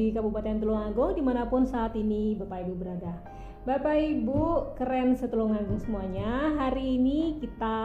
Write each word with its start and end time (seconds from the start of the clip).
di 0.00 0.16
Kabupaten 0.16 0.64
Tulungagung 0.64 1.12
di 1.12 1.20
mana 1.20 1.44
pun 1.44 1.68
saat 1.68 1.92
ini 1.92 2.32
Bapak 2.40 2.64
Ibu 2.64 2.74
berada. 2.80 3.20
Bapak 3.68 3.92
Ibu 3.92 4.72
keren 4.80 5.12
setulungagung 5.12 5.76
semuanya. 5.84 6.56
Hari 6.56 6.96
ini 6.96 7.36
kita 7.36 7.76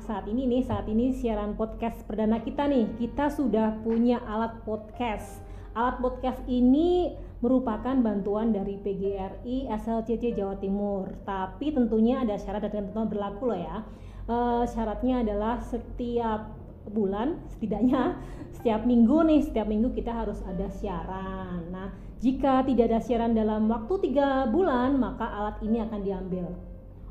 saat 0.00 0.24
ini 0.24 0.48
nih 0.48 0.64
saat 0.64 0.88
ini 0.88 1.12
siaran 1.12 1.52
podcast 1.60 2.00
perdana 2.08 2.40
kita 2.40 2.64
nih. 2.64 2.96
Kita 2.96 3.28
sudah 3.28 3.84
punya 3.84 4.24
alat 4.24 4.64
podcast. 4.64 5.44
Alat 5.76 6.00
podcast 6.00 6.40
ini 6.48 7.12
merupakan 7.44 7.92
bantuan 8.00 8.50
dari 8.50 8.80
PGRI 8.80 9.68
SLCC 9.68 10.32
Jawa 10.32 10.56
Timur. 10.56 11.12
Tapi 11.28 11.76
tentunya 11.76 12.24
ada 12.24 12.40
syarat 12.40 12.64
dan 12.64 12.88
ketentuan 12.88 13.12
berlaku 13.12 13.52
loh 13.52 13.60
ya. 13.60 13.76
E, 14.24 14.36
syaratnya 14.72 15.20
adalah 15.20 15.60
setiap 15.60 16.57
bulan 16.90 17.38
setidaknya 17.52 18.18
setiap 18.56 18.82
minggu 18.82 19.22
nih 19.28 19.40
setiap 19.44 19.66
minggu 19.68 19.94
kita 19.94 20.10
harus 20.10 20.40
ada 20.44 20.66
siaran. 20.72 21.68
Nah 21.70 21.94
jika 22.18 22.66
tidak 22.66 22.90
ada 22.90 23.00
siaran 23.00 23.32
dalam 23.36 23.70
waktu 23.70 24.10
tiga 24.10 24.50
bulan 24.50 24.98
maka 24.98 25.28
alat 25.28 25.62
ini 25.62 25.78
akan 25.84 26.00
diambil. 26.02 26.46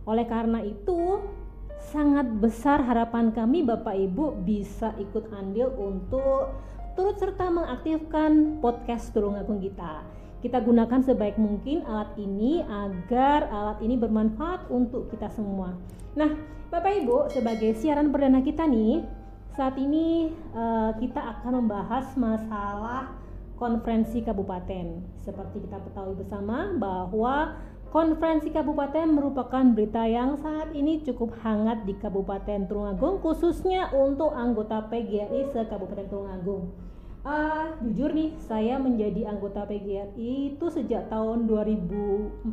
Oleh 0.08 0.26
karena 0.28 0.60
itu 0.64 1.24
sangat 1.92 2.28
besar 2.42 2.84
harapan 2.84 3.32
kami 3.32 3.64
Bapak 3.64 3.96
Ibu 3.96 4.44
bisa 4.44 4.92
ikut 4.98 5.30
andil 5.32 5.72
untuk 5.78 6.52
turut 6.98 7.16
serta 7.22 7.48
mengaktifkan 7.54 8.58
podcast 8.60 9.14
Tulungagung 9.14 9.62
kita. 9.62 10.02
Kita 10.42 10.62
gunakan 10.62 11.02
sebaik 11.02 11.38
mungkin 11.38 11.86
alat 11.86 12.14
ini 12.18 12.62
agar 12.66 13.50
alat 13.50 13.80
ini 13.82 13.98
bermanfaat 13.98 14.70
untuk 14.70 15.10
kita 15.14 15.30
semua. 15.34 15.78
Nah 16.18 16.34
Bapak 16.68 16.94
Ibu 17.04 17.32
sebagai 17.32 17.78
siaran 17.80 18.12
perdana 18.12 18.44
kita 18.44 18.68
nih 18.68 19.06
saat 19.58 19.74
ini 19.82 20.30
uh, 20.54 20.94
kita 21.02 21.18
akan 21.18 21.66
membahas 21.66 22.14
masalah 22.14 23.10
konferensi 23.58 24.22
kabupaten. 24.22 25.02
Seperti 25.26 25.66
kita 25.66 25.82
ketahui 25.82 26.14
bersama 26.14 26.78
bahwa 26.78 27.58
konferensi 27.90 28.54
kabupaten 28.54 29.10
merupakan 29.10 29.66
berita 29.74 30.06
yang 30.06 30.38
saat 30.38 30.78
ini 30.78 31.02
cukup 31.02 31.34
hangat 31.42 31.90
di 31.90 31.98
Kabupaten 31.98 32.70
Tulungagung 32.70 33.18
khususnya 33.18 33.90
untuk 33.98 34.30
anggota 34.38 34.86
PGRI 34.94 35.50
se-Kabupaten 35.50 36.06
Tulungagung. 36.06 36.70
Uh, 37.26 37.74
jujur 37.82 38.14
nih, 38.14 38.38
saya 38.46 38.78
menjadi 38.78 39.26
anggota 39.26 39.66
PGRI 39.66 40.54
itu 40.54 40.66
sejak 40.70 41.10
tahun 41.10 41.50
2004. 41.50 42.46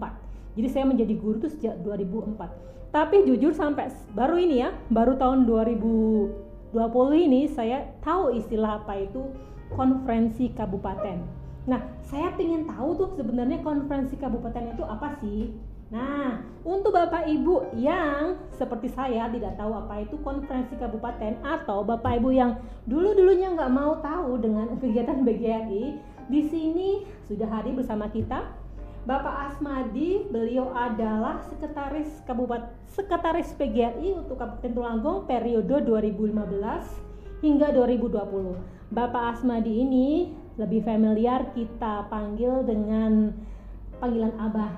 Jadi 0.57 0.69
saya 0.73 0.89
menjadi 0.89 1.15
guru 1.21 1.37
itu 1.37 1.53
sejak 1.53 1.79
2004. 1.85 2.91
Tapi 2.91 3.29
jujur 3.29 3.53
sampai 3.53 3.93
baru 4.17 4.41
ini 4.41 4.65
ya, 4.65 4.73
baru 4.89 5.21
tahun 5.21 5.47
2000 5.47 6.44
20 6.75 7.31
ini 7.31 7.47
saya 7.47 7.87
tahu 8.03 8.35
istilah 8.35 8.83
apa 8.83 8.99
itu 8.99 9.31
konferensi 9.71 10.51
kabupaten. 10.51 11.23
Nah, 11.71 11.81
saya 12.03 12.35
ingin 12.37 12.67
tahu 12.67 12.99
tuh 12.99 13.09
sebenarnya 13.15 13.63
konferensi 13.63 14.19
kabupaten 14.19 14.75
itu 14.75 14.83
apa 14.83 15.17
sih? 15.23 15.55
Nah, 15.95 16.43
untuk 16.67 16.91
Bapak 16.91 17.31
Ibu 17.31 17.79
yang 17.79 18.35
seperti 18.51 18.91
saya 18.91 19.31
tidak 19.31 19.55
tahu 19.55 19.73
apa 19.73 20.03
itu 20.03 20.19
konferensi 20.27 20.75
kabupaten 20.75 21.39
atau 21.47 21.87
Bapak 21.87 22.19
Ibu 22.19 22.35
yang 22.35 22.59
dulu-dulunya 22.91 23.55
nggak 23.55 23.73
mau 23.73 24.03
tahu 24.03 24.43
dengan 24.43 24.75
kegiatan 24.83 25.23
BGRI, 25.23 25.85
di 26.27 26.41
sini 26.51 27.07
sudah 27.29 27.47
hadir 27.47 27.77
bersama 27.77 28.11
kita 28.11 28.64
Bapak 29.05 29.53
Asmadi, 29.53 30.25
beliau 30.33 30.73
adalah 30.73 31.37
sekretaris 31.53 32.25
Kabupaten 32.25 32.73
Sekretaris 32.89 33.53
PGRI 33.53 34.17
untuk 34.17 34.41
Kabupaten 34.41 34.73
Tulungagung 34.73 35.29
periode 35.29 35.85
2015 35.85 37.45
hingga 37.45 37.69
2020. 37.69 38.57
Bapak 38.89 39.37
Asmadi 39.37 39.85
ini 39.85 40.33
lebih 40.57 40.89
familiar 40.89 41.53
kita 41.53 42.09
panggil 42.09 42.65
dengan 42.65 43.37
panggilan 44.01 44.41
Abah. 44.41 44.73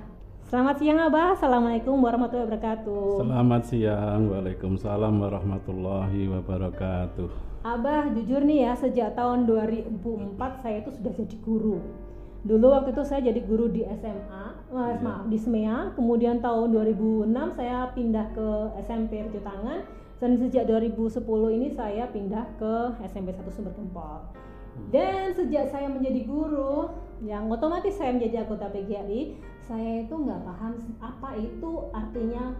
Selamat 0.51 0.83
siang 0.83 1.07
Abah, 1.07 1.39
Assalamualaikum 1.39 1.95
warahmatullahi 1.95 2.51
wabarakatuh. 2.51 3.23
Selamat 3.23 3.63
siang, 3.71 4.27
Waalaikumsalam 4.27 5.15
warahmatullahi 5.23 6.27
wabarakatuh. 6.35 7.31
Abah, 7.63 8.11
jujur 8.11 8.43
nih 8.43 8.67
ya, 8.67 8.73
sejak 8.75 9.15
tahun 9.15 9.47
2004 9.47 10.67
saya 10.67 10.83
itu 10.83 10.91
sudah 10.99 11.15
jadi 11.15 11.37
guru 11.47 12.06
dulu 12.47 12.71
waktu 12.71 12.95
itu 12.95 13.03
saya 13.03 13.21
jadi 13.27 13.41
guru 13.43 13.67
di 13.67 13.83
SMA 13.99 14.45
yeah. 14.71 15.03
maaf 15.03 15.27
di 15.27 15.34
SMEA 15.34 15.99
kemudian 15.99 16.39
tahun 16.39 16.71
2006 16.71 17.59
saya 17.59 17.91
pindah 17.91 18.27
ke 18.31 18.49
SMP 18.87 19.27
Tangan 19.43 19.83
dan 20.17 20.31
sejak 20.39 20.65
2010 20.71 21.27
ini 21.59 21.69
saya 21.75 22.07
pindah 22.09 22.47
ke 22.57 22.75
SMP 23.11 23.34
1 23.34 23.43
Sumber 23.51 23.75
Gempol 23.75 24.23
hmm. 24.23 24.89
dan 24.95 25.34
sejak 25.34 25.75
saya 25.75 25.91
menjadi 25.91 26.23
guru 26.23 26.89
yang 27.27 27.51
otomatis 27.51 27.99
saya 27.99 28.15
menjadi 28.15 28.47
anggota 28.47 28.71
PGRI 28.71 29.43
saya 29.67 30.07
itu 30.07 30.15
nggak 30.15 30.41
paham 30.47 30.73
apa 31.03 31.31
itu 31.43 31.71
artinya 31.91 32.55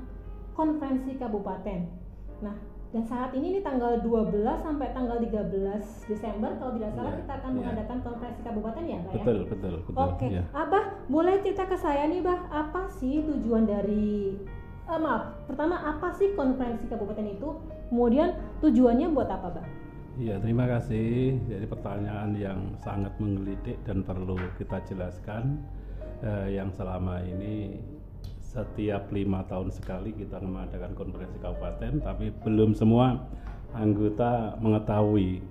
konferensi 0.58 1.14
kabupaten 1.14 1.86
nah 2.42 2.58
dan 2.96 3.04
saat 3.04 3.30
ini 3.36 3.60
nih 3.60 3.60
tanggal 3.60 4.00
12 4.00 4.40
sampai 4.64 4.88
tanggal 4.96 5.20
13 5.20 5.52
Desember 6.08 6.56
kalau 6.56 6.80
tidak 6.80 6.96
salah 6.96 7.12
yeah, 7.12 7.20
kita 7.20 7.32
akan 7.36 7.50
yeah. 7.52 7.58
mengadakan 7.60 7.98
konferensi 8.00 8.40
kabupaten 8.40 8.82
ya, 8.88 8.96
Pak 8.96 9.12
ya? 9.12 9.16
Betul, 9.20 9.38
betul, 9.52 9.74
betul. 9.84 10.00
Oke. 10.00 10.16
Okay. 10.16 10.28
Yeah. 10.40 10.44
Abah, 10.56 10.84
boleh 11.12 11.34
cerita 11.44 11.68
ke 11.68 11.76
saya 11.76 12.08
nih, 12.08 12.24
Bah, 12.24 12.40
apa 12.48 12.88
sih 12.96 13.20
tujuan 13.20 13.68
dari 13.68 14.40
uh, 14.88 14.96
maaf, 14.96 15.44
pertama 15.44 15.76
apa 15.76 16.08
sih 16.16 16.32
konferensi 16.32 16.88
kabupaten 16.88 17.28
itu? 17.28 17.48
Kemudian 17.92 18.32
tujuannya 18.64 19.12
buat 19.12 19.28
apa, 19.28 19.60
Bah? 19.60 19.66
Iya, 20.16 20.40
terima 20.40 20.64
kasih. 20.64 21.36
Jadi 21.52 21.68
pertanyaan 21.68 22.32
yang 22.32 22.80
sangat 22.80 23.12
menggelitik 23.20 23.76
dan 23.84 24.08
perlu 24.08 24.40
kita 24.56 24.80
jelaskan 24.88 25.60
eh, 26.24 26.56
yang 26.56 26.72
selama 26.72 27.20
ini 27.20 27.76
setiap 28.56 29.12
lima 29.12 29.44
tahun 29.44 29.68
sekali 29.68 30.16
kita 30.16 30.40
mengadakan 30.40 30.96
konferensi 30.96 31.36
kabupaten, 31.36 32.00
tapi 32.00 32.32
belum 32.40 32.72
semua 32.72 33.20
anggota 33.76 34.56
mengetahui 34.64 35.44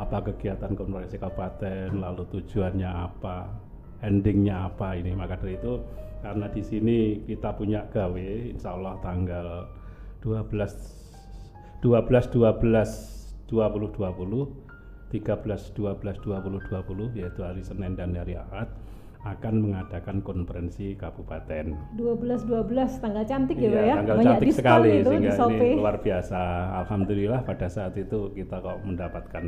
apa 0.00 0.24
kegiatan 0.32 0.72
konferensi 0.72 1.20
kabupaten, 1.20 2.00
lalu 2.00 2.24
tujuannya 2.32 2.88
apa, 2.88 3.52
endingnya 4.00 4.72
apa 4.72 4.96
ini. 4.96 5.12
Maka 5.12 5.36
dari 5.36 5.60
itu 5.60 5.84
karena 6.24 6.48
di 6.48 6.64
sini 6.64 6.98
kita 7.28 7.52
punya 7.52 7.84
gawe, 7.92 8.28
insya 8.56 8.72
Allah 8.72 8.96
tanggal 9.04 9.68
12 10.24 10.48
12 11.84 12.32
12 12.32 13.52
2020 13.52 15.12
13 15.12 15.76
12 15.76 16.24
2020 16.24 17.20
yaitu 17.20 17.40
hari 17.44 17.60
Senin 17.60 17.92
dan 17.92 18.16
hari 18.16 18.40
Ahad 18.40 18.72
akan 19.22 19.54
mengadakan 19.62 20.18
konferensi 20.26 20.98
kabupaten. 20.98 21.94
12 21.94 22.42
12 22.42 23.02
tanggal 23.02 23.22
cantik 23.22 23.54
ya, 23.54 23.70
iya, 23.70 23.80
ya. 23.82 23.94
Tanggal 24.02 24.16
Banyak 24.18 24.26
cantik 24.34 24.50
sekali 24.50 24.90
itu 24.98 25.10
sehingga 25.14 25.34
ini 25.46 25.68
luar 25.78 25.96
biasa. 26.02 26.40
Alhamdulillah 26.82 27.40
pada 27.46 27.66
saat 27.70 27.94
itu 27.94 28.34
kita 28.34 28.58
kok 28.58 28.82
mendapatkan 28.82 29.44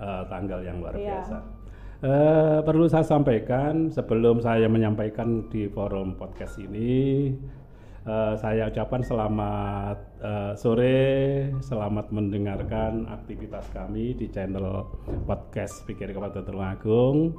uh, 0.00 0.22
tanggal 0.32 0.60
yang 0.64 0.80
luar 0.80 0.96
iya. 0.96 1.20
biasa. 1.20 1.36
Uh, 2.04 2.60
perlu 2.64 2.88
saya 2.88 3.04
sampaikan 3.04 3.92
sebelum 3.92 4.40
saya 4.40 4.68
menyampaikan 4.68 5.48
di 5.52 5.68
forum 5.68 6.16
podcast 6.16 6.56
ini 6.60 7.32
Uh, 8.04 8.36
saya 8.36 8.68
ucapkan 8.68 9.00
selamat 9.00 9.96
uh, 10.20 10.52
sore, 10.52 11.48
selamat 11.64 12.12
mendengarkan 12.12 13.08
aktivitas 13.08 13.64
kami 13.72 14.12
di 14.12 14.28
channel 14.28 14.84
podcast 15.24 15.88
Pikir 15.88 16.12
Kabupaten 16.12 16.44
Tulungagung 16.44 17.32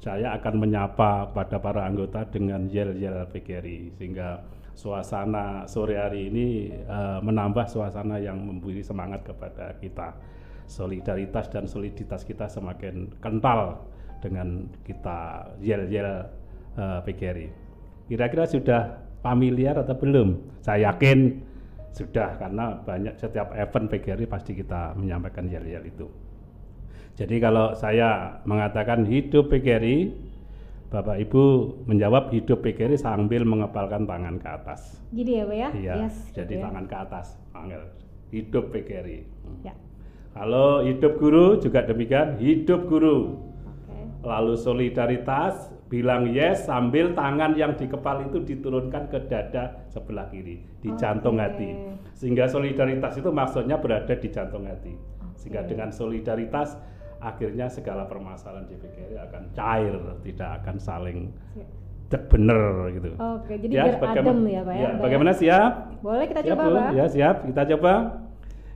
saya 0.00 0.34
akan 0.38 0.54
menyapa 0.66 1.30
kepada 1.30 1.56
para 1.62 1.82
anggota 1.86 2.26
dengan 2.26 2.66
yel-yel 2.66 3.28
PGRI 3.30 3.94
sehingga 3.98 4.42
suasana 4.74 5.70
sore 5.70 6.00
hari 6.00 6.30
ini 6.32 6.72
uh, 6.86 7.22
menambah 7.22 7.70
suasana 7.70 8.18
yang 8.18 8.42
memberi 8.42 8.82
semangat 8.82 9.22
kepada 9.22 9.76
kita. 9.78 10.16
Solidaritas 10.64 11.52
dan 11.52 11.68
soliditas 11.68 12.24
kita 12.24 12.48
semakin 12.48 13.12
kental 13.20 13.84
dengan 14.24 14.64
kita 14.80 15.52
yel-yel 15.60 16.24
uh, 16.80 17.04
PGRI 17.04 17.64
kira-kira 18.08 18.44
sudah 18.44 19.00
familiar 19.24 19.80
atau 19.80 19.96
belum? 19.96 20.60
Saya 20.60 20.92
yakin 20.92 21.40
sudah 21.94 22.36
karena 22.36 22.74
banyak 22.82 23.14
setiap 23.16 23.54
event 23.54 23.86
PGRI 23.86 24.26
pasti 24.26 24.52
kita 24.58 24.98
menyampaikan 24.98 25.46
yel-yel 25.46 25.86
itu 25.86 26.10
jadi 27.14 27.36
kalau 27.38 27.78
saya 27.78 28.42
mengatakan 28.42 29.06
hidup 29.06 29.46
PGRI, 29.46 30.10
Bapak 30.90 31.22
Ibu 31.22 31.42
menjawab 31.86 32.34
hidup 32.34 32.66
PGRI 32.66 32.98
sambil 32.98 33.46
mengepalkan 33.46 34.02
tangan 34.02 34.42
ke 34.42 34.48
atas. 34.50 34.98
Gini 35.14 35.38
ya 35.38 35.44
Pak 35.46 35.56
ya? 35.56 35.68
Iya, 35.70 35.94
yes, 36.06 36.16
jadi 36.34 36.58
gitu 36.58 36.62
ya. 36.62 36.64
tangan 36.66 36.84
ke 36.90 36.96
atas, 36.98 37.26
panggil. 37.54 37.82
Hidup 38.34 38.64
PGRI. 38.74 39.18
Ya. 39.62 39.74
Kalau 40.34 40.82
hidup 40.82 41.22
guru 41.22 41.62
juga 41.62 41.86
demikian, 41.86 42.34
hidup 42.42 42.90
guru. 42.90 43.38
Okay. 43.86 44.26
Lalu 44.26 44.54
solidaritas, 44.58 45.70
bilang 45.86 46.34
yes 46.34 46.66
sambil 46.66 47.14
tangan 47.14 47.54
yang 47.54 47.78
di 47.78 47.86
kepala 47.86 48.26
itu 48.26 48.42
diturunkan 48.42 49.06
ke 49.06 49.30
dada 49.30 49.86
sebelah 49.86 50.26
kiri, 50.34 50.66
di 50.82 50.90
okay. 50.90 50.98
jantung 50.98 51.38
hati. 51.38 51.78
Sehingga 52.18 52.50
solidaritas 52.50 53.14
itu 53.22 53.30
maksudnya 53.30 53.78
berada 53.78 54.18
di 54.18 54.28
jantung 54.34 54.66
hati. 54.66 54.98
Sehingga 55.38 55.62
dengan 55.62 55.94
solidaritas 55.94 56.74
akhirnya 57.24 57.66
segala 57.72 58.04
permasalahan 58.04 58.68
di 58.68 58.76
PGRI 58.76 59.16
akan 59.16 59.42
cair, 59.56 59.96
tidak 60.20 60.50
akan 60.60 60.76
saling 60.76 61.18
cek 62.12 62.28
bener 62.28 62.92
gitu. 62.92 63.08
Oke, 63.16 63.56
jadi 63.56 63.72
ya, 63.72 63.84
biar 63.88 63.96
adem 64.12 64.38
ya 64.44 64.60
Pak 64.60 64.74
ya? 64.76 64.84
ya 64.84 64.90
bagaimana 65.00 65.32
siap? 65.32 65.72
Boleh 66.04 66.24
kita 66.28 66.40
siap, 66.44 66.56
coba? 66.60 66.64
Pak? 66.68 66.90
Ya 66.92 67.06
siap, 67.08 67.36
kita 67.48 67.62
coba. 67.76 67.92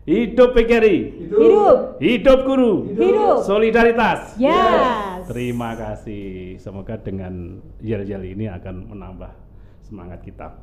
Hidup 0.08 0.56
PGRI. 0.56 1.28
Hidup. 1.28 2.00
Hidup 2.00 2.38
guru. 2.48 2.96
Hidup. 2.96 3.44
Solidaritas. 3.44 4.40
Yes. 4.40 5.28
Terima 5.28 5.76
kasih. 5.76 6.56
Semoga 6.56 6.96
dengan 6.96 7.60
yel-yel 7.84 8.24
ini 8.24 8.48
akan 8.48 8.88
menambah 8.88 9.28
semangat 9.84 10.24
kita. 10.24 10.56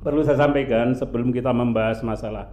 Perlu 0.00 0.24
saya 0.24 0.40
sampaikan 0.40 0.96
sebelum 0.96 1.36
kita 1.36 1.52
membahas 1.52 2.00
masalah 2.00 2.48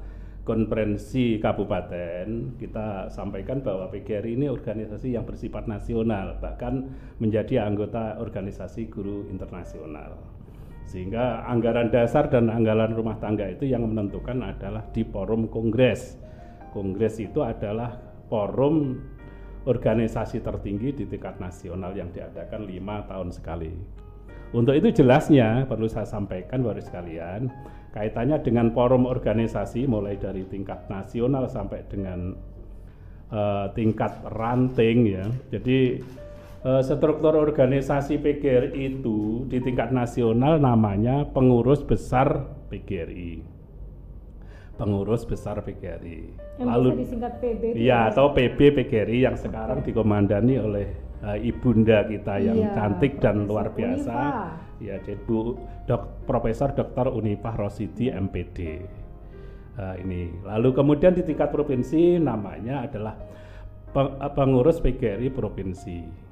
konferensi 0.45 1.41
kabupaten, 1.41 2.55
kita 2.61 3.09
sampaikan 3.09 3.65
bahwa 3.65 3.89
PGRI 3.89 4.37
ini 4.37 4.47
organisasi 4.47 5.17
yang 5.17 5.25
bersifat 5.25 5.65
nasional, 5.65 6.37
bahkan 6.37 6.93
menjadi 7.17 7.65
anggota 7.65 8.21
organisasi 8.21 8.87
guru 8.93 9.25
internasional. 9.33 10.21
Sehingga 10.85 11.49
anggaran 11.49 11.89
dasar 11.89 12.29
dan 12.29 12.53
anggaran 12.53 12.93
rumah 12.93 13.17
tangga 13.17 13.49
itu 13.49 13.65
yang 13.65 13.89
menentukan 13.89 14.37
adalah 14.45 14.85
di 14.93 15.01
forum 15.01 15.49
kongres 15.49 16.21
Kongres 16.75 17.23
itu 17.23 17.39
adalah 17.39 17.95
forum 18.27 18.99
organisasi 19.63 20.43
tertinggi 20.43 20.91
di 20.91 21.03
tingkat 21.07 21.39
nasional 21.39 21.95
yang 21.95 22.11
diadakan 22.11 22.67
lima 22.67 23.07
tahun 23.07 23.31
sekali. 23.31 23.71
Untuk 24.51 24.75
itu 24.75 24.91
jelasnya 24.91 25.63
perlu 25.71 25.87
saya 25.87 26.03
sampaikan 26.03 26.59
baru 26.59 26.83
sekalian 26.83 27.47
kaitannya 27.95 28.43
dengan 28.43 28.75
forum 28.75 29.07
organisasi 29.07 29.87
mulai 29.87 30.19
dari 30.19 30.43
tingkat 30.51 30.91
nasional 30.91 31.47
sampai 31.47 31.87
dengan 31.87 32.35
uh, 33.31 33.71
tingkat 33.71 34.19
ranting 34.35 35.07
ya. 35.07 35.25
Jadi 35.55 36.03
uh, 36.67 36.83
struktur 36.83 37.39
organisasi 37.39 38.19
PGRI 38.19 38.99
itu 38.99 39.47
di 39.47 39.63
tingkat 39.63 39.95
nasional 39.95 40.59
namanya 40.59 41.23
pengurus 41.31 41.79
besar 41.87 42.43
PGRI 42.67 43.55
pengurus 44.75 45.23
besar 45.23 45.63
PGRI. 45.63 46.35
Yang 46.59 46.67
Lalu 46.67 46.89
disingkat 46.99 47.33
PB. 47.39 47.63
Iya, 47.79 48.11
atau 48.11 48.35
PB 48.35 48.59
PGRI 48.75 49.23
yang 49.23 49.39
sekarang 49.39 49.87
dikomandani 49.87 50.59
oleh 50.59 50.87
uh, 51.23 51.37
ibunda 51.39 52.03
kita 52.03 52.43
yang 52.43 52.59
iya, 52.59 52.75
cantik 52.75 53.23
dan 53.23 53.47
luar 53.47 53.71
biasa. 53.71 54.15
Ya, 54.83 54.99
Bu 55.23 55.55
Dok, 55.87 56.27
Profesor 56.27 56.75
Dr. 56.75 57.11
Unifah 57.11 57.55
Rosidi 57.55 58.11
MPD. 58.11 58.83
Uh, 59.75 59.95
ini. 59.99 60.31
Lalu 60.47 60.71
kemudian 60.71 61.11
di 61.11 61.23
tingkat 61.23 61.51
provinsi 61.51 62.15
namanya 62.15 62.87
adalah 62.87 63.19
pengurus 64.35 64.79
PGRI 64.79 65.31
provinsi 65.31 66.25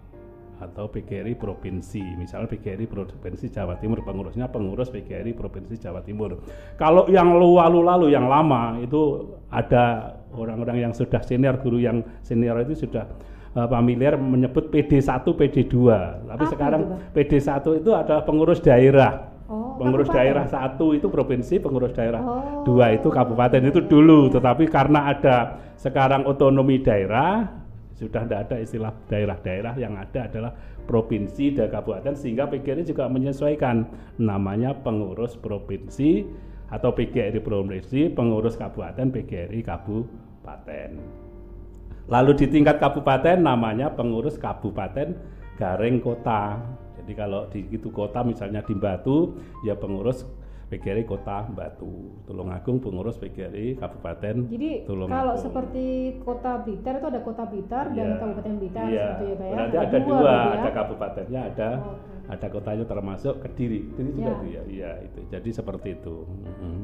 atau 0.63 0.87
PGRI 0.87 1.35
provinsi. 1.35 2.03
Misalnya 2.15 2.47
PGRI 2.47 2.87
provinsi 2.87 3.51
Jawa 3.51 3.75
Timur 3.79 3.99
pengurusnya 4.03 4.47
pengurus 4.47 4.87
PGRI 4.87 5.35
provinsi 5.35 5.75
Jawa 5.75 5.99
Timur. 6.03 6.39
Kalau 6.79 7.07
yang 7.11 7.35
lalu-lalu 7.35 8.15
yang 8.15 8.31
lama 8.31 8.79
itu 8.79 9.35
ada 9.51 10.15
orang-orang 10.31 10.89
yang 10.89 10.93
sudah 10.95 11.19
senior 11.23 11.59
guru 11.59 11.83
yang 11.83 12.03
senior 12.23 12.63
itu 12.63 12.87
sudah 12.87 13.07
uh, 13.55 13.67
familiar 13.69 14.17
menyebut 14.17 14.69
PD1, 14.69 15.23
PD2. 15.23 15.75
Tapi 16.29 16.45
Apa 16.45 16.51
sekarang 16.51 16.81
itu, 16.81 16.93
PD1 17.13 17.65
itu 17.79 17.91
adalah 17.93 18.23
pengurus 18.25 18.59
daerah. 18.59 19.33
Oh, 19.43 19.75
pengurus 19.75 20.07
kabupaten. 20.07 20.23
daerah 20.23 20.45
satu 20.47 20.95
itu 20.95 21.07
provinsi, 21.11 21.59
pengurus 21.59 21.91
daerah 21.91 22.23
oh. 22.23 22.63
dua 22.63 22.95
itu 22.95 23.11
kabupaten 23.11 23.61
itu 23.67 23.83
dulu. 23.83 24.31
Tetapi 24.31 24.71
karena 24.71 25.11
ada 25.11 25.59
sekarang 25.75 26.23
otonomi 26.23 26.79
daerah, 26.79 27.51
sudah 27.93 28.23
tidak 28.23 28.39
ada 28.49 28.55
istilah 28.63 28.93
daerah-daerah 29.11 29.73
yang 29.77 29.99
ada 29.99 30.31
adalah 30.31 30.51
provinsi 30.83 31.55
dan 31.55 31.71
kabupaten 31.71 32.15
sehingga 32.15 32.47
PGRI 32.49 32.83
juga 32.83 33.07
menyesuaikan 33.07 33.87
namanya 34.19 34.75
pengurus 34.75 35.39
provinsi 35.39 36.27
atau 36.73 36.91
PGRI 36.91 37.39
provinsi 37.39 38.11
pengurus 38.11 38.59
kabupaten 38.59 39.13
PGRI 39.13 39.61
kabupaten 39.63 41.22
lalu 42.07 42.31
di 42.35 42.45
tingkat 42.51 42.79
kabupaten 42.79 43.39
namanya 43.39 43.91
pengurus 43.93 44.35
kabupaten 44.35 45.15
garing 45.55 46.03
kota 46.03 46.59
jadi 47.03 47.13
kalau 47.19 47.51
di 47.51 47.67
itu 47.71 47.91
kota 47.91 48.23
misalnya 48.23 48.63
di 48.63 48.75
Batu 48.75 49.35
ya 49.67 49.75
pengurus 49.75 50.23
PGRI 50.73 51.05
Kota 51.05 51.45
Batu, 51.53 52.17
Tulungagung 52.25 52.81
pengurus 52.81 53.21
PGRI 53.21 53.77
Kabupaten 53.77 54.49
Jadi 54.49 54.89
Tulungagung. 54.89 55.13
kalau 55.13 55.35
seperti 55.37 56.17
Kota 56.25 56.65
Blitar 56.65 56.97
itu 56.97 57.07
ada 57.13 57.21
Kota 57.21 57.43
Blitar 57.45 57.85
dan 57.93 58.07
iya. 58.09 58.17
Kabupaten 58.17 58.53
Blitar 58.57 58.85
iya. 58.89 59.05
gitu 59.13 59.23
ya 59.29 59.35
Pak 59.37 59.45
ya. 59.45 59.53
Berarti 59.53 59.75
ada, 59.77 59.85
ada 59.85 59.97
dua, 60.01 60.17
dua 60.17 60.33
ya? 60.33 60.49
ada 60.49 60.69
kabupatennya, 60.73 61.41
ada 61.53 61.69
oh, 61.77 61.93
okay. 61.93 62.33
ada 62.33 62.47
kotanya 62.49 62.85
termasuk 62.89 63.33
Kediri. 63.45 63.81
Kediri 63.93 64.11
juga 64.17 64.33
ya. 64.33 64.49
ya. 64.49 64.61
Iya 64.65 64.91
itu. 65.05 65.19
Jadi 65.29 65.49
seperti 65.53 65.89
itu. 65.93 66.15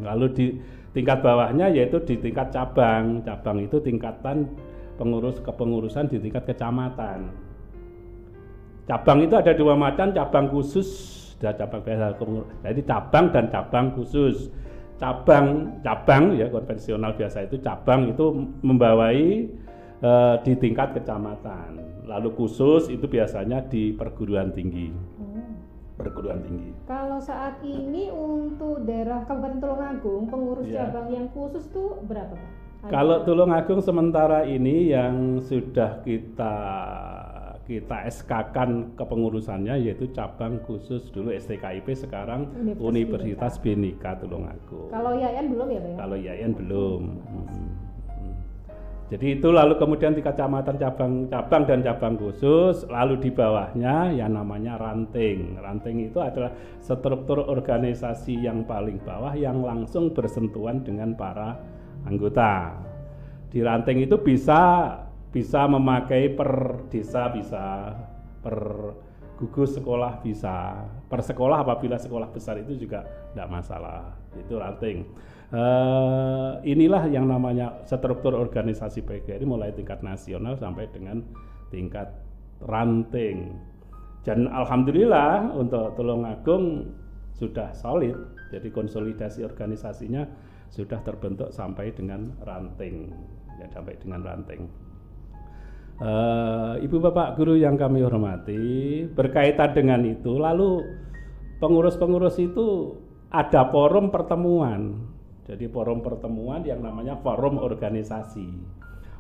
Lalu 0.06 0.26
di 0.38 0.46
tingkat 0.94 1.26
bawahnya 1.26 1.66
yaitu 1.74 1.98
di 2.06 2.16
tingkat 2.22 2.54
cabang. 2.54 3.26
Cabang 3.26 3.58
itu 3.66 3.82
tingkatan 3.82 4.54
pengurus 5.00 5.40
kepengurusan 5.40 6.12
di 6.12 6.20
tingkat 6.20 6.44
kecamatan. 6.44 7.32
Cabang 8.84 9.24
itu 9.24 9.40
ada 9.40 9.56
dua 9.56 9.80
macam, 9.80 10.12
cabang 10.12 10.52
khusus 10.52 11.20
sudah 11.40 11.56
cabang 11.56 11.82
biasa 11.88 12.20
jadi 12.68 12.82
cabang 12.84 13.26
dan 13.32 13.48
cabang 13.48 13.96
khusus 13.96 14.52
cabang 15.00 15.80
cabang 15.80 16.36
ya 16.36 16.52
konvensional 16.52 17.16
biasa 17.16 17.48
itu 17.48 17.56
cabang 17.64 18.12
itu 18.12 18.44
membawai 18.60 19.48
e, 20.04 20.12
di 20.44 20.54
tingkat 20.60 21.00
kecamatan 21.00 21.80
lalu 22.04 22.36
khusus 22.36 22.92
itu 22.92 23.08
biasanya 23.08 23.64
di 23.72 23.96
perguruan 23.96 24.52
tinggi 24.52 24.92
hmm. 24.92 25.96
perguruan 25.96 26.44
tinggi 26.44 26.76
kalau 26.84 27.24
saat 27.24 27.64
ini 27.64 28.12
untuk 28.12 28.84
daerah 28.84 29.24
Kabupaten 29.24 29.64
Tulungagung 29.64 30.28
pengurus 30.28 30.68
ya. 30.68 30.92
cabang 30.92 31.08
yang 31.16 31.32
khusus 31.32 31.72
tuh 31.72 32.04
berapa 32.04 32.36
Pak? 32.36 32.52
Kalau 32.88 33.28
Tulungagung 33.28 33.84
sementara 33.84 34.48
ini 34.48 34.96
yang 34.96 35.44
sudah 35.44 36.00
kita 36.00 36.56
kita 37.68 38.08
SK-kan 38.08 38.96
kepengurusannya 38.98 39.84
yaitu 39.84 40.10
cabang 40.16 40.58
khusus 40.64 41.12
dulu 41.14 41.30
STKIP 41.36 41.86
sekarang 41.94 42.50
Universitas, 42.56 42.82
Universitas 42.82 43.54
Binika 43.60 44.16
Tulungagung. 44.18 44.90
Kalau 44.90 45.12
IAIN 45.14 45.52
belum 45.52 45.68
ya 45.70 45.80
Pak 45.84 45.92
ya? 45.92 45.98
Kalau 46.00 46.16
IAIN 46.18 46.52
belum. 46.56 47.02
Hmm. 47.30 47.70
Jadi 49.10 49.42
itu 49.42 49.50
lalu 49.50 49.74
kemudian 49.82 50.14
di 50.14 50.22
kecamatan 50.22 50.78
cabang-cabang 50.78 51.64
dan 51.66 51.82
cabang 51.82 52.14
khusus, 52.14 52.86
lalu 52.86 53.18
di 53.18 53.34
bawahnya 53.34 54.14
yang 54.14 54.38
namanya 54.38 54.78
ranting. 54.78 55.58
Ranting 55.58 56.14
itu 56.14 56.22
adalah 56.22 56.54
struktur 56.78 57.42
organisasi 57.42 58.38
yang 58.38 58.70
paling 58.70 59.02
bawah 59.02 59.34
yang 59.34 59.66
langsung 59.66 60.14
bersentuhan 60.14 60.86
dengan 60.86 61.18
para 61.18 61.58
anggota. 62.06 62.78
Di 63.50 63.60
ranting 63.66 64.06
itu 64.06 64.22
bisa 64.22 64.94
bisa 65.30 65.66
memakai 65.70 66.34
per 66.34 66.86
desa 66.90 67.30
bisa 67.30 67.96
per 68.42 68.58
gugus 69.40 69.80
sekolah 69.80 70.20
bisa. 70.20 70.84
Per 71.08 71.22
sekolah 71.24 71.64
apabila 71.64 71.96
sekolah 71.96 72.28
besar 72.30 72.60
itu 72.60 72.76
juga 72.76 73.08
tidak 73.32 73.48
masalah. 73.48 74.14
Itu 74.36 74.60
ranting. 74.60 75.08
Uh, 75.50 76.62
inilah 76.62 77.10
yang 77.10 77.26
namanya 77.26 77.82
struktur 77.88 78.38
organisasi 78.38 79.02
PGRI 79.02 79.50
mulai 79.50 79.74
tingkat 79.74 80.06
nasional 80.06 80.54
sampai 80.60 80.86
dengan 80.94 81.26
tingkat 81.74 82.12
ranting. 82.62 83.56
Dan 84.28 84.52
alhamdulillah 84.52 85.56
untuk 85.56 85.96
Tulungagung 85.96 86.92
sudah 87.34 87.72
solid. 87.72 88.14
Jadi 88.52 88.70
konsolidasi 88.70 89.48
organisasinya 89.48 90.28
sudah 90.70 91.02
terbentuk 91.02 91.50
sampai 91.50 91.92
dengan 91.92 92.34
ranting 92.46 93.10
ya 93.60 93.68
sampai 93.74 93.98
dengan 94.00 94.22
ranting 94.24 94.70
Uh, 96.00 96.80
Ibu 96.80 97.04
Bapak 97.04 97.36
guru 97.36 97.60
yang 97.60 97.76
kami 97.76 98.00
hormati, 98.00 99.04
berkaitan 99.12 99.76
dengan 99.76 100.00
itu, 100.08 100.40
lalu 100.40 100.80
pengurus-pengurus 101.60 102.40
itu 102.40 102.96
ada 103.28 103.68
forum 103.68 104.08
pertemuan. 104.08 104.96
Jadi 105.44 105.68
forum 105.68 106.00
pertemuan 106.00 106.64
yang 106.64 106.80
namanya 106.80 107.20
forum 107.20 107.60
organisasi. 107.60 108.48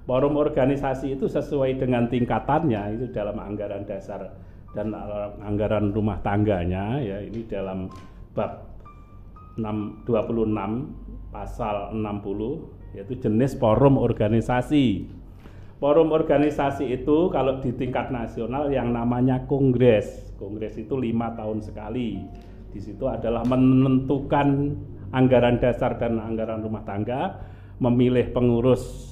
Forum 0.07 0.39
organisasi 0.39 1.19
itu 1.19 1.27
sesuai 1.27 1.83
dengan 1.83 2.07
tingkatannya 2.07 2.95
itu 2.95 3.11
dalam 3.11 3.35
anggaran 3.43 3.83
dasar 3.83 4.31
dan 4.71 4.95
anggaran 5.43 5.91
rumah 5.91 6.21
tangganya 6.23 7.01
ya 7.01 7.19
ini 7.25 7.43
dalam 7.43 7.89
bab 8.37 8.69
6, 9.59 10.07
26 10.07 10.98
pasal 11.29 11.93
60 11.93 12.97
yaitu 12.97 13.13
jenis 13.21 13.53
forum 13.57 14.01
organisasi 14.01 15.05
Forum 15.79 16.11
organisasi 16.11 16.91
itu 16.91 17.31
kalau 17.31 17.63
di 17.63 17.71
tingkat 17.71 18.11
nasional 18.11 18.67
yang 18.67 18.91
namanya 18.91 19.47
kongres. 19.47 20.35
Kongres 20.35 20.75
itu 20.75 20.99
lima 20.99 21.31
tahun 21.39 21.63
sekali. 21.63 22.19
Di 22.75 22.83
situ 22.83 23.07
adalah 23.07 23.47
menentukan 23.47 24.75
anggaran 25.15 25.55
dasar 25.63 25.95
dan 25.95 26.19
anggaran 26.19 26.59
rumah 26.59 26.83
tangga, 26.83 27.39
memilih 27.79 28.27
pengurus 28.35 29.07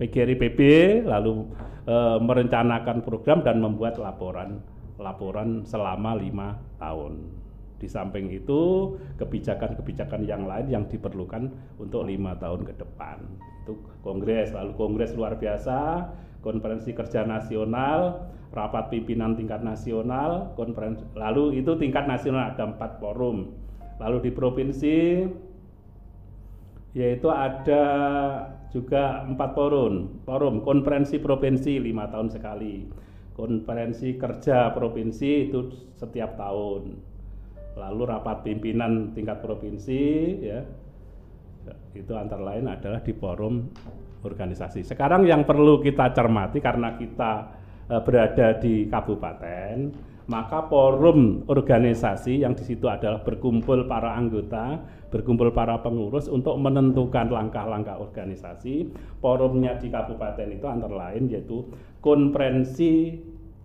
PGRI 0.00 0.40
PB 0.40 0.60
lalu 1.04 1.52
e, 1.84 1.96
merencanakan 2.24 3.04
program 3.04 3.44
dan 3.44 3.60
membuat 3.60 4.00
laporan 4.00 4.64
laporan 4.96 5.68
selama 5.68 6.16
lima 6.16 6.56
tahun. 6.80 7.39
Di 7.80 7.88
samping 7.88 8.28
itu 8.28 8.92
kebijakan-kebijakan 9.16 10.28
yang 10.28 10.44
lain 10.44 10.68
yang 10.68 10.84
diperlukan 10.84 11.48
untuk 11.80 12.04
lima 12.04 12.36
tahun 12.36 12.68
ke 12.68 12.76
depan. 12.76 13.24
Itu 13.64 13.80
kongres 14.04 14.52
lalu 14.52 14.76
kongres 14.76 15.16
luar 15.16 15.40
biasa 15.40 16.04
konferensi 16.44 16.92
kerja 16.92 17.24
nasional 17.24 18.28
rapat 18.52 18.92
pimpinan 18.92 19.32
tingkat 19.32 19.64
nasional 19.64 20.52
konferensi 20.60 21.06
lalu 21.16 21.56
itu 21.64 21.72
tingkat 21.80 22.04
nasional 22.04 22.52
ada 22.52 22.68
empat 22.68 23.00
forum. 23.00 23.48
Lalu 23.96 24.28
di 24.28 24.30
provinsi 24.36 24.96
yaitu 26.92 27.32
ada 27.32 27.84
juga 28.76 29.24
empat 29.24 29.56
forum. 29.56 30.20
Forum 30.28 30.60
konferensi 30.60 31.16
provinsi 31.16 31.80
lima 31.80 32.12
tahun 32.12 32.28
sekali. 32.28 33.08
Konferensi 33.32 34.20
kerja 34.20 34.68
provinsi 34.76 35.48
itu 35.48 35.72
setiap 35.96 36.36
tahun 36.36 37.09
lalu 37.80 38.02
rapat 38.12 38.44
pimpinan 38.44 39.16
tingkat 39.16 39.40
provinsi 39.40 40.02
ya 40.44 40.60
itu 41.96 42.12
antara 42.14 42.54
lain 42.54 42.70
adalah 42.70 43.00
di 43.02 43.12
forum 43.14 43.66
organisasi. 44.22 44.86
Sekarang 44.86 45.26
yang 45.26 45.42
perlu 45.42 45.82
kita 45.82 46.12
cermati 46.14 46.62
karena 46.62 46.94
kita 46.94 47.32
e, 47.90 47.94
berada 48.04 48.48
di 48.62 48.86
kabupaten, 48.86 49.76
maka 50.30 50.70
forum 50.70 51.50
organisasi 51.50 52.46
yang 52.46 52.54
di 52.54 52.62
situ 52.62 52.86
adalah 52.86 53.26
berkumpul 53.26 53.90
para 53.90 54.14
anggota, 54.14 54.78
berkumpul 55.10 55.50
para 55.50 55.82
pengurus 55.82 56.30
untuk 56.30 56.54
menentukan 56.62 57.26
langkah-langkah 57.26 57.98
organisasi. 57.98 58.94
Forumnya 59.18 59.74
di 59.80 59.90
kabupaten 59.90 60.48
itu 60.54 60.66
antara 60.70 61.10
lain 61.10 61.26
yaitu 61.26 61.66
konferensi 61.98 63.18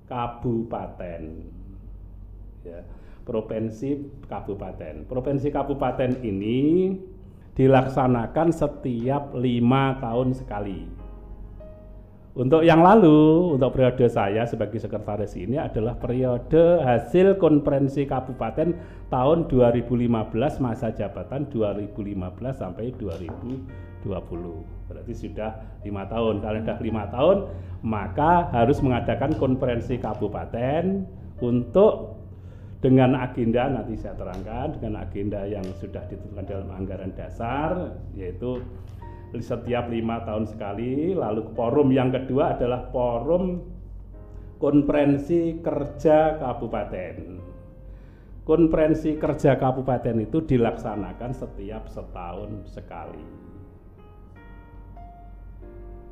kabupaten. 0.10 1.22
Ya 2.66 2.82
provinsi 3.25 4.24
kabupaten. 4.29 5.10
Provinsi 5.10 5.50
kabupaten 5.50 6.22
ini 6.22 6.94
dilaksanakan 7.58 8.53
setiap 8.53 9.34
lima 9.34 9.98
tahun 10.00 10.38
sekali. 10.38 11.05
Untuk 12.36 12.67
yang 12.67 12.84
lalu, 12.84 13.55
untuk 13.55 13.79
periode 13.79 14.12
saya 14.12 14.44
sebagai 14.44 14.75
sekretaris 14.75 15.39
ini 15.39 15.55
adalah 15.55 15.96
periode 15.96 16.84
hasil 16.84 17.39
konferensi 17.39 18.03
kabupaten 18.03 18.75
tahun 19.08 19.48
2015 19.48 20.12
masa 20.60 20.91
jabatan 20.91 21.48
2015 21.48 22.12
sampai 22.51 22.91
2020. 23.00 23.63
Berarti 24.91 25.13
sudah 25.15 25.79
lima 25.88 26.03
tahun. 26.12 26.44
Kalau 26.44 26.60
sudah 26.60 26.77
lima 26.84 27.03
tahun, 27.08 27.38
maka 27.88 28.51
harus 28.51 28.84
mengadakan 28.84 29.32
konferensi 29.39 29.96
kabupaten 29.96 31.08
untuk 31.39 32.15
dengan 32.86 33.18
agenda 33.18 33.65
nanti 33.65 33.98
saya 33.98 34.13
terangkan 34.13 34.77
dengan 34.77 35.01
agenda 35.01 35.42
yang 35.50 35.65
sudah 35.82 36.06
ditentukan 36.06 36.46
dalam 36.46 36.70
anggaran 36.70 37.10
dasar 37.18 37.98
yaitu 38.13 38.62
setiap 39.42 39.89
lima 39.89 40.22
tahun 40.22 40.46
sekali 40.46 41.18
lalu 41.18 41.50
forum 41.58 41.89
yang 41.89 42.13
kedua 42.13 42.54
adalah 42.54 42.86
forum 42.94 43.65
konferensi 44.62 45.58
kerja 45.65 46.38
kabupaten 46.38 47.42
konferensi 48.46 49.18
kerja 49.18 49.58
kabupaten 49.58 50.22
itu 50.22 50.46
dilaksanakan 50.46 51.34
setiap 51.34 51.89
setahun 51.89 52.70
sekali 52.70 53.25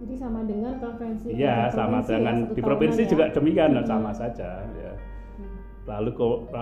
jadi 0.01 0.15
sama 0.17 0.41
dengan 0.41 0.73
konferensi 0.81 1.27
iya 1.37 1.69
sama 1.69 2.01
dengan 2.01 2.49
di 2.49 2.61
provinsi 2.65 3.05
ya? 3.05 3.09
juga 3.13 3.25
demikian 3.29 3.77
hmm. 3.77 3.85
sama 3.85 4.09
saja 4.09 4.65
ya 4.65 5.12
lalu 5.83 6.15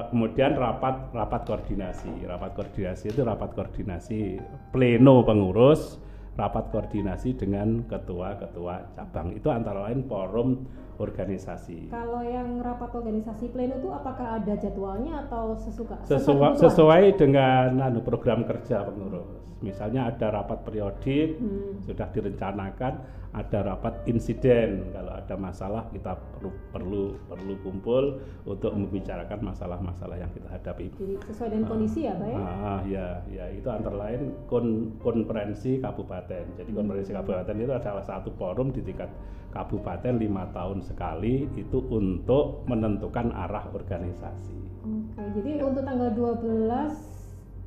kemudian 0.09 0.57
rapat 0.57 1.13
rapat 1.13 1.41
koordinasi. 1.45 2.25
Rapat 2.25 2.51
koordinasi 2.57 3.13
itu 3.13 3.21
rapat 3.21 3.53
koordinasi 3.53 4.41
pleno 4.73 5.21
pengurus 5.21 6.01
rapat 6.35 6.71
koordinasi 6.71 7.35
dengan 7.35 7.83
ketua-ketua 7.85 8.95
cabang 8.95 9.35
itu 9.35 9.47
antara 9.51 9.91
lain 9.91 10.07
forum 10.07 10.63
organisasi. 11.01 11.89
Kalau 11.89 12.21
yang 12.21 12.61
rapat 12.61 12.93
organisasi 12.93 13.49
pleno 13.49 13.81
itu 13.81 13.89
apakah 13.89 14.37
ada 14.39 14.53
jadwalnya 14.55 15.27
atau 15.27 15.57
sesuka? 15.57 15.97
Sesuai, 16.05 16.61
sesuai 16.61 17.03
dengan 17.17 17.81
anu, 17.81 18.05
program 18.05 18.45
kerja 18.45 18.85
pengurus. 18.85 19.41
Misalnya 19.65 20.13
ada 20.13 20.29
rapat 20.29 20.61
periodik 20.61 21.41
hmm. 21.41 21.85
sudah 21.85 22.07
direncanakan 22.13 23.21
ada 23.31 23.63
rapat 23.63 24.03
insiden 24.11 24.91
kalau 24.91 25.15
ada 25.15 25.35
masalah 25.39 25.87
kita 25.95 26.19
perlu 26.19 26.51
perlu 26.67 27.03
perlu 27.31 27.53
kumpul 27.63 28.03
untuk 28.43 28.75
membicarakan 28.75 29.39
masalah-masalah 29.39 30.19
yang 30.19 30.31
kita 30.35 30.51
hadapi. 30.51 30.91
Jadi 30.99 31.15
sesuai 31.31 31.49
dengan 31.55 31.65
uh, 31.65 31.69
kondisi 31.71 31.99
ya, 32.03 32.13
Pak 32.19 32.27
ya? 32.27 32.37
Ah, 32.43 32.79
ya, 32.83 33.07
ya 33.31 33.45
itu 33.55 33.67
antara 33.71 33.95
lain 33.95 34.35
kon, 34.51 34.99
konferensi 34.99 35.79
kabupaten. 35.79 36.20
Jadi 36.29 36.71
konferensi 36.73 37.11
kabupaten 37.15 37.55
itu 37.57 37.73
adalah 37.73 38.03
satu 38.03 38.29
forum 38.35 38.69
di 38.69 38.81
tingkat 38.85 39.09
kabupaten 39.51 40.15
lima 40.15 40.47
tahun 40.55 40.79
sekali 40.81 41.47
itu 41.59 41.83
untuk 41.91 42.63
menentukan 42.65 43.35
arah 43.35 43.67
organisasi. 43.71 44.57
Oke, 44.81 45.23
jadi 45.37 45.61
untuk 45.61 45.83
tanggal 45.85 46.09
12 46.15 47.21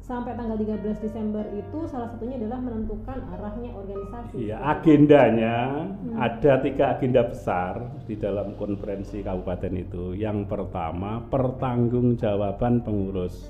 sampai 0.04 0.36
tanggal 0.36 0.60
13 0.60 1.00
Desember 1.00 1.44
itu 1.56 1.88
salah 1.88 2.12
satunya 2.12 2.36
adalah 2.36 2.60
menentukan 2.60 3.24
arahnya 3.32 3.70
organisasi. 3.72 4.36
Iya, 4.36 4.56
agendanya 4.60 5.56
hmm. 5.88 6.20
ada 6.20 6.52
tiga 6.60 6.84
agenda 6.92 7.22
besar 7.24 7.80
di 8.04 8.14
dalam 8.20 8.52
konferensi 8.60 9.24
kabupaten 9.24 9.72
itu. 9.72 10.12
Yang 10.12 10.44
pertama, 10.44 11.24
pertanggungjawaban 11.32 12.84
pengurus 12.84 13.48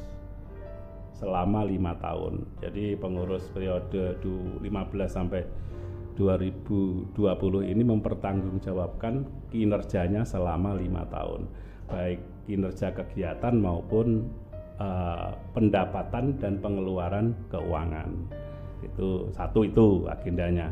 selama 1.14 1.62
lima 1.62 1.94
tahun. 2.02 2.42
Jadi 2.58 2.98
pengurus 2.98 3.46
periode 3.54 4.18
15 4.22 4.66
sampai 5.06 5.46
2020 6.14 7.14
ini 7.74 7.82
mempertanggungjawabkan 7.82 9.26
kinerjanya 9.50 10.22
selama 10.22 10.78
lima 10.78 11.02
tahun, 11.10 11.50
baik 11.90 12.20
kinerja 12.46 12.94
kegiatan 12.94 13.54
maupun 13.58 14.30
uh, 14.78 15.34
pendapatan 15.54 16.38
dan 16.38 16.62
pengeluaran 16.62 17.34
keuangan. 17.50 18.14
Itu 18.86 19.32
satu 19.34 19.66
itu 19.66 20.06
agendanya. 20.06 20.70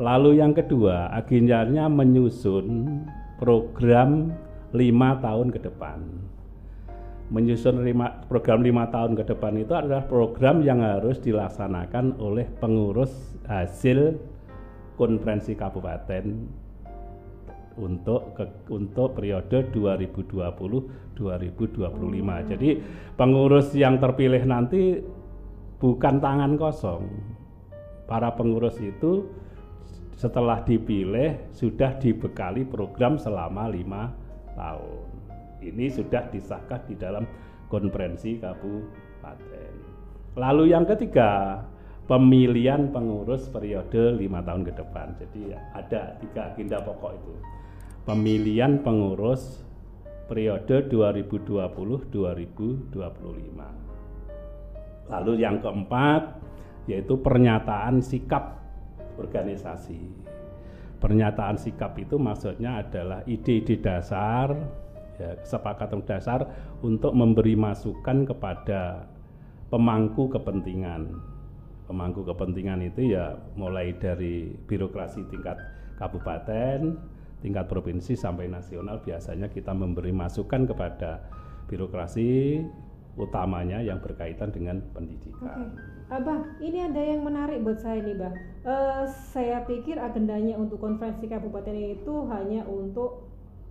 Lalu 0.00 0.40
yang 0.40 0.56
kedua, 0.56 1.12
agendanya 1.12 1.90
menyusun 1.90 3.04
program 3.36 4.32
lima 4.70 5.18
tahun 5.18 5.50
ke 5.50 5.66
depan. 5.66 6.29
Menyusun 7.30 7.86
lima, 7.86 8.26
program 8.26 8.58
lima 8.66 8.90
tahun 8.90 9.14
ke 9.14 9.22
depan 9.30 9.54
itu 9.54 9.70
adalah 9.70 10.02
program 10.02 10.66
yang 10.66 10.82
harus 10.82 11.22
dilaksanakan 11.22 12.18
oleh 12.18 12.50
pengurus 12.58 13.38
hasil 13.46 14.18
konferensi 14.98 15.54
kabupaten 15.54 16.26
untuk 17.78 18.34
ke, 18.34 18.44
untuk 18.74 19.14
periode 19.14 19.70
2020-2025. 19.70 21.22
Hmm. 21.86 22.42
Jadi 22.50 22.70
pengurus 23.14 23.78
yang 23.78 24.02
terpilih 24.02 24.42
nanti 24.42 24.98
bukan 25.78 26.18
tangan 26.18 26.58
kosong. 26.58 27.06
Para 28.10 28.34
pengurus 28.34 28.74
itu 28.82 29.30
setelah 30.18 30.60
dipilih 30.66 31.48
sudah 31.54 31.96
dibekali 31.96 32.66
program 32.66 33.16
selama 33.16 33.70
lima 33.70 34.10
tahun. 34.58 35.09
Ini 35.60 35.92
sudah 35.92 36.32
disahkan 36.32 36.88
di 36.88 36.96
dalam 36.96 37.28
konferensi 37.68 38.40
kabupaten. 38.40 39.72
Lalu 40.34 40.72
yang 40.72 40.88
ketiga, 40.88 41.60
pemilihan 42.10 42.90
pengurus 42.90 43.46
periode 43.52 44.18
lima 44.18 44.42
tahun 44.42 44.66
ke 44.66 44.72
depan. 44.74 45.14
Jadi 45.20 45.54
ada 45.54 46.18
tiga 46.18 46.50
agenda 46.50 46.82
pokok 46.82 47.12
itu 47.14 47.34
pemilihan 48.08 48.80
pengurus 48.82 49.62
periode 50.26 50.88
2020-2025. 50.88 52.90
Lalu 55.10 55.32
yang 55.42 55.58
keempat 55.58 56.38
yaitu 56.90 57.14
pernyataan 57.22 58.02
sikap 58.02 58.58
organisasi. 59.18 60.10
Pernyataan 60.98 61.54
sikap 61.54 61.94
itu 62.02 62.18
maksudnya 62.18 62.82
adalah 62.82 63.22
ide-ide 63.24 63.78
dasar, 63.78 64.50
ya, 65.20 65.36
kesepakatan 65.44 66.00
dasar 66.08 66.48
untuk 66.80 67.12
memberi 67.12 67.52
masukan 67.52 68.24
kepada 68.24 69.04
pemangku 69.68 70.32
kepentingan. 70.32 71.20
Pemangku 71.84 72.24
kepentingan 72.24 72.88
itu 72.88 73.12
ya 73.12 73.36
mulai 73.58 73.92
dari 73.98 74.48
birokrasi 74.64 75.26
tingkat 75.28 75.60
kabupaten, 76.00 76.96
tingkat 77.44 77.66
provinsi 77.68 78.16
sampai 78.16 78.48
nasional 78.48 79.02
biasanya 79.04 79.52
kita 79.52 79.76
memberi 79.76 80.14
masukan 80.14 80.64
kepada 80.64 81.20
birokrasi 81.66 82.62
utamanya 83.18 83.82
yang 83.82 83.98
berkaitan 83.98 84.54
dengan 84.54 84.80
pendidikan. 84.94 85.68
Okay. 85.74 86.00
Abah, 86.10 86.42
ini 86.58 86.78
ada 86.82 86.98
yang 86.98 87.22
menarik 87.22 87.62
buat 87.62 87.78
saya 87.78 88.02
nih, 88.02 88.18
Bah. 88.18 88.34
Uh, 88.66 89.06
saya 89.30 89.62
pikir 89.62 89.94
agendanya 89.94 90.58
untuk 90.58 90.82
konferensi 90.82 91.30
kabupaten 91.30 91.70
itu 91.70 92.26
hanya 92.26 92.66
untuk 92.66 93.29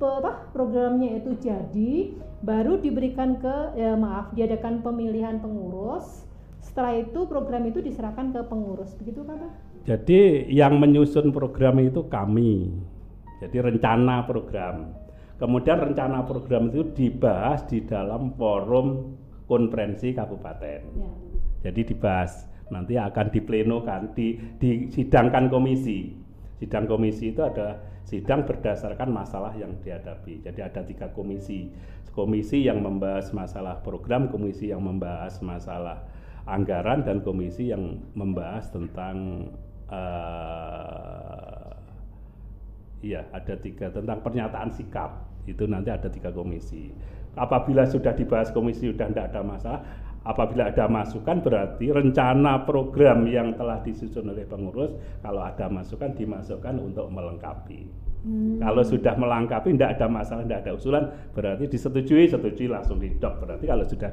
apa 0.01 0.33
programnya 0.55 1.21
itu 1.21 1.37
jadi, 1.41 2.15
baru 2.41 2.79
diberikan 2.81 3.37
ke 3.41 3.77
ya, 3.77 3.97
maaf 3.99 4.33
diadakan 4.33 4.81
pemilihan 4.81 5.41
pengurus. 5.41 6.25
Setelah 6.63 6.95
itu 6.99 7.27
program 7.31 7.63
itu 7.71 7.79
diserahkan 7.79 8.35
ke 8.35 8.43
pengurus, 8.51 8.91
begitu 8.99 9.23
kan 9.23 9.39
Pak? 9.39 9.53
Jadi 9.87 10.51
yang 10.51 10.83
menyusun 10.83 11.31
program 11.31 11.79
itu 11.79 12.03
kami. 12.11 12.75
Jadi 13.39 13.63
rencana 13.63 14.27
program. 14.27 14.91
Kemudian 15.37 15.79
rencana 15.79 16.25
program 16.25 16.73
itu 16.73 16.83
dibahas 16.97 17.69
di 17.69 17.85
dalam 17.85 18.33
forum 18.35 19.15
konferensi 19.47 20.13
kabupaten. 20.13 20.81
Ya. 20.83 21.11
Jadi 21.71 21.95
dibahas 21.95 22.47
nanti 22.71 22.99
akan 22.99 23.27
diplenokan, 23.31 24.15
di, 24.15 24.39
disidangkan 24.59 25.47
komisi. 25.51 26.15
Sidang 26.57 26.89
komisi 26.89 27.31
itu 27.31 27.43
ada 27.45 27.79
sidang 28.07 28.47
berdasarkan 28.47 29.13
masalah 29.13 29.53
yang 29.59 29.77
dihadapi. 29.83 30.41
Jadi 30.47 30.61
ada 30.63 30.81
tiga 30.83 31.07
komisi, 31.13 31.71
komisi 32.17 32.65
yang 32.65 32.81
membahas 32.81 33.31
masalah 33.37 33.83
program, 33.85 34.33
komisi 34.33 34.73
yang 34.73 34.83
membahas 34.83 35.39
masalah 35.45 36.07
anggaran, 36.49 37.05
dan 37.05 37.21
komisi 37.21 37.71
yang 37.71 38.01
membahas 38.17 38.73
tentang 38.73 39.51
uh, 39.93 41.71
iya 43.05 43.27
ada 43.37 43.55
tiga 43.61 43.93
tentang 43.93 44.25
pernyataan 44.25 44.73
sikap. 44.73 45.29
Itu 45.47 45.69
nanti 45.69 45.93
ada 45.95 46.11
tiga 46.11 46.33
komisi 46.35 46.91
apabila 47.37 47.85
sudah 47.85 48.17
dibahas 48.17 48.51
komisi 48.51 48.89
sudah 48.91 49.13
tidak 49.13 49.31
ada 49.33 49.43
masalah. 49.45 49.81
Apabila 50.27 50.75
ada 50.75 50.91
masukan 50.91 51.39
berarti 51.39 51.87
rencana 51.95 52.67
program 52.67 53.31
yang 53.31 53.55
telah 53.55 53.79
disusun 53.79 54.27
oleh 54.27 54.43
pengurus 54.43 54.91
kalau 55.23 55.39
ada 55.47 55.71
masukan 55.71 56.11
dimasukkan 56.19 56.83
untuk 56.83 57.07
melengkapi. 57.15 58.07
Hmm. 58.27 58.59
kalau 58.59 58.83
sudah 58.83 59.15
melengkapi 59.15 59.79
tidak 59.79 60.03
ada 60.03 60.11
masalah 60.11 60.43
tidak 60.43 60.67
ada 60.67 60.73
usulan 60.75 61.05
berarti 61.31 61.71
disetujui 61.71 62.27
setujui 62.27 62.67
langsung 62.67 62.99
didok. 62.99 63.39
Berarti 63.39 63.71
kalau 63.71 63.87
sudah 63.87 64.11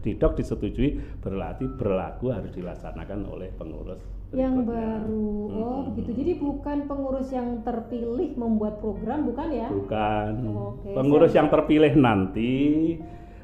didok 0.00 0.32
disetujui 0.32 1.20
berarti 1.20 1.68
berlaku 1.76 2.32
harus 2.32 2.48
dilaksanakan 2.56 3.28
oleh 3.28 3.52
pengurus 3.52 4.19
yang 4.30 4.62
baru 4.62 5.30
oh 5.50 5.74
hmm. 5.82 5.86
begitu 5.90 6.10
jadi 6.22 6.32
bukan 6.38 6.86
pengurus 6.86 7.34
yang 7.34 7.66
terpilih 7.66 8.38
membuat 8.38 8.78
program 8.78 9.26
bukan 9.26 9.48
ya 9.50 9.68
bukan 9.68 10.32
oh, 10.54 10.78
okay. 10.78 10.94
pengurus 10.94 11.32
yang 11.34 11.50
terpilih 11.50 11.92
nanti 11.98 12.54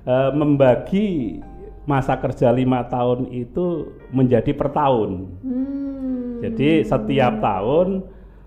uh, 0.06 0.30
membagi 0.30 1.42
masa 1.86 2.18
kerja 2.18 2.54
lima 2.54 2.86
tahun 2.86 3.30
itu 3.34 3.98
menjadi 4.14 4.54
per 4.54 4.70
tahun 4.70 5.26
hmm. 5.42 6.46
jadi 6.46 6.70
setiap 6.86 7.42
tahun 7.42 8.06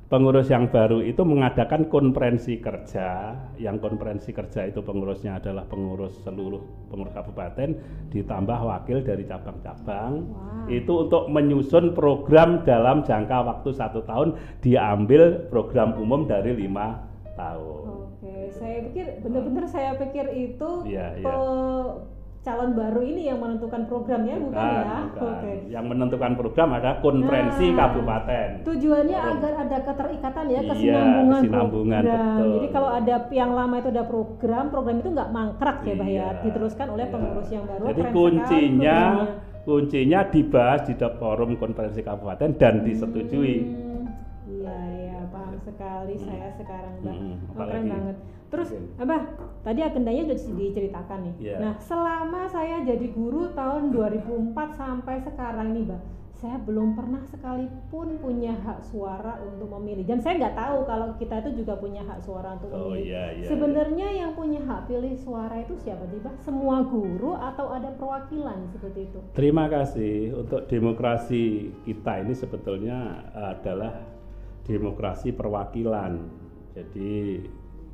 pengurus 0.09 0.49
yang 0.49 0.73
baru 0.73 1.05
itu 1.05 1.21
mengadakan 1.21 1.85
konferensi 1.85 2.57
kerja 2.57 3.37
yang 3.61 3.77
konferensi 3.77 4.33
kerja 4.33 4.65
itu 4.65 4.81
pengurusnya 4.81 5.37
adalah 5.37 5.69
pengurus 5.69 6.17
seluruh 6.25 6.89
pengurus 6.89 7.13
kabupaten 7.13 7.77
ditambah 8.09 8.59
wakil 8.65 9.05
dari 9.05 9.23
cabang-cabang 9.29 10.25
wow. 10.25 10.65
itu 10.65 11.05
untuk 11.05 11.29
menyusun 11.29 11.93
program 11.93 12.65
dalam 12.65 13.05
jangka 13.05 13.37
waktu 13.45 13.69
satu 13.69 14.01
tahun 14.09 14.33
diambil 14.65 15.45
program 15.53 15.93
umum 16.01 16.25
dari 16.25 16.57
lima 16.57 17.05
tahun. 17.37 18.09
Oke, 18.11 18.51
saya 18.51 18.83
pikir 18.89 19.23
benar-benar 19.23 19.65
saya 19.71 19.95
pikir 19.95 20.25
itu 20.35 20.69
ya, 20.91 21.15
ya 21.15 21.31
calon 22.49 22.71
baru 22.73 23.01
ini 23.05 23.21
yang 23.29 23.37
menentukan 23.37 23.85
programnya 23.85 24.35
bukan, 24.41 24.49
bukan 24.49 24.65
ya? 24.65 24.97
Bukan. 25.05 25.29
Oke. 25.29 25.53
Yang 25.69 25.85
menentukan 25.85 26.31
program 26.33 26.69
ada 26.73 26.91
konferensi 26.97 27.65
nah, 27.69 27.77
kabupaten. 27.77 28.47
Tujuannya 28.65 29.17
oh. 29.21 29.29
agar 29.37 29.53
ada 29.69 29.77
keterikatan 29.85 30.45
ya, 30.49 30.51
iya, 30.51 30.69
kesinambungan, 30.73 31.29
kesinambungan 31.37 32.01
program. 32.01 32.25
Betul. 32.25 32.49
Jadi 32.49 32.67
kalau 32.73 32.89
ada 32.89 33.15
yang 33.29 33.51
lama 33.53 33.75
itu 33.77 33.89
ada 33.93 34.03
program, 34.09 34.65
program 34.73 34.97
itu 34.97 35.09
nggak 35.13 35.29
mangkrak 35.29 35.77
ya, 35.85 35.93
Bah 35.93 36.07
ya, 36.09 36.09
iya, 36.09 36.27
diteruskan 36.41 36.87
oleh 36.89 37.05
iya. 37.05 37.13
pengurus 37.13 37.49
yang 37.53 37.65
baru. 37.69 37.83
Jadi 37.93 38.03
kuncinya 38.09 38.99
kuncinya 39.69 40.19
dibahas 40.33 40.81
di 40.89 40.93
forum 40.97 41.53
konferensi 41.61 42.01
kabupaten 42.01 42.49
dan 42.57 42.81
hmm. 42.81 42.85
disetujui. 42.89 43.57
Iya, 44.49 44.77
iya, 44.97 45.17
paham 45.29 45.61
sekali 45.61 46.17
hmm. 46.17 46.25
saya 46.25 46.49
sekarang, 46.57 46.93
Mbak. 47.05 47.13
Hmm, 47.13 47.35
oh, 47.37 47.65
keren 47.69 47.83
banget. 47.85 48.17
Terus 48.49 48.73
okay. 48.73 49.01
Abah, 49.05 49.21
tadi 49.61 49.79
agendanya 49.85 50.25
sudah 50.33 50.57
diceritakan 50.57 51.19
nih. 51.29 51.35
Yeah. 51.53 51.59
Nah, 51.61 51.73
selama 51.77 52.49
saya 52.49 52.81
jadi 52.81 53.07
guru 53.13 53.53
tahun 53.53 53.93
2004 53.93 54.57
sampai 54.73 55.21
sekarang 55.21 55.77
nih, 55.77 55.85
Mbak, 55.85 56.01
saya 56.39 56.55
belum 56.63 56.95
pernah 56.95 57.19
sekalipun 57.27 58.15
punya 58.23 58.55
hak 58.63 58.79
suara 58.87 59.43
untuk 59.43 59.67
memilih. 59.75 60.07
Dan 60.07 60.23
saya 60.23 60.39
nggak 60.39 60.55
tahu 60.55 60.77
kalau 60.87 61.07
kita 61.19 61.43
itu 61.43 61.61
juga 61.61 61.75
punya 61.75 61.99
hak 62.07 62.23
suara 62.23 62.55
untuk 62.55 62.71
oh, 62.71 62.95
memilih. 62.95 63.11
Yeah, 63.11 63.27
yeah, 63.43 63.49
Sebenarnya 63.51 64.07
yeah. 64.07 64.19
yang 64.23 64.31
punya 64.39 64.63
hak 64.63 64.87
pilih 64.87 65.13
suara 65.19 65.59
itu 65.59 65.75
siapa 65.83 66.07
sih, 66.07 66.17
Mbak? 66.23 66.39
Semua 66.41 66.87
guru 66.87 67.35
atau 67.35 67.75
ada 67.75 67.91
perwakilan 67.91 68.71
seperti 68.71 69.11
itu? 69.11 69.19
Terima 69.35 69.67
kasih. 69.67 70.31
Untuk 70.41 70.63
demokrasi 70.71 71.75
kita 71.83 72.23
ini 72.23 72.33
sebetulnya 72.33 73.29
adalah 73.35 73.99
demokrasi 74.63 75.35
perwakilan. 75.35 76.23
Jadi 76.71 77.43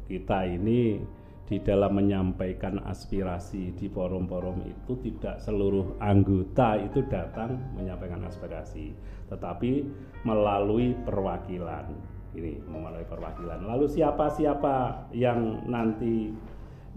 kita 0.06 0.46
ini 0.46 1.02
di 1.46 1.62
dalam 1.62 2.02
menyampaikan 2.02 2.82
aspirasi 2.90 3.78
di 3.78 3.86
forum-forum 3.86 4.66
itu 4.66 4.98
tidak 5.06 5.38
seluruh 5.38 5.94
anggota 6.02 6.82
itu 6.82 7.06
datang 7.06 7.62
menyampaikan 7.78 8.26
aspirasi, 8.26 8.98
tetapi 9.30 9.86
melalui 10.26 10.98
perwakilan. 11.06 11.86
Ini 12.36 12.66
melalui 12.68 13.06
perwakilan. 13.06 13.64
Lalu 13.64 13.86
siapa-siapa 13.88 15.08
yang 15.16 15.70
nanti 15.70 16.34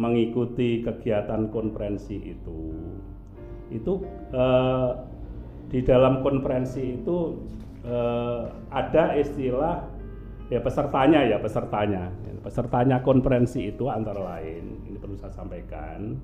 mengikuti 0.00 0.80
kegiatan 0.80 1.52
konferensi 1.52 2.16
itu? 2.16 2.72
Itu 3.68 4.00
eh, 4.32 4.90
di 5.68 5.84
dalam 5.84 6.24
konferensi 6.24 6.96
itu 6.96 7.36
eh, 7.84 8.42
ada 8.72 9.12
istilah 9.12 9.97
ya 10.48 10.60
pesertanya 10.60 11.24
ya 11.24 11.38
pesertanya. 11.40 12.12
Pesertanya 12.38 13.02
konferensi 13.04 13.68
itu 13.68 13.92
antara 13.92 14.38
lain 14.38 14.80
ini 14.88 14.96
perlu 14.96 15.20
saya 15.20 15.34
sampaikan 15.34 16.16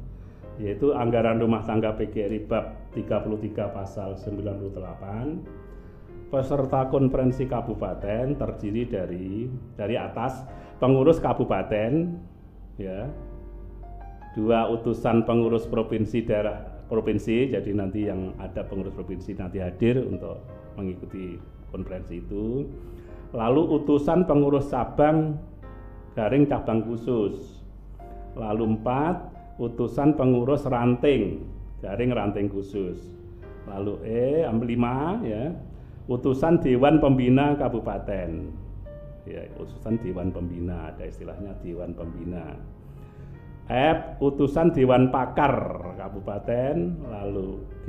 yaitu 0.57 0.95
anggaran 0.95 1.43
rumah 1.43 1.67
tangga 1.67 1.99
PGRI 1.99 2.47
bab 2.47 2.95
33 2.95 3.75
pasal 3.75 4.15
98 4.15 6.31
peserta 6.31 6.87
konferensi 6.91 7.47
kabupaten 7.47 8.39
terdiri 8.39 8.83
dari 8.87 9.51
dari 9.75 9.99
atas 9.99 10.47
pengurus 10.79 11.19
kabupaten 11.19 12.15
ya 12.79 13.11
dua 14.35 14.71
utusan 14.71 15.27
pengurus 15.27 15.67
provinsi 15.67 16.27
daerah 16.27 16.59
provinsi 16.91 17.55
jadi 17.55 17.71
nanti 17.71 18.11
yang 18.11 18.35
ada 18.43 18.67
pengurus 18.67 18.95
provinsi 18.95 19.39
nanti 19.39 19.63
hadir 19.63 20.03
untuk 20.03 20.43
mengikuti 20.75 21.39
konferensi 21.71 22.19
itu 22.19 22.67
lalu 23.35 23.83
utusan 23.83 24.25
pengurus 24.25 24.71
cabang 24.71 25.35
garing 26.15 26.47
cabang 26.47 26.87
khusus. 26.87 27.61
Lalu 28.39 28.79
empat 28.79 29.19
utusan 29.59 30.15
pengurus 30.15 30.65
ranting 30.71 31.43
garing 31.83 32.15
ranting 32.15 32.47
khusus. 32.47 33.11
Lalu 33.67 33.99
E 34.07 34.47
lima 34.47 35.19
ya. 35.27 35.51
Utusan 36.05 36.61
dewan 36.61 37.03
pembina 37.03 37.59
kabupaten. 37.59 38.31
Ya 39.25 39.43
utusan 39.59 39.99
dewan 39.99 40.31
pembina 40.31 40.93
ada 40.93 41.09
istilahnya 41.09 41.57
dewan 41.65 41.97
pembina 41.97 42.55
F 43.65 44.21
utusan 44.21 44.77
Dewan 44.77 45.09
Pakar 45.09 45.57
Kabupaten 45.97 46.77
lalu 47.09 47.65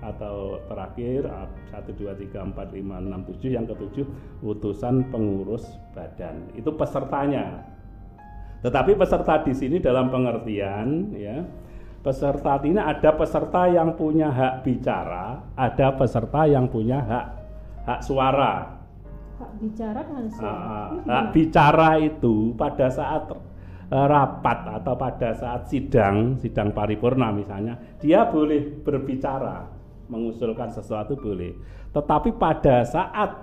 atau 0.00 0.56
terakhir 0.72 1.28
1 1.68 1.84
2 1.84 2.32
3 2.32 2.52
4 2.52 2.56
5 2.56 2.80
6 2.80 3.44
7 3.44 3.56
yang 3.56 3.68
ketujuh 3.68 4.06
utusan 4.40 5.12
pengurus 5.12 5.68
badan 5.92 6.48
itu 6.56 6.72
pesertanya 6.72 7.68
Tetapi 8.62 8.94
peserta 8.94 9.42
di 9.42 9.52
sini 9.52 9.82
dalam 9.82 10.08
pengertian 10.08 11.12
ya 11.18 11.44
peserta 12.02 12.58
ini 12.66 12.82
ada 12.82 13.14
peserta 13.14 13.70
yang 13.70 13.94
punya 13.94 14.28
hak 14.28 14.66
bicara, 14.66 15.38
ada 15.54 15.94
peserta 15.94 16.50
yang 16.50 16.66
punya 16.66 16.98
hak 16.98 17.26
hak 17.86 18.00
suara. 18.02 18.82
Hak 19.38 19.50
bicara 19.62 20.02
dan 20.02 20.26
suara. 20.26 20.50
Uh, 20.50 20.88
hak 21.06 21.26
bicara 21.30 21.90
itu 22.02 22.54
pada 22.58 22.90
saat 22.90 23.30
rapat 23.92 24.80
atau 24.80 24.96
pada 24.96 25.36
saat 25.36 25.68
sidang, 25.68 26.40
sidang 26.40 26.72
paripurna 26.72 27.28
misalnya, 27.28 27.76
dia 28.00 28.24
boleh 28.24 28.80
berbicara, 28.80 29.68
mengusulkan 30.08 30.72
sesuatu 30.72 31.12
boleh. 31.20 31.52
Tetapi 31.92 32.32
pada 32.40 32.88
saat 32.88 33.36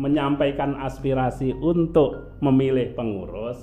menyampaikan 0.00 0.80
aspirasi 0.80 1.52
untuk 1.60 2.40
memilih 2.40 2.96
pengurus 2.96 3.60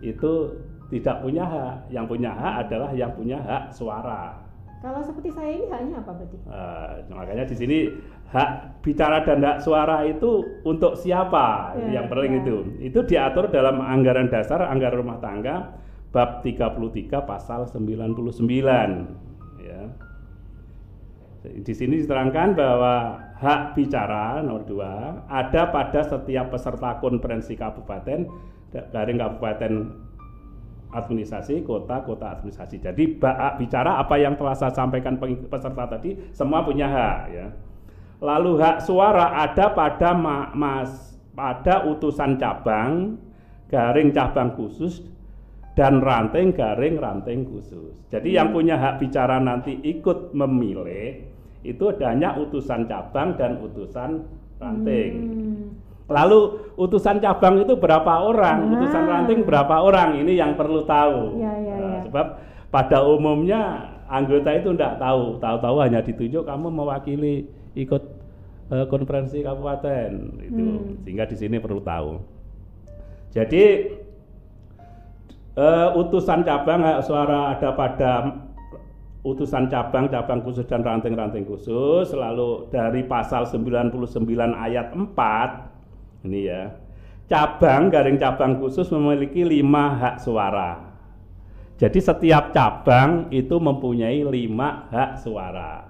itu 0.00 0.56
tidak 0.88 1.20
punya 1.20 1.44
hak. 1.44 1.76
Yang 1.92 2.06
punya 2.08 2.30
hak 2.32 2.54
adalah 2.64 2.90
yang 2.96 3.12
punya 3.12 3.36
hak 3.40 3.64
suara. 3.76 4.48
Kalau 4.78 5.02
seperti 5.02 5.34
saya 5.34 5.50
ini 5.58 5.66
haknya 5.66 5.98
apa 5.98 6.12
berarti? 6.14 6.36
Uh, 6.46 6.90
makanya 7.10 7.44
di 7.50 7.56
sini 7.58 7.78
hak 8.28 8.84
bicara 8.84 9.24
dan 9.24 9.40
hak 9.40 9.64
suara 9.64 10.04
itu 10.04 10.60
untuk 10.64 10.96
siapa? 11.00 11.72
Ya, 11.76 12.00
yang 12.00 12.06
paling 12.12 12.32
ya. 12.36 12.40
itu. 12.44 12.56
Itu 12.84 13.00
diatur 13.08 13.48
dalam 13.48 13.80
anggaran 13.80 14.28
dasar 14.28 14.68
anggaran 14.68 15.00
rumah 15.00 15.18
tangga 15.20 15.76
bab 16.12 16.44
33 16.44 17.08
pasal 17.24 17.68
99 17.68 18.28
ya. 19.64 19.82
Di 21.48 21.72
sini 21.72 22.02
diterangkan 22.04 22.58
bahwa 22.58 22.94
hak 23.38 23.78
bicara 23.78 24.42
nomor 24.42 24.66
dua 24.66 25.22
ada 25.30 25.70
pada 25.70 26.02
setiap 26.02 26.50
peserta 26.50 26.98
konferensi 26.98 27.54
kabupaten 27.54 28.26
dari 28.68 29.12
kabupaten 29.14 29.72
administrasi 30.88 31.62
kota 31.62 32.02
kota 32.02 32.34
administrasi 32.34 32.82
jadi 32.82 33.04
bicara 33.60 34.02
apa 34.02 34.18
yang 34.18 34.34
telah 34.34 34.56
saya 34.58 34.74
sampaikan 34.74 35.20
peserta 35.20 35.84
tadi 35.86 36.18
semua 36.34 36.66
punya 36.66 36.90
hak 36.90 37.18
ya 37.30 37.46
lalu 38.18 38.58
hak 38.58 38.82
suara 38.82 39.34
ada 39.42 39.70
pada 39.72 40.14
ma 40.14 40.50
mas 40.54 41.18
pada 41.34 41.86
utusan 41.86 42.38
cabang 42.38 43.16
garing 43.70 44.10
cabang 44.10 44.54
khusus 44.58 45.06
dan 45.78 46.02
ranting 46.02 46.50
garing 46.50 46.98
ranting 46.98 47.46
khusus 47.46 47.94
jadi 48.10 48.26
hmm. 48.26 48.36
yang 48.42 48.48
punya 48.50 48.74
hak 48.74 48.98
bicara 48.98 49.38
nanti 49.38 49.78
ikut 49.86 50.34
memilih 50.34 51.28
itu 51.66 51.84
hanya 52.02 52.38
utusan 52.38 52.86
cabang 52.86 53.34
dan 53.34 53.58
utusan 53.58 54.22
ranting. 54.62 55.12
Hmm. 55.18 55.66
Lalu 56.08 56.72
utusan 56.80 57.20
cabang 57.20 57.60
itu 57.60 57.76
berapa 57.76 58.24
orang, 58.24 58.64
nah. 58.64 58.74
utusan 58.80 59.04
ranting 59.04 59.44
berapa 59.44 59.84
orang, 59.84 60.16
ini 60.24 60.40
yang 60.40 60.56
perlu 60.56 60.88
tahu. 60.88 61.36
Ya, 61.36 61.52
ya, 61.60 61.76
nah, 61.76 61.92
ya. 62.00 62.00
Sebab 62.08 62.26
pada 62.72 62.98
umumnya 63.04 63.92
anggota 64.08 64.56
itu 64.56 64.72
tidak 64.72 64.96
tahu, 64.96 65.36
tahu-tahu 65.36 65.76
hanya 65.84 66.00
ditunjuk 66.00 66.48
kamu 66.48 66.72
mewakili 66.72 67.44
ikut 67.78 68.02
uh, 68.74 68.86
konferensi 68.90 69.38
kabupaten 69.40 70.10
itu, 70.42 70.66
hmm. 70.66 71.06
sehingga 71.06 71.24
di 71.30 71.36
sini 71.38 71.56
perlu 71.62 71.78
tahu. 71.78 72.18
Jadi 73.30 73.64
uh, 75.54 75.94
utusan 75.94 76.42
cabang 76.42 76.82
suara 77.06 77.54
ada 77.54 77.70
pada 77.72 78.12
utusan 79.26 79.66
cabang, 79.66 80.06
cabang 80.08 80.40
khusus 80.46 80.64
dan 80.64 80.80
ranting-ranting 80.80 81.44
khusus 81.44 82.14
lalu 82.14 82.70
dari 82.70 83.02
pasal 83.04 83.44
99 83.44 83.92
ayat 84.54 84.94
4 84.94 86.24
ini 86.26 86.48
ya 86.48 86.72
cabang 87.28 87.92
garing 87.92 88.16
cabang 88.16 88.56
khusus 88.56 88.88
memiliki 88.94 89.44
lima 89.44 89.98
hak 89.98 90.16
suara 90.22 90.96
jadi 91.76 91.98
setiap 92.00 92.50
cabang 92.54 93.28
itu 93.28 93.58
mempunyai 93.60 94.24
lima 94.24 94.88
hak 94.88 95.20
suara 95.20 95.87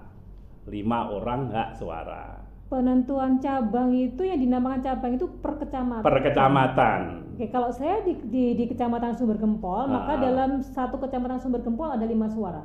lima 0.68 1.10
orang 1.10 1.48
hak 1.50 1.80
suara 1.80 2.48
penentuan 2.68 3.40
cabang 3.40 3.96
itu 3.96 4.28
yang 4.28 4.38
dinamakan 4.38 4.84
cabang 4.84 5.16
itu 5.16 5.26
per 5.40 5.56
kecamatan. 5.56 6.04
Per 6.04 6.16
kecamatan. 6.20 7.00
Oke, 7.34 7.48
kalau 7.48 7.72
saya 7.72 8.04
di, 8.04 8.12
di, 8.28 8.52
di 8.52 8.64
kecamatan 8.68 9.16
Sumber 9.16 9.40
Gempol, 9.40 9.88
maka 9.88 10.14
ah. 10.14 10.20
dalam 10.20 10.60
satu 10.60 11.00
kecamatan 11.00 11.40
Sumber 11.40 11.64
Gempol 11.64 11.88
ada 11.88 12.04
lima 12.04 12.28
suara. 12.28 12.60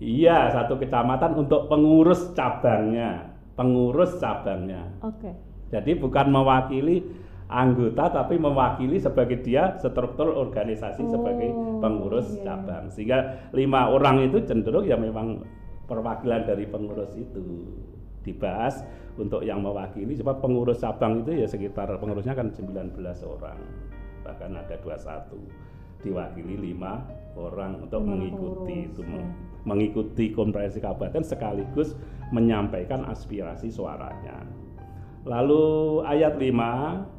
Iya, 0.00 0.54
satu 0.54 0.80
kecamatan 0.80 1.36
untuk 1.36 1.68
pengurus 1.68 2.32
cabangnya, 2.32 3.36
pengurus 3.52 4.16
cabangnya. 4.16 4.96
Oke. 5.04 5.28
Okay. 5.28 5.34
Jadi 5.68 6.00
bukan 6.00 6.32
mewakili 6.32 7.04
anggota 7.48 8.12
tapi 8.12 8.36
mewakili 8.36 9.00
sebagai 9.00 9.40
dia 9.40 9.76
struktur 9.80 10.36
organisasi 10.36 11.04
oh, 11.04 11.10
sebagai 11.12 11.50
pengurus 11.82 12.38
iya. 12.38 12.54
cabang. 12.54 12.88
Sehingga 12.88 13.50
lima 13.52 13.92
orang 13.92 14.24
itu 14.24 14.40
cenderung 14.46 14.86
ya 14.86 14.96
memang 14.96 15.42
perwakilan 15.88 16.44
dari 16.44 16.68
pengurus 16.68 17.16
itu 17.16 17.64
dibahas 18.22 18.84
untuk 19.16 19.40
yang 19.42 19.64
mewakili 19.64 20.12
sebab 20.14 20.44
pengurus 20.44 20.84
cabang 20.84 21.24
itu 21.24 21.42
ya 21.42 21.48
sekitar 21.48 21.88
pengurusnya 21.96 22.36
kan 22.36 22.52
19 22.52 22.92
orang 23.24 23.58
bahkan 24.22 24.52
ada 24.52 24.76
21 24.84 26.04
diwakili 26.04 26.54
lima 26.70 27.02
orang 27.34 27.88
untuk 27.88 28.04
mengikuti 28.04 28.86
itu 28.86 29.02
ya 29.02 29.24
mengikuti 29.66 30.30
konferensi 30.30 30.78
kabupaten 30.78 31.20
sekaligus 31.20 31.92
menyampaikan 32.32 33.04
aspirasi 33.08 33.68
suaranya. 33.68 34.44
Lalu 35.28 36.00
ayat 36.08 36.40
5 36.40 37.17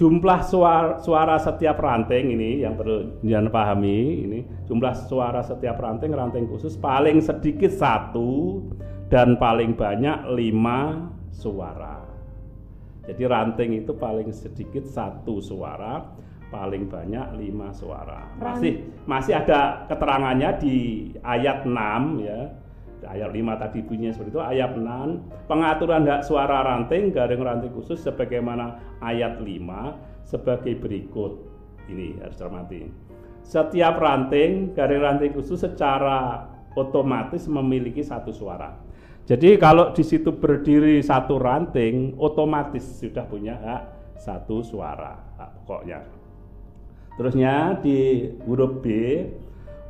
jumlah 0.00 0.40
suara, 0.48 0.96
suara 0.96 1.36
setiap 1.36 1.76
ranting 1.76 2.32
ini 2.32 2.64
yang 2.64 2.72
perlu 2.72 3.20
jangan 3.20 3.52
pahami 3.52 4.24
ini 4.24 4.40
jumlah 4.64 4.96
suara 4.96 5.44
setiap 5.44 5.76
ranting 5.76 6.16
ranting 6.16 6.48
khusus 6.48 6.72
paling 6.80 7.20
sedikit 7.20 7.68
satu 7.68 8.64
dan 9.12 9.36
paling 9.36 9.76
banyak 9.76 10.24
lima 10.32 11.12
suara. 11.28 12.00
Jadi 13.04 13.22
ranting 13.28 13.84
itu 13.84 13.92
paling 13.92 14.32
sedikit 14.32 14.88
satu 14.88 15.36
suara 15.44 16.00
paling 16.48 16.88
banyak 16.88 17.36
lima 17.36 17.68
suara. 17.76 18.24
Masih 18.40 18.88
masih 19.04 19.36
ada 19.36 19.84
keterangannya 19.84 20.50
di 20.64 20.76
ayat 21.20 21.68
6 21.68 22.24
ya. 22.24 22.40
Ayat 23.10 23.34
5 23.34 23.42
tadi 23.58 23.78
bunyinya 23.82 24.14
seperti 24.14 24.38
itu, 24.38 24.42
ayat 24.42 24.78
6 24.78 25.50
pengaturan 25.50 26.06
hak 26.06 26.22
suara 26.22 26.62
ranting 26.62 27.10
garing 27.10 27.42
ranting 27.42 27.74
khusus 27.74 27.98
sebagaimana 27.98 28.78
ayat 29.02 29.42
5 29.42 30.22
sebagai 30.22 30.78
berikut. 30.78 31.42
Ini 31.90 32.22
harus 32.22 32.38
cermati. 32.38 32.86
Setiap 33.42 33.98
ranting 33.98 34.78
garing 34.78 35.02
ranting 35.02 35.34
khusus 35.34 35.58
secara 35.58 36.46
otomatis 36.78 37.50
memiliki 37.50 38.06
satu 38.06 38.30
suara. 38.30 38.78
Jadi 39.26 39.58
kalau 39.58 39.90
di 39.90 40.02
situ 40.06 40.30
berdiri 40.34 41.02
satu 41.02 41.38
ranting, 41.38 42.14
otomatis 42.18 42.82
sudah 42.98 43.26
punya 43.26 43.58
hak 43.58 43.82
satu 44.18 44.62
suara 44.62 45.18
hak 45.38 45.50
pokoknya. 45.66 45.98
Terusnya 47.18 47.78
di 47.82 48.26
huruf 48.46 48.80
B 48.80 48.86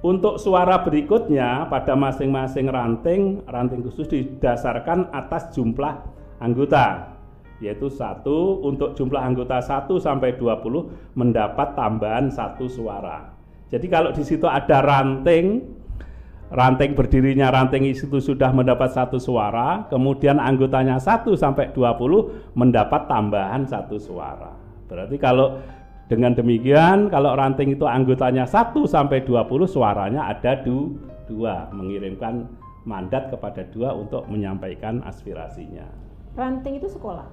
untuk 0.00 0.40
suara 0.40 0.80
berikutnya 0.80 1.68
pada 1.68 1.92
masing-masing 1.92 2.72
ranting, 2.72 3.44
ranting 3.44 3.84
khusus 3.84 4.08
didasarkan 4.08 5.12
atas 5.12 5.52
jumlah 5.52 6.00
anggota 6.40 7.16
yaitu 7.60 7.92
satu 7.92 8.64
untuk 8.64 8.96
jumlah 8.96 9.20
anggota 9.20 9.60
1 9.60 9.84
sampai 10.00 10.32
20 10.40 11.12
mendapat 11.12 11.76
tambahan 11.76 12.32
satu 12.32 12.64
suara. 12.64 13.36
Jadi 13.68 13.86
kalau 13.86 14.10
di 14.16 14.24
situ 14.24 14.48
ada 14.48 14.80
ranting 14.80 15.60
ranting 16.50 16.98
berdirinya 16.98 17.52
ranting 17.52 17.86
itu 17.86 18.18
sudah 18.18 18.50
mendapat 18.50 18.90
satu 18.90 19.20
suara, 19.22 19.86
kemudian 19.86 20.40
anggotanya 20.42 20.98
1 20.98 21.36
sampai 21.36 21.70
20 21.76 22.56
mendapat 22.58 23.06
tambahan 23.06 23.68
satu 23.68 24.00
suara. 24.00 24.56
Berarti 24.90 25.16
kalau 25.22 25.62
dengan 26.10 26.34
demikian 26.34 27.06
kalau 27.06 27.38
ranting 27.38 27.78
itu 27.78 27.86
anggotanya 27.86 28.42
1 28.42 28.74
sampai 28.90 29.22
20 29.22 29.46
suaranya 29.70 30.26
ada 30.26 30.58
du, 30.58 30.98
dua 31.30 31.70
mengirimkan 31.70 32.50
mandat 32.82 33.30
kepada 33.30 33.62
dua 33.70 33.94
untuk 33.94 34.26
menyampaikan 34.26 35.06
aspirasinya. 35.06 35.86
Ranting 36.34 36.82
itu 36.82 36.90
sekolah? 36.90 37.30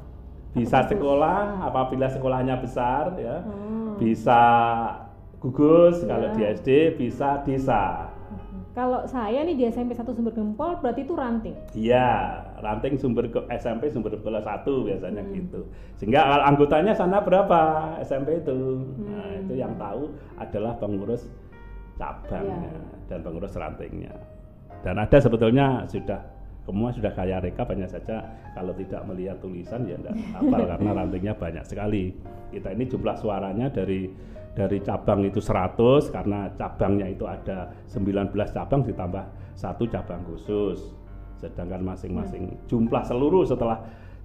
Bisa 0.54 0.86
sekolah 0.86 1.66
apabila 1.66 2.06
sekolahnya 2.06 2.62
besar 2.62 3.18
ya. 3.18 3.42
Hmm. 3.42 3.98
Bisa 3.98 4.42
gugus 5.42 6.06
ya. 6.06 6.14
kalau 6.14 6.30
di 6.38 6.42
SD 6.46 6.70
bisa 7.02 7.42
desa. 7.42 8.14
Kalau 8.78 9.02
saya 9.10 9.42
nih 9.42 9.58
di 9.58 9.66
SMP 9.66 9.98
satu 9.98 10.14
sumber 10.14 10.38
gempol 10.38 10.78
berarti 10.78 11.02
itu 11.02 11.18
ranting. 11.18 11.58
Iya, 11.74 12.46
ranting 12.62 13.02
sumber 13.02 13.26
SMP 13.50 13.90
sumber 13.90 14.14
gempol 14.14 14.38
satu 14.38 14.86
biasanya 14.86 15.26
hmm. 15.26 15.34
gitu. 15.34 15.66
Sehingga 15.98 16.46
anggotanya 16.46 16.94
sana 16.94 17.18
berapa 17.26 17.58
SMP 18.06 18.38
itu. 18.38 18.86
Hmm. 18.86 19.10
Nah, 19.10 19.34
itu 19.34 19.54
yang 19.58 19.74
tahu 19.82 20.14
adalah 20.38 20.78
pengurus 20.78 21.26
cabangnya 21.98 22.70
ya. 22.70 22.82
dan 23.10 23.20
pengurus 23.26 23.58
rantingnya. 23.58 24.14
Dan 24.86 25.02
ada 25.02 25.18
sebetulnya 25.18 25.90
sudah 25.90 26.22
semua 26.62 26.94
sudah 26.94 27.18
kaya 27.18 27.42
rekap 27.42 27.74
hanya 27.74 27.90
saja 27.90 28.30
kalau 28.54 28.78
tidak 28.78 29.02
melihat 29.10 29.42
tulisan 29.42 29.90
ya 29.90 29.98
enggak 29.98 30.22
hafal 30.38 30.62
karena 30.78 30.90
rantingnya 30.94 31.34
banyak 31.34 31.66
sekali. 31.66 32.14
Kita 32.54 32.78
ini 32.78 32.86
jumlah 32.86 33.18
suaranya 33.18 33.74
dari 33.74 34.06
dari 34.58 34.82
cabang 34.82 35.22
itu 35.22 35.38
100 35.38 36.10
karena 36.10 36.50
cabangnya 36.58 37.06
itu 37.14 37.30
ada 37.30 37.70
19 37.86 38.34
cabang 38.34 38.82
ditambah 38.82 39.54
satu 39.54 39.86
cabang 39.86 40.26
khusus. 40.26 40.98
Sedangkan 41.38 41.86
masing-masing 41.86 42.58
hmm. 42.58 42.66
jumlah 42.66 43.06
seluruh 43.06 43.46
setelah 43.46 43.78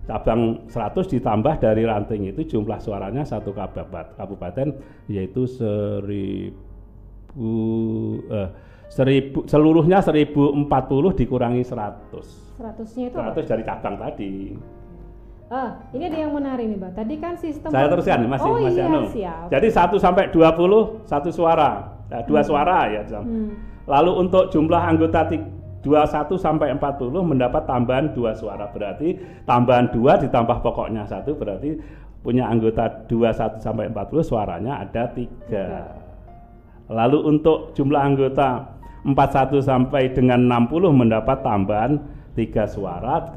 cabang 0.08 0.64
100 0.66 1.12
ditambah 1.12 1.60
dari 1.60 1.84
ranting 1.84 2.32
itu 2.32 2.56
jumlah 2.56 2.80
suaranya 2.80 3.22
satu 3.22 3.52
kabupaten 4.16 4.74
yaitu 5.06 5.44
seribu 5.46 6.56
eh, 8.32 8.48
seribu 8.90 9.46
seluruhnya 9.46 10.02
1040 10.02 10.66
dikurangi 11.22 11.62
100 11.62 12.58
100-nya 12.58 13.04
itu 13.08 13.16
100 13.16 13.30
apa? 13.30 13.40
dari 13.46 13.62
cabang 13.62 13.94
tadi 13.94 14.32
Ah, 15.52 15.76
ini 15.92 16.08
ada 16.08 16.16
yang 16.16 16.32
menarik 16.32 16.64
nih, 16.64 16.80
Mbak. 16.80 16.92
Tadi 16.96 17.14
kan 17.20 17.36
sistem 17.36 17.68
Saya 17.68 17.92
teruskan 17.92 18.24
masih 18.24 18.48
oh, 18.48 18.56
masih 18.56 18.72
iya, 18.72 18.88
anu. 18.88 19.00
Siap. 19.12 19.46
Jadi 19.52 19.68
1 19.68 20.00
sampai 20.00 20.24
20 20.32 21.04
satu 21.04 21.28
suara. 21.28 21.92
Nah, 22.08 22.24
dua 22.24 22.40
hmm. 22.40 22.48
suara 22.48 22.78
ya, 22.88 23.02
hmm. 23.04 23.48
Lalu 23.84 24.12
untuk 24.16 24.48
jumlah 24.48 24.80
anggota 24.80 25.28
21 25.28 26.40
sampai 26.40 26.72
40 26.72 27.12
mendapat 27.20 27.68
tambahan 27.68 28.16
dua 28.16 28.32
suara. 28.32 28.64
Berarti 28.72 29.12
tambahan 29.44 29.92
dua 29.92 30.16
ditambah 30.16 30.64
pokoknya 30.64 31.04
satu 31.04 31.36
berarti 31.36 31.76
punya 32.24 32.48
anggota 32.48 33.04
21 33.10 33.60
sampai 33.60 33.92
40 33.92 34.24
suaranya 34.24 34.88
ada 34.88 35.10
tiga. 35.12 35.90
Lalu 36.88 37.18
untuk 37.28 37.76
jumlah 37.76 38.00
anggota 38.00 38.72
41 39.04 39.58
sampai 39.58 40.14
dengan 40.14 40.46
60 40.46 40.92
mendapat 40.94 41.42
tambahan 41.42 41.98
tiga 42.32 42.64
suara 42.64 43.28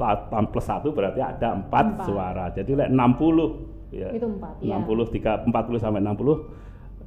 plus 0.48 0.64
satu 0.64 0.92
berarti 0.92 1.20
ada 1.20 1.52
empat, 1.52 1.86
empat. 2.00 2.06
suara 2.08 2.44
jadi 2.52 2.86
like 2.86 2.92
60 2.92 3.92
ya 3.92 4.08
itu 4.12 4.26
empat 4.26 4.52
60 4.64 4.66
ya. 4.66 5.04
tiga 5.12 5.32
empat 5.44 5.62
puluh 5.68 5.80
sampai 5.80 6.00
60 6.00 6.66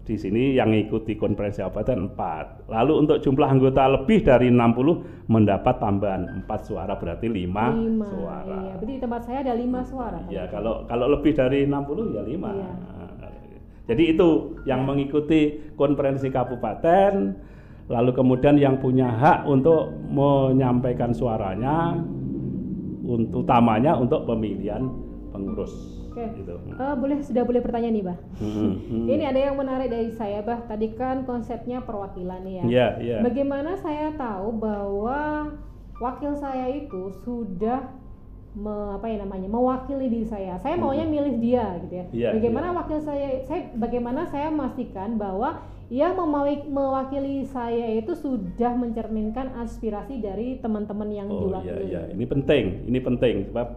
di 0.09 0.17
sini 0.17 0.57
yang 0.57 0.73
ikuti 0.73 1.13
konferensi 1.13 1.61
kabupaten 1.61 2.09
empat. 2.09 2.65
Lalu 2.65 3.05
untuk 3.05 3.21
jumlah 3.21 3.45
anggota 3.45 3.85
lebih 3.85 4.25
dari 4.25 4.49
60 4.49 5.29
mendapat 5.29 5.77
tambahan 5.77 6.41
empat 6.41 6.65
suara 6.65 6.97
berarti 6.97 7.29
lima, 7.29 7.69
suara. 8.09 8.57
Iya, 8.57 8.73
berarti 8.81 8.93
di 8.97 8.97
tempat 8.97 9.21
saya 9.29 9.45
ada 9.45 9.53
lima 9.53 9.85
suara. 9.85 10.17
Ya, 10.33 10.49
kalau 10.49 10.89
kalau 10.89 11.13
lebih 11.13 11.37
dari 11.37 11.69
60 11.69 12.17
ya 12.17 12.25
lima. 12.25 12.49
Iya. 12.57 12.73
Jadi 13.89 14.03
itu 14.13 14.29
yang 14.69 14.85
mengikuti 14.85 15.73
konferensi 15.73 16.29
kabupaten 16.29 17.13
lalu 17.89 18.13
kemudian 18.13 18.55
yang 18.55 18.77
punya 18.77 19.09
hak 19.09 19.49
untuk 19.49 19.89
menyampaikan 20.13 21.09
suaranya 21.09 21.97
untuk 23.09 23.41
utamanya 23.41 23.97
untuk 23.97 24.29
pemilihan 24.29 24.85
pengurus. 25.33 25.73
Oke. 26.09 26.25
Gitu. 26.37 26.53
Uh, 26.77 26.95
boleh 26.97 27.17
sudah 27.25 27.43
boleh 27.45 27.61
pertanyaan 27.61 27.95
nih, 27.97 28.05
Bah. 28.05 28.17
Hmm, 28.37 28.77
hmm. 28.77 29.05
Ini 29.09 29.23
ada 29.29 29.39
yang 29.49 29.55
menarik 29.57 29.89
dari 29.89 30.13
saya, 30.13 30.45
Bah. 30.45 30.61
Tadi 30.69 30.93
kan 30.93 31.25
konsepnya 31.25 31.81
perwakilan 31.81 32.45
ya. 32.45 32.49
Iya, 32.49 32.61
yeah, 32.65 32.89
iya. 33.01 33.09
Yeah. 33.17 33.19
Bagaimana 33.25 33.77
saya 33.81 34.13
tahu 34.13 34.57
bahwa 34.57 35.49
wakil 35.97 36.33
saya 36.37 36.69
itu 36.69 37.13
sudah 37.25 37.89
me, 38.57 38.97
apa 38.97 39.05
ya 39.05 39.21
namanya 39.21 39.49
mewakili 39.49 40.09
diri 40.09 40.27
saya. 40.29 40.57
Saya 40.61 40.77
maunya 40.77 41.05
milih 41.05 41.37
dia 41.37 41.77
gitu 41.85 41.93
ya. 41.93 42.05
Yeah, 42.09 42.31
bagaimana 42.37 42.73
yeah. 42.73 42.77
wakil 42.81 42.99
saya 43.01 43.29
saya 43.45 43.61
bagaimana 43.77 44.21
saya 44.29 44.49
memastikan 44.49 45.17
bahwa 45.21 45.61
yang 45.89 46.13
mewakili 46.69 47.49
saya 47.49 47.97
itu 47.97 48.13
sudah 48.13 48.77
mencerminkan 48.77 49.57
aspirasi 49.57 50.21
dari 50.21 50.61
teman-teman 50.61 51.09
yang 51.09 51.27
oh, 51.33 51.49
diwakili. 51.49 51.89
Iya, 51.89 52.05
iya. 52.05 52.13
Ini 52.13 52.25
penting, 52.29 52.65
ini 52.85 52.99
penting 53.01 53.35
sebab 53.49 53.67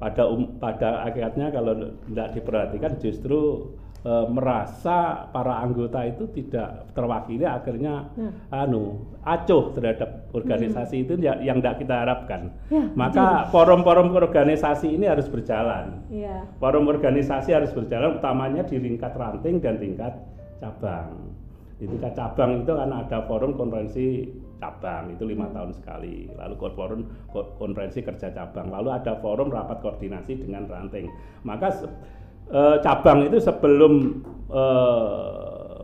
pada 0.00 0.22
um, 0.24 0.56
pada 0.56 1.04
akhirnya 1.04 1.52
kalau 1.52 1.92
tidak 2.08 2.28
diperhatikan 2.38 2.92
justru 3.02 3.68
e, 4.00 4.12
merasa 4.30 5.28
para 5.28 5.58
anggota 5.58 6.06
itu 6.06 6.30
tidak 6.38 6.86
terwakili 6.94 7.42
akhirnya 7.42 8.06
hmm. 8.14 8.48
anu 8.54 9.02
acuh 9.26 9.74
terhadap 9.74 10.30
organisasi 10.30 11.02
hmm. 11.02 11.04
itu 11.04 11.12
yang, 11.20 11.38
yang 11.44 11.58
tidak 11.60 11.84
kita 11.84 11.94
harapkan. 12.00 12.40
Ya, 12.72 12.88
Maka 12.96 13.50
forum-forum 13.52 14.16
organisasi 14.16 14.96
ini 14.96 15.04
harus 15.04 15.28
berjalan. 15.28 16.00
Ya. 16.08 16.48
Forum 16.56 16.88
organisasi 16.88 17.52
harus 17.52 17.74
berjalan 17.76 18.16
utamanya 18.16 18.64
di 18.64 18.80
tingkat 18.80 19.12
ranting 19.18 19.60
dan 19.60 19.76
tingkat 19.76 20.16
cabang 20.64 21.37
di 21.78 21.86
tingkat 21.86 22.18
cabang 22.18 22.66
itu 22.66 22.74
kan 22.74 22.90
ada 22.90 23.22
forum 23.30 23.54
konferensi 23.54 24.26
cabang 24.58 25.14
itu 25.14 25.22
lima 25.22 25.46
tahun 25.54 25.70
sekali. 25.70 26.26
Lalu 26.34 26.54
forum 26.74 27.00
konferensi 27.30 28.02
kerja 28.02 28.34
cabang. 28.34 28.74
Lalu 28.74 28.98
ada 28.98 29.14
forum 29.22 29.46
rapat 29.46 29.78
koordinasi 29.78 30.42
dengan 30.42 30.66
ranting. 30.66 31.06
Maka 31.46 31.86
e, 32.50 32.60
cabang 32.82 33.30
itu 33.30 33.38
sebelum 33.38 33.94
e, 34.50 34.64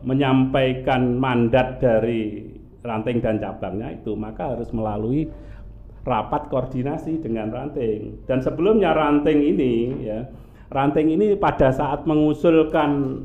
menyampaikan 0.02 1.14
mandat 1.14 1.78
dari 1.78 2.42
ranting 2.82 3.22
dan 3.22 3.38
cabangnya 3.38 3.94
itu 3.94 4.12
maka 4.18 4.58
harus 4.58 4.74
melalui 4.74 5.30
rapat 6.02 6.50
koordinasi 6.50 7.22
dengan 7.22 7.54
ranting. 7.54 8.26
Dan 8.26 8.42
sebelumnya 8.42 8.98
ranting 8.98 9.46
ini 9.46 10.02
ya 10.10 10.26
ranting 10.74 11.14
ini 11.14 11.38
pada 11.38 11.70
saat 11.70 12.02
mengusulkan 12.02 13.22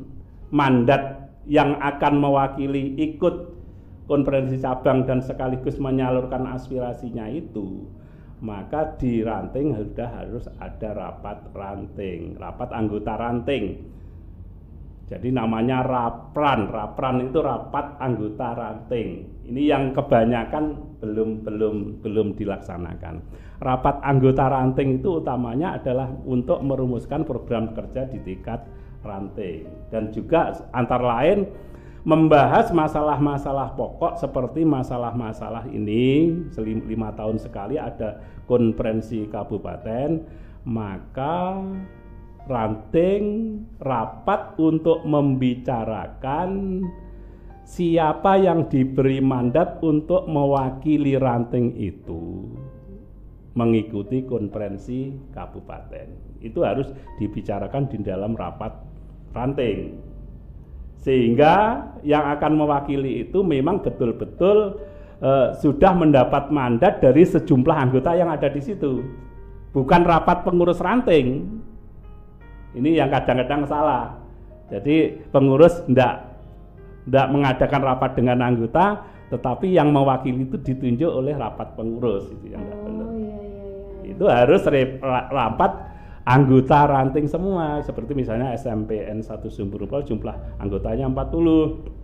mandat 0.54 1.19
yang 1.48 1.80
akan 1.80 2.20
mewakili 2.20 2.96
ikut 3.00 3.56
konferensi 4.10 4.58
cabang 4.58 5.06
dan 5.06 5.22
sekaligus 5.22 5.78
menyalurkan 5.78 6.44
aspirasinya 6.50 7.30
itu 7.30 7.86
maka 8.40 8.96
di 8.96 9.20
ranting 9.20 9.76
sudah 9.76 10.08
harus 10.08 10.48
ada 10.56 10.96
rapat 10.96 11.52
ranting, 11.52 12.40
rapat 12.40 12.72
anggota 12.72 13.14
ranting. 13.20 13.64
Jadi 15.10 15.34
namanya 15.34 15.82
rapran, 15.82 16.70
rapran 16.70 17.28
itu 17.28 17.42
rapat 17.42 17.98
anggota 17.98 18.54
ranting. 18.54 19.26
Ini 19.50 19.62
yang 19.66 19.84
kebanyakan 19.90 20.96
belum 21.02 21.42
belum 21.42 21.76
belum 22.00 22.38
dilaksanakan. 22.38 23.14
Rapat 23.58 23.96
anggota 24.06 24.46
ranting 24.46 25.02
itu 25.02 25.18
utamanya 25.20 25.76
adalah 25.82 26.08
untuk 26.24 26.62
merumuskan 26.62 27.26
program 27.26 27.74
kerja 27.74 28.06
di 28.06 28.22
tingkat 28.22 28.62
ranting. 29.00 29.66
Dan 29.88 30.12
juga 30.14 30.56
antara 30.70 31.20
lain 31.20 31.48
membahas 32.00 32.72
masalah-masalah 32.72 33.76
pokok 33.76 34.16
seperti 34.16 34.64
masalah-masalah 34.64 35.68
ini. 35.68 36.32
Lima 36.88 37.12
tahun 37.12 37.36
sekali 37.36 37.76
ada 37.76 38.20
konferensi 38.48 39.28
kabupaten 39.28 40.40
maka 40.66 41.56
ranting 42.50 43.24
rapat 43.80 44.58
untuk 44.58 45.06
membicarakan 45.06 46.82
siapa 47.62 48.40
yang 48.40 48.66
diberi 48.66 49.22
mandat 49.22 49.78
untuk 49.80 50.26
mewakili 50.26 51.14
ranting 51.14 51.78
itu 51.78 52.50
mengikuti 53.54 54.26
konferensi 54.26 55.14
kabupaten. 55.34 56.38
Itu 56.42 56.62
harus 56.66 56.90
dibicarakan 57.18 57.90
di 57.90 57.98
dalam 58.02 58.34
rapat 58.34 58.89
ranting. 59.34 59.98
Sehingga 61.00 61.86
yang 62.04 62.28
akan 62.36 62.60
mewakili 62.60 63.24
itu 63.24 63.40
memang 63.40 63.80
betul-betul 63.80 64.84
uh, 65.24 65.56
sudah 65.56 65.96
mendapat 65.96 66.52
mandat 66.52 67.00
dari 67.00 67.24
sejumlah 67.24 67.76
anggota 67.76 68.12
yang 68.12 68.28
ada 68.28 68.52
di 68.52 68.60
situ. 68.60 69.00
Bukan 69.72 70.02
rapat 70.04 70.44
pengurus 70.44 70.82
ranting. 70.82 71.46
Ini 72.76 73.02
yang 73.02 73.08
kadang-kadang 73.10 73.66
salah. 73.66 74.18
Jadi 74.70 75.26
pengurus 75.34 75.82
tidak 75.88 76.30
tidak 77.08 77.26
mengadakan 77.32 77.80
rapat 77.82 78.10
dengan 78.14 78.38
anggota, 78.44 79.02
tetapi 79.34 79.72
yang 79.72 79.90
mewakili 79.90 80.46
itu 80.46 80.60
ditunjuk 80.60 81.10
oleh 81.10 81.34
rapat 81.34 81.74
pengurus 81.74 82.30
itu 82.30 82.54
yang 82.54 82.62
oh, 82.62 82.86
iya, 82.86 83.06
iya, 83.08 83.40
iya. 84.04 84.10
Itu 84.14 84.24
harus 84.30 84.62
rapat 85.32 85.72
anggota 86.24 86.88
ranting 86.88 87.26
semua. 87.30 87.80
Seperti 87.84 88.12
misalnya 88.12 88.52
SMPN 88.56 89.24
satu 89.24 89.48
sumber 89.48 89.84
rupa 89.84 90.04
jumlah 90.04 90.60
anggotanya 90.60 91.08
40 91.08 92.00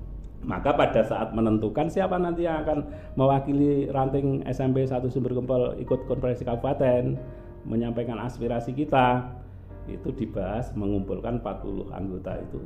maka 0.47 0.79
pada 0.79 1.03
saat 1.03 1.35
menentukan 1.35 1.91
siapa 1.91 2.23
nanti 2.23 2.47
yang 2.47 2.63
akan 2.63 2.87
mewakili 3.19 3.91
ranting 3.91 4.47
SMP 4.47 4.87
satu 4.87 5.11
sumber 5.11 5.35
gempol 5.35 5.75
ikut 5.83 6.07
konferensi 6.07 6.47
kabupaten 6.47 7.19
menyampaikan 7.67 8.23
aspirasi 8.23 8.71
kita 8.71 9.27
itu 9.91 10.15
dibahas 10.15 10.71
mengumpulkan 10.79 11.43
40 11.43 11.91
anggota 11.91 12.39
itu. 12.39 12.59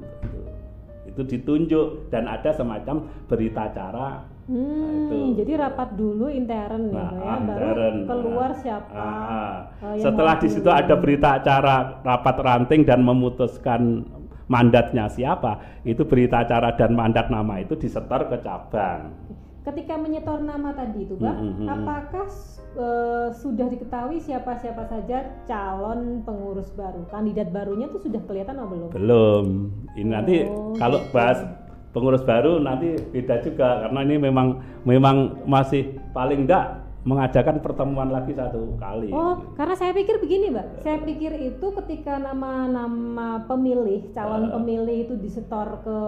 Itu 1.08 1.22
ditunjuk 1.24 2.12
dan 2.12 2.28
ada 2.28 2.52
semacam 2.52 3.08
berita 3.28 3.72
acara 3.72 4.24
Hmm, 4.50 4.66
nah, 4.66 4.90
itu. 5.14 5.38
jadi 5.46 5.52
rapat 5.62 5.94
dulu 5.94 6.26
intern 6.26 6.90
nah, 6.90 7.14
ya, 7.14 7.34
baru 7.38 8.02
keluar 8.02 8.50
siapa. 8.58 8.90
Ah, 8.90 9.70
uh, 9.78 9.94
setelah 9.94 10.42
di 10.42 10.50
situ 10.50 10.66
ada 10.66 10.98
berita 10.98 11.38
acara 11.38 12.02
rapat 12.02 12.36
ranting 12.42 12.82
dan 12.82 13.06
memutuskan 13.06 14.02
mandatnya 14.50 15.06
siapa, 15.06 15.62
itu 15.86 16.02
berita 16.02 16.42
acara 16.42 16.74
dan 16.74 16.98
mandat 16.98 17.30
nama 17.30 17.62
itu 17.62 17.78
disetor 17.78 18.26
ke 18.26 18.42
cabang. 18.42 19.14
Ketika 19.62 19.94
menyetor 19.94 20.42
nama 20.42 20.74
tadi 20.74 21.06
itu, 21.06 21.14
Bang, 21.14 21.38
mm 21.38 21.52
-hmm. 21.54 21.66
apakah 21.70 22.26
uh, 22.74 23.28
sudah 23.30 23.70
diketahui 23.70 24.18
siapa-siapa 24.18 24.82
saja 24.90 25.30
calon 25.46 26.26
pengurus 26.26 26.74
baru, 26.74 27.06
kandidat 27.06 27.54
barunya 27.54 27.86
itu 27.86 28.02
sudah 28.02 28.18
kelihatan 28.26 28.58
atau 28.58 28.66
belum? 28.66 28.90
Belum. 28.90 29.46
Ini 29.94 30.10
oh, 30.10 30.10
nanti 30.10 30.34
kalau 30.74 30.98
gitu. 31.06 31.12
bahas 31.14 31.38
pengurus 31.90 32.22
baru 32.22 32.62
nanti 32.62 32.94
beda 33.10 33.42
juga 33.42 33.86
karena 33.86 34.00
ini 34.06 34.16
memang 34.18 34.62
memang 34.86 35.42
masih 35.46 35.98
paling 36.14 36.46
enggak 36.46 36.90
mengadakan 37.00 37.64
pertemuan 37.64 38.12
lagi 38.12 38.36
satu 38.36 38.76
kali. 38.76 39.08
Oh, 39.08 39.56
karena 39.56 39.72
saya 39.72 39.96
pikir 39.96 40.20
begini, 40.20 40.52
Mbak. 40.52 40.84
Saya 40.84 41.00
pikir 41.00 41.32
itu 41.40 41.66
ketika 41.80 42.20
nama-nama 42.20 43.40
pemilih, 43.48 44.12
calon 44.12 44.52
uh, 44.52 44.60
pemilih 44.60 45.08
itu 45.08 45.14
disetor 45.16 45.80
ke 45.80 45.98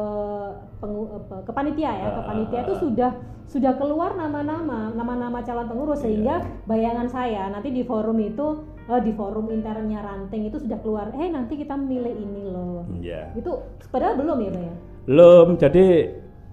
pengu, 0.85 1.09
ke 1.49 1.53
panitia 1.57 1.97
ya, 1.97 2.07
uh, 2.13 2.15
ke 2.21 2.23
panitia 2.29 2.61
itu 2.69 2.75
sudah 2.77 3.11
sudah 3.49 3.73
keluar 3.81 4.21
nama-nama, 4.21 4.93
nama-nama 4.93 5.41
calon 5.41 5.65
pengurus 5.65 6.01
iya. 6.01 6.05
sehingga 6.05 6.37
bayangan 6.69 7.09
saya 7.09 7.49
nanti 7.49 7.73
di 7.73 7.89
forum 7.89 8.21
itu 8.21 8.61
uh, 8.93 9.01
di 9.01 9.17
forum 9.17 9.49
internnya 9.49 10.05
ranting 10.05 10.53
itu 10.53 10.61
sudah 10.61 10.77
keluar, 10.85 11.09
eh 11.17 11.33
nanti 11.33 11.57
kita 11.57 11.73
memilih 11.73 12.13
ini 12.13 12.53
loh. 12.53 12.85
Yeah. 13.01 13.33
Itu 13.33 13.65
padahal 13.89 14.21
belum 14.21 14.45
ya, 14.45 14.51
Mbak 14.53 14.65
ya? 14.69 14.77
Belum. 15.07 15.59
Jadi 15.59 16.09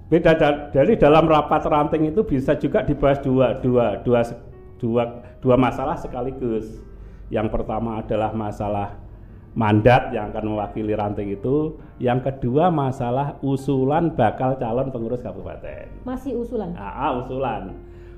beda 0.10 0.34
dari 0.74 0.98
dalam 0.98 1.30
rapat 1.30 1.70
ranting 1.70 2.10
itu 2.10 2.26
bisa 2.26 2.58
juga 2.58 2.82
dibahas 2.82 3.22
dua 3.22 3.62
dua 3.62 4.02
dua 4.02 4.26
dua 4.82 5.04
dua 5.38 5.56
masalah 5.56 5.96
sekaligus. 6.00 6.82
Yang 7.30 7.54
pertama 7.54 8.02
adalah 8.02 8.34
masalah 8.34 8.98
mandat 9.54 10.10
yang 10.14 10.34
akan 10.34 10.56
mewakili 10.58 10.98
ranting 10.98 11.30
itu. 11.34 11.78
Yang 12.02 12.34
kedua 12.34 12.74
masalah 12.74 13.38
usulan 13.46 14.14
bakal 14.14 14.58
calon 14.58 14.90
pengurus 14.90 15.22
kabupaten. 15.22 15.90
Masih 16.06 16.38
usulan? 16.38 16.74
Ah, 16.74 17.14
usulan. 17.22 17.78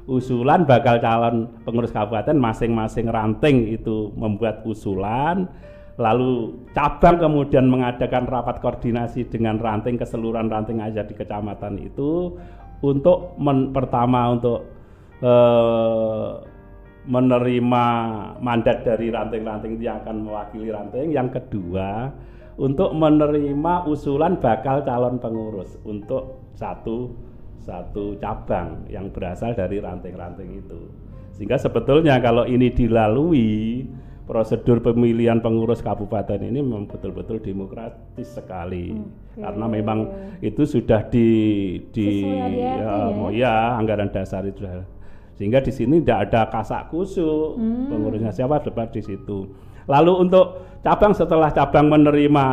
Usulan 0.10 0.63
bakal 0.63 0.98
calon 1.04 1.52
pengurus 1.67 1.91
kabupaten 1.91 2.36
masing-masing 2.39 3.12
ranting 3.12 3.67
itu 3.70 4.15
membuat 4.15 4.63
usulan 4.63 5.46
lalu 6.02 6.58
cabang 6.74 7.22
kemudian 7.22 7.70
mengadakan 7.70 8.26
rapat 8.26 8.58
koordinasi 8.58 9.30
dengan 9.30 9.62
ranting 9.62 10.02
keseluruhan 10.02 10.50
ranting 10.50 10.82
aja 10.82 11.06
di 11.06 11.14
kecamatan 11.14 11.78
itu 11.78 12.34
untuk 12.82 13.38
men, 13.38 13.70
pertama 13.70 14.34
untuk 14.34 14.66
eh, 15.22 16.32
menerima 17.02 17.86
mandat 18.38 18.86
dari 18.86 19.10
ranting-ranting 19.10 19.82
yang 19.82 20.06
akan 20.06 20.26
mewakili 20.26 20.70
ranting. 20.70 21.10
Yang 21.14 21.42
kedua 21.42 22.14
untuk 22.62 22.94
menerima 22.94 23.90
usulan 23.90 24.38
bakal 24.38 24.86
calon 24.86 25.18
pengurus 25.18 25.82
untuk 25.82 26.54
satu 26.54 27.10
satu 27.62 28.18
cabang 28.18 28.90
yang 28.90 29.14
berasal 29.14 29.54
dari 29.54 29.78
ranting-ranting 29.78 30.66
itu. 30.66 30.90
Sehingga 31.38 31.58
sebetulnya 31.62 32.18
kalau 32.22 32.46
ini 32.46 32.74
dilalui 32.74 33.86
prosedur 34.30 34.80
pemilihan 34.80 35.42
pengurus 35.42 35.82
kabupaten 35.82 36.40
ini 36.40 36.62
memang 36.62 36.88
betul-betul 36.88 37.42
demokratis 37.42 38.38
sekali 38.38 38.94
okay. 38.94 39.42
karena 39.42 39.66
memang 39.66 40.00
itu 40.40 40.64
sudah 40.64 41.04
di 41.10 41.30
di 41.90 42.24
ya, 42.24 42.78
ya? 42.80 43.28
ya 43.34 43.54
anggaran 43.76 44.14
dasar 44.14 44.46
itu 44.46 44.64
sehingga 45.36 45.60
di 45.60 45.74
sini 45.74 46.06
tidak 46.06 46.30
ada 46.30 46.42
kasak 46.54 46.94
kusuk 46.94 47.58
hmm. 47.58 47.90
pengurusnya 47.90 48.32
siapa 48.32 48.62
dapat 48.62 48.94
di 48.94 49.02
situ 49.02 49.50
lalu 49.90 50.14
untuk 50.22 50.80
cabang 50.86 51.18
setelah 51.18 51.50
cabang 51.50 51.90
menerima 51.90 52.46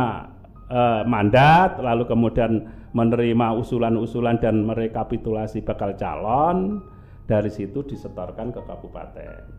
uh, 0.73 1.01
mandat 1.05 1.77
lalu 1.77 2.09
kemudian 2.09 2.65
menerima 2.97 3.53
usulan-usulan 3.61 4.41
dan 4.41 4.65
merekapitulasi 4.65 5.61
bakal 5.61 5.93
calon 5.93 6.81
dari 7.29 7.53
situ 7.53 7.85
disetorkan 7.85 8.49
ke 8.49 8.61
kabupaten 8.65 9.58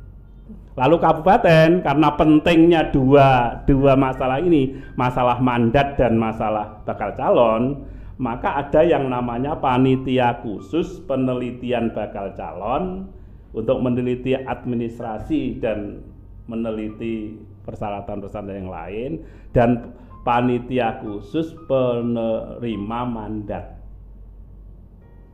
Lalu 0.78 0.96
kabupaten 1.02 1.84
karena 1.84 2.08
pentingnya 2.14 2.88
dua 2.94 3.60
dua 3.68 3.98
masalah 3.98 4.40
ini, 4.40 4.78
masalah 4.96 5.36
mandat 5.42 5.98
dan 6.00 6.16
masalah 6.16 6.80
bakal 6.86 7.12
calon, 7.18 7.84
maka 8.16 8.64
ada 8.64 8.80
yang 8.80 9.10
namanya 9.10 9.58
panitia 9.58 10.40
khusus 10.40 11.02
penelitian 11.04 11.92
bakal 11.92 12.32
calon 12.32 13.10
untuk 13.50 13.82
meneliti 13.82 14.32
administrasi 14.32 15.58
dan 15.58 16.00
meneliti 16.46 17.34
persyaratan-persyaratan 17.66 18.56
yang 18.56 18.70
lain 18.70 19.10
dan 19.50 19.90
panitia 20.22 21.02
khusus 21.02 21.54
penerima 21.66 23.00
mandat. 23.08 23.80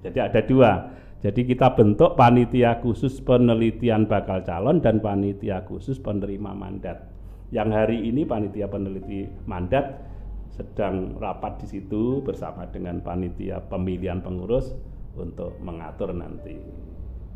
Jadi 0.07 0.19
ada 0.23 0.41
dua 0.47 0.71
jadi 1.25 1.41
kita 1.49 1.73
bentuk 1.73 2.13
panitia 2.13 2.77
khusus 2.85 3.25
penelitian 3.25 4.05
bakal 4.05 4.45
calon 4.45 4.85
dan 4.85 5.01
panitia 5.01 5.65
khusus 5.65 5.97
penerima 5.97 6.53
mandat. 6.53 7.09
Yang 7.49 7.69
hari 7.73 7.99
ini 8.05 8.29
panitia 8.29 8.69
peneliti 8.69 9.25
mandat 9.49 9.97
sedang 10.53 11.17
rapat 11.17 11.65
di 11.65 11.67
situ 11.69 12.21
bersama 12.21 12.69
dengan 12.69 13.01
panitia 13.01 13.65
pemilihan 13.65 14.21
pengurus 14.21 14.77
untuk 15.17 15.57
mengatur 15.65 16.13
nanti 16.13 16.57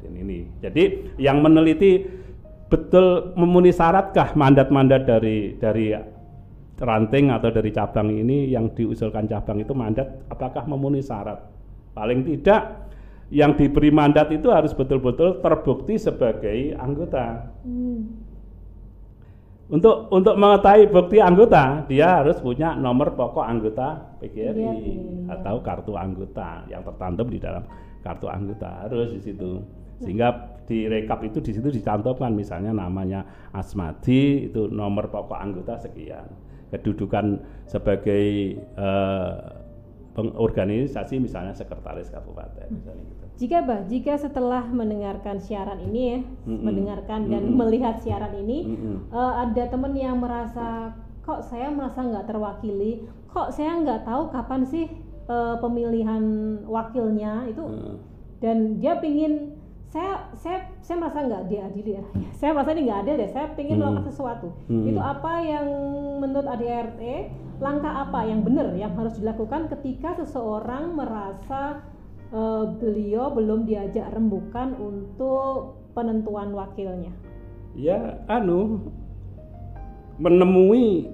dan 0.05 0.13
ini. 0.13 0.45
Jadi 0.61 1.17
yang 1.17 1.41
meneliti 1.41 2.05
betul 2.69 3.33
memenuhi 3.37 3.73
syaratkah 3.73 4.37
mandat-mandat 4.37 5.09
dari 5.09 5.57
dari 5.57 5.93
ranting 6.81 7.33
atau 7.33 7.49
dari 7.53 7.71
cabang 7.73 8.09
ini 8.13 8.49
yang 8.49 8.73
diusulkan 8.73 9.29
cabang 9.29 9.61
itu 9.65 9.73
mandat 9.73 10.25
apakah 10.29 10.65
memenuhi 10.69 11.05
syarat? 11.05 11.45
Paling 11.93 12.25
tidak 12.25 12.91
yang 13.31 13.55
diberi 13.55 13.95
mandat 13.95 14.35
itu 14.35 14.51
harus 14.51 14.75
betul-betul 14.75 15.39
terbukti 15.39 15.95
sebagai 15.97 16.75
anggota. 16.75 17.55
Hmm. 17.63 18.27
Untuk 19.71 20.11
untuk 20.11 20.35
mengetahui 20.35 20.91
bukti 20.91 21.23
anggota, 21.23 21.87
dia 21.87 22.19
harus 22.19 22.43
punya 22.43 22.75
nomor 22.75 23.15
pokok 23.15 23.47
anggota 23.47 24.19
PGRI 24.19 24.67
ya, 24.67 24.75
ya. 24.75 25.39
atau 25.39 25.63
kartu 25.63 25.95
anggota 25.95 26.67
yang 26.67 26.83
tertantum 26.83 27.31
di 27.31 27.39
dalam 27.39 27.63
kartu 28.03 28.27
anggota 28.27 28.91
harus 28.91 29.15
di 29.15 29.23
situ. 29.23 29.63
Sehingga 30.03 30.59
di 30.67 30.91
rekap 30.91 31.23
itu 31.23 31.39
di 31.39 31.55
situ 31.55 31.71
dicantumkan 31.71 32.35
misalnya 32.35 32.75
namanya 32.75 33.23
Asmadi 33.55 34.51
itu 34.51 34.67
nomor 34.67 35.07
pokok 35.07 35.39
anggota 35.39 35.79
sekian. 35.79 36.27
Kedudukan 36.75 37.39
sebagai 37.71 38.59
uh, 38.75 39.61
pengorganisasi 40.19 41.23
misalnya 41.23 41.55
sekretaris 41.55 42.11
kabupaten 42.11 42.67
misalnya 42.75 43.05
gitu. 43.07 43.20
Jika 43.41 43.65
bah, 43.65 43.81
jika 43.89 44.21
setelah 44.21 44.69
mendengarkan 44.69 45.41
siaran 45.41 45.81
ini 45.81 46.01
ya, 46.13 46.19
mm-hmm. 46.21 46.61
mendengarkan 46.61 47.21
dan 47.33 47.43
mm-hmm. 47.49 47.57
melihat 47.57 47.97
siaran 48.05 48.37
ini, 48.37 48.69
mm-hmm. 48.69 48.97
uh, 49.09 49.49
ada 49.49 49.65
teman 49.65 49.97
yang 49.97 50.21
merasa 50.21 50.93
kok 51.25 51.41
saya 51.49 51.73
merasa 51.73 52.05
nggak 52.05 52.29
terwakili, 52.29 53.09
kok 53.33 53.49
saya 53.49 53.81
nggak 53.81 54.05
tahu 54.05 54.29
kapan 54.29 54.61
sih 54.69 54.93
uh, 55.33 55.57
pemilihan 55.57 56.21
wakilnya 56.69 57.49
itu, 57.49 57.65
mm. 57.65 57.97
dan 58.45 58.77
dia 58.77 59.01
pingin 59.01 59.57
saya 59.89 60.29
saya 60.37 60.71
saya 60.85 61.01
merasa 61.01 61.25
nggak 61.25 61.45
diadili 61.49 61.97
ya. 61.97 62.05
saya 62.39 62.53
merasa 62.53 62.77
ini 62.77 62.93
nggak 62.93 63.01
ada 63.09 63.13
deh. 63.25 63.31
Saya 63.33 63.47
pingin 63.59 63.75
hmm. 63.75 63.83
melakukan 63.83 64.07
sesuatu. 64.07 64.49
Hmm. 64.71 64.87
Itu 64.87 65.01
apa 65.03 65.33
yang 65.43 65.67
menurut 66.23 66.47
ADRT 66.47 67.03
langkah 67.61 68.09
apa 68.09 68.25
yang 68.25 68.41
benar 68.41 68.73
yang 68.79 68.95
harus 68.97 69.19
dilakukan 69.21 69.69
ketika 69.69 70.17
seseorang 70.17 70.97
merasa 70.97 71.83
uh, 72.35 72.75
beliau 72.79 73.31
belum 73.35 73.67
diajak 73.67 74.11
rembukan 74.15 74.75
untuk 74.79 75.79
penentuan 75.95 76.55
wakilnya? 76.55 77.13
Ya, 77.79 78.19
anu 78.27 78.91
menemui 80.19 81.09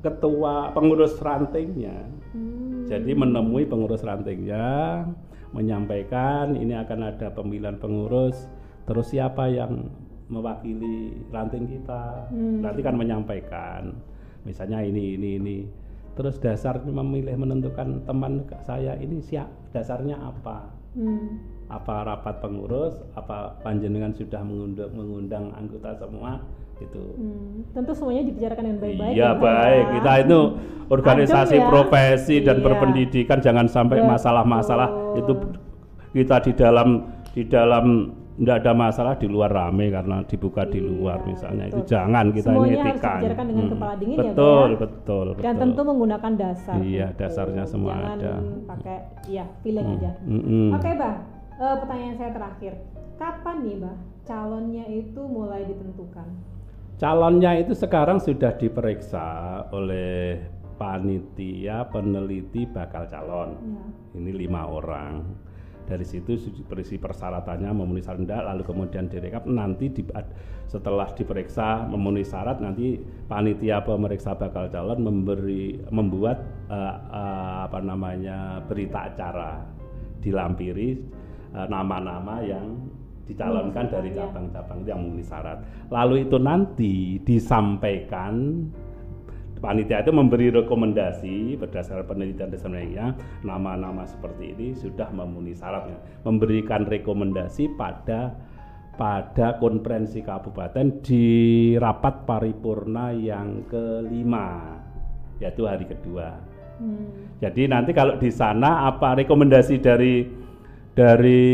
ketua 0.00 0.72
pengurus 0.72 1.20
rantingnya. 1.20 2.08
Hmm. 2.32 2.88
Jadi 2.88 3.12
menemui 3.12 3.68
pengurus 3.68 4.02
rantingnya, 4.02 5.04
menyampaikan 5.52 6.56
ini 6.56 6.74
akan 6.74 7.14
ada 7.14 7.30
pemilihan 7.30 7.76
pengurus, 7.78 8.48
terus 8.88 9.12
siapa 9.12 9.46
yang 9.52 9.92
mewakili 10.30 11.14
ranting 11.30 11.68
kita. 11.68 12.26
Hmm. 12.32 12.64
Nanti 12.64 12.80
kan 12.80 12.96
menyampaikan, 12.96 13.94
misalnya 14.42 14.82
ini 14.82 15.14
ini 15.14 15.28
ini 15.36 15.56
terus 16.20 16.36
dasar 16.36 16.76
memilih 16.84 17.32
menentukan 17.32 18.04
teman 18.04 18.44
saya 18.60 18.92
ini 19.00 19.24
siap 19.24 19.48
dasarnya 19.72 20.20
apa 20.20 20.68
hmm. 20.92 21.40
apa 21.72 21.94
rapat 22.04 22.44
pengurus 22.44 22.92
apa 23.16 23.56
panjenengan 23.64 24.12
sudah 24.12 24.44
mengundang, 24.44 24.92
mengundang 24.92 25.48
anggota 25.56 25.96
semua 25.96 26.44
itu 26.76 27.16
hmm. 27.16 27.72
tentu 27.72 27.96
semuanya 27.96 28.28
dibicarakan 28.28 28.64
dengan 28.68 28.80
baik-baik 28.84 29.14
iya 29.16 29.32
ya, 29.32 29.40
baik 29.40 29.84
ya. 29.88 29.92
kita 29.96 30.12
itu 30.28 30.40
organisasi 30.92 31.56
ya. 31.56 31.64
profesi 31.72 32.36
dan 32.44 32.56
iya. 32.60 32.64
berpendidikan 32.68 33.38
jangan 33.40 33.64
sampai 33.64 34.04
masalah-masalah 34.04 35.16
itu 35.16 35.32
kita 36.12 36.36
di 36.44 36.52
dalam 36.52 36.88
di 37.32 37.48
dalam 37.48 38.12
tidak 38.40 38.56
ada 38.64 38.72
masalah 38.72 39.14
di 39.20 39.28
luar 39.28 39.52
rame 39.52 39.92
karena 39.92 40.24
dibuka 40.24 40.64
di 40.64 40.80
luar 40.80 41.20
misalnya 41.28 41.68
betul. 41.68 41.76
itu 41.76 41.80
jangan 41.92 42.24
kita 42.32 42.48
Semuanya 42.48 42.72
ini 42.72 42.80
harus 42.80 43.02
dengan 43.04 43.52
hmm. 43.52 43.72
kepala 43.76 43.94
dingin 44.00 44.16
betul, 44.16 44.24
ya 44.24 44.32
betul 44.32 44.68
betul 44.80 45.26
betul 45.36 45.44
dan 45.44 45.54
tentu 45.60 45.80
menggunakan 45.84 46.32
dasar 46.40 46.76
iya 46.80 47.06
betul. 47.12 47.20
dasarnya 47.20 47.64
semua 47.68 47.92
jangan 47.92 48.12
ada 48.16 48.32
pakai 48.64 48.98
ya 49.28 49.44
feeling 49.60 49.86
hmm. 49.86 49.94
aja 50.00 50.10
hmm. 50.24 50.42
hmm. 50.42 50.68
oke 50.72 50.80
okay, 50.80 50.92
bah 50.96 51.14
uh, 51.60 51.76
pertanyaan 51.84 52.16
saya 52.16 52.30
terakhir 52.32 52.72
kapan 53.20 53.56
nih 53.60 53.76
bah 53.76 53.96
calonnya 54.24 54.84
itu 54.88 55.20
mulai 55.20 55.60
ditentukan 55.68 56.28
calonnya 56.96 57.50
itu 57.60 57.72
sekarang 57.76 58.18
sudah 58.24 58.56
diperiksa 58.56 59.28
oleh 59.68 60.40
panitia 60.80 61.84
peneliti 61.92 62.64
bakal 62.64 63.04
calon. 63.12 63.52
Ya. 63.60 63.84
Ini 64.16 64.32
lima 64.32 64.64
orang. 64.64 65.20
Dari 65.90 66.06
situ 66.06 66.38
berisi 66.70 67.02
persyaratannya 67.02 67.74
memenuhi 67.74 67.98
syarat 67.98 68.46
lalu 68.46 68.62
kemudian 68.62 69.10
direkap 69.10 69.42
nanti 69.50 69.90
di, 69.90 70.06
setelah 70.70 71.10
diperiksa 71.10 71.90
memenuhi 71.90 72.22
syarat 72.22 72.62
nanti 72.62 72.94
panitia 73.26 73.82
pemeriksa 73.82 74.38
bakal 74.38 74.70
calon 74.70 75.02
memberi 75.02 75.82
membuat 75.90 76.46
uh, 76.70 76.94
uh, 77.10 77.58
apa 77.66 77.82
namanya 77.82 78.62
berita 78.70 79.10
acara 79.10 79.66
dilampiri 80.20 81.00
eh, 81.56 81.66
nama-nama 81.66 82.44
yang 82.44 82.76
dicalonkan 83.24 83.86
dari 83.88 84.10
ya. 84.12 84.26
cabang-cabang 84.26 84.80
yang 84.86 85.00
memenuhi 85.06 85.26
syarat. 85.26 85.58
Lalu 85.90 86.28
itu 86.28 86.36
nanti 86.38 86.94
disampaikan 87.22 88.66
panitia 89.60 90.00
itu 90.00 90.10
memberi 90.10 90.48
rekomendasi 90.50 91.60
berdasarkan 91.60 92.08
penelitian 92.08 92.50
dasarnya 92.50 93.12
nama-nama 93.44 94.08
seperti 94.08 94.56
ini 94.56 94.72
sudah 94.72 95.12
memenuhi 95.12 95.54
syaratnya. 95.54 96.00
Memberikan 96.24 96.88
rekomendasi 96.88 97.76
pada 97.76 98.34
pada 98.96 99.56
konferensi 99.56 100.20
kabupaten 100.20 101.00
di 101.00 101.24
rapat 101.80 102.28
paripurna 102.28 103.16
yang 103.16 103.64
kelima 103.68 104.76
yaitu 105.40 105.64
hari 105.64 105.88
kedua. 105.88 106.36
Hmm. 106.80 107.36
jadi 107.44 107.68
nanti 107.68 107.92
kalau 107.92 108.16
di 108.16 108.32
sana 108.32 108.88
apa 108.88 109.12
rekomendasi 109.12 109.84
dari 109.84 110.24
dari 110.96 111.44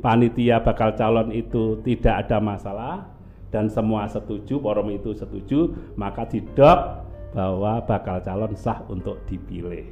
panitia 0.00 0.64
bakal 0.64 0.96
calon 0.96 1.28
itu 1.28 1.84
tidak 1.84 2.24
ada 2.24 2.40
masalah 2.40 3.17
dan 3.48 3.72
semua 3.72 4.04
setuju, 4.08 4.60
forum 4.60 4.92
itu 4.92 5.16
setuju, 5.16 5.72
maka 5.96 6.28
didok 6.28 7.08
bahwa 7.32 7.80
bakal 7.84 8.20
calon 8.20 8.52
sah 8.56 8.84
untuk 8.88 9.20
dipilih. 9.28 9.84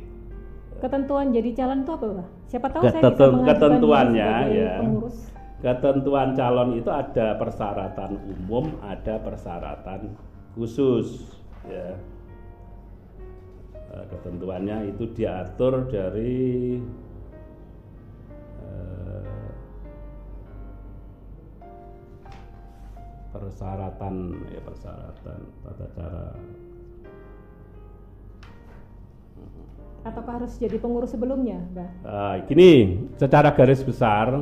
Ketentuan 0.76 1.32
jadi 1.32 1.50
calon 1.57 1.88
itu 1.88 1.92
apa, 1.96 2.04
Pak? 2.04 2.28
Siapa 2.52 2.66
tahu 2.68 2.82
Ketentu, 2.84 3.00
saya 3.00 3.32
bisa 3.32 3.46
ketentuannya 3.48 4.30
ya. 4.52 4.72
Pengurus. 4.84 5.18
Ketentuan 5.57 6.28
calon 6.36 6.70
itu 6.76 6.90
ada 6.92 7.26
persyaratan 7.40 8.12
umum, 8.28 8.76
ada 8.84 9.16
persyaratan 9.24 10.12
khusus, 10.52 11.40
ya. 11.64 11.96
Eh, 13.96 14.04
ketentuannya 14.12 14.92
itu 14.92 15.09
diatur 15.16 15.88
dari 15.88 16.76
persyaratan 23.39 24.14
ya 24.51 24.61
persyaratan 24.64 25.39
tata 25.64 25.87
cara 25.95 26.24
ataukah 30.07 30.39
harus 30.39 30.55
jadi 30.55 30.78
pengurus 30.78 31.11
sebelumnya, 31.11 31.59
Mbak? 31.74 31.91
Uh, 32.07 32.34
gini, 32.47 32.72
secara 33.18 33.51
garis 33.51 33.82
besar 33.82 34.39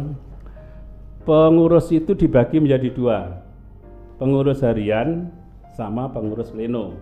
pengurus 1.25 1.89
itu 1.89 2.13
dibagi 2.13 2.61
menjadi 2.61 2.93
dua, 2.93 3.41
pengurus 4.21 4.61
harian 4.61 5.33
sama 5.73 6.13
pengurus 6.13 6.53
pleno. 6.53 6.93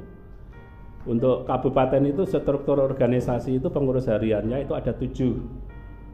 Untuk 1.02 1.50
kabupaten 1.50 2.06
itu 2.06 2.22
struktur 2.22 2.78
organisasi 2.78 3.58
itu 3.58 3.66
pengurus 3.74 4.06
hariannya 4.06 4.62
itu 4.62 4.78
ada 4.78 4.94
tujuh, 4.94 5.34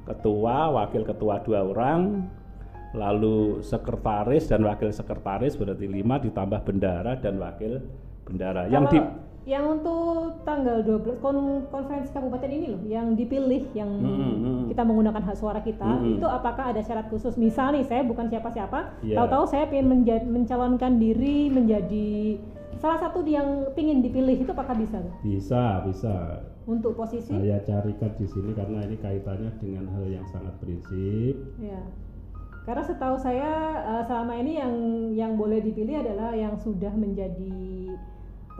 ketua, 0.08 0.72
wakil 0.72 1.04
ketua 1.04 1.44
dua 1.44 1.60
orang, 1.68 2.24
lalu 2.96 3.60
sekretaris 3.60 4.48
dan 4.48 4.64
wakil 4.64 4.88
sekretaris 4.88 5.56
berarti 5.56 5.84
lima 5.84 6.16
ditambah 6.20 6.60
bendara 6.64 7.20
dan 7.20 7.36
wakil 7.36 7.84
bendara. 8.24 8.68
Kalau 8.68 8.72
yang 8.72 8.84
di 8.88 8.98
yang 9.48 9.64
untuk 9.64 10.44
tanggal 10.44 10.84
12 10.84 11.24
kon, 11.24 11.64
konferensi 11.72 12.12
kabupaten 12.12 12.52
ini 12.52 12.66
loh 12.68 12.82
yang 12.84 13.16
dipilih 13.16 13.64
yang 13.72 13.88
hmm, 13.88 14.04
hmm, 14.04 14.36
hmm. 14.44 14.64
kita 14.68 14.82
menggunakan 14.84 15.24
hak 15.24 15.36
suara 15.40 15.64
kita 15.64 15.88
hmm, 15.88 16.04
hmm. 16.04 16.16
itu 16.20 16.26
apakah 16.28 16.68
ada 16.68 16.84
syarat 16.84 17.08
khusus 17.08 17.32
misal 17.40 17.72
nih 17.72 17.80
saya 17.88 18.04
bukan 18.04 18.28
siapa-siapa 18.28 19.00
yeah. 19.00 19.16
tahu-tahu 19.16 19.48
saya 19.48 19.64
ingin 19.72 20.04
mencalonkan 20.28 21.00
diri 21.00 21.48
menjadi 21.48 22.36
salah 22.76 23.00
satu 23.00 23.24
yang 23.24 23.72
ingin 23.72 24.04
dipilih 24.04 24.36
itu 24.36 24.52
apakah 24.52 24.76
bisa 24.76 25.00
bisa 25.24 25.80
bisa 25.88 26.44
untuk 26.68 26.92
posisi 26.92 27.32
saya 27.32 27.56
carikan 27.64 28.12
di 28.20 28.28
sini 28.28 28.52
karena 28.52 28.84
ini 28.84 29.00
kaitannya 29.00 29.50
dengan 29.64 29.88
hal 29.96 30.04
yang 30.12 30.28
sangat 30.28 30.52
prinsip 30.60 31.56
ya 31.56 31.80
karena 32.68 32.84
setahu 32.84 33.16
saya 33.16 33.80
uh, 33.80 34.04
selama 34.04 34.36
ini 34.44 34.60
yang 34.60 34.74
yang 35.16 35.32
boleh 35.40 35.64
dipilih 35.64 36.04
adalah 36.04 36.36
yang 36.36 36.52
sudah 36.60 36.92
menjadi 36.92 37.96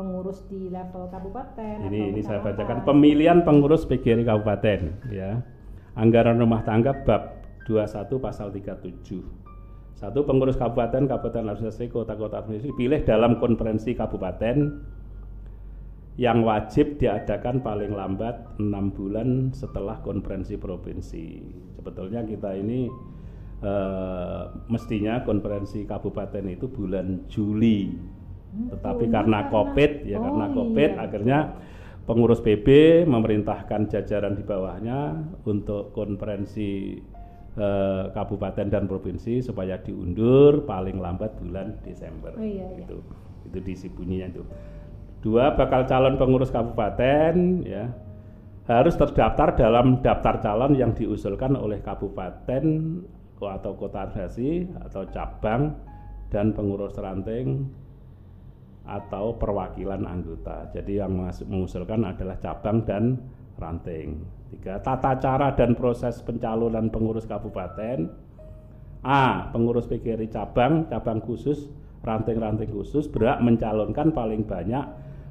pengurus 0.01 0.49
di 0.49 0.73
level 0.73 1.13
kabupaten. 1.13 1.93
Ini 1.93 2.17
ini 2.17 2.25
saya 2.25 2.41
bacakan 2.41 2.89
pemilihan 2.89 3.45
pengurus 3.45 3.85
PGRI 3.85 4.25
kabupaten 4.25 5.13
ya. 5.13 5.45
Anggaran 5.93 6.41
rumah 6.41 6.65
tangga 6.65 6.97
bab 7.05 7.45
21 7.69 8.09
pasal 8.17 8.49
37. 8.49 9.21
Satu 9.93 10.25
pengurus 10.25 10.57
kabupaten, 10.57 11.05
kabupaten 11.05 11.53
administrasi, 11.53 11.93
kota-kota 11.93 12.41
administrasi 12.41 12.73
dipilih 12.73 13.05
dalam 13.05 13.37
konferensi 13.37 13.93
kabupaten 13.93 14.57
yang 16.17 16.47
wajib 16.47 16.97
diadakan 16.97 17.61
paling 17.61 17.93
lambat 17.93 18.57
enam 18.57 18.89
bulan 18.95 19.51
setelah 19.53 20.01
konferensi 20.01 20.55
provinsi. 20.55 21.27
Sebetulnya 21.77 22.23
kita 22.23 22.55
ini 22.55 22.87
uh, 23.63 24.43
mestinya 24.71 25.23
konferensi 25.23 25.83
kabupaten 25.85 26.45
itu 26.51 26.67
bulan 26.71 27.27
Juli. 27.31 27.91
Hmm, 28.49 28.73
Tetapi 28.73 29.05
oh, 29.07 29.11
karena 29.13 29.39
Covid 29.53 29.93
ya 30.09 30.17
oh, 30.19 30.23
karena 30.25 30.47
Covid 30.55 30.91
iya. 30.97 31.03
akhirnya 31.05 31.39
pengurus 32.09 32.41
PB 32.41 32.67
memerintahkan 33.05 33.93
jajaran 33.93 34.33
di 34.33 34.45
bawahnya 34.47 35.29
untuk 35.45 35.93
konferensi 35.93 36.97
uh, 37.61 38.09
kabupaten 38.17 38.67
dan 38.73 38.89
provinsi 38.89 39.45
supaya 39.45 39.77
diundur 39.77 40.65
paling 40.65 40.97
lambat 40.97 41.37
bulan 41.37 41.77
Desember. 41.85 42.33
Oh, 42.39 42.45
iya, 42.45 42.65
iya. 42.73 42.89
Itu 42.89 43.05
itu 43.49 43.59
disi 43.61 43.87
bunyinya 43.93 44.33
itu. 44.33 44.43
Dua 45.19 45.53
bakal 45.53 45.85
calon 45.85 46.17
pengurus 46.17 46.49
kabupaten 46.49 47.67
ya 47.67 47.91
harus 48.69 48.95
terdaftar 49.01 49.57
dalam 49.57 50.05
daftar 50.05 50.45
calon 50.45 50.77
yang 50.77 50.93
diusulkan 50.93 51.57
oleh 51.57 51.81
kabupaten 51.81 52.65
atau 53.47 53.79
kota 53.79 54.11
organisasi 54.11 54.67
atau 54.89 55.07
cabang 55.15 55.77
dan 56.33 56.51
pengurus 56.57 56.99
ranting 56.99 57.71
atau 58.89 59.37
perwakilan 59.37 60.09
anggota. 60.09 60.73
Jadi 60.73 60.99
yang 60.99 61.15
mengusulkan 61.23 62.09
adalah 62.09 62.41
cabang 62.41 62.83
dan 62.89 63.21
ranting. 63.61 64.25
Tiga, 64.49 64.81
tata 64.81 65.21
cara 65.21 65.53
dan 65.53 65.77
proses 65.77 66.25
pencalonan 66.25 66.89
pengurus 66.89 67.29
kabupaten. 67.29 68.09
A. 69.05 69.53
Pengurus 69.55 69.87
PGRI 69.87 70.27
cabang, 70.33 70.91
cabang 70.91 71.23
khusus, 71.23 71.71
ranting-ranting 72.03 72.73
khusus 72.73 73.07
berhak 73.07 73.39
mencalonkan 73.45 74.11
paling 74.11 74.43
banyak 74.43 74.83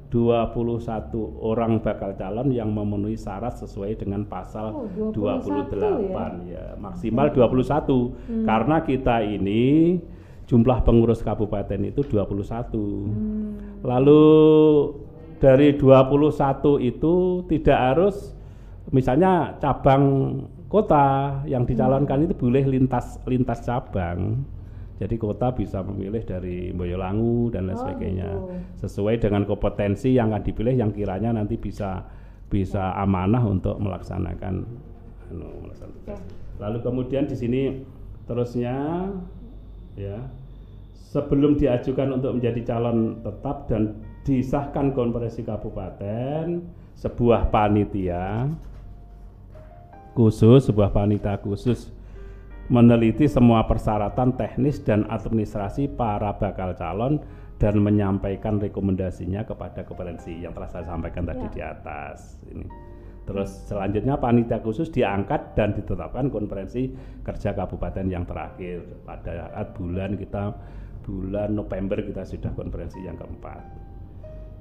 21 0.07 1.11
orang 1.43 1.83
bakal 1.83 2.15
calon 2.15 2.47
yang 2.55 2.71
memenuhi 2.71 3.19
syarat 3.19 3.59
sesuai 3.59 3.99
dengan 3.99 4.23
pasal 4.23 4.87
oh, 4.87 5.11
28 5.11 5.75
ya? 5.75 6.31
ya 6.47 6.65
maksimal 6.79 7.27
21 7.35 7.59
hmm. 7.59 8.45
karena 8.47 8.77
kita 8.87 9.19
ini 9.27 9.99
jumlah 10.47 10.79
pengurus 10.87 11.19
kabupaten 11.19 11.91
itu 11.91 12.07
21 12.07 12.23
hmm. 12.23 13.83
lalu 13.83 14.23
dari 15.43 15.75
21 15.75 16.31
itu 16.87 17.13
tidak 17.51 17.77
harus 17.77 18.31
misalnya 18.95 19.59
cabang 19.59 20.39
kota 20.71 21.43
yang 21.43 21.67
dicalonkan 21.67 22.23
hmm. 22.23 22.25
itu 22.31 22.33
boleh 22.39 22.63
lintas 22.63 23.19
lintas 23.27 23.59
cabang 23.67 24.39
jadi 24.97 25.15
kota 25.21 25.53
bisa 25.53 25.85
memilih 25.85 26.25
dari 26.25 26.73
Boyolangu 26.73 27.53
dan 27.53 27.69
lain 27.69 27.77
oh, 27.77 27.81
sebagainya 27.85 28.29
gitu. 28.33 28.45
sesuai 28.85 29.21
dengan 29.21 29.45
kompetensi 29.45 30.17
yang 30.17 30.33
akan 30.33 30.41
dipilih 30.41 30.73
yang 30.73 30.89
kiranya 30.89 31.37
nanti 31.37 31.57
bisa 31.57 32.01
bisa 32.49 32.97
amanah 32.97 33.45
untuk 33.45 33.77
melaksanakan 33.77 34.65
anu, 35.29 35.47
melaksanakan. 35.69 36.17
Lalu 36.57 36.77
kemudian 36.81 37.29
di 37.29 37.35
sini 37.37 37.61
terusnya 38.25 39.07
ya 39.93 40.17
sebelum 41.13 41.55
diajukan 41.55 42.17
untuk 42.17 42.41
menjadi 42.41 42.61
calon 42.73 43.21
tetap 43.21 43.69
dan 43.69 44.01
disahkan 44.27 44.91
konferensi 44.91 45.45
kabupaten 45.45 46.59
sebuah 46.97 47.47
panitia 47.53 48.51
khusus 50.11 50.67
sebuah 50.67 50.91
panitia 50.91 51.39
khusus 51.39 51.93
meneliti 52.68 53.32
semua 53.32 53.63
persyaratan 53.63 54.36
teknis 54.36 54.84
dan 54.84 55.07
administrasi 55.07 55.88
para 55.95 56.36
bakal 56.36 56.76
calon 56.76 57.24
dan 57.57 57.80
menyampaikan 57.82 58.61
rekomendasinya 58.61 59.47
kepada 59.47 59.82
konferensi 59.88 60.45
yang 60.45 60.53
telah 60.53 60.70
saya 60.70 60.86
sampaikan 60.86 61.26
ya. 61.26 61.30
tadi 61.34 61.45
di 61.57 61.61
atas 61.63 62.20
ini. 62.53 62.68
Terus 63.28 63.68
selanjutnya 63.68 64.15
panitia 64.15 64.63
khusus 64.63 64.88
diangkat 64.88 65.51
dan 65.59 65.76
ditetapkan 65.76 66.32
konferensi 66.32 66.88
kerja 67.28 67.51
kabupaten 67.51 68.07
yang 68.07 68.24
terakhir 68.24 68.88
pada 69.03 69.51
saat 69.51 69.68
bulan 69.76 70.15
kita 70.15 70.55
bulan 71.03 71.55
November 71.55 71.99
kita 72.03 72.24
sudah 72.24 72.51
konferensi 72.55 72.99
yang 73.03 73.15
keempat. 73.15 73.88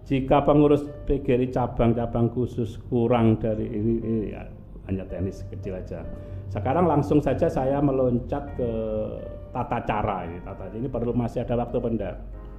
jika 0.06 0.46
pengurus 0.46 0.86
PGRI 1.10 1.50
cabang-cabang 1.50 2.30
khusus 2.30 2.78
kurang 2.86 3.42
dari 3.42 3.66
ini, 3.66 3.94
ini 4.06 4.30
ya, 4.30 4.46
hanya 4.86 5.02
teknis 5.10 5.42
kecil 5.50 5.74
aja. 5.74 6.06
Sekarang 6.48 6.86
langsung 6.86 7.18
saja 7.18 7.50
saya 7.50 7.82
meloncat 7.82 8.54
ke 8.54 8.70
tata 9.50 9.78
cara 9.82 10.26
ini. 10.28 10.38
Tata 10.42 10.70
ini 10.74 10.86
perlu 10.86 11.10
masih 11.16 11.42
ada 11.42 11.58
waktu 11.58 11.78
pendak. 11.82 12.16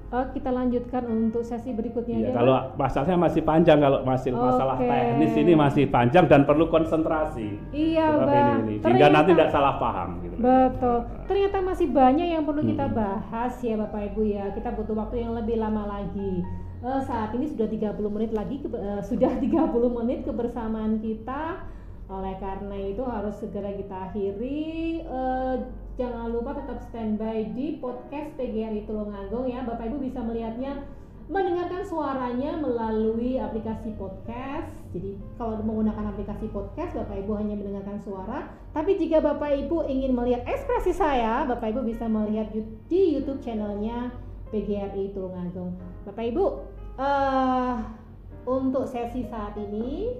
Oh, 0.08 0.24
kita 0.32 0.56
lanjutkan 0.56 1.04
untuk 1.04 1.44
sesi 1.44 1.76
berikutnya 1.76 2.32
ya, 2.32 2.32
Kalau 2.32 2.72
masalahnya 2.80 3.28
masih 3.28 3.44
panjang, 3.44 3.76
kalau 3.84 4.08
masih 4.08 4.32
okay. 4.32 4.40
masalah 4.40 4.76
teknis 4.80 5.36
ini 5.36 5.52
masih 5.52 5.84
panjang 5.92 6.32
dan 6.32 6.48
perlu 6.48 6.72
konsentrasi. 6.72 7.60
Iya, 7.76 8.16
Bang. 8.24 8.72
Ini, 8.72 8.80
ini. 8.80 8.84
Sehingga 8.88 9.12
nanti 9.12 9.36
tidak 9.36 9.52
salah 9.52 9.76
paham. 9.76 10.24
Gitu. 10.24 10.40
Betul. 10.40 10.98
Ternyata 11.28 11.58
masih 11.60 11.88
banyak 11.92 12.28
yang 12.40 12.48
perlu 12.48 12.64
hmm. 12.64 12.72
kita 12.72 12.86
bahas 12.88 13.54
ya 13.60 13.76
Bapak 13.76 14.16
Ibu 14.16 14.22
ya. 14.32 14.48
Kita 14.56 14.72
butuh 14.80 14.96
waktu 14.96 15.28
yang 15.28 15.36
lebih 15.36 15.60
lama 15.60 15.84
lagi. 15.84 16.40
Uh, 16.80 17.04
saat 17.04 17.36
ini 17.36 17.52
sudah 17.52 17.68
30 17.68 18.00
menit 18.08 18.32
lagi, 18.32 18.64
ke, 18.64 18.68
uh, 18.72 19.04
sudah 19.04 19.36
30 19.44 19.44
menit 19.92 20.24
kebersamaan 20.24 21.04
kita 21.04 21.68
oleh 22.08 22.40
karena 22.40 22.78
itu 22.88 23.04
harus 23.04 23.36
segera 23.36 23.76
kita 23.76 24.12
akhiri. 24.12 25.04
Uh, 25.04 25.68
jangan 26.00 26.32
lupa 26.32 26.56
tetap 26.56 26.80
standby 26.88 27.52
di 27.52 27.84
podcast 27.84 28.32
PGRI 28.40 28.88
Tulungagung 28.88 29.52
ya. 29.52 29.68
Bapak 29.68 29.92
Ibu 29.92 30.00
bisa 30.00 30.24
melihatnya 30.24 30.88
mendengarkan 31.28 31.84
suaranya 31.84 32.56
melalui 32.56 33.36
aplikasi 33.36 33.92
podcast. 34.00 34.72
Jadi 34.96 35.20
kalau 35.36 35.60
menggunakan 35.60 36.16
aplikasi 36.16 36.48
podcast, 36.48 36.96
Bapak 36.96 37.28
Ibu 37.28 37.32
hanya 37.36 37.60
mendengarkan 37.60 38.00
suara. 38.00 38.48
Tapi 38.72 38.96
jika 38.96 39.20
Bapak 39.20 39.52
Ibu 39.68 39.92
ingin 39.92 40.16
melihat 40.16 40.48
ekspresi 40.48 40.96
saya, 40.96 41.44
Bapak 41.44 41.76
Ibu 41.76 41.84
bisa 41.84 42.08
melihat 42.08 42.48
di 42.88 43.20
YouTube 43.20 43.44
channelnya 43.44 44.16
PGRI 44.48 45.12
Tulungagung. 45.12 45.76
Bapak 46.08 46.24
Ibu, 46.32 46.46
uh, 46.96 47.76
untuk 48.48 48.88
sesi 48.88 49.28
saat 49.28 49.60
ini 49.60 50.16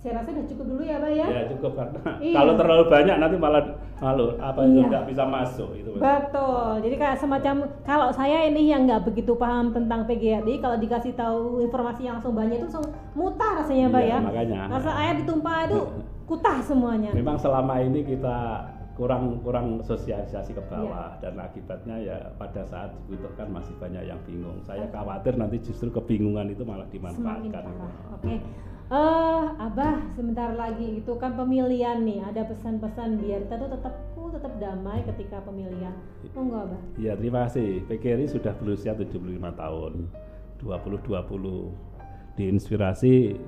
saya 0.00 0.16
rasa 0.16 0.32
udah 0.32 0.46
cukup 0.48 0.64
dulu 0.64 0.82
ya 0.82 0.96
pak 0.96 1.12
ya 1.12 1.26
ya 1.28 1.42
cukup 1.52 1.72
karena 1.76 2.00
iya. 2.24 2.36
kalau 2.40 2.52
terlalu 2.56 2.84
banyak 2.88 3.16
nanti 3.20 3.36
malah 3.36 3.64
malu 4.00 4.26
apa 4.40 4.60
itu 4.64 4.80
iya. 4.80 4.88
nggak 4.88 5.04
bisa 5.12 5.24
masuk 5.28 5.70
itu 5.76 5.90
betul 6.00 6.70
jadi 6.80 6.96
kayak 6.96 7.16
semacam 7.20 7.54
kalau 7.84 8.08
saya 8.08 8.48
ini 8.48 8.72
yang 8.72 8.88
nggak 8.88 9.04
begitu 9.04 9.36
paham 9.36 9.76
tentang 9.76 10.08
PGRI 10.08 10.56
kalau 10.64 10.80
dikasih 10.80 11.12
tahu 11.12 11.60
informasi 11.60 12.08
yang 12.08 12.16
langsung 12.16 12.32
banyak 12.32 12.56
itu 12.56 12.66
langsung 12.72 12.88
mutar 13.12 13.60
rasanya 13.60 13.92
pak 13.92 14.00
iya, 14.00 14.16
ya 14.16 14.18
makanya 14.24 14.60
rasa 14.72 14.90
air 15.04 15.14
ditumpah 15.20 15.58
itu 15.68 15.80
kutah 16.32 16.58
semuanya 16.64 17.10
memang 17.12 17.36
selama 17.36 17.74
ini 17.84 18.00
kita 18.00 18.38
kurang 18.96 19.44
kurang 19.44 19.80
sosialisasi 19.84 20.56
ke 20.56 20.62
bawah 20.68 21.16
ya. 21.20 21.28
dan 21.28 21.40
akibatnya 21.40 21.96
ya 22.00 22.16
pada 22.40 22.64
saat 22.68 22.92
dibutuhkan 23.04 23.48
masih 23.48 23.72
banyak 23.80 24.04
yang 24.04 24.20
bingung. 24.28 24.60
Saya 24.60 24.84
khawatir 24.92 25.40
nanti 25.40 25.56
justru 25.64 25.88
kebingungan 25.88 26.52
itu 26.52 26.68
malah 26.68 26.84
dimanfaatkan. 26.92 27.64
Oke. 28.12 28.20
Okay 28.20 28.38
uh, 28.90 29.56
abah 29.56 30.02
sebentar 30.18 30.52
lagi 30.58 31.00
itu 31.00 31.12
kan 31.16 31.38
pemilihan 31.38 32.02
nih. 32.02 32.20
Ada 32.26 32.44
pesan-pesan 32.50 33.22
biar 33.22 33.46
kita 33.46 33.56
tuh 33.56 33.70
tetap 33.72 33.94
uh, 34.18 34.30
tetap 34.34 34.52
damai 34.58 35.00
ketika 35.06 35.40
pemilihan. 35.46 35.94
Monggo 36.34 36.68
abah. 36.68 36.80
Iya 36.98 37.16
terima 37.16 37.46
kasih. 37.48 37.86
PKRI 37.86 38.26
sudah 38.28 38.52
berusia 38.58 38.92
75 38.92 39.16
tahun. 39.56 39.92
2020 40.60 42.36
diinspirasi 42.36 43.40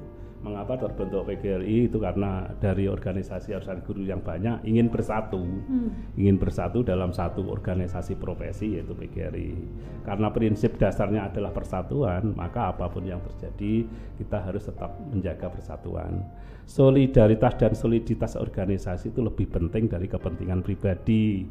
mengapa 0.42 0.74
terbentuk 0.74 1.22
PGRI 1.30 1.86
itu 1.86 2.02
karena 2.02 2.50
dari 2.58 2.90
organisasi 2.90 3.54
organisasi 3.54 3.86
guru 3.86 4.02
yang 4.02 4.18
banyak 4.20 4.66
ingin 4.66 4.90
bersatu, 4.90 5.38
hmm. 5.38 6.18
ingin 6.18 6.36
bersatu 6.36 6.82
dalam 6.82 7.14
satu 7.14 7.46
organisasi 7.46 8.18
profesi 8.18 8.74
yaitu 8.74 8.90
PGRI. 8.92 9.54
Karena 10.02 10.34
prinsip 10.34 10.76
dasarnya 10.82 11.30
adalah 11.30 11.54
persatuan, 11.54 12.34
maka 12.34 12.74
apa 12.74 12.90
pun 12.90 13.06
yang 13.06 13.22
terjadi 13.22 13.86
kita 14.18 14.38
harus 14.42 14.66
tetap 14.66 14.98
menjaga 15.14 15.46
persatuan. 15.46 16.26
Solidaritas 16.66 17.54
dan 17.58 17.72
soliditas 17.78 18.34
organisasi 18.34 19.14
itu 19.14 19.22
lebih 19.22 19.46
penting 19.46 19.86
dari 19.86 20.10
kepentingan 20.10 20.66
pribadi. 20.66 21.46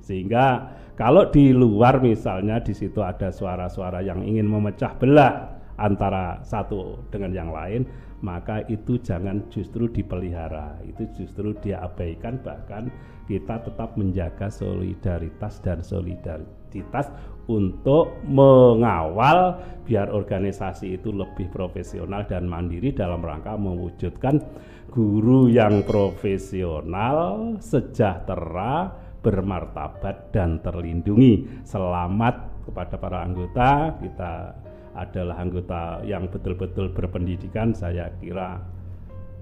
Sehingga 0.00 0.72
kalau 0.96 1.28
di 1.28 1.52
luar 1.52 2.00
misalnya 2.00 2.64
di 2.64 2.72
situ 2.72 3.04
ada 3.04 3.28
suara-suara 3.28 4.00
yang 4.00 4.24
ingin 4.24 4.48
memecah 4.48 4.96
belah 4.96 5.56
antara 5.76 6.40
satu 6.40 7.04
dengan 7.12 7.32
yang 7.36 7.50
lain, 7.52 7.84
maka 8.24 8.64
itu 8.72 8.96
jangan 9.00 9.44
justru 9.52 9.88
dipelihara, 9.92 10.80
itu 10.88 11.04
justru 11.16 11.52
diabaikan 11.60 12.40
bahkan 12.40 12.88
kita 13.26 13.60
tetap 13.60 13.98
menjaga 13.98 14.48
solidaritas 14.48 15.58
dan 15.60 15.82
solidaritas 15.82 17.10
untuk 17.46 18.18
mengawal 18.26 19.60
biar 19.86 20.10
organisasi 20.10 20.98
itu 20.98 21.14
lebih 21.14 21.50
profesional 21.50 22.26
dan 22.26 22.46
mandiri 22.46 22.94
dalam 22.94 23.22
rangka 23.22 23.54
mewujudkan 23.54 24.42
guru 24.90 25.50
yang 25.50 25.84
profesional, 25.84 27.54
sejahtera, 27.60 28.90
bermartabat 29.20 30.30
dan 30.30 30.62
terlindungi. 30.62 31.62
Selamat 31.66 32.64
kepada 32.66 32.94
para 32.98 33.22
anggota, 33.22 33.94
kita 33.98 34.65
adalah 34.96 35.36
anggota 35.38 36.00
yang 36.02 36.26
betul-betul 36.32 36.90
berpendidikan, 36.96 37.76
saya 37.76 38.10
kira 38.18 38.64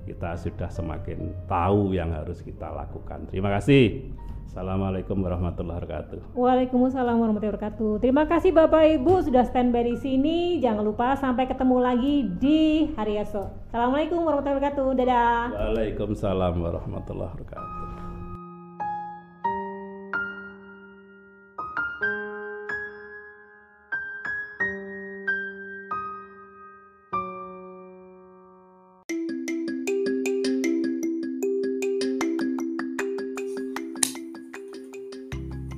kita 0.04 0.36
sudah 0.36 0.68
semakin 0.68 1.32
tahu 1.48 1.96
yang 1.96 2.12
harus 2.12 2.44
kita 2.44 2.68
lakukan. 2.68 3.24
Terima 3.32 3.48
kasih. 3.56 4.12
Assalamualaikum 4.44 5.18
warahmatullahi 5.18 5.82
wabarakatuh. 5.82 6.36
Waalaikumsalam 6.36 7.16
warahmatullahi 7.18 7.58
wabarakatuh. 7.58 7.90
Terima 7.98 8.22
kasih 8.28 8.54
Bapak 8.54 8.86
Ibu 9.00 9.26
sudah 9.26 9.42
standby 9.48 9.82
di 9.82 9.96
sini. 9.98 10.38
Jangan 10.62 10.84
lupa 10.84 11.18
sampai 11.18 11.50
ketemu 11.50 11.76
lagi 11.82 12.28
di 12.38 12.92
hari 12.94 13.18
esok. 13.18 13.72
Assalamualaikum 13.72 14.22
warahmatullahi 14.22 14.58
wabarakatuh. 14.62 14.86
Dadah. 14.94 15.42
Waalaikumsalam 15.58 16.54
warahmatullahi 16.60 17.32
wabarakatuh. 17.34 17.93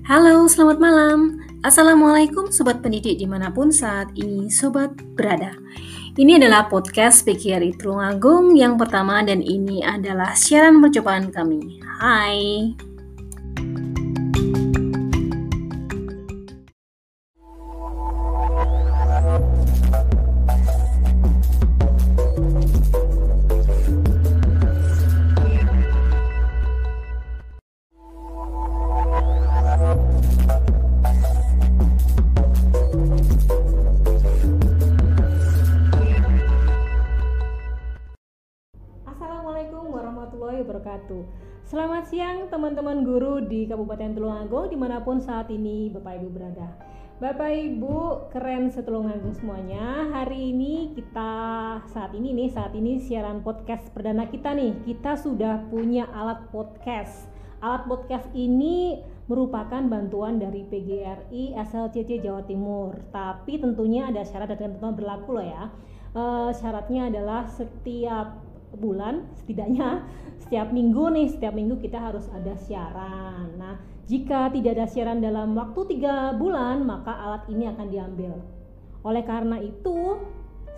Halo, 0.07 0.47
selamat 0.47 0.79
malam. 0.79 1.43
Assalamualaikum 1.67 2.55
Sobat 2.55 2.79
Pendidik 2.79 3.19
di 3.19 3.27
mana 3.27 3.51
pun 3.51 3.75
saat 3.75 4.15
ini 4.15 4.47
Sobat 4.47 4.95
berada. 5.19 5.59
Ini 6.15 6.39
adalah 6.39 6.71
podcast 6.71 7.27
PKRI 7.27 7.75
Tulungagung 7.75 8.55
yang 8.55 8.79
pertama 8.79 9.19
dan 9.27 9.43
ini 9.43 9.83
adalah 9.83 10.31
siaran 10.39 10.79
percobaan 10.79 11.35
kami. 11.35 11.83
Hai. 11.83 12.71
Siang 42.07 42.47
teman-teman 42.55 43.03
guru 43.03 43.43
di 43.43 43.67
Kabupaten 43.67 44.15
Tulungagung 44.15 44.71
di 44.71 44.79
mana 44.79 45.03
pun 45.03 45.19
saat 45.19 45.51
ini 45.51 45.91
Bapak 45.91 46.23
Ibu 46.23 46.29
berada. 46.31 46.71
Bapak 47.19 47.51
Ibu 47.51 48.31
keren 48.31 48.71
setulungagung 48.71 49.35
semuanya. 49.35 50.07
Hari 50.15 50.55
ini 50.55 50.95
kita 50.95 51.35
saat 51.91 52.15
ini 52.15 52.31
nih 52.31 52.55
saat 52.55 52.71
ini 52.79 53.03
siaran 53.03 53.43
podcast 53.43 53.91
perdana 53.91 54.31
kita 54.31 54.55
nih. 54.55 54.87
Kita 54.87 55.19
sudah 55.19 55.67
punya 55.67 56.07
alat 56.15 56.47
podcast. 56.55 57.27
Alat 57.59 57.91
podcast 57.91 58.31
ini 58.39 59.03
merupakan 59.27 59.83
bantuan 59.91 60.39
dari 60.39 60.63
PGRI 60.63 61.59
SLCC 61.59 62.23
Jawa 62.23 62.47
Timur. 62.47 63.03
Tapi 63.11 63.59
tentunya 63.59 64.15
ada 64.15 64.23
syarat 64.23 64.55
dan 64.55 64.79
ketentuan 64.79 64.95
berlaku 64.95 65.43
loh 65.43 65.47
ya. 65.51 65.75
E, 66.15 66.23
syaratnya 66.55 67.11
adalah 67.11 67.51
setiap 67.51 68.47
bulan 68.79 69.27
setidaknya 69.35 70.05
setiap 70.47 70.71
minggu 70.71 71.11
nih 71.11 71.27
setiap 71.27 71.59
minggu 71.59 71.83
kita 71.83 71.99
harus 71.99 72.31
ada 72.31 72.55
siaran. 72.55 73.59
Nah 73.59 73.83
jika 74.07 74.47
tidak 74.55 74.79
ada 74.79 74.87
siaran 74.87 75.19
dalam 75.19 75.59
waktu 75.59 75.99
tiga 75.99 76.31
bulan 76.39 76.87
maka 76.87 77.11
alat 77.11 77.51
ini 77.51 77.67
akan 77.67 77.87
diambil. 77.91 78.39
Oleh 79.03 79.27
karena 79.27 79.59
itu 79.59 80.23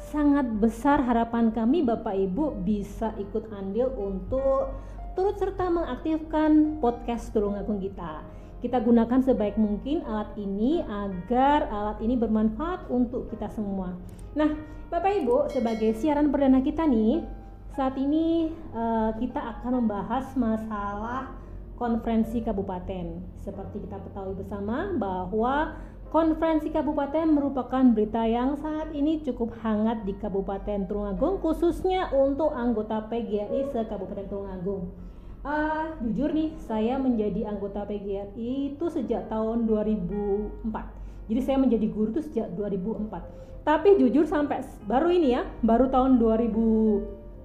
sangat 0.08 0.48
besar 0.56 1.04
harapan 1.04 1.52
kami 1.52 1.84
Bapak 1.84 2.16
Ibu 2.16 2.64
bisa 2.64 3.12
ikut 3.20 3.52
andil 3.52 3.92
untuk 4.00 4.72
turut 5.12 5.36
serta 5.36 5.68
mengaktifkan 5.68 6.80
podcast 6.80 7.28
Tulungagung 7.36 7.82
kita. 7.82 8.24
Kita 8.58 8.80
gunakan 8.82 9.20
sebaik 9.22 9.54
mungkin 9.54 10.02
alat 10.08 10.32
ini 10.40 10.82
agar 10.82 11.68
alat 11.70 11.98
ini 12.02 12.16
bermanfaat 12.16 12.90
untuk 12.90 13.30
kita 13.30 13.46
semua. 13.52 13.94
Nah, 14.34 14.50
Bapak 14.88 15.20
Ibu, 15.22 15.52
sebagai 15.52 15.94
siaran 15.94 16.32
perdana 16.32 16.58
kita 16.62 16.82
nih, 16.86 17.22
saat 17.78 17.94
ini 17.94 18.50
uh, 18.74 19.14
kita 19.22 19.38
akan 19.38 19.86
membahas 19.86 20.34
masalah 20.34 21.30
konferensi 21.78 22.42
kabupaten. 22.42 23.22
Seperti 23.38 23.86
kita 23.86 24.02
ketahui 24.02 24.34
bersama 24.34 24.90
bahwa 24.98 25.78
konferensi 26.10 26.74
kabupaten 26.74 27.30
merupakan 27.30 27.86
berita 27.94 28.26
yang 28.26 28.58
saat 28.58 28.90
ini 28.90 29.22
cukup 29.22 29.54
hangat 29.62 30.02
di 30.02 30.18
Kabupaten 30.18 30.90
Tulungagung 30.90 31.38
khususnya 31.38 32.10
untuk 32.10 32.50
anggota 32.50 33.06
PGRI 33.06 33.70
se-Kabupaten 33.70 34.26
Tulungagung. 34.26 34.90
Uh, 35.46 35.94
jujur 36.02 36.34
nih, 36.34 36.50
saya 36.66 36.98
menjadi 36.98 37.46
anggota 37.46 37.86
PGRI 37.86 38.74
itu 38.74 38.90
sejak 38.90 39.30
tahun 39.30 39.70
2004. 39.70 40.66
Jadi 41.30 41.40
saya 41.46 41.62
menjadi 41.62 41.86
guru 41.86 42.10
itu 42.10 42.26
sejak 42.26 42.50
2004. 42.58 43.62
Tapi 43.62 44.02
jujur 44.02 44.26
sampai 44.26 44.66
baru 44.82 45.14
ini 45.14 45.38
ya, 45.38 45.46
baru 45.62 45.86
tahun 45.94 46.18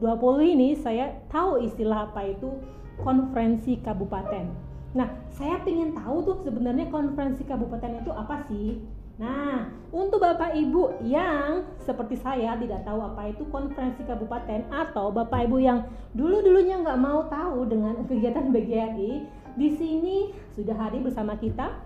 2020 0.03 0.59
ini 0.59 0.69
saya 0.75 1.15
tahu 1.31 1.63
istilah 1.63 2.11
apa 2.11 2.27
itu 2.27 2.51
konferensi 2.99 3.79
kabupaten. 3.79 4.51
Nah, 4.91 5.07
saya 5.31 5.63
ingin 5.63 5.95
tahu 5.95 6.27
tuh 6.27 6.37
sebenarnya 6.43 6.91
konferensi 6.91 7.47
kabupaten 7.47 8.03
itu 8.03 8.11
apa 8.11 8.43
sih? 8.51 8.83
Nah, 9.15 9.71
untuk 9.95 10.19
Bapak 10.19 10.57
Ibu 10.57 11.07
yang 11.07 11.63
seperti 11.79 12.19
saya 12.19 12.59
tidak 12.59 12.83
tahu 12.83 12.99
apa 12.99 13.31
itu 13.31 13.47
konferensi 13.47 14.03
kabupaten 14.03 14.67
atau 14.69 15.07
Bapak 15.13 15.47
Ibu 15.47 15.57
yang 15.63 15.87
dulu-dulunya 16.11 16.83
nggak 16.83 16.99
mau 16.99 17.23
tahu 17.31 17.63
dengan 17.71 17.95
kegiatan 18.09 18.51
BGRI, 18.51 19.11
di 19.55 19.69
sini 19.79 20.35
sudah 20.57 20.75
hadir 20.75 20.99
bersama 20.99 21.39
kita 21.39 21.79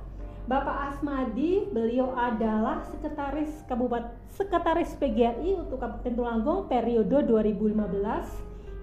Bapak 0.47 0.95
Asmadi, 0.95 1.67
beliau 1.75 2.15
adalah 2.15 2.79
sekretaris 2.87 3.67
Kabupaten 3.67 4.15
Sekretaris 4.31 4.95
PGRI 4.95 5.59
untuk 5.59 5.75
Kabupaten 5.75 6.15
Tulungagung 6.15 6.71
periode 6.71 7.19
2015 7.27 7.75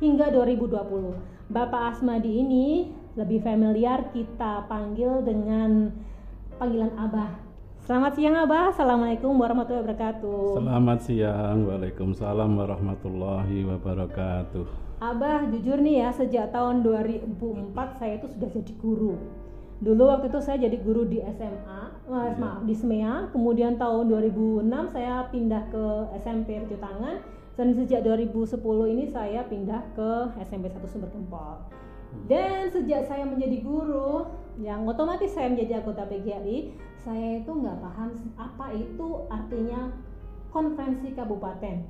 hingga 0.05 0.29
2020. 0.29 1.17
Bapak 1.49 1.97
Asmadi 1.97 2.45
ini 2.45 2.93
lebih 3.17 3.41
familiar 3.41 4.13
kita 4.13 4.69
panggil 4.69 5.25
dengan 5.25 5.89
panggilan 6.61 6.93
Abah. 7.01 7.33
Selamat 7.89 8.13
siang 8.13 8.37
Abah, 8.45 8.69
Assalamualaikum 8.69 9.33
warahmatullahi 9.33 9.89
wabarakatuh. 9.89 10.61
Selamat 10.61 10.99
siang, 11.01 11.65
Waalaikumsalam 11.65 12.51
warahmatullahi 12.61 13.65
wabarakatuh. 13.65 14.65
Abah, 15.01 15.49
jujur 15.49 15.81
nih 15.81 16.05
ya, 16.05 16.13
sejak 16.13 16.53
tahun 16.53 16.85
2004 16.85 17.97
saya 17.97 18.21
itu 18.21 18.29
sudah 18.29 18.53
jadi 18.53 18.73
guru 18.77 19.44
Dulu 19.85 20.09
waktu 20.09 20.33
itu 20.33 20.41
saya 20.41 20.57
jadi 20.65 20.81
guru 20.81 21.05
di 21.05 21.21
SMA, 21.21 21.83
iya. 22.09 22.41
maaf 22.41 22.65
di 22.65 22.73
SMEA 22.73 23.29
Kemudian 23.37 23.77
tahun 23.77 24.09
2006 24.09 24.65
saya 24.97 25.29
pindah 25.29 25.69
ke 25.69 25.85
SMP 26.25 26.57
Tangan 26.81 27.21
Dan 27.53 27.77
sejak 27.77 28.01
2010 28.01 28.65
ini 28.97 29.05
saya 29.13 29.45
pindah 29.45 29.85
ke 29.93 30.11
SMP 30.49 30.73
1 30.73 30.81
Sumber 30.89 31.13
Gempol 31.13 31.85
dan 32.31 32.71
sejak 32.71 33.11
saya 33.11 33.27
menjadi 33.27 33.59
guru, 33.61 34.25
yang 34.63 34.87
otomatis 34.87 35.35
saya 35.35 35.51
menjadi 35.51 35.83
anggota 35.83 36.07
PGRI, 36.07 36.73
saya 37.03 37.43
itu 37.43 37.51
nggak 37.51 37.79
paham 37.83 38.11
apa 38.39 38.67
itu 38.73 39.09
artinya 39.29 39.93
konferensi 40.55 41.11
kabupaten. 41.13 41.83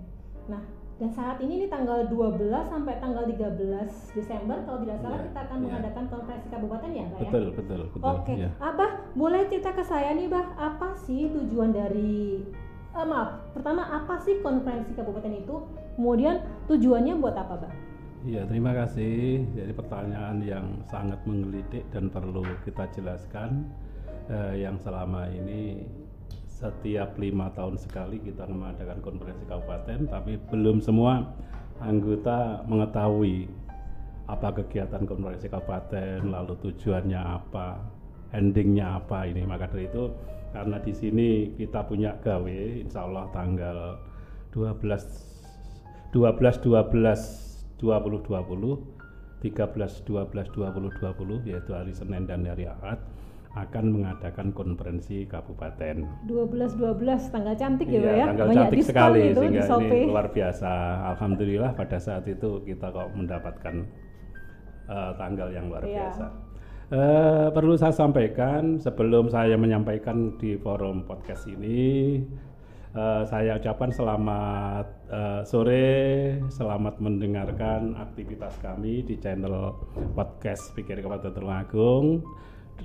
Nah, 0.48 0.64
dan 0.94 1.10
saat 1.10 1.42
ini 1.42 1.66
nih 1.66 1.70
tanggal 1.74 2.06
12 2.06 2.54
sampai 2.70 3.02
tanggal 3.02 3.26
13 3.26 4.14
Desember 4.14 4.62
kalau 4.62 4.78
tidak 4.86 4.98
salah 5.02 5.18
ya, 5.18 5.26
kita 5.26 5.40
akan 5.42 5.58
ya. 5.58 5.64
mengadakan 5.66 6.04
konferensi 6.06 6.46
kabupaten 6.54 6.90
ya, 6.94 7.04
Pak 7.10 7.18
ya? 7.18 7.22
Betul, 7.26 7.44
betul, 7.50 7.80
betul. 7.90 8.14
Oke. 8.14 8.32
Ya. 8.38 8.50
Abah, 8.62 8.90
boleh 9.18 9.42
cerita 9.50 9.70
ke 9.74 9.82
saya 9.82 10.14
nih, 10.14 10.30
Bah, 10.30 10.46
apa 10.54 10.94
sih 11.02 11.26
tujuan 11.34 11.74
dari 11.74 12.46
uh, 12.94 13.02
maaf, 13.02 13.42
pertama 13.50 13.82
apa 13.90 14.22
sih 14.22 14.38
konferensi 14.38 14.94
kabupaten 14.94 15.34
itu? 15.34 15.66
Kemudian 15.98 16.46
tujuannya 16.70 17.14
buat 17.18 17.34
apa, 17.42 17.54
Bah? 17.66 17.74
Iya, 18.22 18.46
terima 18.46 18.72
kasih. 18.72 19.50
Jadi 19.50 19.72
pertanyaan 19.74 20.38
yang 20.46 20.66
sangat 20.86 21.18
menggelitik 21.26 21.90
dan 21.90 22.08
perlu 22.08 22.40
kita 22.64 22.88
jelaskan 22.96 23.68
eh, 24.32 24.64
yang 24.64 24.80
selama 24.80 25.28
ini 25.28 25.84
setiap 26.54 27.18
lima 27.18 27.50
tahun 27.58 27.74
sekali 27.74 28.22
kita 28.22 28.46
mengadakan 28.46 29.02
konferensi 29.02 29.42
kabupaten, 29.50 30.06
tapi 30.06 30.38
belum 30.54 30.78
semua 30.78 31.34
anggota 31.82 32.62
mengetahui 32.70 33.50
apa 34.30 34.54
kegiatan 34.62 35.02
konferensi 35.02 35.50
kabupaten, 35.50 36.30
lalu 36.30 36.54
tujuannya 36.62 37.18
apa, 37.18 37.82
endingnya 38.30 39.02
apa 39.02 39.26
ini. 39.26 39.42
Maka 39.42 39.66
dari 39.66 39.90
itu 39.90 40.14
karena 40.54 40.78
di 40.78 40.94
sini 40.94 41.58
kita 41.58 41.82
punya 41.90 42.14
gawe, 42.22 42.60
insya 42.86 43.02
Allah 43.02 43.26
tanggal 43.34 43.98
12 44.54 46.14
12 46.14 46.62
12 46.62 47.74
2020 47.82 48.94
13 49.42 50.06
12 50.06 50.54
20 50.54 51.02
20 51.02 51.50
yaitu 51.50 51.70
hari 51.74 51.92
Senin 51.92 52.24
dan 52.24 52.46
hari 52.46 52.70
Ahad 52.70 53.02
akan 53.54 53.84
mengadakan 53.94 54.50
konferensi 54.50 55.22
kabupaten. 55.30 56.26
12 56.26 56.74
12 56.74 57.30
tanggal 57.30 57.54
cantik 57.54 57.86
ya, 57.86 58.02
ya? 58.02 58.26
Tanggal 58.34 58.46
Banyak 58.50 58.58
cantik 58.66 58.82
sekali 58.82 59.20
itu 59.30 59.40
sehingga 59.40 59.64
ini 59.78 60.00
luar 60.10 60.26
biasa. 60.34 60.72
Alhamdulillah 61.14 61.70
pada 61.78 61.98
saat 62.02 62.26
itu 62.26 62.66
kita 62.66 62.90
kok 62.90 63.14
mendapatkan 63.14 63.74
uh, 64.90 65.12
tanggal 65.14 65.48
yang 65.54 65.70
luar 65.70 65.86
ya. 65.86 66.10
biasa. 66.10 66.26
Uh, 66.84 67.48
perlu 67.54 67.78
saya 67.80 67.94
sampaikan 67.94 68.76
sebelum 68.76 69.32
saya 69.32 69.56
menyampaikan 69.56 70.36
di 70.36 70.58
forum 70.60 71.06
podcast 71.08 71.48
ini 71.48 72.20
Uh, 72.94 73.26
saya 73.26 73.58
ucapkan 73.58 73.90
selamat 73.90 74.86
uh, 75.10 75.42
sore, 75.42 76.38
selamat 76.46 77.02
mendengarkan 77.02 77.98
aktivitas 77.98 78.54
kami 78.62 79.02
di 79.02 79.18
channel 79.18 79.74
podcast 80.14 80.70
Pikir 80.78 81.02
Kabupaten 81.02 81.34
Tulungagung. 81.34 82.22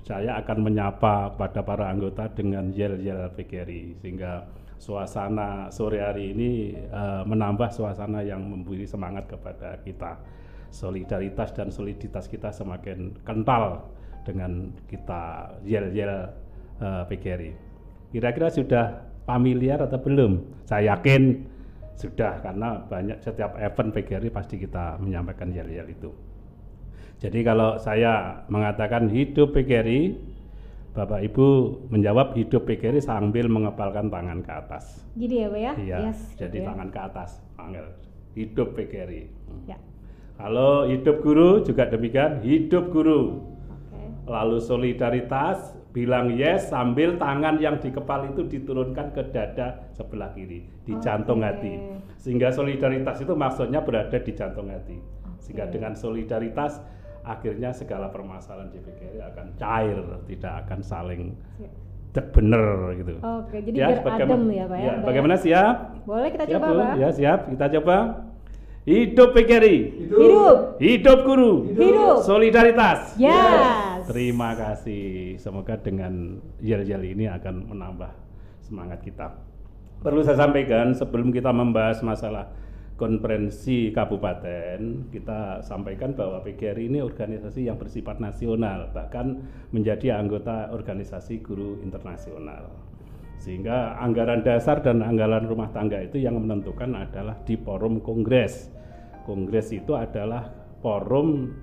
Saya 0.06 0.42
akan 0.42 0.58
menyapa 0.66 1.34
kepada 1.34 1.62
para 1.62 1.86
anggota 1.90 2.26
dengan 2.34 2.74
yel-yel 2.74 3.30
PKRI 3.34 4.02
sehingga 4.02 4.50
suasana 4.82 5.70
sore 5.70 6.02
hari 6.02 6.34
ini 6.34 6.74
uh, 6.90 7.22
menambah 7.28 7.70
suasana 7.70 8.26
yang 8.26 8.42
memberi 8.42 8.90
semangat 8.90 9.30
kepada 9.30 9.78
kita. 9.86 10.18
Solidaritas 10.70 11.50
dan 11.58 11.74
soliditas 11.74 12.30
kita 12.30 12.54
semakin 12.54 13.18
kental 13.26 13.90
dengan 14.22 14.70
kita 14.86 15.58
yel-yel 15.66 16.30
uh, 16.82 17.04
PKRI. 17.10 17.54
Kira-kira 18.14 18.50
sudah 18.50 18.86
familiar 19.30 19.78
atau 19.82 20.02
belum? 20.02 20.66
Saya 20.66 20.98
yakin 20.98 21.46
sudah 22.00 22.40
karena 22.40 22.80
banyak 22.88 23.20
setiap 23.20 23.60
event 23.60 23.92
PGRI 23.92 24.32
pasti 24.32 24.56
kita 24.56 24.98
menyampaikan 25.04 25.52
yel-yel 25.52 25.86
itu. 25.92 26.10
Jadi 27.20 27.40
kalau 27.44 27.76
saya 27.76 28.48
mengatakan 28.48 29.12
hidup 29.12 29.52
PGRI, 29.52 30.16
Bapak 30.96 31.20
Ibu 31.28 31.48
menjawab 31.92 32.32
hidup 32.40 32.64
PGRI 32.64 33.04
sambil 33.04 33.52
mengepalkan 33.52 34.08
tangan 34.08 34.40
ke 34.40 34.52
atas. 34.52 35.04
Jadi 35.20 35.36
ya 35.36 35.48
Pak 35.52 35.60
ya? 35.60 35.74
Iya, 35.76 35.98
yes, 36.08 36.20
jadi 36.40 36.58
ya. 36.64 36.66
tangan 36.72 36.88
ke 36.88 37.00
atas, 37.00 37.30
panggil. 37.60 37.86
Hidup 38.40 38.72
PGRI. 38.72 39.24
Ya. 39.68 39.78
Kalau 40.40 40.88
hidup 40.88 41.20
guru 41.20 41.60
juga 41.68 41.92
demikian, 41.92 42.40
hidup 42.40 42.96
guru. 42.96 43.52
Okay. 43.92 44.08
Lalu 44.32 44.58
solidaritas, 44.64 45.76
bilang 45.90 46.32
yes 46.38 46.70
sambil 46.72 47.18
tangan 47.20 47.58
yang 47.58 47.82
di 47.82 47.90
kepala 47.90 48.30
itu 48.30 48.46
diturunkan 48.46 49.10
ke 49.10 49.34
dada 49.34 49.90
sebelah 49.98 50.30
kiri 50.38 50.62
di 50.86 50.94
okay. 50.94 51.02
jantung 51.02 51.42
hati 51.42 51.82
sehingga 52.22 52.54
solidaritas 52.54 53.26
itu 53.26 53.34
maksudnya 53.34 53.82
berada 53.82 54.14
di 54.22 54.32
jantung 54.38 54.70
hati 54.70 55.02
okay. 55.02 55.42
sehingga 55.42 55.66
dengan 55.74 55.98
solidaritas 55.98 56.78
akhirnya 57.24 57.70
segala 57.76 58.10
permasalahan 58.10 58.72
di 58.72 58.80
PGRI 58.80 59.20
akan 59.22 59.46
cair 59.60 60.00
tidak 60.28 60.54
akan 60.66 60.80
saling 60.84 61.22
cek 62.10 62.34
bener 62.34 62.98
gitu. 62.98 63.12
Oke, 63.22 63.62
jadi 63.62 63.78
ya, 63.78 63.88
biar 63.94 64.00
adem 64.18 64.44
ya 64.50 64.66
Pak 64.66 64.78
ya. 64.82 64.86
ya 64.86 64.94
bagaimana 65.06 65.36
siap? 65.38 65.76
Boleh 66.10 66.30
kita 66.34 66.46
siap, 66.50 66.58
coba 66.58 66.68
Pak. 66.74 66.94
Ya 66.98 67.10
siap, 67.14 67.40
kita 67.54 67.66
coba. 67.80 67.98
Hidup 68.90 69.38
PKRI. 69.38 69.78
Hidup. 70.10 70.82
Hidup 70.82 71.20
guru. 71.22 71.70
Hidup. 71.78 72.26
Solidaritas. 72.26 73.14
Yes. 73.22 74.10
Terima 74.10 74.58
kasih. 74.58 75.38
Semoga 75.38 75.78
dengan 75.78 76.42
yel-yel 76.58 77.14
ini 77.14 77.30
akan 77.30 77.70
menambah 77.70 78.10
semangat 78.66 79.06
kita. 79.06 79.38
Perlu 80.02 80.26
saya 80.26 80.42
sampaikan 80.42 80.98
sebelum 80.98 81.30
kita 81.30 81.54
membahas 81.54 82.02
masalah 82.02 82.50
konferensi 83.00 83.96
kabupaten, 83.96 85.08
kita 85.10 85.64
sampaikan 85.64 86.12
bahwa 86.12 86.44
PGRI 86.44 86.92
ini 86.92 87.00
organisasi 87.00 87.72
yang 87.72 87.80
bersifat 87.80 88.20
nasional, 88.20 88.92
bahkan 88.92 89.40
menjadi 89.72 90.20
anggota 90.20 90.68
organisasi 90.76 91.40
guru 91.40 91.80
internasional. 91.80 92.68
Sehingga 93.40 93.96
anggaran 94.04 94.44
dasar 94.44 94.84
dan 94.84 95.00
anggaran 95.00 95.48
rumah 95.48 95.72
tangga 95.72 96.04
itu 96.04 96.20
yang 96.20 96.36
menentukan 96.36 96.92
adalah 96.92 97.40
di 97.48 97.56
forum 97.56 98.04
kongres 98.04 98.68
Kongres 99.30 99.70
itu 99.70 99.94
adalah 99.94 100.50
forum 100.82 101.54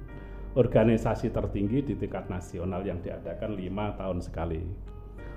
organisasi 0.54 1.34
tertinggi 1.34 1.82
di 1.82 1.94
tingkat 1.98 2.30
nasional 2.30 2.86
yang 2.86 3.02
diadakan 3.02 3.58
lima 3.58 3.90
tahun 3.98 4.22
sekali. 4.22 4.62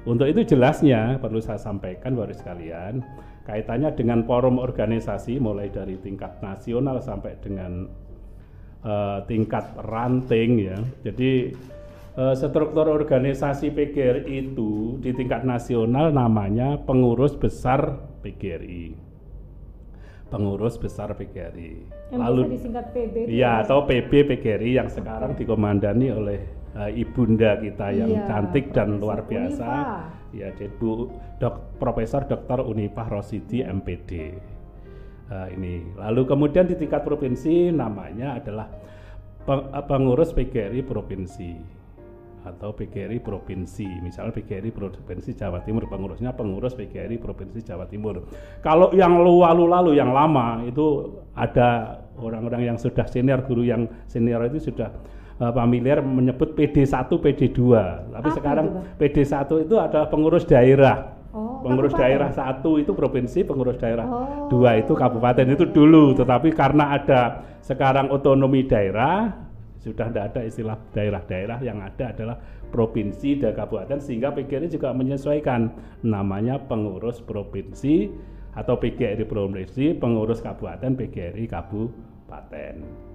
Untuk 0.06 0.30
itu 0.30 0.46
jelasnya 0.56 1.18
perlu 1.18 1.42
saya 1.42 1.58
sampaikan 1.58 2.14
baru 2.14 2.32
sekalian 2.32 3.02
kaitannya 3.50 3.98
dengan 3.98 4.22
forum 4.30 4.62
organisasi 4.62 5.42
mulai 5.42 5.74
dari 5.74 5.98
tingkat 5.98 6.38
nasional 6.46 7.02
sampai 7.02 7.34
dengan 7.42 7.90
uh, 8.86 9.26
tingkat 9.26 9.74
ranting 9.90 10.70
ya. 10.70 10.78
Jadi 11.02 11.58
uh, 12.14 12.38
struktur 12.38 12.86
organisasi 12.86 13.74
PGRI 13.74 14.54
itu 14.54 15.02
di 15.02 15.10
tingkat 15.18 15.42
nasional 15.42 16.14
namanya 16.14 16.78
pengurus 16.86 17.34
besar 17.34 17.98
PGRI 18.22 19.10
pengurus 20.30 20.78
besar 20.78 21.18
PGRI. 21.18 21.90
Yang 22.14 22.22
Lalu 22.22 22.42
disingkat 22.54 22.86
PB. 22.94 23.16
Iya, 23.28 23.66
atau 23.66 23.84
PB 23.90 24.12
PGRI 24.30 24.78
yang 24.78 24.90
sekarang 24.90 25.34
dikomandani 25.34 26.14
oleh 26.14 26.40
uh, 26.78 26.90
ibunda 26.94 27.58
kita 27.58 27.90
yang 27.92 28.14
iya, 28.14 28.30
cantik 28.30 28.70
dan 28.72 29.02
luar 29.02 29.26
biasa. 29.26 29.70
Ya, 30.36 30.54
Bu 30.78 31.10
Dok, 31.42 31.82
Profesor 31.82 32.26
Dr. 32.30 32.62
Unipah 32.62 33.10
Rosidi 33.10 33.66
MPD. 33.66 34.38
Uh, 35.30 35.46
eh, 35.46 35.48
ini. 35.54 35.74
Lalu 35.98 36.26
kemudian 36.26 36.66
di 36.66 36.74
tingkat 36.74 37.06
provinsi 37.06 37.70
namanya 37.70 38.42
adalah 38.42 38.66
pengurus 39.86 40.34
PGRI 40.34 40.86
provinsi 40.86 41.80
atau 42.46 42.72
PGRI 42.72 43.20
provinsi. 43.20 43.88
Misalnya 44.00 44.32
PGRI 44.32 44.72
provinsi 44.72 45.36
Jawa 45.36 45.60
Timur 45.66 45.86
pengurusnya 45.92 46.32
pengurus 46.34 46.74
PGRI 46.78 47.20
provinsi 47.20 47.60
Jawa 47.62 47.86
Timur. 47.90 48.24
Kalau 48.64 48.94
yang 48.96 49.20
lalu-lalu 49.20 50.00
yang 50.00 50.16
lama 50.16 50.64
itu 50.64 51.20
ada 51.36 52.02
orang-orang 52.16 52.74
yang 52.74 52.78
sudah 52.80 53.06
senior 53.10 53.44
guru 53.44 53.68
yang 53.68 53.86
senior 54.08 54.44
itu 54.48 54.72
sudah 54.72 54.92
uh, 55.40 55.54
familiar 55.56 56.04
menyebut 56.04 56.54
PD1, 56.54 57.08
PD2. 57.10 57.60
Tapi 58.14 58.30
Apa 58.30 58.38
sekarang 58.38 58.66
itu, 58.68 58.80
PD1 59.00 59.50
itu 59.66 59.76
adalah 59.80 60.08
pengurus 60.12 60.44
daerah. 60.46 61.18
Oh, 61.30 61.62
pengurus 61.62 61.94
kabupaten. 61.94 62.10
daerah 62.10 62.30
satu 62.34 62.82
itu 62.82 62.92
provinsi, 62.98 63.46
pengurus 63.46 63.78
daerah 63.78 64.02
oh. 64.02 64.50
dua 64.50 64.82
itu 64.82 64.98
kabupaten 64.98 65.46
itu 65.46 65.66
dulu. 65.70 66.18
Tetapi 66.18 66.50
karena 66.58 66.98
ada 66.98 67.46
sekarang 67.62 68.10
otonomi 68.10 68.66
daerah, 68.66 69.30
sudah 69.78 70.10
tidak 70.10 70.34
ada 70.34 70.42
istilah 70.44 70.78
daerah-daerah 70.90 71.62
yang 71.62 71.80
ada 71.86 72.12
adalah 72.12 72.36
provinsi 72.74 73.40
dan 73.40 73.54
kabupaten 73.54 74.02
sehingga 74.02 74.34
PGRI 74.34 74.74
juga 74.74 74.90
menyesuaikan 74.92 75.72
namanya 76.04 76.60
pengurus 76.66 77.24
provinsi 77.24 78.10
atau 78.58 78.76
PGRI 78.76 79.24
provinsi 79.24 79.96
pengurus 79.96 80.42
kabupaten 80.44 80.98
PGRI 80.98 81.46
kabupaten 81.48 83.09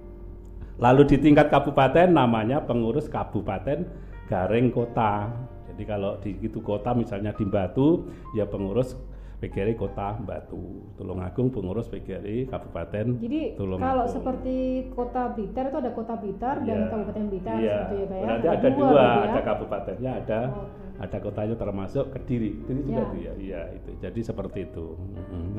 lalu 0.79 1.07
di 1.07 1.17
tingkat 1.21 1.47
kabupaten 1.47 2.11
namanya 2.11 2.63
pengurus 2.63 3.07
kabupaten 3.07 3.87
garing 4.27 4.73
kota 4.73 5.31
jadi 5.75 5.83
kalau 5.87 6.15
di 6.23 6.39
itu 6.39 6.63
kota 6.63 6.95
misalnya 6.95 7.35
di 7.35 7.43
Batu 7.43 8.07
ya 8.31 8.47
pengurus 8.47 8.95
PGRI 9.35 9.75
Kota 9.75 10.15
Batu, 10.23 10.95
Tulungagung 10.95 11.51
pengurus 11.51 11.91
PGRI 11.91 12.47
Kabupaten 12.47 13.19
Jadi 13.19 13.59
Tulungagung. 13.59 13.83
kalau 13.83 14.05
seperti 14.07 14.87
Kota 14.95 15.35
Blitar 15.35 15.69
itu 15.69 15.77
ada 15.83 15.91
Kota 15.91 16.15
Blitar 16.15 16.55
ya. 16.63 16.65
dan 16.65 16.77
iya. 16.79 16.87
Kabupaten 16.89 17.23
Blitar 17.27 17.57
ya. 17.59 17.67
seperti 17.67 17.95
ya 17.95 18.05
Pak 18.07 18.15
ya. 18.15 18.23
Berarti 18.23 18.47
ada, 18.47 18.55
ada 18.55 18.69
dua, 18.71 19.03
ya? 19.03 19.23
ada 19.27 19.41
kabupatennya, 19.43 20.11
ada 20.23 20.39
oh, 20.49 20.65
okay. 20.65 21.03
ada 21.03 21.17
kotanya 21.19 21.55
termasuk 21.59 22.05
Kediri. 22.15 22.51
Kediri 22.63 22.81
juga 22.87 23.03
ya. 23.03 23.11
ya. 23.19 23.33
Iya, 23.35 23.61
itu. 23.75 23.89
Jadi 23.99 24.19
seperti 24.23 24.59
itu. 24.71 24.87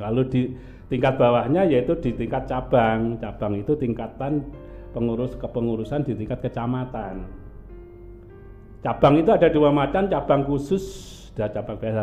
Lalu 0.01 0.23
di 0.33 0.43
tingkat 0.89 1.15
bawahnya 1.21 1.63
yaitu 1.69 1.93
di 2.01 2.11
tingkat 2.17 2.49
cabang. 2.49 3.21
Cabang 3.21 3.61
itu 3.61 3.77
tingkatan 3.77 4.41
pengurus 4.97 5.37
kepengurusan 5.37 6.09
di 6.09 6.17
tingkat 6.17 6.41
kecamatan. 6.41 7.29
Cabang 8.81 9.21
itu 9.21 9.29
ada 9.29 9.53
dua 9.53 9.69
macam, 9.69 10.09
cabang 10.09 10.49
khusus 10.49 11.17
sudah 11.37 11.53
cabang 11.53 11.77
biasa 11.77 12.01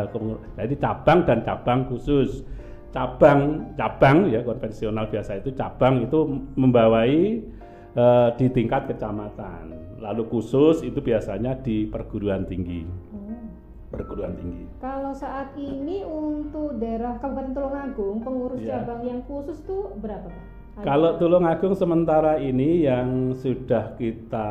jadi 0.54 0.74
cabang 0.78 1.18
dan 1.26 1.42
cabang 1.42 1.90
khusus 1.90 2.46
cabang 2.94 3.66
cabang 3.74 4.30
ya 4.30 4.46
konvensional 4.46 5.10
biasa 5.10 5.42
itu 5.42 5.50
cabang 5.58 6.06
itu 6.06 6.22
membawai 6.54 7.42
e, 7.98 8.04
di 8.38 8.46
tingkat 8.54 8.86
kecamatan 8.86 9.74
lalu 9.98 10.22
khusus 10.30 10.86
itu 10.86 11.02
biasanya 11.02 11.58
di 11.66 11.82
perguruan 11.90 12.46
tinggi 12.46 12.86
hmm. 12.86 13.90
perguruan 13.90 14.38
tinggi 14.38 14.70
kalau 14.78 15.10
saat 15.10 15.50
ini 15.58 16.06
untuk 16.06 16.78
daerah 16.78 17.18
Kabupaten 17.18 17.58
Tulungagung 17.58 18.22
pengurus 18.22 18.62
ya. 18.62 18.86
cabang 18.86 19.02
yang 19.02 19.18
khusus 19.26 19.58
tuh 19.66 19.98
berapa 19.98 20.30
Pak? 20.30 20.53
Kalau 20.82 21.14
Tulungagung 21.22 21.78
sementara 21.78 22.42
ini 22.42 22.82
yang 22.82 23.30
sudah 23.38 23.94
kita 23.94 24.50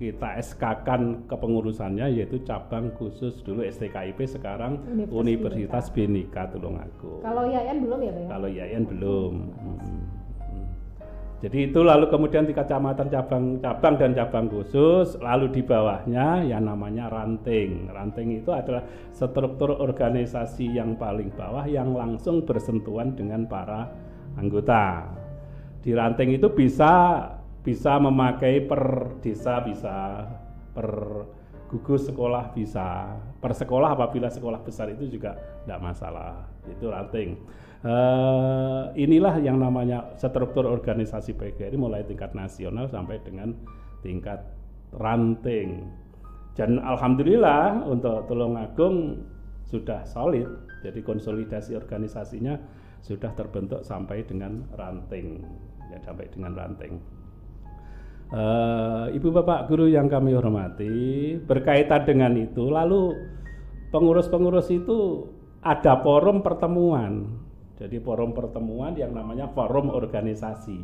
kita 0.00 0.34
SK-kan 0.40 1.28
kepengurusannya 1.28 2.10
yaitu 2.16 2.42
cabang 2.42 2.90
khusus 2.96 3.38
dulu 3.44 3.62
STKIP 3.62 4.24
sekarang 4.24 4.80
Universitas, 4.88 5.14
Universitas 5.14 5.86
Binika 5.92 6.48
Tulungagung. 6.48 7.20
Kalau 7.20 7.44
IAIN 7.46 7.84
belum 7.84 7.98
ya 8.02 8.10
Pak 8.10 8.22
ya? 8.24 8.28
Kalau 8.32 8.48
IAIN 8.48 8.82
belum. 8.88 9.34
Hmm. 9.52 10.22
Jadi 11.42 11.58
itu 11.74 11.80
lalu 11.82 12.06
kemudian 12.06 12.46
di 12.46 12.54
kecamatan 12.54 13.10
cabang-cabang 13.10 13.94
dan 13.98 14.14
cabang 14.14 14.46
khusus, 14.46 15.18
lalu 15.18 15.50
di 15.50 15.62
bawahnya 15.66 16.46
yang 16.46 16.70
namanya 16.70 17.10
ranting. 17.10 17.90
Ranting 17.90 18.38
itu 18.38 18.54
adalah 18.54 18.86
struktur 19.10 19.74
organisasi 19.74 20.70
yang 20.70 20.94
paling 20.94 21.34
bawah 21.34 21.66
yang 21.66 21.98
langsung 21.98 22.46
bersentuhan 22.46 23.18
dengan 23.18 23.50
para 23.50 23.90
anggota. 24.38 25.08
Di 25.82 25.90
ranting 25.92 26.38
itu 26.38 26.48
bisa 26.52 27.24
bisa 27.62 27.98
memakai 27.98 28.62
per 28.66 29.16
desa 29.22 29.62
bisa 29.62 30.26
per 30.74 30.88
gugus 31.72 32.04
sekolah 32.04 32.52
bisa 32.52 33.16
per 33.40 33.56
sekolah 33.56 33.96
apabila 33.96 34.28
sekolah 34.28 34.60
besar 34.60 34.92
itu 34.92 35.08
juga 35.08 35.34
tidak 35.64 35.80
masalah. 35.80 36.46
Itu 36.68 36.92
ranting. 36.92 37.40
Uh, 37.82 38.94
inilah 38.94 39.42
yang 39.42 39.58
namanya 39.58 40.14
struktur 40.14 40.70
organisasi 40.70 41.34
PGRI 41.34 41.74
mulai 41.74 42.06
tingkat 42.06 42.30
nasional 42.30 42.86
sampai 42.86 43.18
dengan 43.26 43.56
tingkat 44.06 44.38
ranting. 44.94 45.90
Dan 46.52 46.78
alhamdulillah 46.78 47.88
untuk 47.88 48.28
Tulungagung 48.28 49.24
sudah 49.66 50.04
solid. 50.04 50.46
Jadi 50.84 51.00
konsolidasi 51.00 51.72
organisasinya 51.78 52.58
sudah 53.02 53.34
terbentuk 53.34 53.82
sampai 53.82 54.22
dengan 54.22 54.62
ranting 54.78 55.42
ya 55.90 55.98
sampai 56.00 56.30
dengan 56.30 56.54
ranting 56.54 57.02
Uh, 58.32 59.12
Ibu 59.12 59.28
Bapak 59.28 59.68
guru 59.68 59.92
yang 59.92 60.08
kami 60.08 60.32
hormati, 60.32 61.36
berkaitan 61.36 62.08
dengan 62.08 62.32
itu, 62.40 62.64
lalu 62.64 63.12
pengurus-pengurus 63.92 64.72
itu 64.72 65.28
ada 65.60 66.00
forum 66.00 66.40
pertemuan. 66.40 67.28
Jadi 67.76 68.00
forum 68.00 68.32
pertemuan 68.32 68.96
yang 68.96 69.12
namanya 69.12 69.52
forum 69.52 69.92
organisasi. 69.92 70.80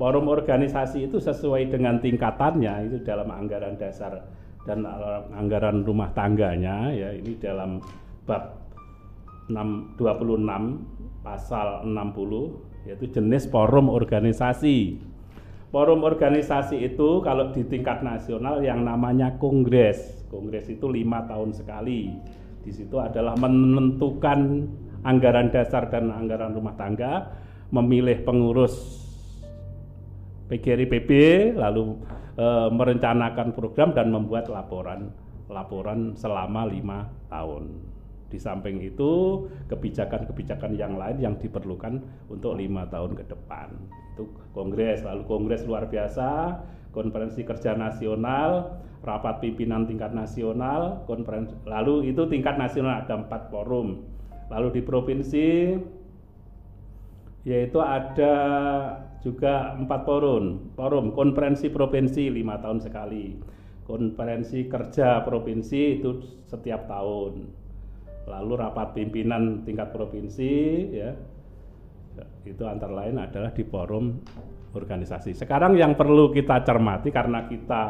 Forum 0.00 0.32
organisasi 0.32 1.12
itu 1.12 1.20
sesuai 1.20 1.68
dengan 1.68 2.00
tingkatannya 2.00 2.88
itu 2.88 3.04
dalam 3.04 3.28
anggaran 3.28 3.76
dasar 3.76 4.24
dan 4.64 4.88
anggaran 5.36 5.84
rumah 5.84 6.08
tangganya 6.16 6.88
ya 6.94 7.12
ini 7.12 7.36
dalam 7.36 7.84
bab 8.24 8.56
6, 9.52 10.00
26 10.00 10.40
pasal 11.22 11.86
60 11.86 12.86
yaitu 12.90 13.06
jenis 13.14 13.46
forum 13.46 13.86
organisasi 13.86 14.98
forum 15.72 16.04
organisasi 16.04 16.84
itu 16.84 17.24
kalau 17.24 17.50
di 17.50 17.64
tingkat 17.64 18.04
nasional 18.04 18.60
yang 18.60 18.84
namanya 18.84 19.40
kongres. 19.40 20.28
Kongres 20.28 20.68
itu 20.68 20.84
lima 20.86 21.24
tahun 21.24 21.56
sekali. 21.56 22.12
Di 22.62 22.70
situ 22.70 23.00
adalah 23.00 23.34
menentukan 23.40 24.68
anggaran 25.02 25.50
dasar 25.50 25.90
dan 25.90 26.12
anggaran 26.12 26.54
rumah 26.54 26.76
tangga, 26.78 27.32
memilih 27.72 28.22
pengurus 28.22 29.02
PGRI 30.46 30.86
PB, 30.86 31.10
lalu 31.58 31.96
e, 32.36 32.46
merencanakan 32.70 33.56
program 33.56 33.96
dan 33.96 34.12
membuat 34.12 34.46
laporan 34.52 35.10
laporan 35.50 36.14
selama 36.14 36.68
lima 36.68 37.10
tahun. 37.32 37.91
Di 38.32 38.40
samping 38.40 38.80
itu 38.80 39.44
kebijakan-kebijakan 39.68 40.72
yang 40.72 40.96
lain 40.96 41.20
yang 41.20 41.34
diperlukan 41.36 42.00
untuk 42.32 42.56
lima 42.56 42.88
tahun 42.88 43.12
ke 43.12 43.28
depan. 43.28 43.76
Itu 44.16 44.32
kongres 44.56 45.04
lalu 45.04 45.28
kongres 45.28 45.68
luar 45.68 45.84
biasa 45.92 46.56
konferensi 46.96 47.44
kerja 47.44 47.76
nasional 47.76 48.80
rapat 49.04 49.42
pimpinan 49.42 49.84
tingkat 49.84 50.14
nasional 50.14 51.02
konferensi 51.04 51.52
lalu 51.66 52.08
itu 52.08 52.24
tingkat 52.24 52.56
nasional 52.56 53.04
ada 53.04 53.20
empat 53.20 53.52
forum. 53.52 54.00
Lalu 54.48 54.80
di 54.80 54.82
provinsi 54.84 55.48
yaitu 57.44 57.78
ada 57.84 58.34
juga 59.20 59.76
empat 59.76 60.08
forum. 60.08 60.72
Forum 60.72 61.12
konferensi 61.12 61.68
provinsi 61.68 62.32
lima 62.32 62.56
tahun 62.64 62.80
sekali. 62.80 63.36
Konferensi 63.82 64.70
kerja 64.70 65.20
provinsi 65.26 66.00
itu 66.00 66.22
setiap 66.46 66.86
tahun 66.86 67.61
lalu 68.26 68.52
rapat 68.58 68.94
pimpinan 68.94 69.66
tingkat 69.66 69.90
provinsi 69.90 70.52
ya 70.94 71.10
itu 72.42 72.62
antara 72.66 72.92
lain 72.92 73.16
adalah 73.22 73.54
di 73.54 73.62
forum 73.62 74.18
organisasi. 74.74 75.36
Sekarang 75.36 75.78
yang 75.78 75.94
perlu 75.94 76.32
kita 76.32 76.64
cermati 76.66 77.08
karena 77.12 77.46
kita 77.46 77.82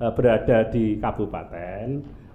uh, 0.00 0.12
berada 0.12 0.66
di 0.68 0.98
kabupaten, 0.98 1.86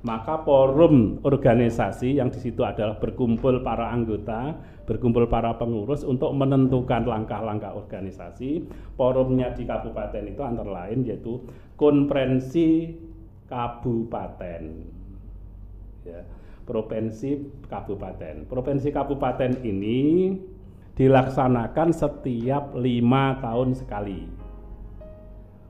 maka 0.06 0.41
forum 0.45 1.20
organisasi 1.26 2.22
yang 2.22 2.32
di 2.32 2.39
situ 2.39 2.64
adalah 2.64 2.95
berkumpul 2.95 3.60
para 3.66 3.91
anggota, 3.91 4.56
berkumpul 4.88 5.28
para 5.28 5.58
pengurus 5.60 6.08
untuk 6.08 6.32
menentukan 6.32 7.04
langkah-langkah 7.04 7.76
organisasi. 7.76 8.64
Forumnya 8.95 9.52
di 9.52 9.68
kabupaten 9.68 10.24
itu 10.24 10.41
antara 10.45 10.88
lain 10.88 11.04
yaitu 11.04 11.43
konferensi 11.76 12.95
kabupaten. 13.52 14.64
Ya, 16.08 16.24
provinsi 16.68 17.63
kabupaten. 17.72 18.43
Provinsi 18.45 18.91
kabupaten 18.91 19.63
ini 19.63 20.36
dilaksanakan 20.99 21.95
setiap 21.95 22.76
lima 22.76 23.39
tahun 23.39 23.72
sekali. 23.72 24.28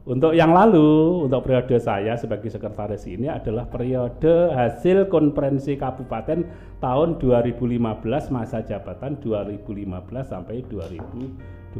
Untuk 0.08 0.32
yang 0.32 0.56
lalu, 0.56 1.28
untuk 1.28 1.44
periode 1.44 1.84
saya 1.84 2.16
sebagai 2.16 2.48
sekretaris 2.48 3.04
ini 3.12 3.28
adalah 3.28 3.68
periode 3.68 4.56
hasil 4.56 5.12
konferensi 5.12 5.76
kabupaten 5.76 6.48
tahun 6.80 7.20
2015 7.20 8.32
masa 8.32 8.64
jabatan 8.64 9.20
2015 9.20 9.84
sampai 10.24 10.64
2020. 10.72 11.76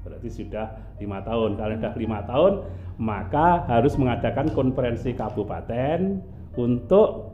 Berarti 0.00 0.28
sudah 0.32 0.96
lima 0.96 1.20
tahun. 1.20 1.60
Kalau 1.60 1.76
sudah 1.76 1.94
lima 2.00 2.24
tahun, 2.24 2.52
maka 2.96 3.68
harus 3.68 4.00
mengadakan 4.00 4.48
konferensi 4.56 5.12
kabupaten 5.12 6.24
untuk 6.56 7.31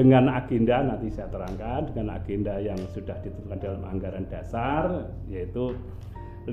dengan 0.00 0.32
agenda 0.32 0.80
nanti 0.80 1.12
saya 1.12 1.28
terangkan 1.28 1.92
dengan 1.92 2.16
agenda 2.16 2.56
yang 2.56 2.80
sudah 2.88 3.20
ditentukan 3.20 3.60
dalam 3.60 3.84
anggaran 3.84 4.24
dasar 4.32 5.12
yaitu 5.28 5.76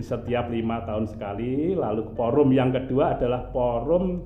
setiap 0.03 0.51
lima 0.51 0.83
tahun 0.83 1.07
sekali 1.07 1.71
lalu 1.71 2.11
forum 2.19 2.51
yang 2.51 2.75
kedua 2.75 3.15
adalah 3.15 3.47
forum 3.55 4.19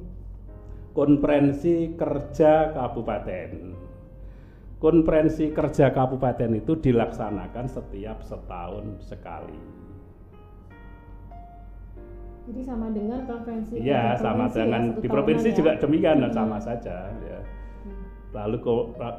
konferensi 0.97 1.93
kerja 1.93 2.73
kabupaten 2.73 3.77
konferensi 4.81 5.53
kerja 5.53 5.93
kabupaten 5.93 6.57
itu 6.57 6.81
dilaksanakan 6.81 7.69
setiap 7.69 8.25
setahun 8.25 9.05
sekali 9.05 9.61
jadi 12.49 12.61
sama 12.65 12.89
dengan 12.89 13.21
konferensi 13.29 13.77
iya 13.77 14.17
sama 14.17 14.49
dengan 14.49 14.97
di 14.97 15.05
provinsi 15.05 15.53
ya? 15.53 15.57
juga 15.61 15.71
demikian 15.77 16.25
hmm. 16.25 16.33
sama 16.33 16.57
saja 16.57 17.13
ya 17.21 17.60
lalu 18.31 18.57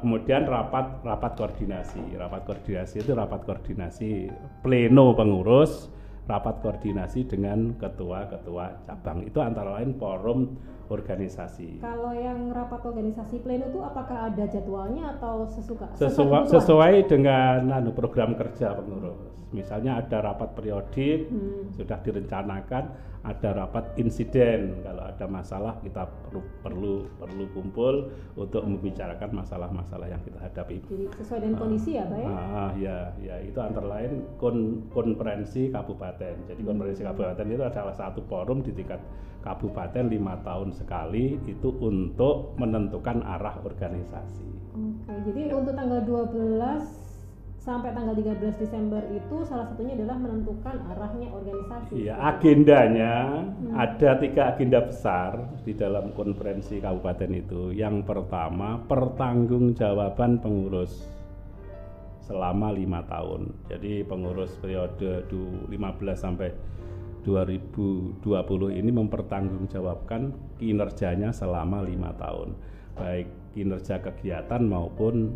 kemudian 0.01 0.49
rapat 0.49 1.05
rapat 1.05 1.31
koordinasi. 1.37 2.17
Rapat 2.17 2.41
koordinasi 2.49 3.05
itu 3.05 3.11
rapat 3.13 3.45
koordinasi 3.45 4.29
pleno 4.65 5.13
pengurus 5.13 5.89
rapat 6.23 6.63
koordinasi 6.63 7.27
dengan 7.27 7.75
ketua-ketua 7.75 8.87
cabang. 8.87 9.27
Itu 9.27 9.43
antara 9.43 9.79
lain 9.79 9.95
forum 9.99 10.55
organisasi. 10.93 11.81
Kalau 11.81 12.13
yang 12.13 12.53
rapat 12.53 12.85
organisasi 12.85 13.41
pleno 13.41 13.73
itu 13.73 13.81
apakah 13.81 14.29
ada 14.29 14.45
jadwalnya 14.45 15.17
atau 15.17 15.49
sesuka? 15.49 15.89
Sesuai, 15.97 16.45
sesuai 16.53 16.93
dengan 17.09 17.73
anu, 17.73 17.91
program 17.97 18.37
kerja 18.37 18.77
pengurus. 18.77 19.33
Misalnya 19.53 20.01
ada 20.01 20.21
rapat 20.21 20.53
periodik 20.53 21.29
hmm. 21.29 21.73
sudah 21.77 21.97
direncanakan, 22.01 22.83
ada 23.23 23.49
rapat 23.55 23.95
insiden 23.95 24.83
kalau 24.83 25.07
ada 25.07 25.25
masalah 25.31 25.79
kita 25.79 26.03
perlu 26.27 26.41
perlu 26.59 26.93
perlu 27.15 27.45
kumpul 27.55 27.95
untuk 28.35 28.67
membicarakan 28.67 29.31
masalah-masalah 29.31 30.11
yang 30.11 30.19
kita 30.27 30.41
hadapi. 30.43 30.83
Jadi 30.89 31.05
sesuai 31.21 31.39
dengan 31.39 31.57
kondisi 31.61 31.95
ya, 31.95 32.03
Pak 32.09 32.17
ya? 32.19 32.27
Ah, 32.27 32.71
ya, 32.75 32.97
ya 33.21 33.35
itu 33.45 33.59
antara 33.63 33.87
lain 33.87 34.25
kon 34.41 34.89
konferensi 34.91 35.71
kabupaten. 35.71 36.51
Jadi 36.51 36.61
konferensi 36.65 37.01
hmm. 37.05 37.09
kabupaten 37.13 37.45
itu 37.47 37.63
adalah 37.63 37.93
satu 37.95 38.21
forum 38.27 38.59
di 38.65 38.75
tingkat 38.75 38.99
kabupaten 39.43 40.07
lima 40.07 40.39
tahun 40.41 40.71
sekali 40.71 41.37
itu 41.45 41.69
untuk 41.83 42.55
menentukan 42.55 43.21
arah 43.21 43.59
organisasi. 43.61 44.47
Oke, 44.73 45.13
jadi 45.29 45.53
untuk 45.53 45.75
tanggal 45.75 46.01
12 46.01 47.03
sampai 47.63 47.95
tanggal 47.95 48.11
13 48.11 48.59
Desember 48.59 48.99
itu 49.15 49.39
salah 49.47 49.71
satunya 49.71 49.95
adalah 49.95 50.19
menentukan 50.19 50.75
arahnya 50.91 51.31
organisasi. 51.31 51.95
Iya, 51.95 52.15
agendanya 52.19 53.13
hmm. 53.39 53.71
ada 53.71 54.09
tiga 54.19 54.51
agenda 54.51 54.83
besar 54.83 55.39
di 55.63 55.71
dalam 55.71 56.11
konferensi 56.11 56.83
kabupaten 56.83 57.31
itu. 57.31 57.71
Yang 57.71 58.03
pertama, 58.03 58.83
pertanggungjawaban 58.83 60.43
pengurus 60.43 61.07
selama 62.27 62.75
lima 62.75 62.99
tahun. 63.07 63.51
Jadi 63.71 64.03
pengurus 64.07 64.55
periode 64.59 65.23
15 65.31 65.71
sampai 66.15 66.51
2020 67.23 68.21
ini 68.79 68.91
mempertanggungjawabkan 68.91 70.35
kinerjanya 70.59 71.31
selama 71.31 71.81
lima 71.81 72.11
tahun, 72.19 72.53
baik 72.99 73.27
kinerja 73.55 74.03
kegiatan 74.03 74.61
maupun 74.67 75.33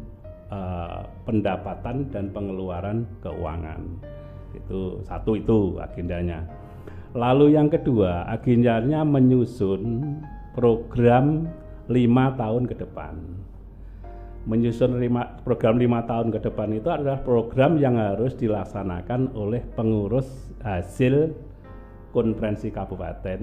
uh, 0.51 1.07
pendapatan 1.23 2.11
dan 2.11 2.29
pengeluaran 2.35 3.07
keuangan. 3.23 3.81
Itu 4.55 5.03
satu 5.07 5.39
itu 5.39 5.79
agendanya. 5.79 6.43
Lalu 7.15 7.55
yang 7.55 7.71
kedua, 7.71 8.27
agendanya 8.27 9.01
menyusun 9.07 10.15
program 10.53 11.47
lima 11.87 12.35
tahun 12.35 12.67
ke 12.67 12.75
depan. 12.83 13.15
Menyusun 14.47 14.99
lima, 14.99 15.43
program 15.43 15.75
lima 15.75 16.07
tahun 16.07 16.31
ke 16.31 16.39
depan 16.39 16.71
itu 16.71 16.87
adalah 16.87 17.19
program 17.19 17.75
yang 17.79 17.99
harus 17.99 18.31
dilaksanakan 18.35 19.35
oleh 19.35 19.59
pengurus 19.75 20.27
hasil 20.63 21.35
konferensi 22.17 22.73
kabupaten 22.73 23.41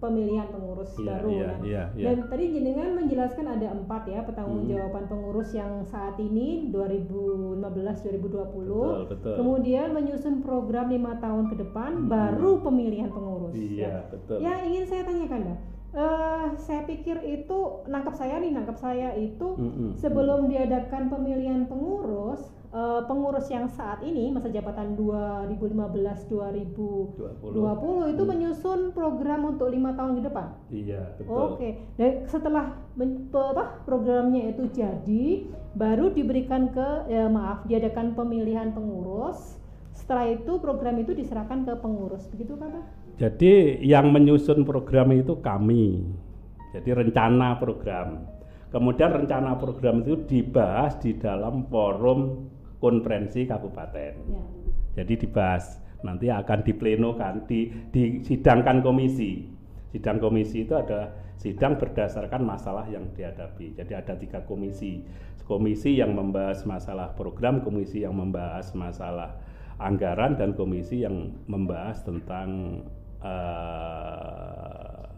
pemilihan 0.00 0.48
pengurus 0.48 0.90
yeah, 0.96 1.06
baru 1.06 1.28
yeah, 1.28 1.44
kan. 1.44 1.58
Yeah, 1.60 1.86
yeah. 1.92 2.06
Dan 2.08 2.16
tadi 2.32 2.44
jenengan 2.56 2.88
menjelaskan 2.96 3.46
ada 3.46 3.68
empat 3.76 4.02
ya 4.08 4.20
pertanggungjawaban 4.24 5.04
hmm. 5.06 5.12
pengurus 5.12 5.50
yang 5.52 5.84
saat 5.84 6.16
ini 6.16 6.72
2015 6.72 7.60
2020. 7.60 8.24
Betul, 8.32 9.00
betul. 9.12 9.34
Kemudian 9.36 9.88
menyusun 9.92 10.40
program 10.40 10.88
lima 10.88 11.20
tahun 11.20 11.52
ke 11.52 11.54
depan 11.60 11.90
hmm. 11.94 12.08
baru 12.08 12.64
pemilihan 12.64 13.12
pengurus. 13.12 13.54
Iya, 13.54 13.84
ya. 13.84 13.92
betul. 14.08 14.36
Ya 14.40 14.52
ingin 14.64 14.84
saya 14.88 15.02
tanyakan 15.04 15.40
dah. 15.52 15.58
Uh, 15.90 16.54
saya 16.54 16.86
pikir 16.86 17.18
itu 17.26 17.82
nangkap 17.90 18.14
saya 18.14 18.38
nih 18.38 18.54
nangkap 18.54 18.78
saya 18.78 19.10
itu 19.18 19.58
mm 19.58 19.70
-hmm. 19.74 19.90
sebelum 19.98 20.46
diadakan 20.46 21.10
pemilihan 21.10 21.66
pengurus 21.66 22.46
uh, 22.70 23.06
pengurus 23.06 23.46
yang 23.50 23.70
saat 23.70 24.02
ini 24.02 24.30
masa 24.34 24.50
jabatan 24.50 24.98
2015-2020 24.98 26.74
itu 26.74 28.22
hmm. 28.22 28.30
menyusun 28.30 28.80
program 28.94 29.54
untuk 29.54 29.70
lima 29.70 29.94
tahun 29.94 30.18
ke 30.18 30.22
depan. 30.26 30.46
Iya 30.70 31.02
betul. 31.18 31.34
Oke, 31.34 31.54
okay. 31.54 31.72
dan 31.98 32.10
setelah 32.26 32.66
men, 32.98 33.30
apa 33.30 33.84
programnya 33.86 34.54
itu 34.54 34.66
jadi, 34.74 35.46
baru 35.74 36.10
diberikan 36.10 36.74
ke 36.74 37.06
ya 37.06 37.30
maaf 37.30 37.62
diadakan 37.70 38.18
pemilihan 38.18 38.74
pengurus 38.74 39.60
setelah 39.94 40.26
itu 40.26 40.58
program 40.58 40.98
itu 40.98 41.14
diserahkan 41.14 41.62
ke 41.62 41.72
pengurus 41.78 42.26
begitu 42.34 42.58
Pak 42.58 42.82
jadi 43.22 43.78
yang 43.78 44.10
menyusun 44.10 44.66
program 44.66 45.14
itu 45.14 45.38
kami 45.38 46.10
jadi 46.74 46.98
rencana 46.98 47.62
program 47.62 48.26
kemudian 48.74 49.14
rencana 49.14 49.54
program 49.62 50.02
itu 50.02 50.18
dibahas 50.26 50.98
di 50.98 51.14
dalam 51.14 51.70
forum 51.70 52.49
konferensi 52.80 53.44
kabupaten. 53.44 54.12
Ya. 54.16 54.42
jadi 55.04 55.14
dibahas 55.22 55.78
nanti 56.02 56.32
akan 56.32 56.64
diplenokan 56.64 57.44
di 57.44 57.68
disidangkan 57.92 58.80
komisi. 58.80 59.46
Sidang 59.90 60.22
komisi 60.22 60.62
itu 60.62 60.74
ada 60.78 61.10
sidang 61.34 61.74
berdasarkan 61.74 62.46
masalah 62.46 62.86
yang 62.86 63.10
dihadapi. 63.10 63.74
Jadi 63.74 63.92
ada 63.92 64.14
tiga 64.14 64.40
komisi. 64.46 65.02
Komisi 65.50 65.98
yang 65.98 66.14
membahas 66.14 66.62
masalah 66.62 67.10
program, 67.18 67.58
komisi 67.66 68.06
yang 68.06 68.14
membahas 68.14 68.70
masalah 68.70 69.34
anggaran, 69.82 70.38
dan 70.38 70.54
komisi 70.54 71.02
yang 71.02 71.34
membahas 71.50 72.06
tentang 72.06 72.78
uh, 73.18 75.10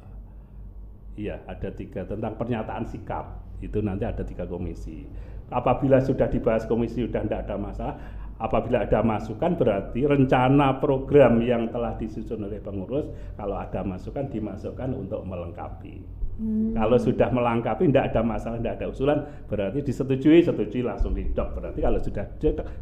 iya 1.20 1.36
ada 1.44 1.68
tiga 1.76 2.08
tentang 2.08 2.32
pernyataan 2.40 2.88
sikap. 2.88 3.44
Itu 3.60 3.84
nanti 3.84 4.08
ada 4.08 4.24
tiga 4.24 4.48
komisi. 4.48 5.04
Apabila 5.52 6.00
sudah 6.00 6.26
dibahas 6.32 6.64
komisi 6.64 7.04
sudah 7.04 7.22
tidak 7.22 7.46
ada 7.46 7.56
masalah, 7.60 7.94
apabila 8.42 8.82
ada 8.82 9.04
masukan 9.06 9.54
berarti 9.54 10.02
rencana 10.02 10.82
program 10.82 11.38
yang 11.44 11.70
telah 11.70 11.94
disusun 11.94 12.42
oleh 12.42 12.58
pengurus 12.58 13.06
kalau 13.38 13.54
ada 13.54 13.86
masukan 13.86 14.26
dimasukkan 14.26 14.90
untuk 14.96 15.22
melengkapi. 15.22 16.02
Hmm. 16.40 16.72
Kalau 16.74 16.96
sudah 16.96 17.28
melengkapi 17.28 17.92
tidak 17.92 18.10
ada 18.10 18.20
masalah, 18.24 18.56
tidak 18.58 18.80
ada 18.80 18.86
usulan, 18.88 19.18
berarti 19.46 19.84
disetujui, 19.84 20.40
setujui 20.42 20.80
langsung 20.80 21.12
didok. 21.12 21.60
Berarti 21.60 21.84
kalau 21.84 22.00
sudah 22.00 22.24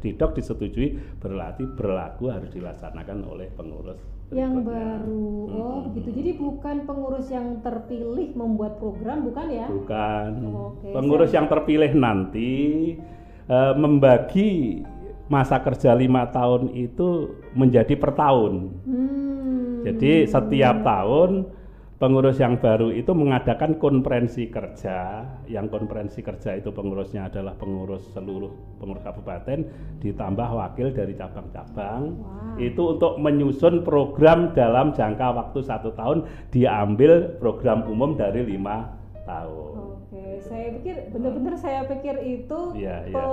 didok, 0.00 0.30
disetujui, 0.38 1.18
berarti 1.18 1.66
berlaku 1.66 2.30
harus 2.30 2.48
dilaksanakan 2.54 3.26
oleh 3.26 3.50
pengurus. 3.52 4.19
Yang 4.30 4.54
baru, 4.62 5.30
oh 5.50 5.74
hmm. 5.82 5.84
begitu. 5.90 6.08
Jadi 6.14 6.30
bukan 6.38 6.76
pengurus 6.86 7.26
yang 7.34 7.58
terpilih 7.66 8.30
membuat 8.38 8.78
program, 8.78 9.26
bukan 9.26 9.46
ya? 9.50 9.66
Bukan. 9.66 10.30
Oh, 10.46 10.78
okay. 10.78 10.94
Pengurus 10.94 11.34
yang 11.34 11.50
terpilih 11.50 11.90
nanti 11.98 12.52
uh, 13.50 13.74
membagi 13.74 14.82
masa 15.26 15.58
kerja 15.58 15.94
lima 15.98 16.30
tahun 16.30 16.70
itu 16.78 17.34
menjadi 17.58 17.94
per 17.98 18.14
tahun. 18.14 18.70
Hmm. 18.86 19.82
Jadi 19.82 20.30
setiap 20.30 20.82
tahun 20.86 21.50
pengurus 22.00 22.40
yang 22.40 22.56
baru 22.56 22.88
itu 22.96 23.12
mengadakan 23.12 23.76
konferensi 23.76 24.48
kerja 24.48 25.20
yang 25.44 25.68
konferensi 25.68 26.24
kerja 26.24 26.56
itu 26.56 26.72
pengurusnya 26.72 27.28
adalah 27.28 27.52
pengurus 27.60 28.08
seluruh 28.16 28.80
pengurus 28.80 29.04
kabupaten 29.04 29.68
ditambah 30.00 30.48
wakil 30.48 30.96
dari 30.96 31.12
cabang-cabang 31.12 32.16
wow. 32.16 32.56
itu 32.56 32.96
untuk 32.96 33.20
menyusun 33.20 33.84
program 33.84 34.56
dalam 34.56 34.96
jangka 34.96 35.28
waktu 35.28 35.60
satu 35.60 35.92
tahun 35.92 36.24
diambil 36.48 37.36
program 37.36 37.84
umum 37.84 38.16
dari 38.16 38.48
lima 38.48 38.96
tahun. 39.28 40.00
Oke, 40.00 40.40
saya 40.40 40.72
pikir 40.80 41.12
benar-benar 41.12 41.54
saya 41.60 41.84
pikir 41.84 42.16
itu 42.24 42.60
ya, 42.80 43.04
ya 43.04 43.24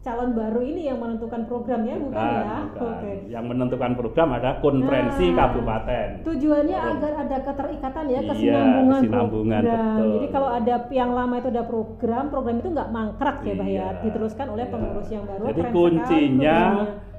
calon 0.00 0.32
baru 0.32 0.64
ini 0.64 0.88
yang 0.88 0.96
menentukan 0.96 1.44
programnya 1.44 2.00
bukan, 2.00 2.16
bukan 2.16 2.24
ya? 2.24 2.56
Bukan. 2.72 2.88
Oke. 2.88 3.12
Yang 3.28 3.44
menentukan 3.52 3.92
program 4.00 4.28
ada 4.32 4.50
konferensi 4.64 5.26
nah, 5.28 5.36
kabupaten. 5.44 6.08
Tujuannya 6.24 6.76
oh. 6.80 6.90
agar 6.96 7.12
ada 7.20 7.36
keterikatan 7.44 8.04
ya, 8.08 8.12
iya, 8.16 8.30
kesinambungan, 8.32 9.00
kesinambungan 9.04 9.60
program. 9.60 9.84
Betul. 9.84 10.08
Jadi 10.08 10.26
kalau 10.32 10.48
ada 10.56 10.74
yang 10.88 11.10
lama 11.12 11.34
itu 11.36 11.48
ada 11.52 11.64
program, 11.68 12.24
program 12.32 12.56
itu 12.64 12.68
nggak 12.72 12.88
mangkrak 12.88 13.36
ya, 13.44 13.52
Bah 13.52 13.68
ya, 13.68 13.68
iya, 13.68 13.86
diteruskan 14.00 14.46
oleh 14.48 14.64
iya. 14.64 14.72
pengurus 14.72 15.08
yang 15.12 15.24
baru. 15.28 15.42
Jadi 15.52 15.62
kuncinya 15.68 16.58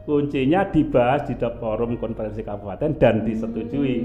kuncinya 0.02 0.62
dibahas 0.74 1.22
di 1.30 1.36
forum 1.38 1.92
konferensi 2.02 2.42
kabupaten 2.42 2.98
dan 2.98 3.22
hmm. 3.22 3.26
disetujui. 3.30 3.98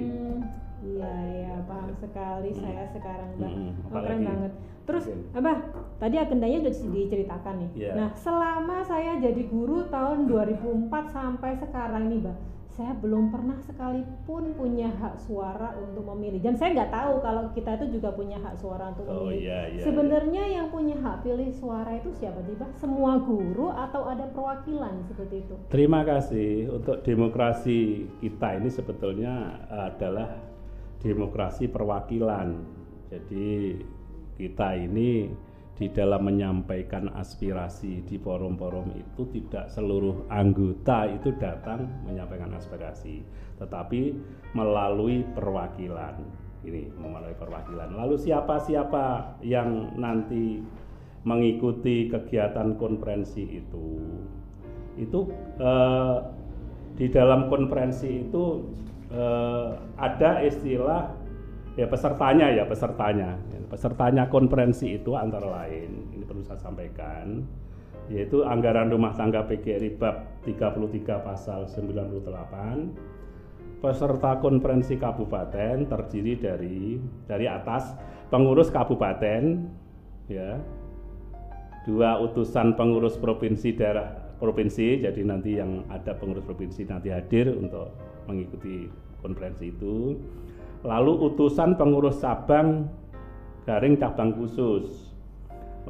Iya, 0.84 1.12
iya, 1.32 1.54
paham 1.64 1.96
sekali 1.96 2.52
hmm. 2.52 2.60
saya 2.60 2.84
sekarang, 2.92 3.28
Mbak. 3.40 3.48
Hmm, 3.48 3.70
oh, 3.72 4.00
keren 4.04 4.20
banget. 4.20 4.52
Terus 4.86 5.04
apa? 5.34 5.52
Tadi 5.98 6.16
agendanya 6.16 6.62
sudah 6.62 6.72
diceritakan 6.94 7.54
nih. 7.66 7.70
Yeah. 7.74 7.94
Nah, 7.98 8.08
selama 8.14 8.86
saya 8.86 9.18
jadi 9.18 9.42
guru 9.50 9.90
tahun 9.90 10.30
2004 10.30 10.88
sampai 11.10 11.58
sekarang 11.58 12.06
nih, 12.12 12.20
Mbak, 12.22 12.36
saya 12.76 12.92
belum 13.00 13.32
pernah 13.32 13.56
sekalipun 13.64 14.52
punya 14.52 14.92
hak 14.92 15.16
suara 15.24 15.72
untuk 15.80 16.04
memilih. 16.12 16.44
Dan 16.44 16.60
saya 16.60 16.76
nggak 16.76 16.92
tahu 16.92 17.24
kalau 17.24 17.42
kita 17.56 17.80
itu 17.80 17.96
juga 17.98 18.12
punya 18.12 18.36
hak 18.36 18.60
suara 18.60 18.92
untuk 18.92 19.08
oh, 19.08 19.32
memilih. 19.32 19.48
Yeah, 19.48 19.64
yeah, 19.72 19.84
Sebenarnya 19.88 20.42
yeah. 20.44 20.54
yang 20.60 20.66
punya 20.68 20.96
hak 21.00 21.24
pilih 21.24 21.48
suara 21.56 21.96
itu 21.96 22.12
siapa 22.20 22.44
sih, 22.44 22.52
Mbak? 22.52 22.70
Semua 22.76 23.16
guru 23.24 23.72
atau 23.72 24.04
ada 24.04 24.28
perwakilan 24.28 25.08
seperti 25.08 25.48
itu? 25.48 25.54
Terima 25.72 26.04
kasih. 26.04 26.68
Untuk 26.76 27.00
demokrasi 27.00 28.04
kita 28.20 28.60
ini 28.60 28.68
sebetulnya 28.68 29.64
adalah 29.72 30.36
demokrasi 31.00 31.72
perwakilan. 31.72 32.60
Jadi 33.08 33.80
kita 34.36 34.76
ini 34.76 35.32
di 35.76 35.92
dalam 35.92 36.24
menyampaikan 36.24 37.12
aspirasi 37.12 38.00
di 38.08 38.16
forum-forum 38.16 38.96
itu 38.96 39.28
tidak 39.28 39.68
seluruh 39.68 40.24
anggota 40.32 41.04
itu 41.04 41.36
datang 41.36 41.84
menyampaikan 42.08 42.56
aspirasi, 42.56 43.20
tetapi 43.60 44.16
melalui 44.56 45.20
perwakilan. 45.36 46.16
Ini 46.64 46.96
melalui 46.96 47.36
perwakilan. 47.36 47.92
Lalu 47.92 48.16
siapa-siapa 48.16 49.38
yang 49.44 50.00
nanti 50.00 50.64
mengikuti 51.28 52.08
kegiatan 52.08 52.80
konferensi 52.80 53.44
itu? 53.44 54.00
Itu 54.96 55.28
eh, 55.60 56.16
di 56.96 57.06
dalam 57.12 57.52
konferensi 57.52 58.24
itu 58.24 58.64
eh, 59.12 59.70
ada 60.00 60.40
istilah 60.40 61.12
ya 61.76 61.86
pesertanya 61.86 62.50
ya 62.50 62.64
pesertanya. 62.64 63.36
Pesertanya 63.66 64.30
konferensi 64.30 64.94
itu 64.94 65.18
antara 65.18 65.44
lain 65.44 66.14
ini 66.14 66.24
perlu 66.24 66.42
saya 66.46 66.58
sampaikan 66.58 67.42
yaitu 68.06 68.46
anggaran 68.46 68.90
rumah 68.90 69.10
tangga 69.18 69.42
PGRI 69.50 69.98
bab 69.98 70.46
33 70.46 71.26
pasal 71.26 71.66
98 71.66 73.82
peserta 73.82 74.38
konferensi 74.40 74.96
kabupaten 74.96 75.90
terdiri 75.90 76.34
dari 76.38 76.96
dari 77.26 77.46
atas 77.50 77.92
pengurus 78.32 78.70
kabupaten 78.70 79.68
ya 80.30 80.58
dua 81.86 82.18
utusan 82.22 82.74
pengurus 82.74 83.18
provinsi 83.18 83.74
daerah 83.74 84.10
provinsi 84.38 85.06
jadi 85.06 85.20
nanti 85.22 85.58
yang 85.60 85.84
ada 85.90 86.14
pengurus 86.16 86.46
provinsi 86.46 86.86
nanti 86.88 87.10
hadir 87.12 87.52
untuk 87.52 87.92
mengikuti 88.26 88.90
konferensi 89.22 89.70
itu 89.70 90.18
lalu 90.86 91.34
utusan 91.34 91.74
pengurus 91.74 92.22
cabang 92.22 92.86
garing 93.66 93.98
cabang 93.98 94.30
khusus. 94.38 95.10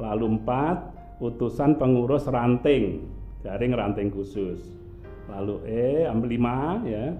Lalu 0.01 0.41
empat, 0.41 0.77
utusan 1.21 1.77
pengurus 1.77 2.25
ranting, 2.25 3.05
garing 3.45 3.77
ranting 3.77 4.09
khusus. 4.09 4.73
Lalu 5.29 5.61
E, 5.69 6.09
lima 6.25 6.81
ya, 6.85 7.13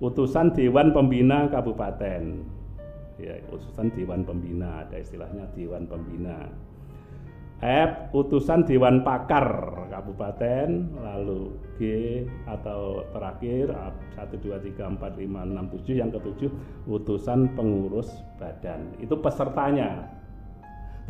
utusan 0.00 0.56
Dewan 0.56 0.96
Pembina 0.96 1.48
Kabupaten. 1.52 2.56
Ya, 3.20 3.34
utusan 3.52 3.92
Dewan 3.92 4.24
Pembina, 4.24 4.86
ada 4.86 4.96
istilahnya 4.96 5.48
Dewan 5.52 5.84
Pembina. 5.90 6.48
F 7.58 8.14
utusan 8.14 8.62
Dewan 8.62 9.02
Pakar 9.02 9.50
Kabupaten, 9.90 10.94
lalu 10.94 11.58
G 11.74 11.80
atau 12.46 13.02
terakhir 13.10 13.74
1 14.14 14.30
2 14.30 14.78
3 14.78 14.94
4 14.94 14.94
5 14.94 15.26
6 15.26 15.74
7 15.82 16.00
yang 16.00 16.10
ketujuh 16.14 16.50
utusan 16.86 17.58
pengurus 17.58 18.14
badan. 18.38 18.94
Itu 19.02 19.18
pesertanya. 19.18 20.06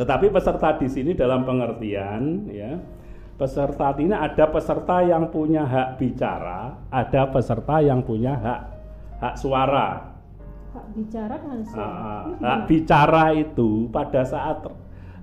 Tetapi 0.00 0.32
peserta 0.32 0.72
di 0.80 0.88
sini 0.88 1.12
dalam 1.12 1.44
pengertian 1.44 2.48
ya, 2.48 2.80
peserta 3.36 3.92
ini 4.00 4.16
ada 4.16 4.48
peserta 4.48 5.04
yang 5.04 5.28
punya 5.28 5.68
hak 5.68 6.00
bicara, 6.00 6.80
ada 6.88 7.28
peserta 7.28 7.84
yang 7.84 8.00
punya 8.00 8.32
hak 8.40 8.60
hak 9.20 9.34
suara. 9.36 10.16
Hak 10.72 10.86
bicara 10.96 11.36
dan 11.36 11.60
suara. 11.60 11.84
Uh, 11.84 12.24
hak 12.40 12.60
bicara 12.64 13.24
itu 13.36 13.90
pada 13.92 14.24
saat 14.24 14.64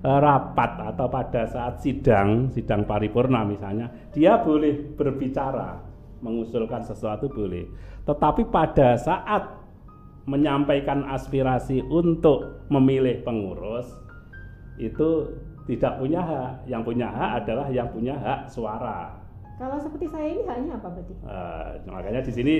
rapat 0.06 0.94
atau 0.94 1.10
pada 1.10 1.42
saat 1.50 1.82
sidang, 1.82 2.46
sidang 2.54 2.86
paripurna 2.86 3.42
misalnya, 3.42 3.90
dia 4.14 4.38
boleh 4.38 4.94
berbicara, 4.94 5.82
mengusulkan 6.22 6.86
sesuatu 6.86 7.26
boleh. 7.26 7.66
Tetapi 8.06 8.46
pada 8.46 8.94
saat 8.94 9.50
menyampaikan 10.26 11.06
aspirasi 11.10 11.82
untuk 11.86 12.66
memilih 12.70 13.22
pengurus 13.22 13.86
itu 14.78 15.34
tidak 15.66 15.98
punya 15.98 16.22
hak. 16.22 16.52
Yang 16.70 16.82
punya 16.86 17.08
hak 17.10 17.30
adalah 17.42 17.66
yang 17.70 17.88
punya 17.90 18.14
hak 18.14 18.40
suara. 18.50 19.26
Kalau 19.56 19.80
seperti 19.80 20.06
saya 20.12 20.26
ini 20.36 20.42
haknya 20.44 20.76
apa 20.76 20.88
berarti? 20.92 21.14
Uh, 21.24 21.68
makanya 21.88 22.20
di 22.20 22.32
sini 22.32 22.54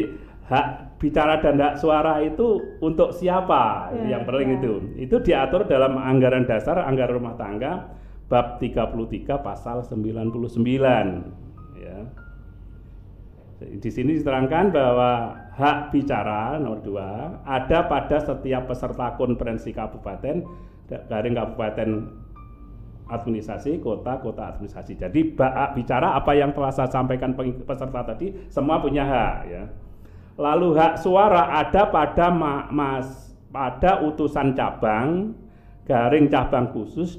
hak 0.47 0.99
bicara 1.03 1.43
dan 1.43 1.59
hak 1.59 1.75
suara 1.83 2.23
itu 2.23 2.79
untuk 2.79 3.11
siapa 3.11 3.91
ya, 3.91 4.17
yang 4.17 4.23
penting 4.23 4.49
ya. 4.49 4.57
itu 4.63 4.73
itu 4.95 5.17
diatur 5.19 5.67
dalam 5.67 5.99
anggaran 5.99 6.47
dasar 6.47 6.79
anggaran 6.87 7.19
rumah 7.19 7.35
tangga 7.35 7.91
bab 8.31 8.63
33 8.63 9.27
pasal 9.43 9.83
99 9.83 10.35
ya 11.79 11.99
Di 13.57 13.89
sini 13.89 14.21
diterangkan 14.21 14.69
bahwa 14.69 15.33
hak 15.57 15.89
bicara 15.89 16.61
nomor 16.61 16.85
dua 16.85 17.41
ada 17.49 17.89
pada 17.89 18.21
setiap 18.21 18.69
peserta 18.69 19.17
konferensi 19.17 19.73
kabupaten 19.73 20.45
garing 20.87 21.35
kabupaten 21.35 21.89
administrasi 23.09 23.81
kota 23.81 24.21
kota 24.21 24.53
administrasi. 24.53 25.01
Jadi 25.01 25.33
hak 25.39 25.73
bicara 25.73 26.19
apa 26.19 26.37
yang 26.37 26.53
telah 26.53 26.69
saya 26.69 26.93
sampaikan 26.93 27.33
peserta 27.39 28.05
tadi 28.05 28.35
semua 28.53 28.77
punya 28.83 29.09
hak 29.09 29.37
ya. 29.49 29.65
Lalu 30.37 30.77
hak 30.77 31.01
suara 31.01 31.49
ada 31.65 31.89
pada 31.89 32.29
ma 32.29 32.69
mas 32.69 33.33
pada 33.49 34.05
utusan 34.05 34.53
cabang 34.53 35.33
garing 35.89 36.29
cabang 36.29 36.77
khusus 36.77 37.17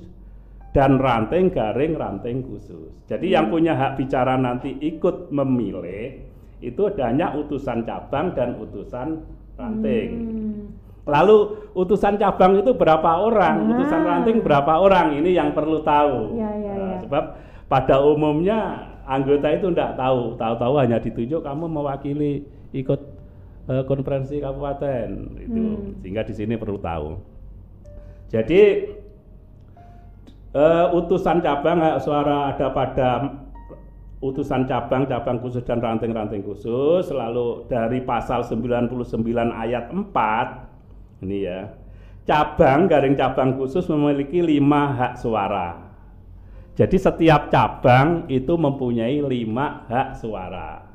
dan 0.69 1.01
ranting 1.01 1.49
garing 1.49 1.97
ranting 1.97 2.45
khusus. 2.45 2.93
Jadi 3.09 3.31
hmm. 3.31 3.33
yang 3.33 3.45
punya 3.49 3.73
hak 3.73 3.97
bicara 3.97 4.37
nanti 4.37 4.77
ikut 4.77 5.33
memilih 5.33 6.21
itu 6.61 6.83
hanya 7.01 7.33
utusan 7.33 7.85
cabang 7.89 8.37
dan 8.37 8.61
utusan 8.61 9.25
ranting. 9.57 10.09
Hmm. 10.13 10.63
Lalu 11.07 11.71
utusan 11.73 12.19
cabang 12.19 12.59
itu 12.59 12.75
berapa 12.75 13.23
orang, 13.23 13.63
nah. 13.63 13.71
utusan 13.79 14.01
ranting 14.03 14.37
berapa 14.43 14.75
orang? 14.75 15.15
Ini 15.23 15.39
yang 15.39 15.49
perlu 15.55 15.79
tahu. 15.79 16.35
Ya, 16.35 16.51
ya, 16.51 16.73
nah, 16.75 16.87
ya. 16.93 16.97
Sebab 17.07 17.23
pada 17.71 17.95
umumnya 18.03 18.91
anggota 19.07 19.47
itu 19.55 19.71
tidak 19.71 19.95
tahu, 19.95 20.35
tahu-tahu 20.35 20.73
hanya 20.83 20.99
ditunjuk 20.99 21.39
kamu 21.47 21.63
mewakili 21.71 22.43
ikut 22.73 23.01
uh, 23.69 23.83
konferensi 23.87 24.39
kabupaten 24.39 25.07
itu, 25.39 25.63
hmm. 25.63 26.03
sehingga 26.03 26.23
di 26.27 26.33
sini 26.33 26.55
perlu 26.55 26.79
tahu. 26.79 27.19
Jadi 28.27 28.61
uh, 30.51 30.97
utusan 30.97 31.39
cabang 31.39 31.79
hak 31.79 31.97
suara 32.03 32.51
ada 32.55 32.67
pada 32.71 33.09
utusan 34.17 34.65
cabang, 34.65 35.05
cabang 35.05 35.37
khusus 35.37 35.61
dan 35.61 35.77
ranting-ranting 35.77 36.41
khusus 36.41 37.05
lalu 37.13 37.69
dari 37.69 38.01
pasal 38.01 38.41
99 38.41 38.89
ayat 39.53 39.93
4 39.93 41.21
ini 41.21 41.45
ya 41.45 41.69
cabang 42.25 42.89
garing 42.89 43.13
cabang 43.13 43.55
khusus 43.55 43.85
memiliki 43.87 44.41
lima 44.41 44.93
hak 44.93 45.13
suara 45.21 45.85
jadi 46.73 46.97
setiap 46.97 47.53
cabang 47.53 48.25
itu 48.25 48.57
mempunyai 48.57 49.21
lima 49.21 49.85
hak 49.85 50.17
suara 50.17 50.86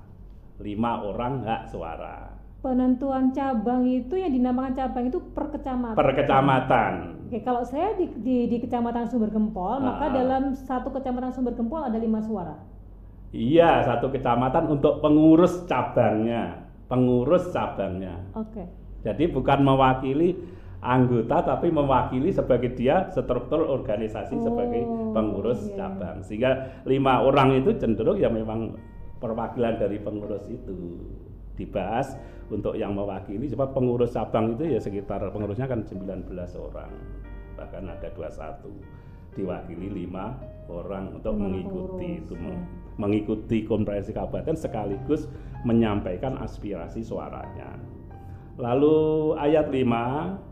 lima 0.63 1.03
orang 1.03 1.43
hak 1.43 1.69
suara 1.69 2.33
penentuan 2.63 3.35
cabang 3.35 3.83
itu 3.91 4.15
yang 4.15 4.31
dinamakan 4.31 4.73
cabang 4.73 5.05
itu 5.11 5.19
per 5.35 5.51
kecamatan. 5.51 5.99
Per 5.99 6.11
kecamatan. 6.15 6.93
Oke, 7.27 7.43
kalau 7.43 7.67
saya 7.67 7.99
di, 7.99 8.07
di, 8.23 8.47
di 8.47 8.57
kecamatan 8.63 9.11
Sumber 9.11 9.35
Gempol, 9.35 9.83
maka 9.83 10.09
ah. 10.09 10.13
dalam 10.15 10.55
satu 10.55 10.95
kecamatan 10.95 11.35
Sumber 11.35 11.59
Gempol 11.59 11.83
ada 11.83 11.99
lima 11.99 12.23
suara. 12.23 12.55
Iya, 13.35 13.83
satu 13.83 14.15
kecamatan 14.15 14.71
untuk 14.71 15.03
pengurus 15.03 15.67
cabangnya, 15.67 16.71
pengurus 16.87 17.51
cabangnya. 17.51 18.31
Oke. 18.39 18.63
Jadi 19.03 19.27
bukan 19.33 19.67
mewakili 19.67 20.39
anggota, 20.85 21.43
tapi 21.43 21.73
mewakili 21.73 22.31
sebagai 22.31 22.79
dia 22.79 23.11
struktur 23.11 23.67
organisasi 23.67 24.39
oh, 24.39 24.43
sebagai 24.45 24.83
pengurus 25.17 25.67
iya. 25.67 25.83
cabang. 25.83 26.23
Sehingga 26.23 26.85
lima 26.87 27.25
orang 27.27 27.59
itu 27.59 27.75
cenderung 27.81 28.21
ya 28.21 28.31
memang 28.31 28.77
perwakilan 29.23 29.79
dari 29.79 30.03
pengurus 30.03 30.51
itu 30.51 30.99
dibahas 31.55 32.19
untuk 32.51 32.75
yang 32.75 32.93
mewakili 32.93 33.47
sebab 33.47 33.71
pengurus 33.71 34.19
cabang 34.19 34.59
itu 34.59 34.75
ya 34.75 34.81
sekitar 34.83 35.23
pengurusnya 35.31 35.71
kan 35.71 35.87
19 35.87 36.27
orang 36.59 36.93
bahkan 37.55 37.87
ada 37.87 38.09
21 38.11 39.39
diwakili 39.39 40.05
lima 40.05 40.37
orang 40.69 41.17
untuk 41.17 41.39
lima 41.39 41.49
mengikuti 41.49 42.09
pengurus. 42.19 42.27
itu 42.27 42.35
ya. 42.37 42.57
mengikuti 43.01 43.59
konferensi 43.65 44.11
kabupaten 44.13 44.57
sekaligus 44.59 45.31
menyampaikan 45.65 46.37
aspirasi 46.43 47.01
suaranya 47.01 47.79
lalu 48.61 49.33
ayat 49.41 49.73
5 49.73 50.52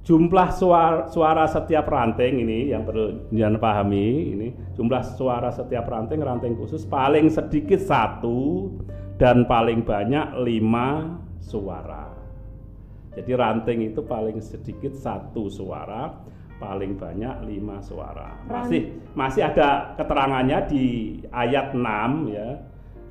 jumlah 0.00 0.48
suara, 0.56 1.06
suara 1.12 1.44
setiap 1.44 1.84
ranting 1.86 2.40
ini 2.40 2.72
yang 2.72 2.88
perlu 2.88 3.28
jangan 3.30 3.60
pahami 3.60 4.32
ini 4.32 4.48
jumlah 4.72 5.04
suara 5.16 5.52
setiap 5.52 5.84
ranting 5.86 6.24
ranting 6.24 6.56
khusus 6.56 6.88
paling 6.88 7.28
sedikit 7.28 7.78
satu 7.78 8.72
dan 9.20 9.44
paling 9.44 9.84
banyak 9.84 10.40
lima 10.40 11.20
suara. 11.44 12.08
Jadi 13.12 13.30
ranting 13.36 13.92
itu 13.92 14.00
paling 14.06 14.40
sedikit 14.40 14.96
satu 14.96 15.50
suara, 15.50 16.08
paling 16.56 16.96
banyak 16.96 17.44
lima 17.44 17.82
suara. 17.84 18.38
Masih 18.48 18.96
masih 19.12 19.44
ada 19.44 19.92
keterangannya 19.98 20.58
di 20.70 20.84
ayat 21.34 21.76
6 21.76 22.30
ya. 22.32 22.48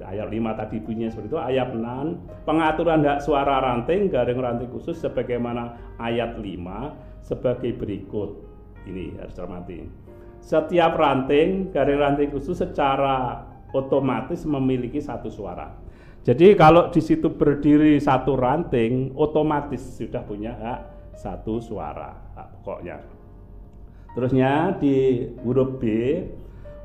Ayat 0.10 0.28
5 0.34 0.60
tadi 0.60 0.82
bunyinya 0.82 1.14
seperti 1.14 1.30
itu, 1.30 1.38
ayat 1.38 1.70
6 1.70 2.50
pengaturan 2.50 3.06
hak 3.06 3.22
suara 3.22 3.62
ranting 3.62 4.10
garing 4.10 4.42
ranting 4.42 4.70
khusus 4.74 4.98
sebagaimana 4.98 5.78
ayat 6.02 6.42
5 6.42 7.22
sebagai 7.22 7.78
berikut. 7.78 8.42
Ini 8.90 9.22
harus 9.22 9.38
cermati. 9.38 9.86
Setiap 10.42 10.98
ranting 10.98 11.70
garing 11.70 12.02
ranting 12.02 12.34
khusus 12.34 12.58
secara 12.58 13.46
otomatis 13.70 14.50
memiliki 14.50 14.98
satu 14.98 15.30
suara 15.30 15.70
jadi 16.30 16.52
kalau 16.60 16.92
di 16.92 17.00
situ 17.00 17.32
berdiri 17.32 17.96
satu 17.96 18.36
ranting, 18.36 19.16
otomatis 19.16 19.80
sudah 19.96 20.20
punya 20.28 20.52
hak 20.52 20.80
satu 21.16 21.64
suara 21.64 22.12
pokoknya. 22.60 23.00
Terusnya 24.14 24.76
di 24.78 25.26
huruf 25.42 25.80
B, 25.80 25.84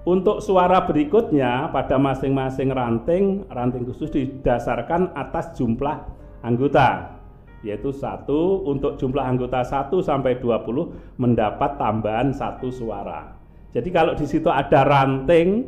untuk 0.05 0.45
suara 0.45 0.85
berikutnya 0.85 1.73
pada 1.73 1.97
masing-masing 1.97 2.69
ranting, 2.77 3.49
ranting 3.49 3.89
khusus 3.89 4.13
didasarkan 4.13 5.17
atas 5.17 5.57
jumlah 5.57 6.05
anggota, 6.45 7.17
yaitu 7.65 7.89
satu 7.89 8.69
untuk 8.69 9.01
jumlah 9.01 9.25
anggota 9.25 9.65
1 9.65 9.89
sampai 10.05 10.37
20 10.37 11.17
mendapat 11.17 11.81
tambahan 11.81 12.37
satu 12.37 12.69
suara. 12.69 13.33
Jadi 13.73 13.89
kalau 13.89 14.13
di 14.13 14.29
situ 14.29 14.53
ada 14.53 14.85
ranting 14.85 15.67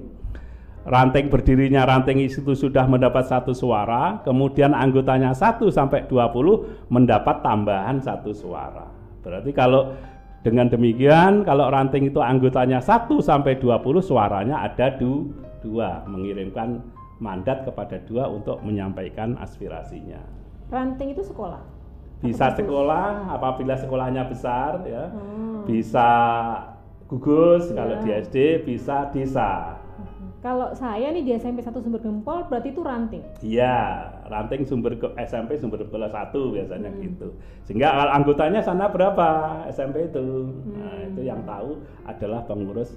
ranting 0.86 1.26
berdirinya 1.26 1.82
ranting 1.82 2.22
itu 2.22 2.54
sudah 2.54 2.86
mendapat 2.86 3.26
satu 3.26 3.50
suara, 3.50 4.22
kemudian 4.22 4.70
anggotanya 4.70 5.34
1 5.34 5.66
sampai 5.72 6.06
20 6.06 6.92
mendapat 6.92 7.42
tambahan 7.42 7.98
satu 7.98 8.30
suara. 8.30 8.86
Berarti 9.26 9.50
kalau 9.50 9.90
dengan 10.46 10.70
demikian 10.70 11.42
kalau 11.42 11.66
ranting 11.66 12.06
itu 12.06 12.22
anggotanya 12.22 12.78
1 12.78 13.10
sampai 13.18 13.58
20 13.58 13.82
suaranya 13.98 14.62
ada 14.62 14.94
du, 14.94 15.34
dua 15.58 16.06
mengirimkan 16.06 16.78
mandat 17.18 17.66
kepada 17.66 17.98
dua 18.06 18.30
untuk 18.30 18.62
menyampaikan 18.62 19.34
aspirasinya. 19.42 20.22
Ranting 20.70 21.18
itu 21.18 21.26
sekolah? 21.26 21.58
Bisa 22.22 22.54
sekolah 22.54 23.26
apabila 23.34 23.74
sekolahnya 23.74 24.22
besar 24.30 24.86
ya. 24.86 25.10
Hmm. 25.10 25.66
Bisa 25.66 26.08
gugus 27.10 27.74
ya. 27.74 27.82
kalau 27.82 27.96
di 28.06 28.10
SD 28.14 28.36
bisa 28.62 29.10
desa 29.10 29.82
kalau 30.46 30.70
saya 30.78 31.10
nih 31.10 31.26
di 31.26 31.32
SMP 31.34 31.58
1 31.58 31.74
Sumber 31.82 31.98
Gempol 31.98 32.46
berarti 32.46 32.70
itu 32.70 32.78
ranting. 32.86 33.18
Iya, 33.42 34.06
ranting 34.30 34.62
sumber 34.62 34.94
ke 34.94 35.10
SMP 35.18 35.58
Sumber 35.58 35.82
Gempol 35.82 36.06
1 36.06 36.30
biasanya 36.30 36.86
hmm. 36.94 37.02
gitu. 37.02 37.34
Sehingga 37.66 38.14
anggotanya 38.14 38.62
sana 38.62 38.86
berapa 38.86 39.26
SMP 39.74 40.06
itu. 40.06 40.46
Hmm. 40.46 40.78
Nah, 40.78 41.02
itu 41.02 41.20
yang 41.26 41.42
tahu 41.42 41.82
adalah 42.06 42.46
pengurus 42.46 42.94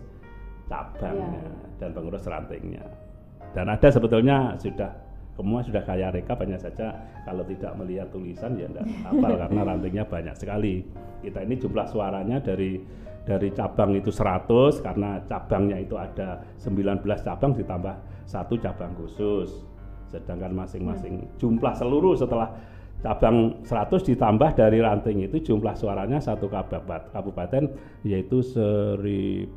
cabangnya 0.69 1.41
ya. 1.41 1.53
dan 1.81 1.89
pengurus 1.97 2.29
rantingnya. 2.29 2.85
Dan 3.57 3.65
ada 3.73 3.89
sebetulnya 3.89 4.53
sudah 4.61 4.93
semua 5.33 5.65
sudah 5.65 5.81
kaya 5.81 6.13
rekap 6.13 6.37
hanya 6.45 6.61
saja 6.61 6.93
kalau 7.25 7.41
tidak 7.49 7.73
melihat 7.81 8.13
tulisan 8.13 8.59
ya 8.61 8.69
enggak 8.69 8.85
hafal 9.09 9.33
karena 9.41 9.61
rantingnya 9.65 10.05
banyak 10.05 10.35
sekali. 10.37 10.85
Kita 11.25 11.41
ini 11.41 11.57
jumlah 11.57 11.89
suaranya 11.89 12.37
dari 12.45 12.77
dari 13.29 13.53
cabang 13.53 13.93
itu 13.93 14.09
100 14.09 14.81
karena 14.81 15.21
cabangnya 15.29 15.77
itu 15.77 15.93
ada 15.93 16.41
19 16.57 17.05
cabang 17.05 17.53
ditambah 17.53 18.25
satu 18.25 18.57
cabang 18.57 18.97
khusus 18.97 19.69
sedangkan 20.09 20.57
masing-masing 20.57 21.21
hmm. 21.21 21.37
jumlah 21.37 21.77
seluruh 21.77 22.17
setelah 22.17 22.49
cabang 23.05 23.61
100 23.61 24.09
ditambah 24.09 24.57
dari 24.57 24.81
ranting 24.81 25.29
itu 25.29 25.53
jumlah 25.53 25.77
suaranya 25.77 26.17
satu 26.17 26.49
kabupaten 27.13 27.69
yaitu 28.01 28.41
seribu 28.41 29.53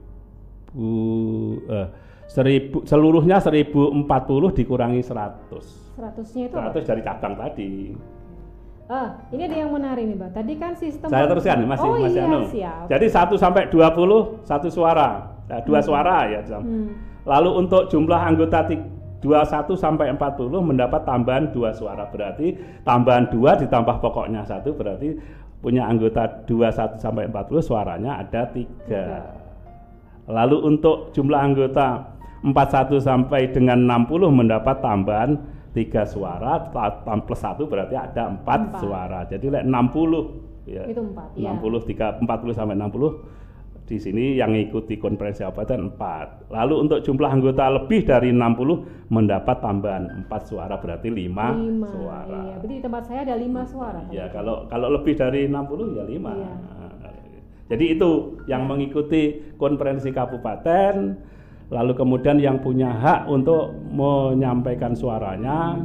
eh, 1.72 1.88
seribu 2.28 2.84
seluruhnya 2.84 3.40
1040 3.40 4.04
dikurangi 4.52 5.00
100 5.00 5.96
100 5.96 6.36
nya 6.36 6.44
itu 6.44 6.56
100 6.60 6.60
apa? 6.60 6.78
dari 6.84 7.00
cabang 7.00 7.34
tadi 7.40 7.96
Ah, 8.90 9.14
ini 9.30 9.46
ada 9.46 9.56
yang 9.56 9.70
menarik 9.70 10.04
nih, 10.04 10.16
Bang. 10.18 10.32
Tadi 10.34 10.52
kan 10.58 10.72
sistem 10.74 11.08
Saya 11.08 11.24
teruskan 11.30 11.64
masih 11.64 11.88
oh, 11.88 11.96
masih 11.96 12.18
iya, 12.18 12.28
anu. 12.28 12.40
Siap. 12.50 12.84
Jadi 12.90 13.06
1 13.08 13.38
sampai 13.38 13.62
20 13.70 14.42
satu 14.42 14.68
suara. 14.68 15.32
Nah, 15.46 15.60
dua 15.62 15.78
hmm. 15.82 15.86
suara 15.86 16.16
ya, 16.32 16.40
hmm. 16.44 16.88
Lalu 17.28 17.50
untuk 17.60 17.92
jumlah 17.92 18.20
anggota 18.20 18.64
21 19.22 19.78
sampai 19.78 20.10
40 20.10 20.50
mendapat 20.64 21.06
tambahan 21.06 21.54
dua 21.54 21.70
suara. 21.70 22.10
Berarti 22.10 22.58
tambahan 22.82 23.30
dua 23.30 23.54
ditambah 23.54 24.02
pokoknya 24.02 24.42
satu 24.42 24.74
berarti 24.74 25.14
punya 25.62 25.86
anggota 25.86 26.42
21 26.50 26.98
sampai 26.98 27.30
40 27.30 27.62
suaranya 27.62 28.18
ada 28.18 28.50
tiga. 28.50 29.22
Lalu 30.26 30.58
untuk 30.74 31.14
jumlah 31.14 31.38
anggota 31.38 32.18
41 32.42 32.98
sampai 32.98 33.54
dengan 33.54 33.86
60 33.86 34.26
mendapat 34.42 34.82
tambahan 34.82 35.38
tiga 35.72 36.04
suara 36.04 36.68
plus 37.24 37.40
satu 37.40 37.64
berarti 37.64 37.96
ada 37.96 38.28
empat, 38.28 38.80
suara 38.80 39.24
jadi 39.24 39.64
60 39.64 40.68
ya 40.68 40.84
itu 40.86 41.00
empat 41.00 41.28
60 41.34 41.42
ya. 41.42 41.80
tiga 41.88 42.06
empat 42.20 42.38
puluh 42.44 42.54
sampai 42.54 42.76
60 42.76 43.42
di 43.82 43.98
sini 43.98 44.38
yang 44.38 44.54
mengikuti 44.54 44.96
konferensi 44.96 45.42
kabupaten 45.42 45.90
empat. 45.92 46.54
Lalu 46.54 46.74
untuk 46.86 46.98
jumlah 47.02 47.28
anggota 47.28 47.66
lebih 47.66 48.06
dari 48.06 48.30
60 48.30 49.10
mendapat 49.10 49.58
tambahan 49.58 50.22
empat 50.24 50.48
suara 50.48 50.78
berarti 50.78 51.10
lima, 51.10 51.52
suara. 51.90 52.40
Iya, 52.46 52.54
berarti 52.62 52.74
di 52.78 52.82
tempat 52.82 53.02
saya 53.04 53.20
ada 53.26 53.36
lima 53.36 53.62
suara. 53.66 54.00
Ya, 54.14 54.30
kalau 54.30 54.70
kalau 54.70 54.88
lebih 54.96 55.18
dari 55.18 55.50
60 55.50 55.98
ya 55.98 56.04
lima. 56.08 56.32
Iya. 56.32 56.52
Jadi 57.72 57.84
itu 57.96 58.10
yang 58.48 58.68
mengikuti 58.68 59.56
konferensi 59.56 60.12
kabupaten 60.12 60.94
lalu 61.72 61.92
kemudian 61.96 62.36
yang 62.36 62.60
punya 62.60 62.92
hak 62.92 63.24
untuk 63.32 63.72
menyampaikan 63.88 64.92
suaranya 64.92 65.80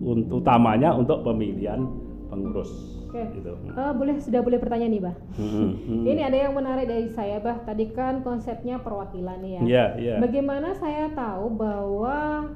untuk 0.00 0.40
utamanya 0.40 0.96
untuk 0.96 1.20
pemilihan 1.20 1.84
pengurus. 2.32 2.98
Oke. 3.08 3.24
Okay. 3.24 3.40
Gitu. 3.40 3.52
Uh, 3.72 3.92
boleh 3.96 4.16
sudah 4.20 4.40
boleh 4.44 4.60
pertanyaan 4.60 4.92
nih, 4.92 5.02
Bah. 5.04 5.16
Hmm, 5.36 5.80
hmm. 5.80 6.04
Ini 6.04 6.20
ada 6.28 6.38
yang 6.48 6.52
menarik 6.52 6.86
dari 6.88 7.08
saya, 7.12 7.40
Bah. 7.40 7.56
Tadi 7.64 7.88
kan 7.92 8.20
konsepnya 8.20 8.80
perwakilan 8.84 9.40
ya. 9.40 9.60
Iya, 9.60 9.60
yeah. 9.64 9.88
Yeah. 9.96 10.18
Bagaimana 10.20 10.76
saya 10.76 11.08
tahu 11.16 11.56
bahwa 11.56 12.48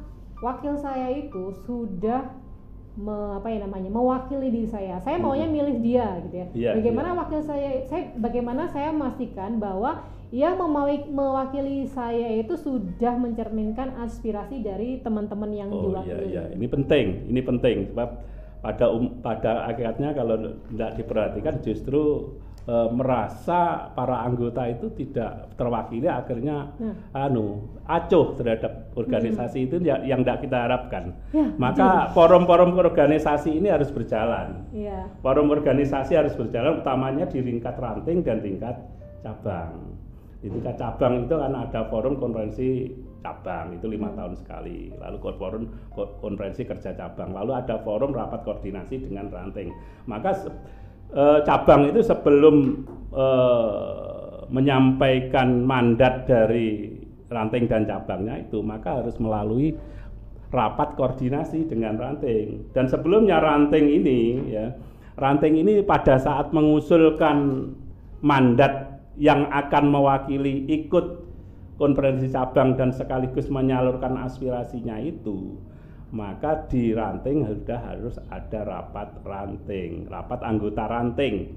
wakil 0.45 0.77
saya 0.77 1.09
itu 1.17 1.57
sudah 1.65 2.37
me, 3.01 3.41
apa 3.41 3.49
ya 3.49 3.65
namanya 3.65 3.89
mewakili 3.89 4.53
diri 4.53 4.69
saya. 4.69 5.01
Saya 5.01 5.17
maunya 5.17 5.49
milih 5.49 5.81
dia 5.81 6.21
gitu 6.29 6.37
ya. 6.37 6.47
Yeah, 6.53 6.73
bagaimana 6.77 7.17
yeah. 7.17 7.21
wakil 7.25 7.41
saya 7.41 7.71
saya 7.89 8.13
bagaimana 8.21 8.69
saya 8.69 8.93
memastikan 8.93 9.57
bahwa 9.57 10.05
yang 10.33 10.57
mewakili 11.13 11.85
saya 11.93 12.41
itu 12.41 12.57
sudah 12.57 13.21
mencerminkan 13.21 14.01
aspirasi 14.01 14.65
dari 14.65 14.97
teman-teman 15.05 15.53
yang 15.53 15.69
oh, 15.69 15.93
diwakili. 15.93 16.33
Iya, 16.33 16.49
iya. 16.49 16.57
Ini 16.57 16.67
penting, 16.73 17.07
ini 17.29 17.41
penting 17.45 17.77
sebab 17.93 18.09
pada 18.65 18.87
um, 18.89 19.21
pada 19.21 19.69
akhirnya 19.69 20.17
kalau 20.17 20.57
tidak 20.73 20.91
diperhatikan 20.97 21.55
justru 21.61 22.33
e, 22.65 22.75
merasa 22.95 23.91
para 23.93 24.23
anggota 24.23 24.71
itu 24.71 24.87
tidak 24.95 25.51
terwakili 25.59 26.07
akhirnya 26.07 26.71
hmm. 26.79 27.11
anu 27.11 27.67
acuh 27.91 28.39
terhadap 28.39 28.95
organisasi 28.95 29.59
hmm. 29.61 29.67
itu 29.69 29.77
yang, 29.85 30.01
yang 30.07 30.21
tidak 30.25 30.49
kita 30.49 30.59
harapkan. 30.65 31.05
Ya, 31.35 31.47
Maka 31.61 32.09
forum-forum 32.17 32.73
organisasi 32.79 33.53
ini 33.53 33.69
harus 33.69 33.93
berjalan. 33.93 34.65
Ya. 34.73 35.13
Forum 35.21 35.53
organisasi 35.53 36.17
harus 36.17 36.33
berjalan 36.33 36.81
utamanya 36.81 37.29
di 37.29 37.45
tingkat 37.45 37.77
ranting 37.77 38.25
dan 38.25 38.41
tingkat 38.41 38.81
cabang. 39.21 39.92
Di 40.43 40.51
tingkat 40.51 40.75
cabang 40.75 41.31
itu 41.31 41.39
kan 41.39 41.55
ada 41.55 41.87
forum 41.87 42.19
konferensi 42.19 42.91
cabang 43.23 43.79
itu 43.79 43.87
lima 43.87 44.11
tahun 44.19 44.35
sekali. 44.35 44.91
Lalu 44.99 45.17
forum 45.39 45.63
konferensi 46.19 46.67
kerja 46.67 46.91
cabang. 46.99 47.31
Lalu 47.31 47.63
ada 47.63 47.79
forum 47.87 48.11
rapat 48.11 48.43
koordinasi 48.43 49.07
dengan 49.07 49.31
ranting. 49.31 49.71
Maka 50.11 50.51
eh, 51.15 51.39
cabang 51.47 51.87
itu 51.95 52.03
sebelum 52.03 52.83
eh, 53.15 54.43
menyampaikan 54.51 55.63
mandat 55.63 56.27
dari 56.27 56.91
ranting 57.31 57.65
dan 57.71 57.89
cabangnya 57.89 58.45
itu 58.45 58.61
maka 58.61 59.01
harus 59.01 59.17
melalui 59.23 59.73
rapat 60.53 60.99
koordinasi 60.99 61.71
dengan 61.71 61.97
ranting. 61.97 62.67
Dan 62.75 62.91
sebelumnya 62.91 63.39
ranting 63.39 63.89
ini 63.89 64.53
ya 64.53 64.75
ranting 65.17 65.55
ini 65.57 65.81
pada 65.87 66.21
saat 66.21 66.53
mengusulkan 66.53 67.71
mandat 68.21 68.92
yang 69.23 69.47
akan 69.55 69.85
mewakili 69.87 70.67
ikut 70.67 71.23
konferensi 71.79 72.27
cabang 72.27 72.75
dan 72.75 72.91
sekaligus 72.91 73.47
menyalurkan 73.47 74.19
aspirasinya 74.19 74.99
itu 74.99 75.55
maka 76.13 76.69
di 76.69 76.93
ranting 76.93 77.49
sudah 77.49 77.81
harus 77.81 78.21
ada 78.29 78.61
rapat 78.69 79.17
ranting, 79.25 80.05
rapat 80.13 80.45
anggota 80.45 80.85
ranting. 80.85 81.57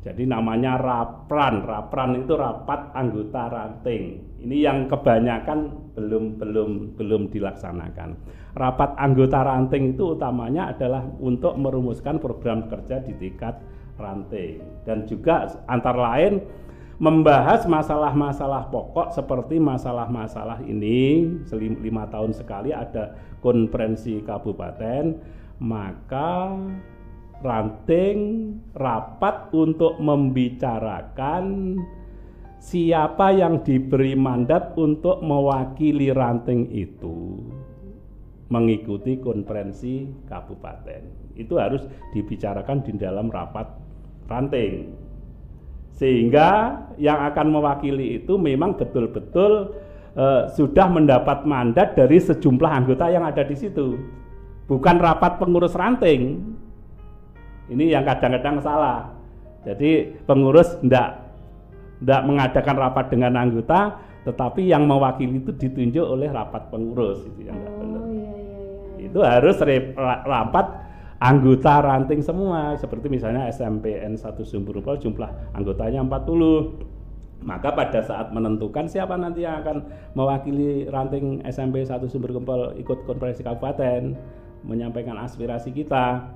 Jadi 0.00 0.22
namanya 0.24 0.80
rapran, 0.80 1.66
rapran 1.66 2.24
itu 2.24 2.32
rapat 2.32 2.94
anggota 2.96 3.52
ranting. 3.52 4.02
Ini 4.40 4.56
yang 4.56 4.78
kebanyakan 4.88 5.92
belum 5.92 6.40
belum 6.40 6.70
belum 6.96 7.22
dilaksanakan. 7.28 8.10
Rapat 8.56 8.96
anggota 8.96 9.44
ranting 9.44 9.92
itu 9.92 10.16
utamanya 10.16 10.72
adalah 10.72 11.04
untuk 11.20 11.60
merumuskan 11.60 12.16
program 12.16 12.70
kerja 12.72 13.04
di 13.04 13.12
tingkat 13.20 13.60
ranting 13.96 14.60
dan 14.84 15.08
juga 15.08 15.60
antara 15.66 16.16
lain 16.16 16.44
membahas 16.96 17.68
masalah-masalah 17.68 18.72
pokok 18.72 19.12
seperti 19.12 19.60
masalah-masalah 19.60 20.64
ini. 20.64 21.28
Lima 21.80 22.08
tahun 22.08 22.32
sekali 22.32 22.72
ada 22.72 23.12
konferensi 23.44 24.24
kabupaten 24.24 25.12
maka 25.60 26.52
ranting 27.40 28.18
rapat 28.72 29.52
untuk 29.52 30.00
membicarakan 30.00 31.76
siapa 32.56 33.32
yang 33.36 33.60
diberi 33.60 34.16
mandat 34.16 34.72
untuk 34.80 35.20
mewakili 35.20 36.12
ranting 36.12 36.72
itu 36.72 37.44
mengikuti 38.48 39.18
konferensi 39.20 40.06
kabupaten. 40.26 41.34
Itu 41.36 41.60
harus 41.60 41.84
dibicarakan 42.14 42.86
di 42.86 42.92
dalam 42.96 43.28
rapat 43.28 43.85
ranting. 44.28 44.92
Sehingga 45.96 46.76
yang 47.00 47.24
akan 47.32 47.56
mewakili 47.56 48.20
itu 48.20 48.36
memang 48.36 48.76
betul-betul 48.76 49.72
uh, 50.12 50.50
sudah 50.52 50.86
mendapat 50.92 51.48
mandat 51.48 51.96
dari 51.96 52.20
sejumlah 52.20 52.68
anggota 52.68 53.08
yang 53.08 53.24
ada 53.24 53.40
di 53.46 53.56
situ. 53.56 53.96
Bukan 54.68 55.00
rapat 55.00 55.40
pengurus 55.40 55.72
ranting. 55.72 56.42
Ini 57.66 57.96
yang 57.96 58.04
kadang-kadang 58.04 58.60
salah. 58.60 59.10
Jadi 59.64 60.14
pengurus 60.28 60.78
tidak 60.84 61.26
tidak 62.00 62.22
mengadakan 62.28 62.76
rapat 62.76 63.04
dengan 63.08 63.32
anggota 63.40 63.98
tetapi 64.26 64.66
yang 64.66 64.84
mewakili 64.84 65.38
itu 65.38 65.54
ditunjuk 65.54 66.02
oleh 66.02 66.28
rapat 66.34 66.66
pengurus 66.68 67.22
itu 67.24 67.46
yang 67.46 67.56
oh, 67.62 68.10
iya, 68.10 68.30
iya, 68.34 68.36
iya. 68.98 69.06
itu 69.06 69.18
harus 69.22 69.56
rapat 70.26 70.66
anggota 71.20 71.80
ranting 71.82 72.20
semua. 72.20 72.74
Seperti 72.76 73.08
misalnya 73.08 73.48
SMPN 73.48 74.16
satu 74.16 74.42
sumber 74.42 74.80
rupa 74.80 74.96
jumlah 75.00 75.56
anggotanya 75.56 76.04
40 76.04 76.96
maka 77.46 77.68
pada 77.76 78.00
saat 78.00 78.32
menentukan 78.32 78.88
siapa 78.88 79.14
nanti 79.14 79.44
yang 79.44 79.60
akan 79.60 79.84
mewakili 80.16 80.88
ranting 80.88 81.44
SMP 81.44 81.84
satu 81.84 82.08
sumber 82.08 82.32
gempol 82.32 82.72
ikut 82.80 83.04
konferensi 83.04 83.44
kabupaten 83.44 84.16
menyampaikan 84.64 85.20
aspirasi 85.20 85.70
kita 85.70 86.26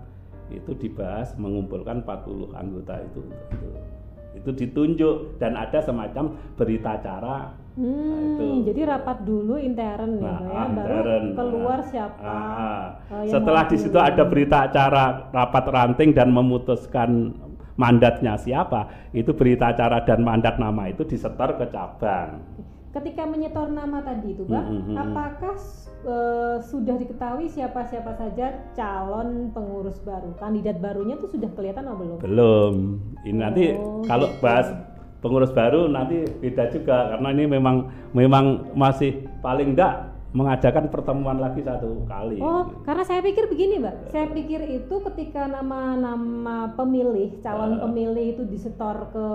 itu 0.53 0.77
dibahas 0.77 1.35
mengumpulkan 1.41 2.05
40 2.05 2.53
anggota 2.53 3.01
itu 3.01 3.23
ditunjuk 4.41 5.37
dan 5.43 5.59
ada 5.59 5.83
semacam 5.83 6.39
berita 6.57 6.97
acara 6.97 7.61
Hmm, 7.81 7.87
nah, 7.87 8.21
itu. 8.35 8.47
jadi 8.67 8.81
rapat 8.93 9.23
dulu 9.23 9.55
intern 9.55 10.19
nah, 10.19 10.43
ya, 10.43 10.63
intern. 10.69 11.25
baru 11.31 11.39
keluar 11.39 11.79
nah, 11.79 11.87
siapa. 11.87 12.19
Ah, 12.21 12.87
uh, 13.15 13.25
setelah 13.31 13.63
di 13.71 13.77
situ 13.79 13.95
ada 13.95 14.27
berita 14.27 14.67
acara 14.67 15.31
rapat 15.31 15.65
ranting 15.71 16.11
dan 16.11 16.35
memutuskan 16.35 17.31
mandatnya 17.79 18.35
siapa, 18.35 19.09
itu 19.15 19.31
berita 19.33 19.71
acara 19.71 20.03
dan 20.03 20.21
mandat 20.21 20.59
nama 20.59 20.91
itu 20.91 21.07
disetor 21.07 21.57
ke 21.57 21.71
cabang. 21.71 22.43
Ketika 22.91 23.23
menyetor 23.23 23.71
nama 23.71 24.03
tadi 24.03 24.35
itu, 24.35 24.43
Bang, 24.51 24.67
hmm, 24.67 24.83
hmm, 24.83 24.87
hmm. 24.91 24.97
apakah 24.99 25.55
uh, 26.03 26.59
sudah 26.59 26.99
diketahui 26.99 27.47
siapa-siapa 27.47 28.19
saja 28.19 28.67
calon 28.75 29.55
pengurus 29.55 30.03
baru, 30.03 30.35
kandidat 30.43 30.83
barunya 30.83 31.15
tuh 31.23 31.31
sudah 31.31 31.47
kelihatan 31.55 31.87
atau 31.87 32.03
belum? 32.03 32.19
Belum. 32.19 32.75
Ini 33.23 33.39
oh, 33.39 33.43
nanti 33.47 33.65
kalau 34.11 34.27
gitu. 34.27 34.43
bahas 34.43 34.67
pengurus 35.23 35.53
baru 35.55 35.87
nanti 35.87 36.27
beda 36.41 36.73
juga 36.73 37.15
karena 37.15 37.29
ini 37.31 37.45
memang 37.47 37.77
memang 38.17 38.75
masih 38.75 39.29
paling 39.45 39.77
enggak 39.77 40.10
mengadakan 40.31 40.87
pertemuan 40.95 41.43
lagi 41.43 41.59
satu 41.59 42.07
kali. 42.07 42.39
Oh, 42.39 42.63
karena 42.87 43.03
saya 43.03 43.19
pikir 43.19 43.51
begini, 43.51 43.83
Mbak. 43.83 44.15
Saya 44.15 44.31
pikir 44.31 44.63
itu 44.63 44.95
ketika 45.11 45.51
nama-nama 45.51 46.71
pemilih, 46.79 47.43
calon 47.43 47.83
uh, 47.83 47.83
pemilih 47.83 48.39
itu 48.39 48.43
disetor 48.47 49.11
ke 49.11 49.27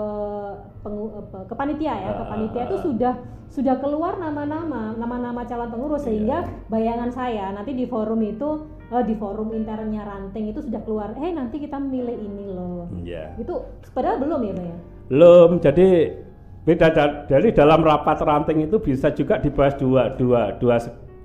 pengu, 0.80 1.20
ke 1.44 1.52
panitia 1.52 1.94
ya, 2.00 2.10
uh, 2.12 2.16
ke 2.16 2.24
panitia 2.32 2.62
itu 2.72 2.76
sudah 2.80 3.14
sudah 3.52 3.76
keluar 3.76 4.16
nama-nama, 4.16 4.96
nama-nama 4.96 5.44
calon 5.44 5.68
pengurus 5.68 6.02
iya. 6.02 6.06
sehingga 6.08 6.38
bayangan 6.72 7.10
saya 7.12 7.52
nanti 7.52 7.76
di 7.76 7.84
forum 7.84 8.24
itu 8.24 8.64
uh, 8.88 9.04
di 9.04 9.14
forum 9.20 9.52
internnya 9.52 10.00
ranting 10.00 10.48
itu 10.48 10.64
sudah 10.64 10.80
keluar, 10.80 11.12
"Eh, 11.20 11.28
nanti 11.28 11.60
kita 11.60 11.76
memilih 11.76 12.16
ini 12.16 12.44
loh." 12.56 12.88
Yeah. 13.04 13.36
Itu 13.36 13.68
padahal 13.92 14.16
belum 14.24 14.40
ya, 14.48 14.52
Mbak 14.56 14.64
ya? 14.64 14.78
Belum. 15.12 15.50
Jadi 15.60 15.88
beda 16.66 16.90
dari 17.30 17.54
dalam 17.54 17.80
rapat 17.86 18.18
ranting 18.26 18.66
itu 18.66 18.82
bisa 18.82 19.14
juga 19.14 19.38
dibahas 19.38 19.78
dua 19.78 20.10
dua 20.18 20.58
dua 20.58 20.76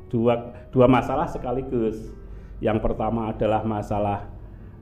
dua 0.08 0.34
dua 0.70 0.86
masalah 0.86 1.26
sekaligus. 1.26 2.14
Yang 2.62 2.78
pertama 2.86 3.34
adalah 3.34 3.66
masalah 3.66 4.30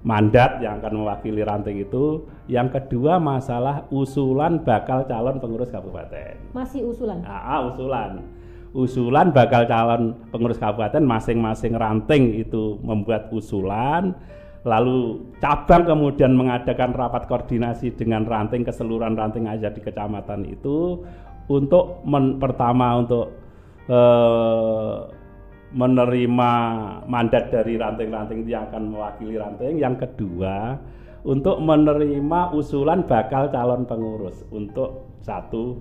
mandat 0.04 0.60
yang 0.60 0.84
akan 0.84 1.00
mewakili 1.00 1.48
ranting 1.48 1.80
itu. 1.80 2.28
Yang 2.52 2.76
kedua 2.76 3.24
masalah 3.24 3.88
usulan 3.88 4.60
bakal 4.60 5.08
calon 5.08 5.40
pengurus 5.40 5.72
kabupaten. 5.72 6.36
Masih 6.52 6.84
usulan? 6.84 7.24
Ah, 7.24 7.64
usulan. 7.64 8.20
usulan 8.70 9.34
bakal 9.34 9.66
calon 9.66 10.14
pengurus 10.30 10.62
kabupaten 10.62 11.02
masing-masing 11.02 11.74
ranting 11.74 12.38
itu 12.38 12.78
membuat 12.86 13.34
usulan 13.34 14.14
lalu 14.68 15.24
cabang 15.40 15.88
kemudian 15.88 16.36
mengadakan 16.36 16.92
rapat 16.92 17.32
koordinasi 17.32 17.96
dengan 17.96 18.28
ranting 18.28 18.68
keseluruhan 18.68 19.16
ranting 19.16 19.48
aja 19.48 19.72
di 19.72 19.80
kecamatan 19.80 20.44
itu 20.52 21.00
untuk 21.48 22.04
men, 22.04 22.38
pertama 22.38 23.00
untuk 23.00 23.32
eh, 23.88 24.98
menerima 25.70 26.52
mandat 27.06 27.54
dari 27.54 27.78
ranting-ranting 27.78 28.42
yang 28.50 28.66
akan 28.74 28.90
mewakili 28.90 29.38
ranting 29.38 29.78
yang 29.78 29.96
kedua 29.96 30.82
untuk 31.24 31.62
menerima 31.62 32.56
usulan 32.58 33.06
bakal 33.06 33.54
calon 33.54 33.86
pengurus 33.86 34.42
untuk 34.50 35.14
satu 35.22 35.78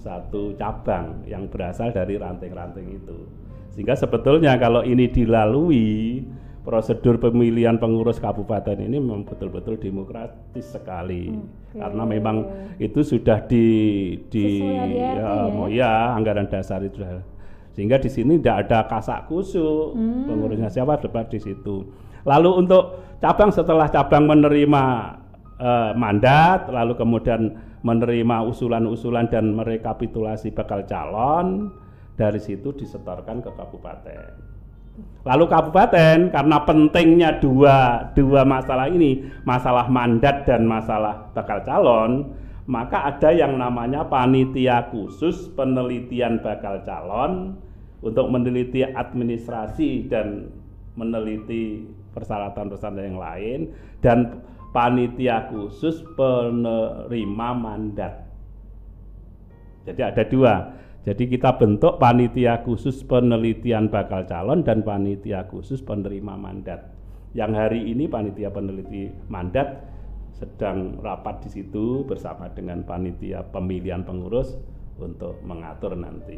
satu 0.00 0.56
cabang 0.56 1.24
yang 1.28 1.44
berasal 1.48 1.92
dari 1.92 2.16
ranting-ranting 2.16 3.00
itu. 3.00 3.18
Sehingga 3.70 3.94
sebetulnya 3.94 4.56
kalau 4.56 4.80
ini 4.80 5.06
dilalui 5.12 6.24
prosedur 6.60 7.16
pemilihan 7.16 7.80
pengurus 7.80 8.20
kabupaten 8.20 8.76
ini 8.76 9.00
memang 9.00 9.24
betul-betul 9.24 9.80
demokratis 9.80 10.76
sekali. 10.76 11.32
Okay. 11.70 11.78
karena 11.80 12.02
memang 12.02 12.36
itu 12.82 13.00
sudah 13.06 13.46
di 13.46 13.66
di 14.26 14.58
ya, 14.58 15.14
ya, 15.14 15.66
ya 15.70 15.92
anggaran 16.18 16.50
dasar 16.50 16.82
itu 16.82 17.00
sehingga 17.70 18.02
di 18.02 18.10
sini 18.10 18.36
tidak 18.42 18.68
ada 18.68 18.78
kasak 18.90 19.30
kusuk. 19.30 19.94
Hmm. 19.94 20.26
pengurusnya 20.26 20.68
siapa 20.68 20.98
dapat 20.98 21.30
di 21.30 21.38
situ. 21.38 21.86
Lalu 22.26 22.66
untuk 22.66 23.16
cabang 23.22 23.54
setelah 23.54 23.88
cabang 23.88 24.28
menerima 24.28 24.82
uh, 25.56 25.92
mandat 25.96 26.68
lalu 26.68 26.98
kemudian 26.98 27.56
menerima 27.80 28.44
usulan-usulan 28.44 29.32
dan 29.32 29.56
merekapitulasi 29.56 30.52
bakal 30.52 30.84
calon 30.84 31.72
dari 32.20 32.36
situ 32.36 32.76
disetorkan 32.76 33.40
ke 33.40 33.48
kabupaten 33.56 34.49
lalu 35.20 35.44
kabupaten 35.46 36.32
karena 36.32 36.56
pentingnya 36.64 37.30
dua 37.38 38.08
dua 38.16 38.42
masalah 38.42 38.88
ini 38.88 39.28
masalah 39.44 39.86
mandat 39.86 40.48
dan 40.48 40.64
masalah 40.64 41.28
bakal 41.36 41.60
calon 41.62 42.32
maka 42.70 43.10
ada 43.10 43.34
yang 43.34 43.58
namanya 43.58 44.06
panitia 44.06 44.88
khusus 44.88 45.50
penelitian 45.52 46.40
bakal 46.40 46.80
calon 46.86 47.58
untuk 48.00 48.32
meneliti 48.32 48.80
administrasi 48.80 50.08
dan 50.08 50.48
meneliti 50.96 51.84
persyaratan-persyaratan 52.16 53.06
yang 53.06 53.20
lain 53.20 53.58
dan 54.00 54.40
panitia 54.70 55.50
khusus 55.50 56.02
penerima 56.14 57.50
mandat. 57.54 58.26
Jadi 59.86 60.00
ada 60.00 60.22
dua. 60.26 60.54
Jadi 61.00 61.32
kita 61.32 61.56
bentuk 61.56 61.96
panitia 61.96 62.60
khusus 62.60 63.00
penelitian 63.08 63.88
bakal 63.88 64.28
calon 64.28 64.60
dan 64.60 64.84
panitia 64.84 65.48
khusus 65.48 65.80
penerima 65.80 66.36
mandat. 66.36 66.92
Yang 67.32 67.52
hari 67.56 67.80
ini 67.88 68.04
panitia 68.04 68.52
peneliti 68.52 69.08
mandat 69.32 69.80
sedang 70.36 71.00
rapat 71.00 71.48
di 71.48 71.50
situ 71.56 72.04
bersama 72.04 72.52
dengan 72.52 72.84
panitia 72.84 73.40
pemilihan 73.48 74.04
pengurus 74.04 74.60
untuk 75.00 75.40
mengatur 75.40 75.96
nanti 75.96 76.36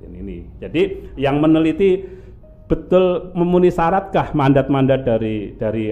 dan 0.00 0.12
ini. 0.12 0.44
Jadi 0.60 1.16
yang 1.16 1.40
meneliti 1.40 2.04
betul 2.68 3.32
memenuhi 3.32 3.72
syaratkah 3.72 4.36
mandat-mandat 4.36 5.08
dari 5.08 5.56
dari 5.56 5.88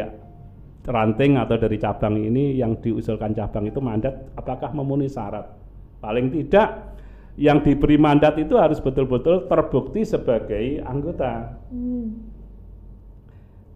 ranting 0.89 1.41
atau 1.41 1.57
dari 1.57 1.77
cabang 1.81 2.21
ini 2.21 2.57
yang 2.57 2.81
diusulkan 2.81 3.33
cabang 3.33 3.69
itu 3.69 3.81
mandat 3.81 4.13
apakah 4.37 4.73
memenuhi 4.77 5.09
syarat? 5.09 5.57
Paling 5.99 6.31
tidak 6.31 6.98
yang 7.39 7.63
diberi 7.63 7.95
mandat 7.95 8.35
itu 8.43 8.59
harus 8.59 8.83
betul-betul 8.83 9.47
terbukti 9.47 10.03
sebagai 10.03 10.83
anggota. 10.83 11.55
Hmm. 11.71 12.35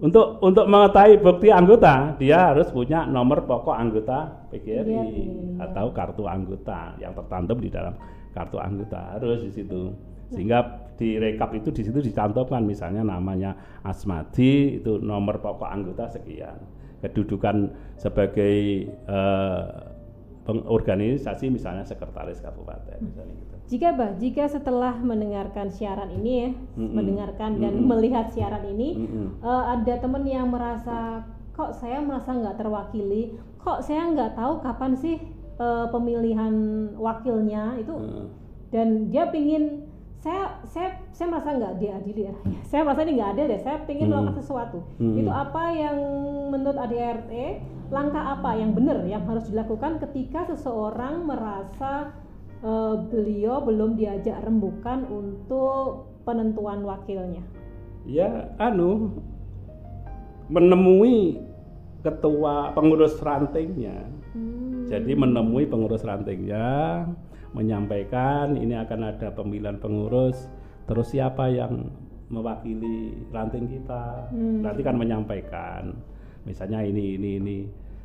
Untuk 0.02 0.43
untuk 0.43 0.66
mengetahui 0.66 1.22
bukti 1.22 1.55
anggota, 1.55 2.18
dia 2.18 2.51
harus 2.51 2.66
punya 2.74 3.06
nomor 3.06 3.47
pokok 3.47 3.70
anggota 3.70 4.51
PGRI 4.51 4.90
ya, 4.90 5.02
ya. 5.06 5.70
atau 5.70 5.94
kartu 5.94 6.26
anggota 6.26 6.98
yang 6.98 7.14
tertantum 7.14 7.62
di 7.62 7.70
dalam 7.70 7.94
kartu 8.34 8.59
anggota 8.59 9.14
harus 9.14 9.47
di 9.47 9.52
situ 9.55 9.94
sehingga 10.32 10.90
di 10.98 11.20
rekap 11.20 11.55
itu 11.55 11.70
di 11.70 11.86
situ 11.86 12.01
dicantumkan 12.02 12.64
misalnya 12.64 13.05
namanya 13.05 13.55
Asmadi 13.84 14.82
itu 14.82 14.98
nomor 14.98 15.39
pokok 15.39 15.70
anggota 15.70 16.09
sekian 16.10 16.56
kedudukan 17.05 17.70
sebagai 17.94 18.89
uh, 19.06 19.93
organisasi 20.51 21.47
misalnya 21.47 21.86
sekretaris 21.86 22.43
kabupaten 22.43 22.98
misalnya 23.02 23.34
gitu. 23.39 23.51
Jika 23.70 23.94
bah, 23.97 24.12
jika 24.20 24.51
setelah 24.51 24.98
mendengarkan 25.01 25.72
siaran 25.72 26.12
ini 26.12 26.32
ya, 26.32 26.51
mm 26.51 26.59
-mm. 26.76 26.93
mendengarkan 26.93 27.51
dan 27.62 27.72
mm 27.78 27.82
-mm. 27.82 27.89
melihat 27.89 28.26
siaran 28.34 28.64
ini, 28.68 28.89
mm 28.98 29.06
-mm. 29.09 29.28
Uh, 29.40 29.64
ada 29.78 29.94
teman 29.97 30.24
yang 30.28 30.51
merasa 30.52 31.24
kok 31.52 31.76
saya 31.76 32.01
merasa 32.01 32.32
nggak 32.32 32.59
terwakili, 32.59 33.36
kok 33.60 33.80
saya 33.84 34.09
nggak 34.12 34.36
tahu 34.36 34.60
kapan 34.60 34.93
sih 34.97 35.16
uh, 35.60 35.89
pemilihan 35.89 36.52
wakilnya 36.97 37.80
itu, 37.80 37.93
mm. 37.97 38.24
dan 38.72 39.09
dia 39.09 39.28
pingin 39.32 39.93
saya 40.22 40.62
saya 40.70 41.02
saya 41.10 41.26
merasa 41.34 41.51
nggak 41.51 41.74
diadili 41.82 42.30
ya. 42.30 42.34
Saya 42.70 42.86
merasa 42.86 43.02
ini 43.02 43.18
nggak 43.18 43.30
adil 43.34 43.47
deh. 43.51 43.60
Saya 43.60 43.76
ingin 43.84 44.06
hmm. 44.06 44.12
melakukan 44.14 44.36
sesuatu. 44.39 44.78
Hmm. 44.97 45.18
Itu 45.18 45.30
apa 45.34 45.64
yang 45.74 45.97
menurut 46.48 46.78
ADRT 46.78 47.32
langkah 47.93 48.24
apa 48.39 48.56
yang 48.56 48.72
benar 48.72 49.05
yang 49.05 49.26
harus 49.28 49.51
dilakukan 49.52 50.01
ketika 50.01 50.48
seseorang 50.48 51.28
merasa 51.28 52.14
uh, 52.64 52.94
beliau 53.10 53.60
belum 53.62 53.98
diajak 53.98 54.40
rembukan 54.47 55.05
untuk 55.10 56.10
penentuan 56.22 56.86
wakilnya? 56.86 57.43
Ya, 58.06 58.51
anu 58.59 59.18
menemui 60.51 61.39
ketua 62.02 62.74
pengurus 62.74 63.18
rantingnya. 63.22 64.06
Hmm. 64.34 64.90
Jadi 64.90 65.14
menemui 65.14 65.70
pengurus 65.70 66.02
rantingnya 66.02 67.06
menyampaikan 67.52 68.56
ini 68.56 68.74
akan 68.76 69.12
ada 69.12 69.28
pemilihan 69.32 69.76
pengurus 69.76 70.48
terus 70.89 71.12
siapa 71.12 71.52
yang 71.52 71.93
mewakili 72.32 73.12
ranting 73.28 73.68
kita 73.68 74.32
hmm. 74.32 74.64
nanti 74.64 74.80
kan 74.80 74.97
menyampaikan 74.97 75.93
misalnya 76.48 76.80
ini 76.80 77.20
ini 77.20 77.30
ini 77.39 77.59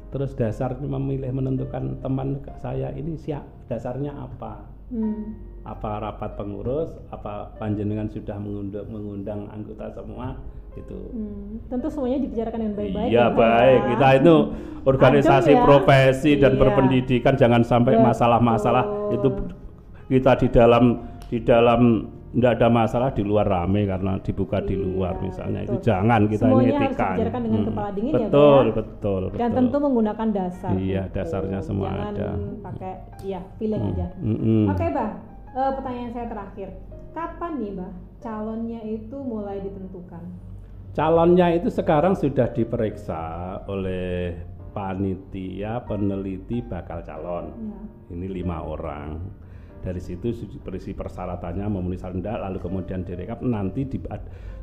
terus 0.08 0.32
dasar 0.34 0.76
memilih 0.80 1.32
menentukan 1.36 2.00
teman 2.00 2.40
saya 2.60 2.96
ini 2.96 3.20
siap 3.20 3.44
dasarnya 3.68 4.16
apa 4.16 4.64
hmm. 4.92 5.24
apa 5.68 5.92
rapat 6.00 6.40
pengurus 6.40 6.96
apa 7.12 7.52
panjenengan 7.60 8.08
sudah 8.08 8.40
mengundang, 8.40 8.88
mengundang 8.88 9.52
anggota 9.52 9.92
semua 9.92 10.40
itu 10.78 11.00
hmm. 11.12 11.68
tentu 11.68 11.88
semuanya 11.90 12.20
dibicarakan 12.24 12.60
dengan 12.64 12.76
baik-baik 12.78 13.10
iya 13.10 13.26
ya, 13.28 13.34
baik 13.34 13.82
ya. 13.82 13.88
kita 13.92 14.08
itu 14.22 14.36
organisasi 14.88 15.52
ya. 15.52 15.62
profesi 15.66 16.32
dan 16.40 16.54
iya. 16.56 16.60
berpendidikan 16.62 17.34
jangan 17.36 17.62
sampai 17.66 18.00
masalah-masalah 18.00 19.12
itu 19.12 19.28
kita 20.08 20.40
di 20.40 20.48
dalam 20.48 20.84
di 21.28 21.38
dalam 21.44 21.82
tidak 22.38 22.52
ada 22.62 22.68
masalah 22.70 23.10
di 23.18 23.26
luar 23.26 23.50
rame 23.50 23.90
karena 23.90 24.22
dibuka 24.22 24.62
iya, 24.62 24.70
di 24.70 24.76
luar 24.78 25.18
misalnya 25.18 25.66
betul. 25.66 25.74
itu 25.74 25.76
jangan 25.90 26.22
kita 26.30 26.46
Semuanya 26.46 26.70
ini 26.70 26.86
etika 26.86 27.08
harus 27.10 27.34
dengan 27.34 27.50
hmm. 27.58 27.68
kepala 27.74 27.90
dingin 27.98 28.14
betul, 28.14 28.22
ya 28.22 28.74
betul 28.78 29.22
betul 29.26 29.42
dan 29.42 29.50
tentu 29.58 29.78
menggunakan 29.82 30.28
dasar 30.30 30.72
iya 30.78 31.04
dasarnya 31.10 31.60
semua 31.66 31.90
jangan 31.90 32.10
ada 32.14 32.30
pakai 32.62 32.94
ya 33.26 33.42
feeling 33.58 33.82
hmm. 33.82 33.92
aja 33.98 34.08
hmm. 34.22 34.38
hmm. 34.38 34.66
oke 34.70 34.78
okay, 34.78 34.90
bah 34.94 35.10
uh, 35.58 35.72
pertanyaan 35.82 36.12
saya 36.14 36.26
terakhir 36.30 36.68
kapan 37.18 37.52
nih 37.58 37.72
bah 37.74 37.92
calonnya 38.22 38.82
itu 38.86 39.18
mulai 39.18 39.58
ditentukan 39.66 40.24
calonnya 40.94 41.48
itu 41.58 41.74
sekarang 41.74 42.14
sudah 42.14 42.54
diperiksa 42.54 43.22
oleh 43.66 44.38
panitia 44.78 45.82
peneliti 45.90 46.62
bakal 46.62 47.02
calon. 47.02 47.50
Ya. 47.50 47.82
Ini 48.14 48.28
lima 48.30 48.62
orang. 48.62 49.18
Dari 49.82 50.02
situ 50.02 50.34
berisi 50.62 50.92
persyaratannya 50.92 51.66
memenuhi 51.70 52.00
syarat 52.00 52.44
lalu 52.44 52.58
kemudian 52.60 53.08
direkap 53.08 53.40
nanti 53.40 53.88
di, 53.88 53.98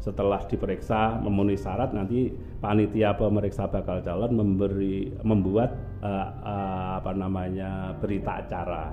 setelah 0.03 0.45
diperiksa 0.45 1.23
memenuhi 1.24 1.57
syarat 1.57 1.97
nanti 1.97 2.28
panitia 2.61 3.16
pemeriksa 3.16 3.70
bakal 3.70 4.05
calon 4.05 4.36
memberi 4.36 5.15
membuat 5.24 5.73
uh, 6.05 6.28
uh, 6.45 6.93
apa 7.01 7.12
namanya 7.16 7.97
berita 7.97 8.45
acara 8.45 8.93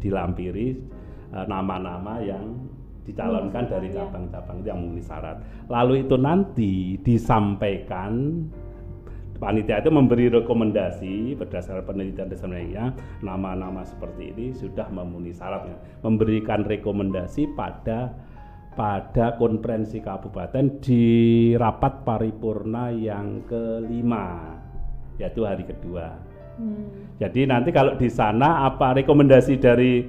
dilampiri 0.00 0.80
eh, 1.30 1.44
nama-nama 1.44 2.18
uh, 2.18 2.24
yang 2.24 2.44
dicalonkan 3.04 3.68
dari 3.68 3.92
iya. 3.92 4.04
cabang-cabang 4.04 4.58
yang 4.64 4.78
memenuhi 4.80 5.04
syarat. 5.04 5.36
Lalu 5.68 6.08
itu 6.08 6.16
nanti 6.16 6.72
disampaikan 7.04 8.44
panitia 9.40 9.80
itu 9.80 9.88
memberi 9.88 10.28
rekomendasi 10.28 11.34
berdasarkan 11.40 11.88
penelitian 11.88 12.28
dasarnya 12.28 12.92
nama-nama 13.24 13.80
seperti 13.88 14.36
ini 14.36 14.46
sudah 14.52 14.86
memenuhi 14.92 15.32
syaratnya. 15.32 15.80
Memberikan 16.04 16.68
rekomendasi 16.68 17.56
pada 17.56 18.12
pada 18.76 19.34
konferensi 19.40 19.98
kabupaten 19.98 20.78
di 20.78 21.04
rapat 21.56 22.06
paripurna 22.06 22.92
yang 22.94 23.42
kelima 23.48 24.56
yaitu 25.18 25.42
hari 25.42 25.66
kedua. 25.66 26.30
Hmm. 26.60 27.16
jadi 27.16 27.48
nanti 27.48 27.72
kalau 27.72 27.96
di 27.96 28.12
sana 28.12 28.68
apa 28.68 28.92
rekomendasi 28.92 29.56
dari 29.56 30.04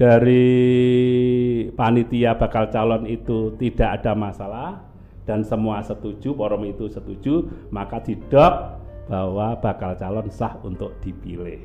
dari 0.00 0.48
panitia 1.76 2.40
bakal 2.40 2.72
calon 2.72 3.04
itu 3.04 3.52
tidak 3.60 4.00
ada 4.00 4.16
masalah 4.16 4.93
dan 5.24 5.40
semua 5.44 5.80
setuju, 5.80 6.36
forum 6.36 6.68
itu 6.68 6.88
setuju, 6.88 7.48
maka 7.72 8.00
didok 8.00 8.80
bahwa 9.08 9.56
bakal 9.60 9.96
calon 9.96 10.28
sah 10.28 10.56
untuk 10.64 10.96
dipilih. 11.00 11.60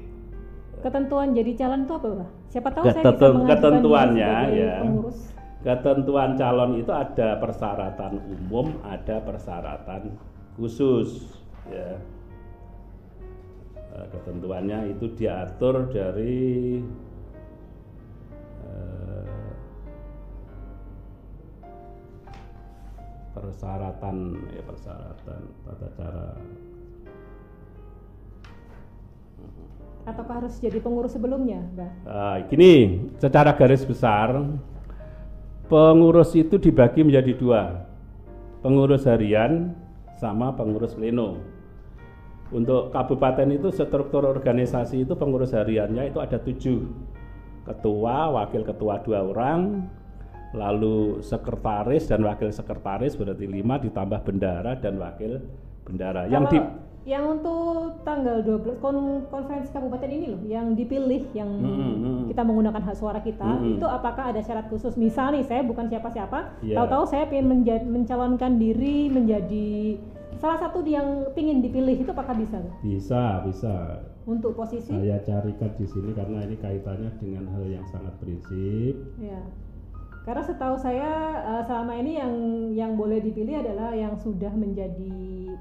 Ketentuan 0.80 1.36
jadi 1.36 1.52
calon 1.60 1.84
itu 1.84 1.94
apa, 1.96 2.08
Pak? 2.08 2.30
Siapa 2.50 2.70
tahu 2.72 2.84
Keteten, 2.88 3.04
saya 3.04 3.32
bisa 3.36 3.48
ketentuannya 3.52 4.34
ya. 4.56 4.76
pengurus. 4.84 5.20
Ketentuan 5.60 6.30
calon 6.40 6.72
itu 6.80 6.92
ada 6.96 7.30
persyaratan 7.36 8.14
umum, 8.32 8.80
ada 8.88 9.20
persyaratan 9.20 10.16
khusus, 10.56 11.36
ya. 11.68 12.00
Eh, 13.92 14.06
ketentuannya 14.08 14.96
itu 14.96 15.12
diatur 15.20 15.92
dari 15.92 16.80
persyaratan 23.40 24.16
ya 24.54 24.64
persyaratan 24.68 25.42
tata 25.66 25.88
cara 25.96 26.28
Apakah 30.08 30.42
harus 30.42 30.58
jadi 30.58 30.82
pengurus 30.82 31.14
sebelumnya, 31.14 31.62
Mbak? 31.76 31.92
Uh, 32.10 32.38
gini, 32.50 32.74
secara 33.22 33.54
garis 33.54 33.86
besar 33.86 34.42
pengurus 35.70 36.34
itu 36.34 36.58
dibagi 36.58 37.06
menjadi 37.06 37.38
dua, 37.38 37.86
pengurus 38.66 39.06
harian 39.06 39.78
sama 40.18 40.50
pengurus 40.58 40.98
pleno. 40.98 41.38
Untuk 42.50 42.90
kabupaten 42.90 43.54
itu 43.54 43.70
struktur 43.70 44.26
organisasi 44.26 45.06
itu 45.06 45.14
pengurus 45.14 45.54
hariannya 45.54 46.10
itu 46.10 46.18
ada 46.18 46.42
tujuh, 46.42 46.90
ketua, 47.70 48.34
wakil 48.34 48.66
ketua 48.66 49.06
dua 49.06 49.22
orang, 49.22 49.86
lalu 50.54 51.22
sekretaris 51.22 52.10
dan 52.10 52.26
wakil 52.26 52.50
sekretaris 52.50 53.14
berarti 53.14 53.46
lima 53.46 53.78
ditambah 53.78 54.26
bendara 54.26 54.78
dan 54.78 54.98
wakil 54.98 55.42
bendara. 55.86 56.26
Kalau 56.26 56.34
yang 56.34 56.46
di 56.50 56.60
yang 57.08 57.26
untuk 57.26 58.06
tanggal 58.06 58.44
12 58.46 58.84
kon, 58.84 59.26
konferensi 59.34 59.74
kabupaten 59.74 60.10
ini 60.14 60.26
loh 60.30 60.42
yang 60.46 60.78
dipilih 60.78 61.32
yang 61.34 61.48
hmm, 61.48 61.74
hmm, 61.74 61.96
hmm. 61.96 62.24
kita 62.30 62.42
menggunakan 62.46 62.82
hak 62.86 62.98
suara 63.00 63.24
kita 63.24 63.50
hmm, 63.50 63.62
hmm. 63.66 63.76
itu 63.82 63.88
apakah 63.90 64.30
ada 64.30 64.42
syarat 64.46 64.70
khusus 64.70 64.94
misal 64.94 65.34
nih 65.34 65.42
saya 65.48 65.66
bukan 65.66 65.90
siapa-siapa 65.90 66.60
yeah. 66.62 66.78
tahu-tahu 66.78 67.10
saya 67.10 67.26
ingin 67.34 67.66
mencalonkan 67.90 68.62
diri 68.62 69.10
menjadi 69.10 69.98
salah 70.38 70.60
satu 70.62 70.86
yang 70.86 71.28
ingin 71.34 71.66
dipilih 71.66 71.98
itu 71.98 72.12
apakah 72.14 72.38
bisa 72.38 72.62
bisa 72.86 73.42
bisa 73.48 74.06
untuk 74.30 74.54
posisi 74.54 74.94
saya 74.94 75.18
carikan 75.26 75.72
di 75.82 75.88
sini 75.90 76.14
karena 76.14 76.46
ini 76.46 76.62
kaitannya 76.62 77.10
dengan 77.18 77.50
hal 77.58 77.64
yang 77.66 77.86
sangat 77.90 78.14
prinsip 78.22 78.94
ya 79.18 79.42
karena 80.30 80.46
setahu 80.46 80.78
saya 80.78 81.42
uh, 81.42 81.64
selama 81.66 81.98
ini 81.98 82.22
yang 82.22 82.34
yang 82.78 82.92
boleh 82.94 83.18
dipilih 83.18 83.66
adalah 83.66 83.98
yang 83.98 84.14
sudah 84.14 84.54
menjadi 84.54 85.58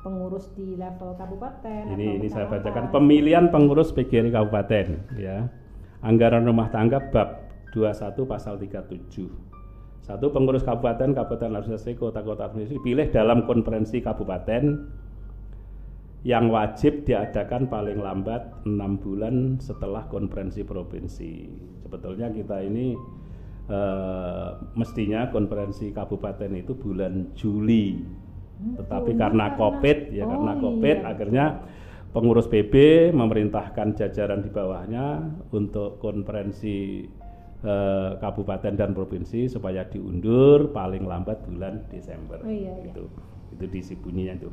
pengurus 0.00 0.48
di 0.56 0.72
level 0.72 1.12
kabupaten. 1.20 1.92
Ini 1.92 2.24
ini 2.24 2.28
saya 2.32 2.48
bacakan 2.48 2.88
pemilihan 2.88 3.52
pengurus 3.52 3.92
PGRI 3.92 4.32
kabupaten 4.32 5.04
ya. 5.20 5.52
Anggaran 6.00 6.48
rumah 6.48 6.72
tangga 6.72 6.96
bab 7.12 7.44
21 7.76 8.16
pasal 8.24 8.56
37. 8.56 9.28
Satu 10.00 10.32
pengurus 10.32 10.64
kabupaten, 10.64 11.12
kabupaten 11.12 11.52
administrasi, 11.60 12.00
kota-kota 12.00 12.48
administrasi 12.48 12.80
dipilih 12.80 13.12
dalam 13.12 13.44
konferensi 13.44 14.00
kabupaten 14.00 14.64
yang 16.24 16.48
wajib 16.48 17.04
diadakan 17.04 17.68
paling 17.68 18.00
lambat 18.00 18.64
enam 18.64 18.96
bulan 18.96 19.60
setelah 19.60 20.08
konferensi 20.08 20.64
provinsi. 20.64 21.32
Sebetulnya 21.84 22.32
kita 22.32 22.64
ini 22.64 22.96
uh, 23.70 24.48
mestinya 24.74 25.30
konferensi 25.30 25.90
kabupaten 25.90 26.50
itu 26.56 26.72
bulan 26.74 27.34
Juli. 27.34 27.98
Hmm, 28.56 28.74
Tetapi 28.80 29.12
oh, 29.12 29.18
karena 29.18 29.46
Covid 29.54 29.98
ya 30.14 30.24
oh, 30.24 30.28
karena 30.32 30.52
Covid 30.56 30.96
iya. 31.02 31.08
akhirnya 31.12 31.44
pengurus 32.16 32.48
PB 32.48 32.72
memerintahkan 33.12 33.92
jajaran 33.92 34.40
di 34.40 34.48
bawahnya 34.48 35.20
untuk 35.52 36.00
konferensi 36.00 37.04
uh, 37.60 38.16
kabupaten 38.16 38.72
dan 38.72 38.96
provinsi 38.96 39.52
supaya 39.52 39.84
diundur 39.84 40.72
paling 40.72 41.04
lambat 41.04 41.44
bulan 41.44 41.84
Desember. 41.92 42.40
Oh, 42.40 42.48
iya, 42.48 42.72
iya. 42.80 42.88
Itu 42.88 43.04
itu 43.52 43.64
disi 43.68 43.94
bunyinya 43.96 44.34
itu. 44.40 44.50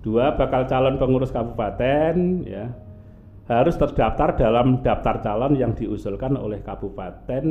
Dua 0.00 0.34
bakal 0.34 0.64
calon 0.66 0.96
pengurus 0.96 1.30
kabupaten 1.30 2.42
ya 2.48 2.72
harus 3.50 3.74
terdaftar 3.74 4.38
dalam 4.38 4.78
daftar 4.80 5.18
calon 5.20 5.58
yang 5.58 5.74
diusulkan 5.74 6.38
oleh 6.38 6.62
kabupaten 6.62 7.44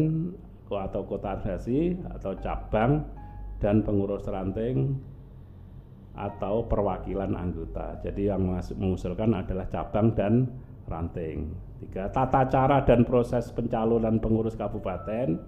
atau 0.77 1.01
kota 1.07 1.39
administrasi 1.39 1.97
atau 2.13 2.37
cabang 2.37 3.01
dan 3.57 3.81
pengurus 3.81 4.29
ranting 4.29 4.93
atau 6.13 6.67
perwakilan 6.67 7.31
anggota. 7.33 7.97
Jadi 8.03 8.27
yang 8.29 8.45
mengusulkan 8.53 9.31
adalah 9.33 9.65
cabang 9.71 10.13
dan 10.13 10.51
ranting. 10.85 11.53
Tiga, 11.79 12.11
tata 12.11 12.43
cara 12.51 12.83
dan 12.83 13.07
proses 13.07 13.47
pencalonan 13.55 14.19
pengurus 14.19 14.59
kabupaten. 14.59 15.39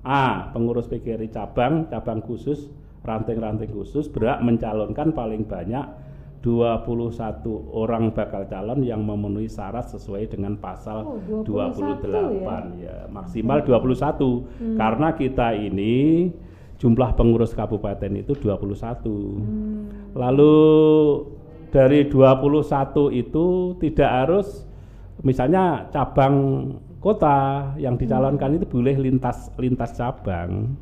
A. 0.00 0.48
Pengurus 0.56 0.88
PGRI 0.88 1.28
cabang, 1.28 1.90
cabang 1.92 2.24
khusus, 2.24 2.72
ranting-ranting 3.04 3.68
khusus 3.68 4.08
berhak 4.08 4.40
mencalonkan 4.40 5.12
paling 5.12 5.44
banyak 5.44 5.84
21 6.40 7.44
orang 7.76 8.16
bakal 8.16 8.48
calon 8.48 8.80
yang 8.80 9.04
memenuhi 9.04 9.44
syarat 9.44 9.92
sesuai 9.92 10.24
dengan 10.32 10.56
pasal 10.56 11.04
oh, 11.04 11.44
28 11.44 12.00
ya? 12.40 12.56
ya 12.80 12.96
maksimal 13.12 13.60
21 13.60 13.68
hmm. 13.68 14.76
karena 14.80 15.08
kita 15.12 15.52
ini 15.52 16.32
jumlah 16.80 17.12
pengurus 17.12 17.52
kabupaten 17.52 18.08
itu 18.16 18.32
21 18.32 18.56
hmm. 18.56 20.16
lalu 20.16 20.56
dari 21.68 22.08
21 22.08 23.12
itu 23.12 23.76
tidak 23.76 24.10
harus 24.10 24.64
misalnya 25.20 25.92
cabang 25.92 26.72
kota 27.04 27.72
yang 27.76 28.00
dicalonkan 28.00 28.56
hmm. 28.56 28.64
itu 28.64 28.66
boleh 28.66 28.96
lintas 28.96 29.52
lintas 29.60 29.92
cabang 29.92 30.72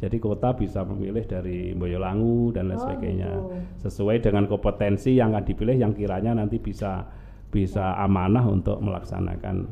jadi 0.00 0.16
kota 0.16 0.56
bisa 0.56 0.80
memilih 0.80 1.28
dari 1.28 1.76
Boyolangu 1.76 2.56
dan 2.56 2.72
lain 2.72 2.80
oh, 2.80 2.82
sebagainya 2.88 3.30
gitu. 3.36 3.46
sesuai 3.84 4.24
dengan 4.24 4.48
kompetensi 4.48 5.12
yang 5.12 5.36
akan 5.36 5.44
dipilih 5.44 5.76
yang 5.76 5.92
kiranya 5.92 6.32
nanti 6.40 6.56
bisa 6.56 7.04
bisa 7.52 8.00
amanah 8.00 8.48
untuk 8.48 8.80
melaksanakan 8.80 9.68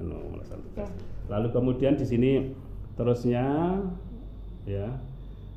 anu, 0.00 0.16
melaksanakan 0.32 0.64
tugas. 0.72 0.90
Lalu 1.28 1.48
kemudian 1.52 1.94
di 2.00 2.06
sini 2.08 2.30
terusnya 2.96 3.76
ya 4.64 4.88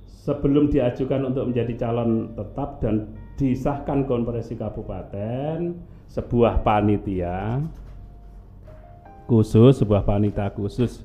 sebelum 0.05 0.67
diajukan 0.67 1.31
untuk 1.31 1.49
menjadi 1.49 1.73
calon 1.87 2.35
tetap 2.35 2.83
dan 2.83 3.15
disahkan 3.39 4.05
konferensi 4.05 4.53
kabupaten 4.53 5.73
sebuah 6.11 6.61
panitia 6.61 7.63
khusus 9.25 9.79
sebuah 9.81 10.03
panitia 10.03 10.51
khusus 10.51 11.01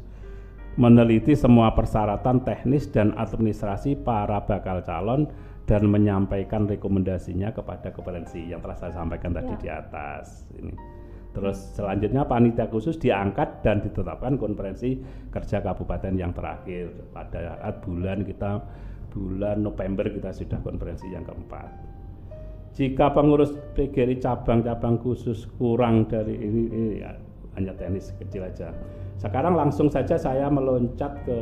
meneliti 0.77 1.33
semua 1.33 1.73
persyaratan 1.73 2.45
teknis 2.45 2.89
dan 2.93 3.17
administrasi 3.17 3.97
para 3.97 4.45
bakal 4.45 4.85
calon 4.85 5.29
dan 5.67 5.89
menyampaikan 5.89 6.69
rekomendasinya 6.69 7.51
kepada 7.51 7.91
konferensi 7.91 8.53
yang 8.53 8.63
telah 8.63 8.77
saya 8.79 8.93
sampaikan 8.95 9.35
ya. 9.35 9.43
tadi 9.43 9.53
di 9.59 9.69
atas 9.73 10.47
ini. 10.61 10.75
Terus 11.37 11.59
selanjutnya 11.77 12.25
panitia 12.25 12.65
khusus 12.73 12.97
diangkat 12.97 13.61
dan 13.61 13.85
ditetapkan 13.85 14.41
konferensi 14.41 14.97
kerja 15.29 15.61
kabupaten 15.61 16.17
yang 16.17 16.33
terakhir 16.33 16.89
pada 17.13 17.61
saat 17.61 17.75
bulan 17.85 18.25
kita 18.25 18.65
bulan 19.13 19.61
November 19.61 20.09
kita 20.09 20.33
sudah 20.33 20.61
konferensi 20.65 21.09
yang 21.13 21.25
keempat. 21.29 21.69
Jika 22.77 23.13
pengurus 23.17 23.57
PGRI 23.73 24.21
cabang-cabang 24.21 25.01
khusus 25.01 25.49
kurang 25.57 26.09
dari 26.09 26.37
ini, 26.37 26.63
ini 26.69 27.01
ya, 27.01 27.17
hanya 27.57 27.73
teknis 27.73 28.13
kecil 28.21 28.45
aja 28.45 28.69
sekarang 29.17 29.57
langsung 29.57 29.89
saja 29.89 30.21
saya 30.21 30.53
meloncat 30.53 31.13
ke 31.25 31.39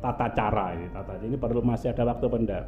tata 0.00 0.32
cara 0.32 0.72
ini. 0.72 0.86
Tata 0.88 1.12
ini 1.20 1.36
perlu 1.36 1.60
masih 1.60 1.92
ada 1.92 2.08
waktu 2.08 2.26
benda. 2.28 2.60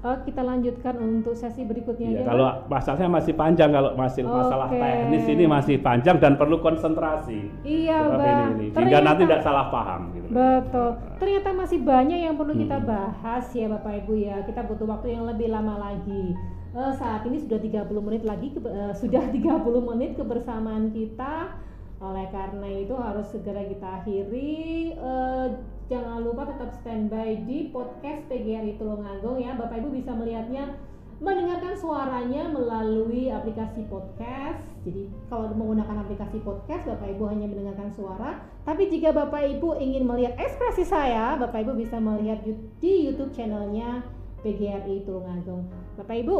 Oh, 0.00 0.16
kita 0.24 0.40
lanjutkan 0.40 0.96
untuk 0.96 1.36
sesi 1.36 1.60
berikutnya 1.60 2.08
ya, 2.08 2.24
Kalau 2.24 2.64
masalahnya 2.72 3.20
masih 3.20 3.36
panjang, 3.36 3.68
kalau 3.68 3.92
masih 4.00 4.24
okay. 4.24 4.32
masalah 4.32 4.68
teknis 4.72 5.28
ini 5.28 5.44
masih 5.44 5.76
panjang 5.76 6.16
dan 6.16 6.40
perlu 6.40 6.56
konsentrasi. 6.64 7.52
Iya, 7.68 8.08
Mbak. 8.08 8.24
Ini, 8.24 8.44
ini. 8.48 8.66
Sehingga 8.72 8.98
nanti 9.04 9.28
tidak 9.28 9.44
salah 9.44 9.68
paham. 9.68 10.08
Gitu. 10.16 10.32
Betul. 10.32 10.90
Ternyata 11.20 11.48
masih 11.52 11.78
banyak 11.84 12.16
yang 12.16 12.34
perlu 12.40 12.56
hmm. 12.56 12.62
kita 12.64 12.78
bahas 12.80 13.44
ya 13.52 13.68
Bapak 13.68 13.92
Ibu 14.04 14.12
ya. 14.16 14.40
Kita 14.48 14.64
butuh 14.64 14.88
waktu 14.88 15.20
yang 15.20 15.28
lebih 15.28 15.52
lama 15.52 15.76
lagi. 15.76 16.32
Uh, 16.72 16.96
saat 16.96 17.20
ini 17.28 17.36
sudah 17.36 17.60
30 17.60 17.92
menit 18.00 18.24
lagi, 18.24 18.56
ke, 18.56 18.60
uh, 18.64 18.96
sudah 18.96 19.28
30 19.36 19.44
menit 19.84 20.16
kebersamaan 20.16 20.96
kita 20.96 21.60
oleh 22.00 22.26
karena 22.32 22.68
itu 22.80 22.96
harus 22.96 23.28
segera 23.28 23.60
kita 23.68 24.00
akhiri. 24.00 24.96
Uh, 24.96 25.52
jangan 25.92 26.24
lupa 26.24 26.48
tetap 26.48 26.72
standby 26.80 27.44
di 27.44 27.68
podcast 27.68 28.24
PGRI 28.32 28.80
Tulungagung 28.80 29.36
ya. 29.36 29.52
Bapak 29.52 29.84
Ibu 29.84 29.92
bisa 29.92 30.16
melihatnya 30.16 30.80
mendengarkan 31.20 31.76
suaranya 31.76 32.48
melalui 32.48 33.28
aplikasi 33.28 33.84
podcast. 33.92 34.64
Jadi 34.88 35.12
kalau 35.28 35.52
menggunakan 35.52 36.00
aplikasi 36.00 36.40
podcast, 36.40 36.88
Bapak 36.88 37.12
Ibu 37.12 37.24
hanya 37.28 37.46
mendengarkan 37.52 37.92
suara. 37.92 38.40
Tapi 38.64 38.88
jika 38.88 39.12
Bapak 39.12 39.44
Ibu 39.60 39.76
ingin 39.76 40.08
melihat 40.08 40.40
ekspresi 40.40 40.88
saya, 40.88 41.36
Bapak 41.36 41.68
Ibu 41.68 41.76
bisa 41.76 42.00
melihat 42.00 42.40
di 42.80 42.92
YouTube 43.04 43.36
channelnya 43.36 44.00
PGRI 44.40 45.04
Tulungagung. 45.04 45.68
Bapak 46.00 46.16
Ibu, 46.24 46.36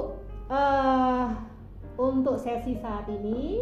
uh, 0.49 1.29
untuk 2.01 2.41
sesi 2.41 2.81
saat 2.81 3.05
ini 3.13 3.61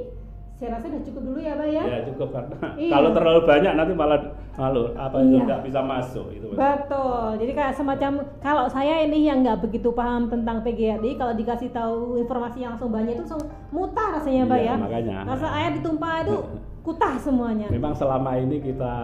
saya 0.58 0.74
rasa 0.74 0.90
udah 0.90 1.02
cukup 1.06 1.22
dulu 1.22 1.38
ya 1.38 1.54
Pak 1.54 1.68
ya. 1.70 1.82
Ya 1.86 1.98
cukup 2.10 2.28
karena 2.34 2.56
iya. 2.82 2.90
kalau 2.90 3.10
terlalu 3.14 3.40
banyak 3.46 3.72
nanti 3.78 3.92
malah 3.94 4.20
malu 4.58 4.90
apa 4.98 5.16
itu 5.22 5.38
iya. 5.38 5.46
nggak 5.46 5.62
bisa 5.70 5.80
masuk 5.86 6.26
itu. 6.34 6.46
Betul. 6.50 7.28
Jadi 7.38 7.52
kayak 7.54 7.74
semacam 7.78 8.12
kalau 8.42 8.64
saya 8.66 9.06
ini 9.06 9.30
yang 9.30 9.46
nggak 9.46 9.62
begitu 9.62 9.94
paham 9.94 10.26
tentang 10.26 10.66
PGRI 10.66 11.14
kalau 11.14 11.38
dikasih 11.38 11.70
tahu 11.70 12.18
informasi 12.18 12.66
yang 12.66 12.74
langsung 12.74 12.90
banyak 12.90 13.14
itu 13.14 13.22
langsung 13.22 13.46
mutar 13.70 14.18
rasanya 14.18 14.50
Pak 14.50 14.58
iya, 14.58 14.66
ya. 14.66 14.74
Makanya. 14.82 15.16
Rasa 15.30 15.46
air 15.62 15.70
ditumpah 15.78 16.14
itu 16.26 16.36
kutah 16.86 17.14
semuanya. 17.22 17.70
Memang 17.70 17.94
selama 17.94 18.30
ini 18.42 18.58
kita 18.58 18.94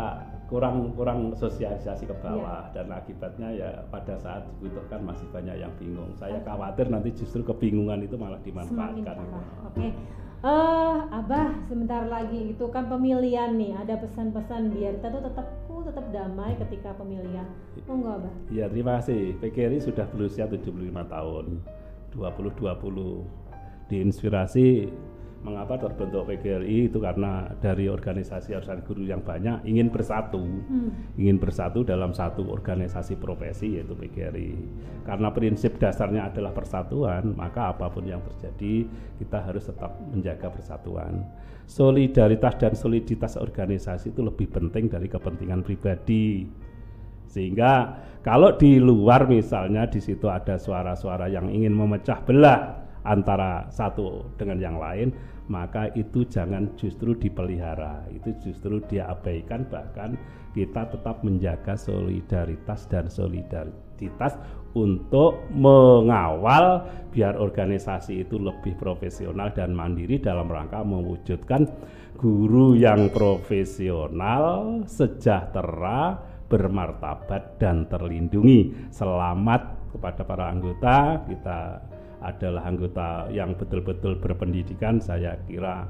kurang 0.50 0.90
kurang 0.98 1.38
sosialisasi 1.38 2.04
ke 2.04 2.14
bawah 2.20 2.68
ya. 2.68 2.82
dan 2.82 2.92
akibatnya 2.92 3.48
ya 3.54 3.70
pada 3.94 4.18
saat 4.18 4.42
dibutuhkan 4.58 5.06
masih 5.06 5.30
banyak 5.30 5.54
yang 5.54 5.70
bingung. 5.78 6.10
Saya 6.18 6.42
khawatir 6.42 6.90
nanti 6.90 7.14
justru 7.14 7.46
kebingungan 7.46 8.02
itu 8.02 8.18
malah 8.18 8.42
dimanfaatkan. 8.42 9.22
Oke. 9.22 9.78
Okay 9.78 9.90
uh, 10.44 11.08
abah 11.08 11.56
sebentar 11.66 12.04
lagi 12.04 12.52
itu 12.52 12.64
kan 12.68 12.86
pemilihan 12.86 13.56
nih 13.56 13.72
ada 13.80 13.96
pesan-pesan 13.96 14.76
biar 14.76 15.00
kita 15.00 15.08
tuh 15.08 15.22
tetap 15.24 15.46
ku 15.64 15.80
tetap 15.82 16.04
damai 16.12 16.54
ketika 16.60 16.92
pemilihan. 16.94 17.48
Enggak 17.88 18.22
abah. 18.22 18.34
Iya 18.52 18.68
terima 18.68 19.00
kasih. 19.00 19.40
PKRI 19.40 19.80
sudah 19.80 20.06
berusia 20.12 20.44
75 20.44 20.70
tahun. 21.08 21.46
2020 22.14 23.90
diinspirasi 23.90 24.86
mengapa 25.44 25.76
terbentuk 25.76 26.24
PGRI 26.24 26.88
itu 26.88 26.98
karena 26.98 27.52
dari 27.60 27.86
organisasi 27.92 28.56
organisasi 28.56 28.88
guru 28.88 29.04
yang 29.04 29.20
banyak 29.20 29.60
ingin 29.68 29.92
bersatu 29.92 30.40
hmm. 30.40 31.20
ingin 31.20 31.36
bersatu 31.36 31.84
dalam 31.84 32.16
satu 32.16 32.48
organisasi 32.48 33.20
profesi 33.20 33.76
yaitu 33.76 33.92
PGRI 33.92 34.56
karena 35.04 35.28
prinsip 35.36 35.76
dasarnya 35.76 36.32
adalah 36.32 36.56
persatuan 36.56 37.36
maka 37.36 37.76
apa 37.76 37.92
pun 37.92 38.08
yang 38.08 38.24
terjadi 38.24 38.88
kita 39.20 39.38
harus 39.44 39.68
tetap 39.68 39.94
menjaga 40.10 40.48
persatuan. 40.50 41.26
Solidaritas 41.64 42.60
dan 42.60 42.72
soliditas 42.76 43.40
organisasi 43.40 44.12
itu 44.12 44.20
lebih 44.20 44.52
penting 44.52 44.92
dari 44.92 45.08
kepentingan 45.08 45.64
pribadi. 45.64 46.44
Sehingga 47.24 48.04
kalau 48.20 48.54
di 48.54 48.76
luar 48.76 49.26
misalnya 49.26 49.88
di 49.88 49.98
situ 49.98 50.28
ada 50.28 50.60
suara-suara 50.60 51.26
yang 51.32 51.48
ingin 51.48 51.72
memecah 51.72 52.20
belah 52.22 52.84
antara 53.04 53.68
satu 53.68 54.32
dengan 54.40 54.60
yang 54.60 54.76
lain 54.80 55.12
maka 55.46 55.92
itu 55.92 56.24
jangan 56.24 56.72
justru 56.80 57.12
dipelihara 57.12 58.08
itu 58.12 58.32
justru 58.40 58.80
diabaikan 58.88 59.68
bahkan 59.68 60.16
kita 60.56 60.88
tetap 60.88 61.20
menjaga 61.20 61.76
solidaritas 61.76 62.88
dan 62.88 63.12
solidaritas 63.12 64.40
untuk 64.74 65.44
mengawal 65.54 66.86
biar 67.12 67.38
organisasi 67.38 68.26
itu 68.26 68.40
lebih 68.40 68.74
profesional 68.74 69.52
dan 69.54 69.76
mandiri 69.76 70.18
dalam 70.18 70.50
rangka 70.50 70.82
mewujudkan 70.82 71.68
guru 72.18 72.78
yang 72.78 73.10
profesional, 73.10 74.82
sejahtera, 74.86 76.18
bermartabat 76.46 77.58
dan 77.58 77.86
terlindungi. 77.90 78.90
Selamat 78.90 79.90
kepada 79.94 80.22
para 80.26 80.50
anggota, 80.50 81.22
kita 81.26 81.82
adalah 82.24 82.64
anggota 82.64 83.28
yang 83.28 83.52
betul-betul 83.54 84.16
berpendidikan, 84.16 84.98
saya 84.98 85.36
kira 85.44 85.86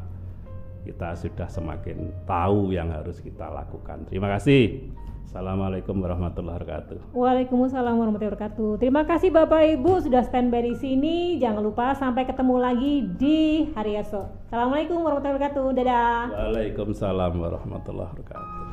kita 0.85 1.17
sudah 1.17 1.49
semakin 1.49 2.13
tahu 2.29 2.75
yang 2.75 2.93
harus 2.93 3.23
kita 3.23 3.49
lakukan. 3.49 4.05
Terima 4.11 4.29
kasih. 4.37 4.93
Assalamualaikum 5.25 5.99
warahmatullahi 5.99 6.63
wabarakatuh. 6.63 7.11
Waalaikumsalam 7.11 7.97
warahmatullahi 7.99 8.39
wabarakatuh. 8.39 8.71
Terima 8.79 9.03
kasih 9.03 9.35
Bapak 9.35 9.67
Ibu 9.81 10.07
sudah 10.07 10.23
standby 10.23 10.63
di 10.63 10.75
sini. 10.79 11.17
Jangan 11.43 11.59
lupa 11.59 11.91
sampai 11.97 12.23
ketemu 12.23 12.55
lagi 12.63 13.03
di 13.19 13.67
hari 13.75 13.99
esok. 13.99 14.47
Assalamualaikum 14.47 15.03
warahmatullahi 15.03 15.35
wabarakatuh. 15.35 15.67
Dadah. 15.75 16.23
Waalaikumsalam 16.39 17.33
warahmatullahi 17.35 18.11
wabarakatuh. 18.15 18.64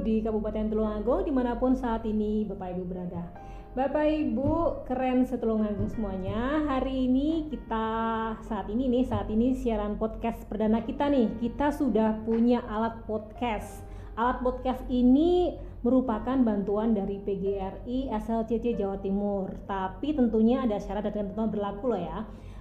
Di 0.00 0.24
Kabupaten 0.24 0.72
Tulungagung 0.72 1.28
di 1.28 1.32
mana 1.32 1.56
pun 1.60 1.76
saat 1.76 2.08
ini 2.08 2.48
Bapak 2.48 2.72
Ibu 2.72 2.84
berada. 2.88 3.24
Bapak 3.70 4.02
Ibu 4.02 4.82
keren 4.82 5.22
setulungagung 5.22 5.86
semuanya. 5.94 6.66
Hari 6.66 7.06
ini 7.06 7.46
kita 7.46 7.86
saat 8.42 8.66
ini 8.66 8.90
nih 8.90 9.06
saat 9.06 9.30
ini 9.30 9.54
siaran 9.54 9.94
podcast 9.94 10.42
perdana 10.50 10.82
kita 10.82 11.06
nih. 11.06 11.38
Kita 11.38 11.70
sudah 11.70 12.18
punya 12.26 12.66
alat 12.66 13.06
podcast. 13.06 13.86
Alat 14.18 14.42
podcast 14.42 14.82
ini 14.90 15.54
merupakan 15.80 16.36
bantuan 16.44 16.92
dari 16.92 17.22
PGRI 17.24 18.12
SLCC 18.12 18.76
Jawa 18.76 18.98
Timur. 19.00 19.54
Tapi 19.64 20.12
tentunya 20.12 20.66
ada 20.66 20.76
syarat 20.76 21.08
dan 21.08 21.30
ketentuan 21.30 21.48
berlaku 21.48 21.94
loh 21.94 22.02
ya. 22.02 22.18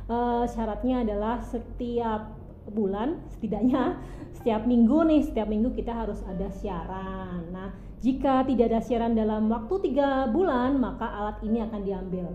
E, 0.07 0.18
syaratnya 0.45 1.03
adalah 1.03 1.44
setiap 1.44 2.39
bulan 2.71 3.19
setidaknya 3.33 3.99
setiap 4.37 4.63
minggu 4.63 4.97
nih 5.09 5.21
setiap 5.25 5.47
minggu 5.49 5.73
kita 5.75 5.91
harus 5.91 6.21
ada 6.25 6.47
siaran. 6.53 7.49
Nah 7.51 7.73
jika 7.99 8.47
tidak 8.47 8.71
ada 8.71 8.81
siaran 8.81 9.13
dalam 9.17 9.51
waktu 9.51 9.91
tiga 9.91 10.29
bulan 10.31 10.79
maka 10.79 11.05
alat 11.05 11.37
ini 11.43 11.59
akan 11.65 11.81
diambil. 11.83 12.27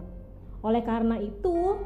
Oleh 0.65 0.83
karena 0.85 1.17
itu 1.21 1.79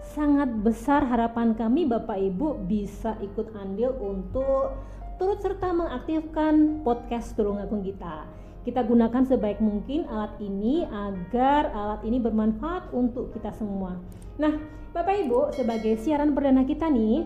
sangat 0.00 0.50
besar 0.64 1.04
harapan 1.06 1.54
kami 1.54 1.84
Bapak 1.86 2.16
Ibu 2.18 2.66
bisa 2.66 3.14
ikut 3.20 3.52
andil 3.54 3.94
untuk 4.00 4.74
turut 5.20 5.38
serta 5.44 5.70
mengaktifkan 5.76 6.80
podcast 6.80 7.36
Tulungagung 7.36 7.84
kita. 7.84 8.24
Kita 8.60 8.84
gunakan 8.84 9.24
sebaik 9.24 9.60
mungkin 9.60 10.04
alat 10.08 10.36
ini 10.40 10.84
agar 10.84 11.72
alat 11.72 12.04
ini 12.04 12.20
bermanfaat 12.20 12.92
untuk 12.92 13.32
kita 13.36 13.52
semua. 13.56 13.96
Nah, 14.36 14.56
Bapak 14.92 15.16
Ibu, 15.22 15.52
sebagai 15.56 15.96
siaran 16.00 16.36
perdana 16.36 16.64
kita 16.64 16.88
nih, 16.88 17.24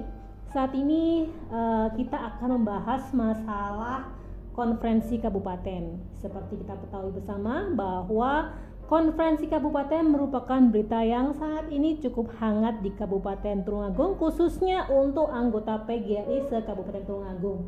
saat 0.55 0.71
ini 0.79 1.27
uh, 1.51 1.91
kita 1.99 2.15
akan 2.15 2.63
membahas 2.63 3.11
masalah 3.11 4.07
konferensi 4.55 5.19
kabupaten. 5.19 5.99
Seperti 6.23 6.63
kita 6.63 6.79
ketahui 6.79 7.11
bersama 7.11 7.75
bahwa 7.75 8.55
konferensi 8.87 9.51
kabupaten 9.51 10.07
merupakan 10.07 10.63
berita 10.71 11.03
yang 11.03 11.35
saat 11.35 11.67
ini 11.75 11.99
cukup 11.99 12.31
hangat 12.39 12.87
di 12.87 12.95
Kabupaten 12.95 13.67
Tulungagung 13.67 14.15
khususnya 14.15 14.87
untuk 14.87 15.27
anggota 15.35 15.83
PGRI 15.91 16.47
se 16.47 16.63
Kabupaten 16.63 17.03
Tulungagung. 17.03 17.67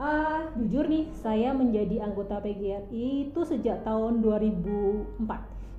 Uh, 0.00 0.48
jujur 0.56 0.88
nih, 0.88 1.12
saya 1.20 1.52
menjadi 1.52 2.00
anggota 2.00 2.40
PGRI 2.40 3.28
itu 3.28 3.40
sejak 3.44 3.84
tahun 3.84 4.24
2004. 4.24 5.20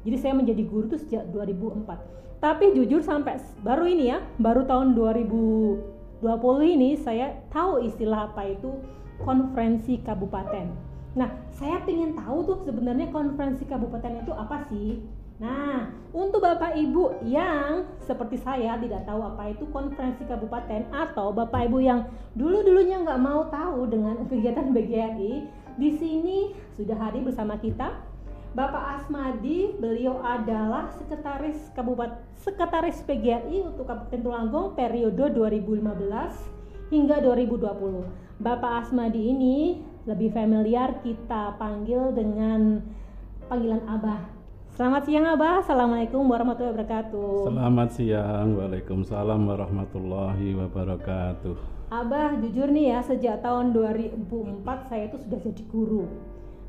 Jadi 0.06 0.18
saya 0.22 0.38
menjadi 0.38 0.64
guru 0.70 0.86
itu 0.86 1.02
sejak 1.02 1.34
2004. 1.34 2.40
Tapi 2.40 2.78
jujur 2.78 3.02
sampai 3.02 3.42
baru 3.66 3.90
ini 3.90 4.14
ya, 4.14 4.22
baru 4.38 4.70
tahun 4.70 4.94
2000 4.94 5.93
20 6.24 6.80
ini 6.80 6.96
saya 6.96 7.36
tahu 7.52 7.84
istilah 7.84 8.32
apa 8.32 8.48
itu 8.48 8.72
konferensi 9.20 10.00
kabupaten. 10.00 10.72
Nah, 11.20 11.30
saya 11.52 11.84
ingin 11.84 12.16
tahu 12.16 12.48
tuh 12.48 12.58
sebenarnya 12.64 13.12
konferensi 13.12 13.68
kabupaten 13.68 14.24
itu 14.24 14.32
apa 14.32 14.64
sih? 14.72 15.04
Nah, 15.44 15.92
untuk 16.16 16.40
Bapak 16.40 16.80
Ibu 16.80 17.28
yang 17.28 17.84
seperti 18.00 18.40
saya 18.40 18.80
tidak 18.80 19.04
tahu 19.04 19.20
apa 19.20 19.52
itu 19.52 19.68
konferensi 19.70 20.24
kabupaten 20.24 20.88
atau 20.96 21.36
Bapak 21.36 21.68
Ibu 21.68 21.84
yang 21.84 22.08
dulu-dulunya 22.40 23.04
nggak 23.04 23.20
mau 23.20 23.44
tahu 23.52 23.92
dengan 23.92 24.24
kegiatan 24.32 24.72
BGRI, 24.72 25.34
di 25.76 25.90
sini 26.00 26.56
sudah 26.80 26.96
hadir 26.96 27.26
bersama 27.26 27.60
kita 27.60 28.13
Bapak 28.54 29.02
Asmadi, 29.02 29.74
beliau 29.82 30.22
adalah 30.22 30.86
sekretaris 30.94 31.74
Kabupaten 31.74 32.22
Sekretaris 32.38 33.02
PGRI 33.02 33.66
untuk 33.66 33.90
Kabupaten 33.90 34.22
Tulungagung 34.22 34.78
periode 34.78 35.34
2015 35.34 36.94
hingga 36.94 37.18
2020. 37.18 38.06
Bapak 38.38 38.86
Asmadi 38.86 39.34
ini 39.34 39.82
lebih 40.06 40.30
familiar 40.38 41.02
kita 41.02 41.58
panggil 41.58 42.14
dengan 42.14 42.86
panggilan 43.50 43.90
Abah. 43.90 44.22
Selamat 44.78 45.10
siang 45.10 45.34
Abah, 45.34 45.66
Assalamualaikum 45.66 46.22
warahmatullahi 46.22 46.78
wabarakatuh. 46.78 47.50
Selamat 47.50 47.90
siang, 47.90 48.54
Waalaikumsalam 48.54 49.42
warahmatullahi 49.50 50.54
wabarakatuh. 50.62 51.58
Abah, 51.90 52.38
jujur 52.38 52.70
nih 52.70 52.94
ya, 52.94 53.00
sejak 53.02 53.42
tahun 53.42 53.74
2004 53.74 54.90
saya 54.94 55.10
itu 55.10 55.18
sudah 55.26 55.42
jadi 55.42 55.64
guru. 55.74 56.06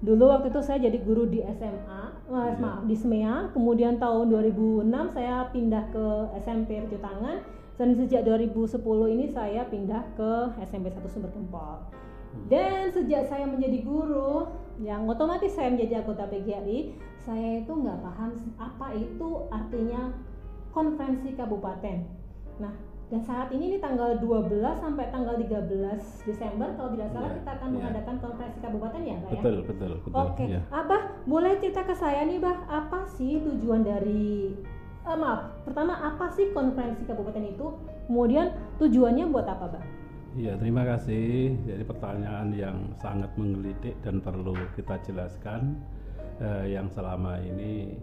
Dulu 0.05 0.24
waktu 0.28 0.52
itu 0.52 0.60
saya 0.60 0.85
jadi 0.85 1.01
guru 1.01 1.24
di 1.24 1.40
SMA, 1.40 2.02
eh, 2.28 2.36
iya. 2.52 2.60
maaf 2.60 2.85
di 2.85 2.93
SMEA, 2.93 3.48
kemudian 3.56 3.97
tahun 3.97 4.28
2006 4.28 5.16
saya 5.16 5.48
pindah 5.48 5.85
ke 5.89 6.06
SMP 6.44 6.76
Tangan 7.01 7.40
dan 7.81 7.89
sejak 7.97 8.28
2010 8.28 8.85
ini 9.09 9.32
saya 9.32 9.64
pindah 9.64 10.05
ke 10.12 10.60
SMP 10.68 10.93
1 10.93 11.09
Sumber 11.09 11.32
Gempol. 11.32 11.81
Hmm. 11.81 12.44
Dan 12.52 12.93
sejak 12.93 13.32
saya 13.32 13.48
menjadi 13.48 13.81
guru, 13.81 14.44
yang 14.85 15.09
otomatis 15.09 15.56
saya 15.56 15.72
menjadi 15.72 16.05
anggota 16.05 16.28
PGRI, 16.28 17.01
saya 17.24 17.64
itu 17.64 17.72
nggak 17.72 17.98
paham 18.05 18.31
apa 18.60 18.86
itu 19.01 19.28
artinya 19.48 20.12
konferensi 20.76 21.32
kabupaten. 21.32 22.05
Nah, 22.60 22.74
dan 23.15 23.23
saat 23.23 23.49
ini 23.55 23.70
ini 23.70 23.78
tanggal 23.78 24.19
12 24.19 24.59
sampai 24.82 25.07
tanggal 25.15 25.39
13 25.39 25.70
Desember 26.27 26.66
kalau 26.74 26.99
tidak 26.99 27.15
salah 27.15 27.31
ya, 27.31 27.39
kita 27.39 27.51
akan 27.55 27.69
ya. 27.70 27.74
mengadakan 27.78 28.15
konferensi 28.19 28.59
kabupaten 28.59 29.01
ya, 29.07 29.15
Pak 29.15 29.31
ya? 29.31 29.35
Betul, 29.39 29.55
betul, 29.62 29.93
betul. 30.03 30.19
Oke. 30.19 30.45
Ya. 30.51 30.61
Abah, 30.74 31.03
boleh 31.23 31.53
cerita 31.62 31.86
ke 31.86 31.95
saya 31.95 32.27
nih, 32.27 32.43
Bah, 32.43 32.66
apa 32.66 33.07
sih 33.15 33.39
tujuan 33.39 33.86
dari 33.86 34.59
uh, 35.07 35.15
maaf, 35.15 35.62
pertama 35.62 35.95
apa 35.95 36.27
sih 36.35 36.51
konferensi 36.51 37.07
kabupaten 37.07 37.55
itu? 37.55 37.78
Kemudian 38.11 38.51
tujuannya 38.82 39.31
buat 39.31 39.47
apa, 39.47 39.78
Bang? 39.78 39.86
Iya, 40.35 40.59
terima 40.59 40.82
kasih. 40.82 41.55
Jadi 41.70 41.86
pertanyaan 41.86 42.51
yang 42.51 42.99
sangat 42.99 43.31
menggelitik 43.39 43.95
dan 44.03 44.19
perlu 44.27 44.59
kita 44.74 44.99
jelaskan 45.07 45.78
uh, 46.43 46.66
yang 46.66 46.91
selama 46.91 47.39
ini 47.39 47.95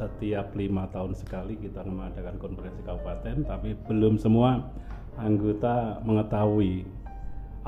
setiap 0.00 0.56
lima 0.56 0.88
tahun 0.88 1.12
sekali 1.12 1.60
kita 1.60 1.84
mengadakan 1.84 2.40
konferensi 2.40 2.80
kabupaten, 2.80 3.44
tapi 3.44 3.76
belum 3.84 4.16
semua 4.16 4.72
anggota 5.20 6.00
mengetahui 6.08 6.88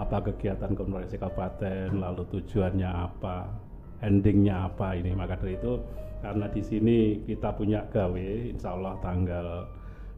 apa 0.00 0.24
kegiatan 0.32 0.72
konferensi 0.72 1.20
kabupaten, 1.20 2.00
lalu 2.00 2.24
tujuannya 2.32 2.88
apa, 2.88 3.52
endingnya 4.00 4.72
apa 4.72 4.96
ini. 4.96 5.12
Maka 5.12 5.36
dari 5.36 5.60
itu 5.60 5.76
karena 6.24 6.48
di 6.48 6.62
sini 6.64 7.20
kita 7.28 7.52
punya 7.52 7.84
gawe 7.92 8.28
insya 8.48 8.72
Allah 8.72 8.96
tanggal 9.04 9.68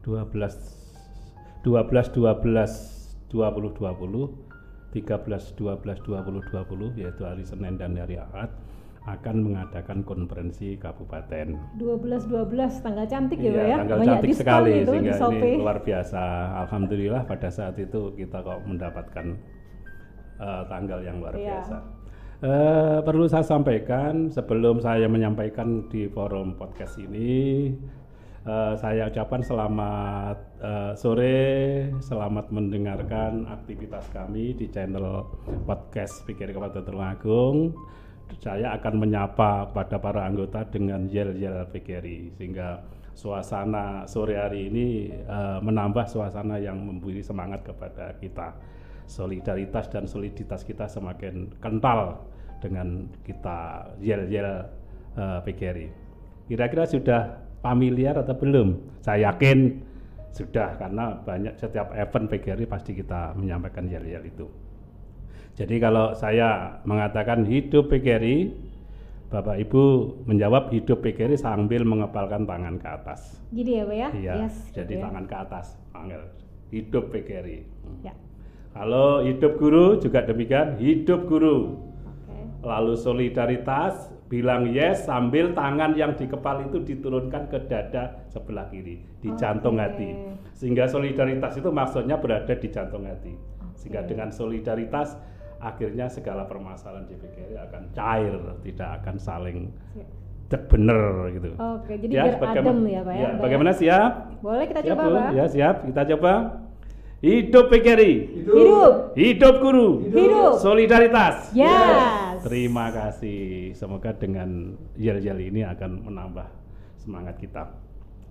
12 0.07 0.31
12 1.66 2.15
12 2.15 3.35
2020 3.35 4.95
13 4.95 5.59
12 5.59 6.07
2020 6.07 7.01
yaitu 7.03 7.23
hari 7.27 7.43
Senin 7.43 7.74
dan 7.74 7.99
hari 7.99 8.20
Ahad 8.20 8.53
akan 9.05 9.36
mengadakan 9.44 10.01
konferensi 10.01 10.81
kabupaten. 10.81 11.76
12 11.76 12.24
12 12.24 12.81
tanggal 12.81 13.05
cantik 13.05 13.36
ya, 13.36 13.52
iya, 13.52 13.62
ya. 13.68 13.76
Tanggal 13.85 13.98
Banyak 14.01 14.09
cantik 14.16 14.32
sekali 14.32 14.70
itu 14.81 14.93
sehingga 14.97 15.16
ini 15.28 15.51
luar 15.60 15.78
biasa. 15.85 16.22
Alhamdulillah 16.64 17.22
pada 17.28 17.48
saat 17.52 17.76
itu 17.76 18.16
kita 18.16 18.40
kok 18.40 18.64
mendapatkan 18.64 19.26
uh, 20.40 20.62
tanggal 20.72 21.05
yang 21.05 21.20
luar 21.20 21.36
iya. 21.36 21.60
biasa. 21.60 21.76
Uh, 22.44 22.98
perlu 23.05 23.28
saya 23.28 23.44
sampaikan 23.44 24.32
sebelum 24.32 24.81
saya 24.81 25.09
menyampaikan 25.09 25.89
di 25.89 26.09
forum 26.09 26.56
podcast 26.56 26.97
ini, 26.97 27.72
uh, 28.48 28.72
saya 28.76 29.12
ucapkan 29.12 29.44
selamat 29.44 30.39
uh, 30.60 30.93
sore, 30.97 31.89
selamat 32.01 32.48
mendengarkan 32.52 33.48
aktivitas 33.48 34.09
kami 34.12 34.56
di 34.56 34.68
channel 34.72 35.28
podcast 35.68 36.24
Pikir 36.24 36.52
Kabupaten 36.56 36.85
Tulungagung. 36.85 37.76
Saya 38.43 38.74
akan 38.78 38.94
menyapa 39.06 39.70
kepada 39.70 39.97
para 40.02 40.20
anggota 40.27 40.66
dengan 40.66 41.06
yel-yel 41.06 41.69
PKRI 41.70 42.35
sehingga 42.35 42.82
suasana 43.15 44.05
sore 44.11 44.35
hari 44.36 44.69
ini 44.69 45.15
uh, 45.31 45.62
menambah 45.62 46.05
suasana 46.11 46.59
yang 46.59 46.82
memberi 46.82 47.23
semangat 47.23 47.62
kepada 47.62 48.19
kita 48.19 48.59
solidaritas 49.06 49.86
dan 49.93 50.09
soliditas 50.09 50.66
kita 50.66 50.90
semakin 50.90 51.52
kental 51.61 52.27
dengan 52.59 53.06
kita 53.23 53.93
yel-yel 54.01 54.65
uh, 55.20 55.20
eh, 55.20 55.40
PGRI. 55.44 55.89
Kira-kira 56.48 56.85
sudah 56.89 57.20
familiar 57.61 58.16
atau 58.16 58.32
belum? 58.32 59.01
Saya 59.05 59.32
yakin 59.32 59.81
sudah 60.32 60.74
karena 60.81 61.20
banyak 61.20 61.55
setiap 61.61 61.93
event 61.93 62.27
PGRI 62.32 62.65
pasti 62.65 62.97
kita 62.97 63.36
menyampaikan 63.36 63.85
yel-yel 63.86 64.24
itu. 64.24 64.48
Jadi 65.55 65.78
kalau 65.78 66.14
saya 66.18 66.82
mengatakan 66.82 67.47
hidup 67.47 67.86
PGRI, 67.86 68.51
Bapak 69.31 69.59
Ibu 69.62 69.82
menjawab 70.26 70.74
hidup 70.74 71.02
PGRI 71.02 71.39
sambil 71.39 71.86
mengepalkan 71.86 72.43
tangan 72.47 72.78
ke 72.78 72.89
atas. 72.90 73.39
Gini 73.55 73.78
ya 73.78 73.85
Pak 73.86 73.97
ya? 73.97 74.09
Iya, 74.10 74.35
yes, 74.47 74.55
jadi 74.74 74.98
gitu 74.98 75.01
ya. 75.01 75.05
tangan 75.06 75.24
ke 75.31 75.36
atas, 75.39 75.66
panggil. 75.94 76.22
Hidup 76.74 77.05
PGRI. 77.14 77.59
Ya. 78.02 78.14
Kalau 78.74 79.22
hidup 79.22 79.55
guru 79.62 80.02
juga 80.02 80.26
demikian, 80.26 80.74
hidup 80.82 81.31
guru 81.31 81.85
lalu 82.64 82.97
solidaritas 82.97 84.09
bilang 84.26 84.72
yes 84.72 85.05
sambil 85.05 85.52
tangan 85.52 85.93
yang 85.94 86.16
di 86.16 86.24
kepala 86.24 86.64
itu 86.64 86.81
diturunkan 86.81 87.52
ke 87.52 87.68
dada 87.68 88.24
sebelah 88.32 88.66
kiri 88.72 89.05
di 89.20 89.28
okay. 89.31 89.39
jantung 89.39 89.76
hati 89.76 90.16
sehingga 90.56 90.89
solidaritas 90.89 91.60
itu 91.60 91.68
maksudnya 91.68 92.16
berada 92.16 92.56
di 92.56 92.68
jantung 92.72 93.05
hati 93.05 93.36
okay. 93.36 93.76
sehingga 93.76 94.02
dengan 94.09 94.32
solidaritas 94.32 95.14
akhirnya 95.65 96.07
segala 96.12 96.45
permasalahan 96.45 97.09
di 97.09 97.16
PGRI 97.16 97.57
akan 97.57 97.82
cair 97.97 98.36
tidak 98.61 99.01
akan 99.01 99.16
saling 99.16 99.59
cek 100.53 100.69
bener 100.69 101.32
gitu. 101.32 101.49
Oke, 101.57 101.97
jadi 101.97 102.12
ya, 102.12 102.23
biar 102.28 102.36
adem 102.53 102.78
ya 102.85 103.01
Pak 103.01 103.15
ya. 103.16 103.23
ya 103.24 103.28
bagaimana 103.41 103.73
siap? 103.73 104.12
Boleh 104.45 104.65
kita 104.69 104.81
siap, 104.85 104.93
coba 104.93 105.05
Pak? 105.09 105.31
Ya 105.32 105.45
siap, 105.49 105.74
kita 105.89 106.03
coba. 106.15 106.32
Hidup 107.24 107.73
PKRI. 107.73 108.45
Hidup. 108.45 109.16
Hidup 109.16 109.55
guru. 109.65 110.05
Hidup. 110.12 110.61
Solidaritas. 110.61 111.57
Yes. 111.57 112.45
Terima 112.45 112.93
kasih. 112.93 113.73
Semoga 113.73 114.12
dengan 114.12 114.77
yel-yel 115.01 115.41
ini 115.41 115.65
akan 115.65 116.05
menambah 116.05 116.45
semangat 117.01 117.41
kita. 117.41 117.73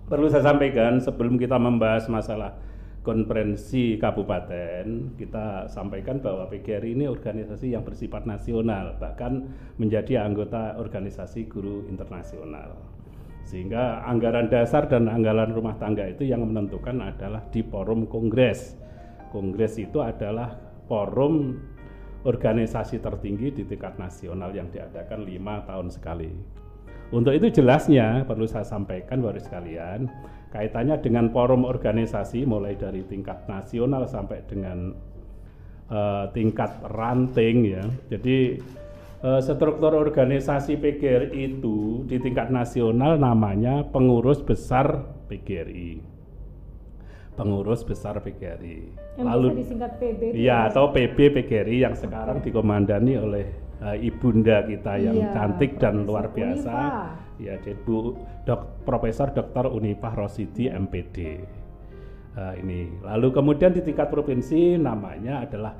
Perlu 0.06 0.30
saya 0.30 0.46
sampaikan 0.46 1.02
sebelum 1.02 1.34
kita 1.34 1.58
membahas 1.58 2.06
masalah 2.06 2.54
konferensi 3.04 4.00
kabupaten, 4.00 5.14
kita 5.20 5.68
sampaikan 5.68 6.24
bahwa 6.24 6.48
PGRI 6.48 6.96
ini 6.96 7.04
organisasi 7.04 7.76
yang 7.76 7.84
bersifat 7.84 8.24
nasional, 8.24 8.96
bahkan 8.96 9.44
menjadi 9.76 10.24
anggota 10.24 10.80
organisasi 10.80 11.46
guru 11.46 11.84
internasional. 11.86 12.80
Sehingga 13.44 14.02
anggaran 14.08 14.48
dasar 14.48 14.88
dan 14.88 15.06
anggaran 15.12 15.52
rumah 15.52 15.76
tangga 15.76 16.08
itu 16.08 16.24
yang 16.24 16.48
menentukan 16.48 16.96
adalah 17.04 17.44
di 17.52 17.60
forum 17.60 18.08
kongres 18.08 18.80
Kongres 19.34 19.74
itu 19.82 19.98
adalah 19.98 20.54
forum 20.86 21.58
organisasi 22.22 23.02
tertinggi 23.02 23.50
di 23.50 23.62
tingkat 23.66 23.98
nasional 23.98 24.54
yang 24.54 24.70
diadakan 24.70 25.26
lima 25.26 25.66
tahun 25.66 25.90
sekali. 25.90 26.30
Untuk 27.10 27.34
itu 27.34 27.50
jelasnya 27.50 28.22
perlu 28.30 28.46
saya 28.46 28.62
sampaikan 28.62 29.18
baru 29.18 29.42
sekalian 29.42 30.06
kaitannya 30.54 31.02
dengan 31.02 31.34
forum 31.34 31.66
organisasi 31.66 32.46
mulai 32.46 32.78
dari 32.78 33.02
tingkat 33.02 33.50
nasional 33.50 34.06
sampai 34.06 34.38
dengan 34.46 34.94
uh, 35.90 36.30
tingkat 36.30 36.78
ranting 36.94 37.66
ya. 37.66 37.82
Jadi 38.14 38.62
uh, 39.26 39.42
struktur 39.42 39.98
organisasi 39.98 40.78
PGRI 40.78 41.58
itu 41.58 42.06
di 42.06 42.22
tingkat 42.22 42.54
nasional 42.54 43.18
namanya 43.18 43.82
pengurus 43.90 44.38
besar 44.38 45.02
PGRI 45.26 46.14
pengurus 47.34 47.82
besar 47.82 48.22
PGRI. 48.22 48.94
Yang 49.18 49.26
Lalu 49.26 49.46
disingkat 49.58 49.92
PB. 49.98 50.22
Iya, 50.38 50.70
atau 50.70 50.94
PB 50.94 51.18
PGRI 51.34 51.82
yang 51.82 51.94
sekarang 51.98 52.38
dikomandani 52.40 53.18
oleh 53.18 53.46
uh, 53.82 53.96
ibunda 53.98 54.62
kita 54.62 54.94
yang 55.02 55.18
iya, 55.18 55.34
cantik 55.34 55.76
dan 55.82 56.06
luar 56.06 56.30
biasa. 56.30 56.74
Ya, 57.42 57.58
Bu 57.82 58.14
Dok, 58.46 58.86
Profesor 58.86 59.34
Dr. 59.34 59.66
Unipah 59.70 60.14
Rosidi 60.14 60.70
MPD. 60.70 61.42
Uh, 62.34 62.54
ini. 62.58 62.90
Lalu 63.06 63.30
kemudian 63.30 63.70
di 63.70 63.78
tingkat 63.78 64.10
provinsi 64.10 64.74
namanya 64.74 65.46
adalah 65.46 65.74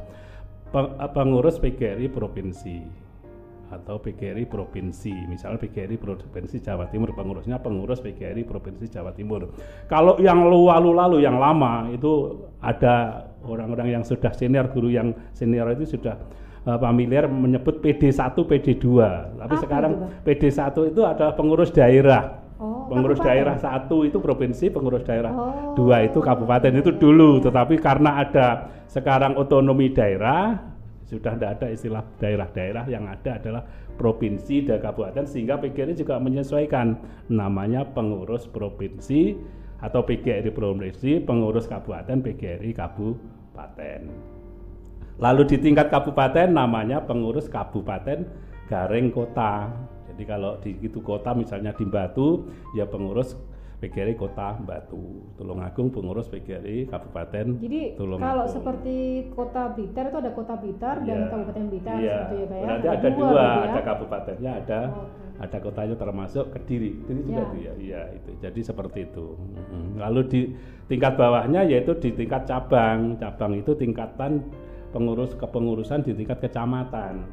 pengurus 1.11 1.59
PGRI 1.59 2.11
provinsi 2.11 3.05
atau 3.75 3.99
PGRI 3.99 4.47
provinsi. 4.47 5.15
Misalnya 5.27 5.59
PGRI 5.59 5.99
provinsi 5.99 6.63
Jawa 6.63 6.87
Timur 6.91 7.11
pengurusnya 7.11 7.59
pengurus 7.59 7.99
PGRI 7.99 8.47
provinsi 8.47 8.87
Jawa 8.87 9.11
Timur. 9.15 9.51
Kalau 9.91 10.19
yang 10.23 10.47
lalu-lalu 10.47 11.27
yang 11.27 11.43
lama 11.43 11.91
itu 11.91 12.45
ada 12.63 13.27
orang-orang 13.43 14.01
yang 14.01 14.05
sudah 14.07 14.31
senior 14.31 14.71
guru 14.71 14.95
yang 14.95 15.11
senior 15.35 15.67
itu 15.75 15.99
sudah 15.99 16.19
uh, 16.65 16.79
familiar 16.81 17.29
menyebut 17.29 17.81
PD1, 17.81 18.35
PD2. 18.35 18.87
Tapi 19.41 19.55
Apa 19.57 19.63
sekarang 19.63 19.93
itu, 19.95 20.05
PD1 20.25 20.77
itu 20.91 21.01
adalah 21.05 21.33
pengurus 21.37 21.71
daerah. 21.71 22.45
Oh, 22.55 22.87
pengurus 22.87 23.19
kabupaten. 23.19 23.35
daerah 23.35 23.57
satu 23.59 24.07
itu 24.07 24.23
provinsi, 24.23 24.71
pengurus 24.71 25.03
daerah 25.03 25.35
oh. 25.35 25.75
dua 25.75 26.07
itu 26.07 26.23
kabupaten 26.23 26.71
itu 26.71 26.95
dulu. 26.95 27.43
Tetapi 27.43 27.83
karena 27.83 28.23
ada 28.23 28.71
sekarang 28.87 29.35
otonomi 29.35 29.91
daerah, 29.91 30.73
Sudah 31.05 31.37
tidak 31.37 31.61
ada 31.61 31.67
istilah 31.69 32.01
daerah-daerah 32.17 32.89
yang 32.89 33.05
ada 33.05 33.37
adalah 33.37 33.61
provinsi 34.01 34.65
dan 34.65 34.81
kabupaten 34.81 35.29
sehingga 35.29 35.61
PGRI 35.61 36.01
juga 36.01 36.17
menyesuaikan 36.17 36.97
namanya 37.29 37.85
pengurus 37.85 38.49
provinsi 38.49 39.37
atau 39.85 40.01
PGRI 40.01 40.49
provinsi, 40.49 41.21
pengurus 41.21 41.69
kabupaten 41.69 42.25
PGRI 42.25 42.73
kabupaten. 42.73 44.01
Lalu 45.19 45.43
di 45.47 45.57
tingkat 45.63 45.91
kabupaten 45.91 46.51
namanya 46.51 47.03
pengurus 47.07 47.47
kabupaten 47.47 48.27
garing 48.67 49.15
kota. 49.15 49.71
Jadi 50.11 50.23
kalau 50.27 50.59
di 50.63 50.79
itu 50.83 50.99
kota 51.03 51.35
misalnya 51.35 51.75
di 51.75 51.87
Batu 51.87 52.47
ya 52.75 52.87
pengurus 52.87 53.35
PGRI 53.85 54.15
Kota 54.17 54.57
Batu, 54.57 55.29
Tulungagung 55.37 55.93
pengurus 55.93 56.33
PGRI 56.33 56.89
Kabupaten 56.89 57.61
Jadi 57.61 58.01
kalau 58.01 58.49
seperti 58.49 59.29
Kota 59.37 59.77
Blitar 59.77 60.09
itu 60.09 60.19
ada 60.25 60.33
Kota 60.33 60.55
Blitar 60.57 61.05
ya. 61.05 61.13
dan 61.13 61.19
iya. 61.21 61.29
Kabupaten 61.29 61.65
Blitar 61.69 61.97
ya. 62.01 62.17
gitu 62.25 62.35
ya 62.41 62.47
Pak 62.49 62.57
ya. 62.57 62.65
Berarti 62.65 62.87
ada, 62.89 62.97
ada 62.97 63.09
dua, 63.13 63.29
dua 63.29 63.45
ya? 63.45 63.61
ada 63.61 63.81
kabupatennya, 63.85 64.53
ada 64.65 64.81
oh, 64.89 65.05
okay. 65.05 65.45
ada 65.45 65.59
kotanya 65.61 65.97
termasuk 66.01 66.45
Kediri. 66.57 66.93
Kediri 67.05 67.21
juga 67.29 67.43
ya. 67.45 67.61
ya. 67.61 67.73
Iya 67.77 68.03
itu. 68.17 68.31
Jadi 68.41 68.61
seperti 68.65 68.99
itu. 69.05 69.27
Lalu 70.01 70.21
di 70.33 70.41
tingkat 70.89 71.13
bawahnya 71.21 71.61
yaitu 71.69 71.93
di 72.01 72.11
tingkat 72.17 72.49
cabang. 72.49 73.21
Cabang 73.21 73.53
itu 73.59 73.77
tingkatan 73.77 74.41
pengurus 74.95 75.35
kepengurusan 75.35 76.07
di 76.07 76.15
tingkat 76.15 76.39
kecamatan. 76.39 77.27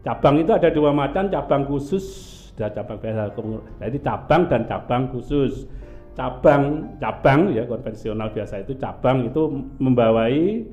Cabang 0.00 0.40
itu 0.40 0.56
ada 0.56 0.72
dua 0.72 0.96
macam, 0.96 1.28
cabang 1.28 1.68
khusus 1.68 2.36
sudah 2.56 2.72
cabang 2.72 2.96
biasa 2.96 3.36
jadi 3.84 3.98
cabang 4.00 4.42
dan 4.48 4.64
cabang 4.64 5.12
khusus 5.12 5.68
cabang 6.16 6.96
cabang 6.96 7.52
ya 7.52 7.68
konvensional 7.68 8.32
biasa 8.32 8.64
itu 8.64 8.72
cabang 8.80 9.28
itu 9.28 9.44
membawai 9.76 10.64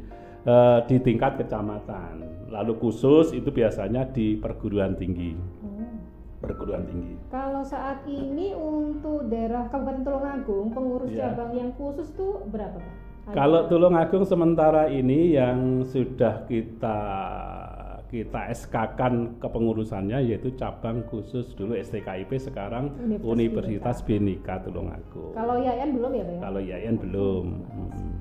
e, 0.48 0.56
di 0.88 0.96
tingkat 1.04 1.44
kecamatan 1.44 2.24
lalu 2.48 2.80
khusus 2.80 3.36
itu 3.36 3.52
biasanya 3.52 4.08
di 4.16 4.40
perguruan 4.40 4.96
tinggi 4.96 5.36
hmm. 5.36 5.96
perguruan 6.40 6.88
tinggi 6.88 7.20
kalau 7.28 7.68
saat 7.68 8.08
ini 8.08 8.56
untuk 8.56 9.28
daerah 9.28 9.68
Kabupaten 9.68 10.08
Tulungagung 10.08 10.72
pengurus 10.72 11.12
ya. 11.12 11.36
cabang 11.36 11.52
yang 11.52 11.76
khusus 11.76 12.16
tuh 12.16 12.48
berapa 12.48 12.80
Pak? 12.80 13.13
Kalau 13.32 13.72
Tulungagung 13.72 14.28
sementara 14.28 14.92
ini 14.92 15.32
yang 15.40 15.88
sudah 15.88 16.44
kita 16.44 17.00
kita 18.12 18.52
SK-kan 18.52 19.40
kepengurusannya 19.42 20.22
yaitu 20.28 20.54
cabang 20.60 21.02
khusus 21.08 21.56
dulu 21.58 21.74
STKIP 21.74 22.30
sekarang 22.38 22.94
Universitas, 23.00 23.26
Universitas 23.26 23.98
Bhinneka 24.04 24.62
Tulungagung. 24.68 25.34
Kalau 25.34 25.56
IAIN 25.58 25.96
belum 25.96 26.12
ya 26.14 26.24
Pak 26.28 26.34
ya? 26.36 26.40
Kalau 26.44 26.60
IAIN 26.62 26.96
belum. 27.00 27.46
Hmm. 27.74 28.14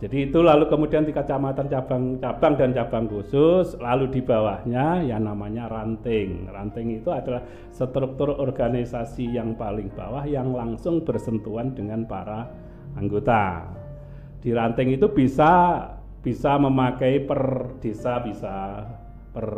Jadi 0.00 0.32
itu 0.32 0.40
lalu 0.40 0.64
kemudian 0.64 1.04
di 1.04 1.12
kecamatan 1.12 1.68
cabang-cabang 1.68 2.54
dan 2.56 2.72
cabang 2.72 3.04
khusus, 3.04 3.76
lalu 3.76 4.08
di 4.08 4.24
bawahnya 4.24 5.04
yang 5.04 5.28
namanya 5.28 5.68
ranting. 5.68 6.48
Ranting 6.48 7.04
itu 7.04 7.12
adalah 7.12 7.44
struktur 7.68 8.32
organisasi 8.32 9.28
yang 9.28 9.60
paling 9.60 9.92
bawah 9.92 10.24
yang 10.24 10.56
langsung 10.56 11.04
bersentuhan 11.04 11.76
dengan 11.76 12.08
para 12.08 12.48
anggota. 12.96 13.68
Di 14.40 14.50
ranting 14.54 14.96
itu 14.96 15.10
bisa 15.12 15.84
bisa 16.20 16.56
memakai 16.60 17.24
per 17.24 17.76
desa 17.80 18.20
bisa 18.20 18.86
per 19.32 19.48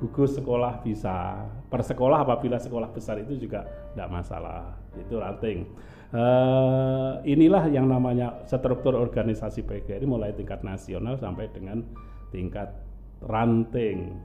gugus 0.00 0.40
sekolah 0.40 0.80
bisa. 0.80 1.44
Per 1.68 1.82
sekolah 1.84 2.24
apabila 2.24 2.56
sekolah 2.56 2.88
besar 2.90 3.20
itu 3.20 3.36
juga 3.36 3.68
tidak 3.92 4.08
masalah. 4.08 4.74
Itu 4.96 5.20
ranting. 5.20 5.68
Uh, 6.10 7.22
inilah 7.22 7.70
yang 7.70 7.86
namanya 7.86 8.42
struktur 8.42 8.98
organisasi 8.98 9.62
PGRI 9.62 10.02
mulai 10.10 10.34
tingkat 10.34 10.66
nasional 10.66 11.14
sampai 11.14 11.46
dengan 11.54 11.86
tingkat 12.34 12.72
ranting. 13.22 14.16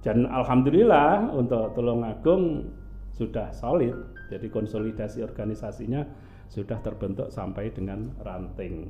Dan 0.00 0.24
alhamdulillah 0.30 1.34
untuk 1.34 1.74
Tulungagung 1.74 2.70
sudah 3.12 3.50
solid. 3.50 3.92
Jadi 4.30 4.46
konsolidasi 4.48 5.24
organisasinya 5.26 6.06
sudah 6.48 6.80
terbentuk 6.80 7.28
sampai 7.28 7.70
dengan 7.70 8.12
ranting 8.24 8.88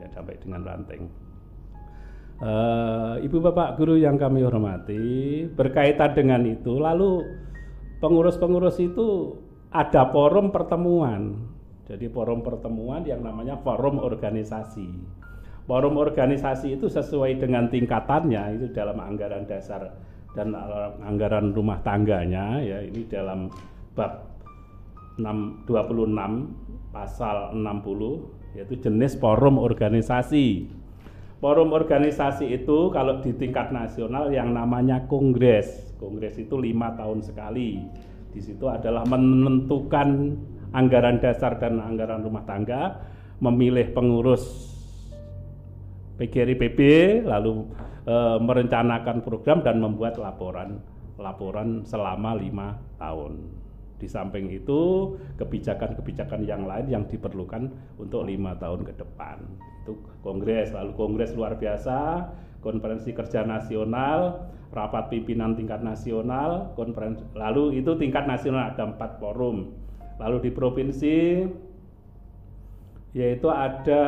ya 0.00 0.08
sampai 0.14 0.38
dengan 0.40 0.62
ranting 0.64 1.10
Uh, 2.40 3.20
Ibu 3.20 3.36
Bapak 3.44 3.76
guru 3.76 4.00
yang 4.00 4.16
kami 4.16 4.40
hormati, 4.40 5.44
berkaitan 5.44 6.16
dengan 6.16 6.40
itu, 6.48 6.80
lalu 6.80 7.20
pengurus-pengurus 8.00 8.80
itu 8.80 9.36
ada 9.68 10.08
forum 10.08 10.48
pertemuan. 10.48 11.36
Jadi 11.84 12.08
forum 12.08 12.40
pertemuan 12.40 13.04
yang 13.04 13.20
namanya 13.20 13.60
forum 13.60 14.00
organisasi. 14.00 14.88
Forum 15.68 16.00
organisasi 16.00 16.80
itu 16.80 16.88
sesuai 16.88 17.44
dengan 17.44 17.68
tingkatannya 17.68 18.56
itu 18.56 18.72
dalam 18.72 18.96
anggaran 19.04 19.44
dasar 19.44 19.92
dan 20.32 20.56
anggaran 21.04 21.52
rumah 21.52 21.82
tangganya 21.84 22.62
ya 22.62 22.78
ini 22.80 23.04
dalam 23.04 23.52
bab 23.92 24.30
6, 25.20 25.68
26 25.68 26.69
pasal 26.90 27.54
60 27.54 28.58
yaitu 28.58 28.74
jenis 28.82 29.14
forum 29.14 29.62
organisasi 29.62 30.66
Forum 31.40 31.72
organisasi 31.72 32.52
itu 32.52 32.92
kalau 32.92 33.24
di 33.24 33.32
tingkat 33.32 33.72
nasional 33.72 34.28
yang 34.28 34.52
namanya 34.52 35.08
kongres. 35.08 35.96
Kongres 35.96 36.36
itu 36.36 36.60
lima 36.60 36.92
tahun 37.00 37.24
sekali. 37.24 37.80
Di 38.28 38.44
situ 38.44 38.68
adalah 38.68 39.08
menentukan 39.08 40.36
anggaran 40.76 41.16
dasar 41.16 41.56
dan 41.56 41.80
anggaran 41.80 42.20
rumah 42.20 42.44
tangga, 42.44 43.00
memilih 43.40 43.88
pengurus 43.96 44.44
PGRI 46.20 46.60
PB, 46.60 46.78
lalu 47.24 47.72
e, 48.04 48.16
merencanakan 48.44 49.24
program 49.24 49.64
dan 49.64 49.80
membuat 49.80 50.20
laporan 50.20 50.76
laporan 51.16 51.88
selama 51.88 52.36
lima 52.36 52.76
tahun. 53.00 53.59
Di 54.00 54.08
samping 54.08 54.48
itu 54.48 55.12
kebijakan-kebijakan 55.36 56.48
yang 56.48 56.64
lain 56.64 56.88
yang 56.88 57.04
diperlukan 57.04 57.68
untuk 58.00 58.24
lima 58.24 58.56
tahun 58.56 58.88
ke 58.88 58.96
depan. 58.96 59.44
Itu 59.84 60.00
kongres 60.24 60.72
lalu 60.72 60.96
kongres 60.96 61.36
luar 61.36 61.60
biasa 61.60 62.24
konferensi 62.64 63.12
kerja 63.12 63.44
nasional 63.44 64.48
rapat 64.72 65.12
pimpinan 65.12 65.52
tingkat 65.58 65.82
nasional 65.84 66.72
konferensi 66.78 67.20
lalu 67.36 67.82
itu 67.82 67.92
tingkat 68.00 68.24
nasional 68.24 68.72
ada 68.72 68.88
empat 68.88 69.20
forum. 69.20 69.76
Lalu 70.16 70.48
di 70.48 70.50
provinsi 70.52 71.16
yaitu 73.12 73.52
ada 73.52 74.04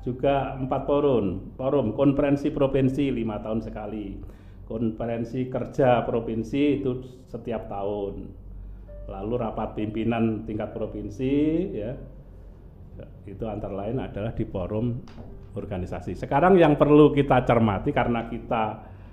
juga 0.00 0.56
empat 0.56 0.88
forum. 0.88 1.52
Forum 1.60 1.92
konferensi 1.92 2.48
provinsi 2.48 3.12
lima 3.12 3.44
tahun 3.44 3.60
sekali. 3.60 4.40
Konferensi 4.64 5.52
kerja 5.52 6.00
provinsi 6.08 6.80
itu 6.80 7.04
setiap 7.28 7.68
tahun 7.68 8.41
lalu 9.10 9.34
rapat 9.40 9.74
pimpinan 9.74 10.46
tingkat 10.46 10.70
provinsi 10.70 11.34
ya 11.74 11.92
itu 13.26 13.44
antara 13.46 13.86
lain 13.86 14.02
adalah 14.02 14.34
di 14.34 14.44
forum 14.46 14.98
organisasi. 15.54 16.16
Sekarang 16.16 16.58
yang 16.58 16.74
perlu 16.74 17.14
kita 17.14 17.44
cermati 17.46 17.94
karena 17.94 18.26
kita 18.26 18.64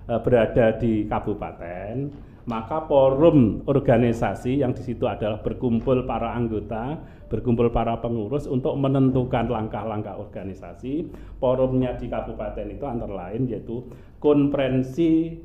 e, 0.07 0.14
berada 0.24 0.66
di 0.80 1.06
kabupaten, 1.06 1.95
maka 2.49 2.90
forum 2.90 3.61
organisasi 3.70 4.66
yang 4.66 4.74
di 4.74 4.82
situ 4.82 5.06
adalah 5.06 5.44
berkumpul 5.45 6.10
para 6.10 6.34
anggota, 6.34 6.98
berkumpul 7.30 7.70
para 7.70 8.02
pengurus 8.02 8.49
untuk 8.49 8.74
menentukan 8.80 9.45
langkah-langkah 9.45 10.18
organisasi. 10.18 11.06
Forumnya 11.38 11.94
di 11.94 12.10
kabupaten 12.10 12.68
itu 12.74 12.86
antara 12.90 13.30
lain 13.30 13.45
yaitu 13.45 13.86
konferensi 14.18 15.38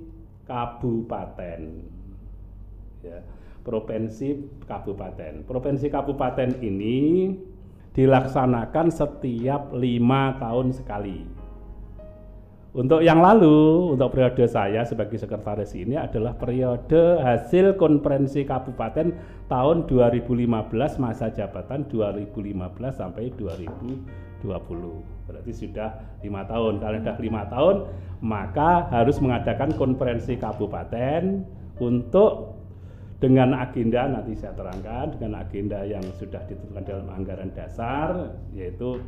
kabupaten. 0.49 1.61
Ya, 3.05 3.21
provinsi 3.65 4.62
kabupaten. 4.69 5.43
Provinsi 5.49 5.89
kabupaten 5.89 6.61
ini 6.61 7.32
dilaksanakan 7.97 8.93
setiap 8.93 9.73
lima 9.73 10.36
tahun 10.36 10.77
sekali. 10.77 11.45
Untuk 12.74 13.07
yang 13.07 13.23
lalu, 13.23 13.95
untuk 13.95 14.19
periode 14.19 14.51
saya 14.51 14.82
sebagai 14.82 15.15
sekretaris 15.15 15.78
ini 15.78 15.95
adalah 15.95 16.35
periode 16.35 17.23
hasil 17.23 17.78
konferensi 17.78 18.43
kabupaten 18.43 19.15
tahun 19.47 19.86
2015 19.86 20.51
masa 20.99 21.31
jabatan 21.31 21.86
2015 21.86 22.51
sampai 22.91 23.31
2020. 23.39 24.03
Berarti 25.31 25.53
sudah 25.55 26.19
lima 26.27 26.43
tahun. 26.51 26.82
Kalau 26.82 26.99
sudah 26.99 27.16
lima 27.23 27.43
tahun, 27.47 27.77
maka 28.27 28.91
harus 28.91 29.23
mengadakan 29.23 29.70
konferensi 29.78 30.35
kabupaten 30.35 31.47
untuk 31.78 32.54
dengan 33.25 33.57
agenda 33.57 34.05
nanti 34.05 34.37
saya 34.37 34.53
terangkan 34.53 35.17
dengan 35.17 35.41
agenda 35.41 35.81
yang 35.81 36.05
sudah 36.21 36.45
ditentukan 36.45 36.85
dalam 36.85 37.09
anggaran 37.09 37.49
dasar 37.57 38.37
yaitu 38.53 39.01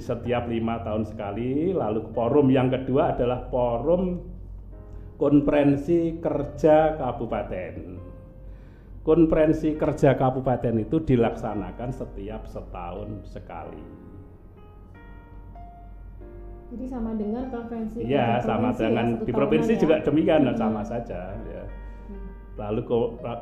setiap 0.00 0.48
lima 0.48 0.80
tahun 0.80 1.04
sekali 1.04 1.76
lalu 1.76 2.08
forum 2.16 2.48
yang 2.48 2.72
kedua 2.72 3.12
adalah 3.12 3.44
forum 3.52 4.24
konferensi 5.20 6.16
kerja 6.24 6.96
kabupaten 6.96 8.00
konferensi 9.04 9.76
kerja 9.76 10.16
kabupaten 10.16 10.80
itu 10.80 11.04
dilaksanakan 11.04 11.92
setiap 11.92 12.48
setahun 12.48 13.28
sekali 13.28 14.04
Jadi 16.74 16.90
sama 16.90 17.14
dengan 17.14 17.44
konferensi. 17.54 18.02
Iya, 18.02 18.42
sama 18.42 18.74
dengan 18.74 19.22
di 19.22 19.30
provinsi 19.30 19.78
ya? 19.78 19.80
juga 19.84 19.96
demikian 20.02 20.42
hmm. 20.42 20.58
sama 20.58 20.82
saja. 20.82 21.30
Lalu 22.54 22.86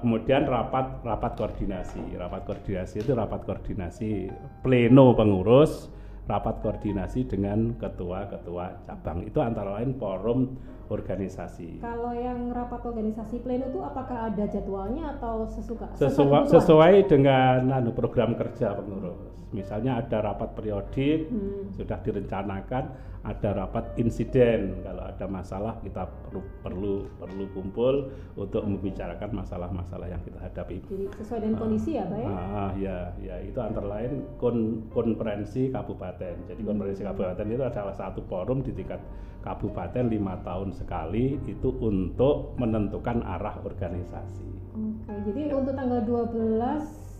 kemudian 0.01 0.49
rapat 0.49 1.05
rapat 1.05 1.33
koordinasi. 1.37 2.17
Rapat 2.17 2.49
koordinasi 2.49 3.05
itu 3.05 3.13
rapat 3.13 3.45
koordinasi 3.45 4.33
pleno 4.65 5.13
pengurus, 5.13 5.93
rapat 6.27 6.63
koordinasi 6.63 7.27
dengan 7.27 7.75
ketua-ketua 7.79 8.87
cabang. 8.87 9.27
Itu 9.27 9.43
antara 9.43 9.81
lain 9.81 9.99
forum 9.99 10.55
organisasi. 10.93 11.81
Kalau 11.81 12.13
yang 12.13 12.53
rapat 12.53 12.85
organisasi 12.85 13.41
pleno 13.41 13.73
itu 13.73 13.81
apakah 13.81 14.29
ada 14.29 14.45
jadwalnya 14.45 15.17
atau 15.19 15.49
sesuka? 15.49 15.89
Sesuai, 15.97 16.53
sesuai 16.53 16.95
dengan 17.09 17.73
anu, 17.73 17.97
program 17.97 18.37
kerja 18.37 18.77
pengurus. 18.77 19.33
Misalnya 19.57 20.01
ada 20.01 20.21
rapat 20.21 20.53
periodik 20.53 21.29
hmm. 21.29 21.77
sudah 21.77 22.01
direncanakan, 22.05 22.85
ada 23.23 23.51
rapat 23.55 23.95
insiden 24.03 24.83
kalau 24.83 25.07
ada 25.07 25.27
masalah 25.31 25.79
kita 25.79 26.11
perlu 26.27 26.43
perlu 26.59 26.95
perlu 27.23 27.45
kumpul 27.55 27.95
untuk 28.35 28.67
membicarakan 28.67 29.31
masalah-masalah 29.31 30.11
yang 30.11 30.23
kita 30.27 30.43
hadapi. 30.43 30.83
Jadi 30.91 31.07
sesuai 31.23 31.41
dengan 31.47 31.57
kondisi 31.63 31.91
ya, 31.95 32.05
Pak 32.11 32.19
ya? 32.19 32.29
Ah, 32.29 32.71
ya, 32.75 32.97
ya 33.23 33.37
itu 33.47 33.59
antara 33.63 33.87
lain 33.87 34.27
kon, 34.43 34.91
konferensi 34.91 35.71
kabupaten. 35.71 36.12
Jadi 36.21 36.61
konferensi 36.65 37.03
kabupaten 37.07 37.47
itu 37.49 37.65
adalah 37.65 37.95
satu 37.95 38.21
forum 38.27 38.61
di 38.61 38.73
tingkat 38.75 39.01
kabupaten 39.43 40.07
lima 40.07 40.39
tahun 40.47 40.71
sekali 40.71 41.37
itu 41.51 41.69
untuk 41.83 42.55
menentukan 42.57 43.21
arah 43.27 43.59
organisasi. 43.63 44.49
Oke, 44.73 45.13
jadi 45.29 45.53
untuk 45.53 45.75
tanggal 45.75 46.01
12 46.07 47.13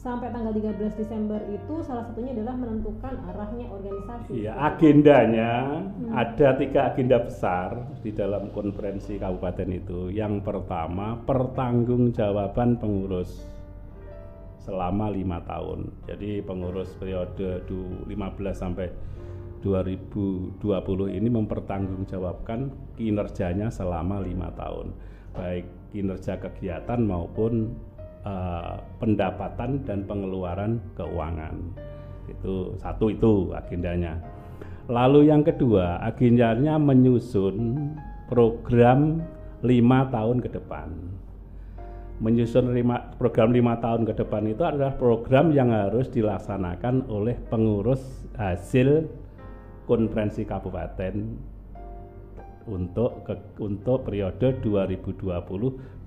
sampai 0.00 0.32
tanggal 0.32 0.56
13 0.56 0.96
Desember 0.96 1.36
itu 1.52 1.84
salah 1.84 2.08
satunya 2.08 2.32
adalah 2.32 2.56
menentukan 2.56 3.20
arahnya 3.28 3.68
organisasi. 3.68 4.32
Iya, 4.32 4.52
agendanya 4.56 5.52
hmm. 5.76 6.12
ada 6.16 6.48
tiga 6.56 6.80
agenda 6.88 7.20
besar 7.20 7.76
di 8.00 8.10
dalam 8.16 8.48
konferensi 8.56 9.20
kabupaten 9.20 9.68
itu. 9.68 10.08
Yang 10.08 10.40
pertama, 10.40 11.20
pertanggungjawaban 11.28 12.80
pengurus 12.80 13.44
selama 14.60 15.08
lima 15.08 15.40
tahun. 15.48 15.88
Jadi 16.04 16.44
pengurus 16.44 16.92
periode 17.00 17.64
15 17.66 18.12
sampai 18.52 18.92
2020 19.60 20.60
ini 21.20 21.28
mempertanggungjawabkan 21.28 22.72
kinerjanya 22.96 23.68
selama 23.68 24.24
lima 24.24 24.48
tahun, 24.56 24.96
baik 25.36 25.92
kinerja 25.92 26.40
kegiatan 26.40 27.00
maupun 27.04 27.76
uh, 28.24 28.80
pendapatan 28.96 29.84
dan 29.84 30.08
pengeluaran 30.08 30.80
keuangan. 30.96 31.60
Itu 32.28 32.78
satu 32.80 33.12
itu 33.12 33.52
agendanya. 33.52 34.16
Lalu 34.88 35.30
yang 35.30 35.44
kedua, 35.44 36.02
agendanya 36.02 36.80
menyusun 36.80 37.76
program 38.26 39.22
lima 39.60 40.08
tahun 40.08 40.40
ke 40.40 40.56
depan. 40.56 41.09
Menyusun 42.20 42.76
lima, 42.76 43.16
program 43.16 43.48
lima 43.48 43.80
tahun 43.80 44.04
ke 44.04 44.12
depan 44.12 44.44
itu 44.44 44.60
adalah 44.60 44.92
program 44.92 45.56
yang 45.56 45.72
harus 45.72 46.12
dilaksanakan 46.12 47.08
oleh 47.08 47.32
pengurus 47.48 48.28
hasil 48.36 49.08
konferensi 49.88 50.44
kabupaten 50.44 51.16
untuk 52.68 53.24
ke, 53.24 53.34
untuk 53.64 54.04
periode 54.04 54.60
2020-2025. 54.60 56.06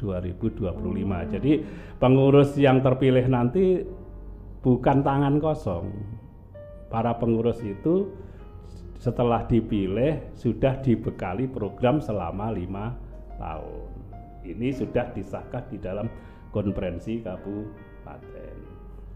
Hmm. 0.69 1.13
Jadi 1.33 1.53
pengurus 1.97 2.53
yang 2.61 2.85
terpilih 2.85 3.25
nanti 3.25 3.81
bukan 4.61 5.01
tangan 5.01 5.41
kosong. 5.41 5.89
Para 6.93 7.17
pengurus 7.17 7.57
itu 7.65 8.13
setelah 9.01 9.43
dipilih 9.49 10.31
sudah 10.37 10.79
dibekali 10.79 11.49
program 11.49 11.99
selama 11.99 12.53
lima 12.53 12.95
tahun. 13.35 13.82
Ini 14.43 14.75
sudah 14.75 15.15
disahkan 15.15 15.71
di 15.71 15.79
dalam 15.79 16.11
konferensi 16.51 17.23
kabupaten. 17.23 18.55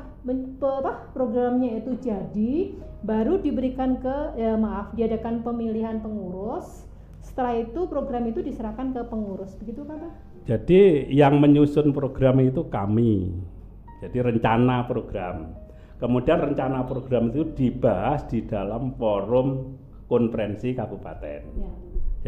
apa 0.61 0.94
programnya 1.15 1.82
itu 1.82 1.98
jadi, 2.02 2.76
baru 3.02 3.41
diberikan 3.41 3.98
ke 4.02 4.38
ya, 4.38 4.57
maaf 4.60 4.94
diadakan 4.94 5.41
pemilihan 5.41 6.02
pengurus. 6.02 6.86
Setelah 7.24 7.60
itu 7.60 7.88
program 7.91 8.24
itu 8.32 8.40
diserahkan 8.40 8.95
ke 8.95 9.03
pengurus, 9.11 9.52
begitu 9.60 9.84
Pak? 9.84 9.99
Jadi 10.48 11.11
yang 11.11 11.44
menyusun 11.44 11.91
program 11.91 12.40
itu 12.40 12.64
kami. 12.72 13.36
Jadi 13.99 14.24
rencana 14.24 14.88
program. 14.88 15.52
Kemudian 15.98 16.40
rencana 16.40 16.86
program 16.86 17.34
itu 17.34 17.44
dibahas 17.57 18.24
di 18.30 18.45
dalam 18.45 18.94
forum 18.95 19.76
konferensi 20.07 20.71
kabupaten. 20.73 21.41
Ya. 21.43 21.71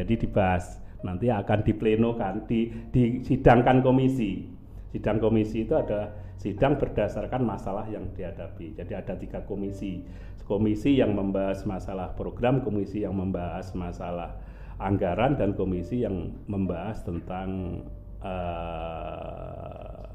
Jadi 0.04 0.28
dibahas 0.28 0.80
nanti 1.04 1.32
akan 1.32 1.60
diplenokan, 1.64 2.44
di, 2.46 2.72
disidangkan 2.92 3.80
komisi. 3.80 4.48
Sidang 4.90 5.22
komisi 5.22 5.64
itu 5.64 5.78
ada 5.78 6.12
sidang 6.36 6.76
berdasarkan 6.76 7.46
masalah 7.46 7.86
yang 7.88 8.10
dihadapi. 8.16 8.76
Jadi 8.76 8.94
ada 8.96 9.14
tiga 9.16 9.40
komisi. 9.46 10.04
Komisi 10.50 10.98
yang 10.98 11.14
membahas 11.14 11.62
masalah 11.70 12.18
program, 12.18 12.66
komisi 12.66 13.06
yang 13.06 13.14
membahas 13.14 13.70
masalah 13.78 14.34
anggaran, 14.82 15.38
dan 15.38 15.54
komisi 15.54 16.02
yang 16.02 16.34
membahas 16.50 17.06
tentang 17.06 17.86
uh, 18.26 20.10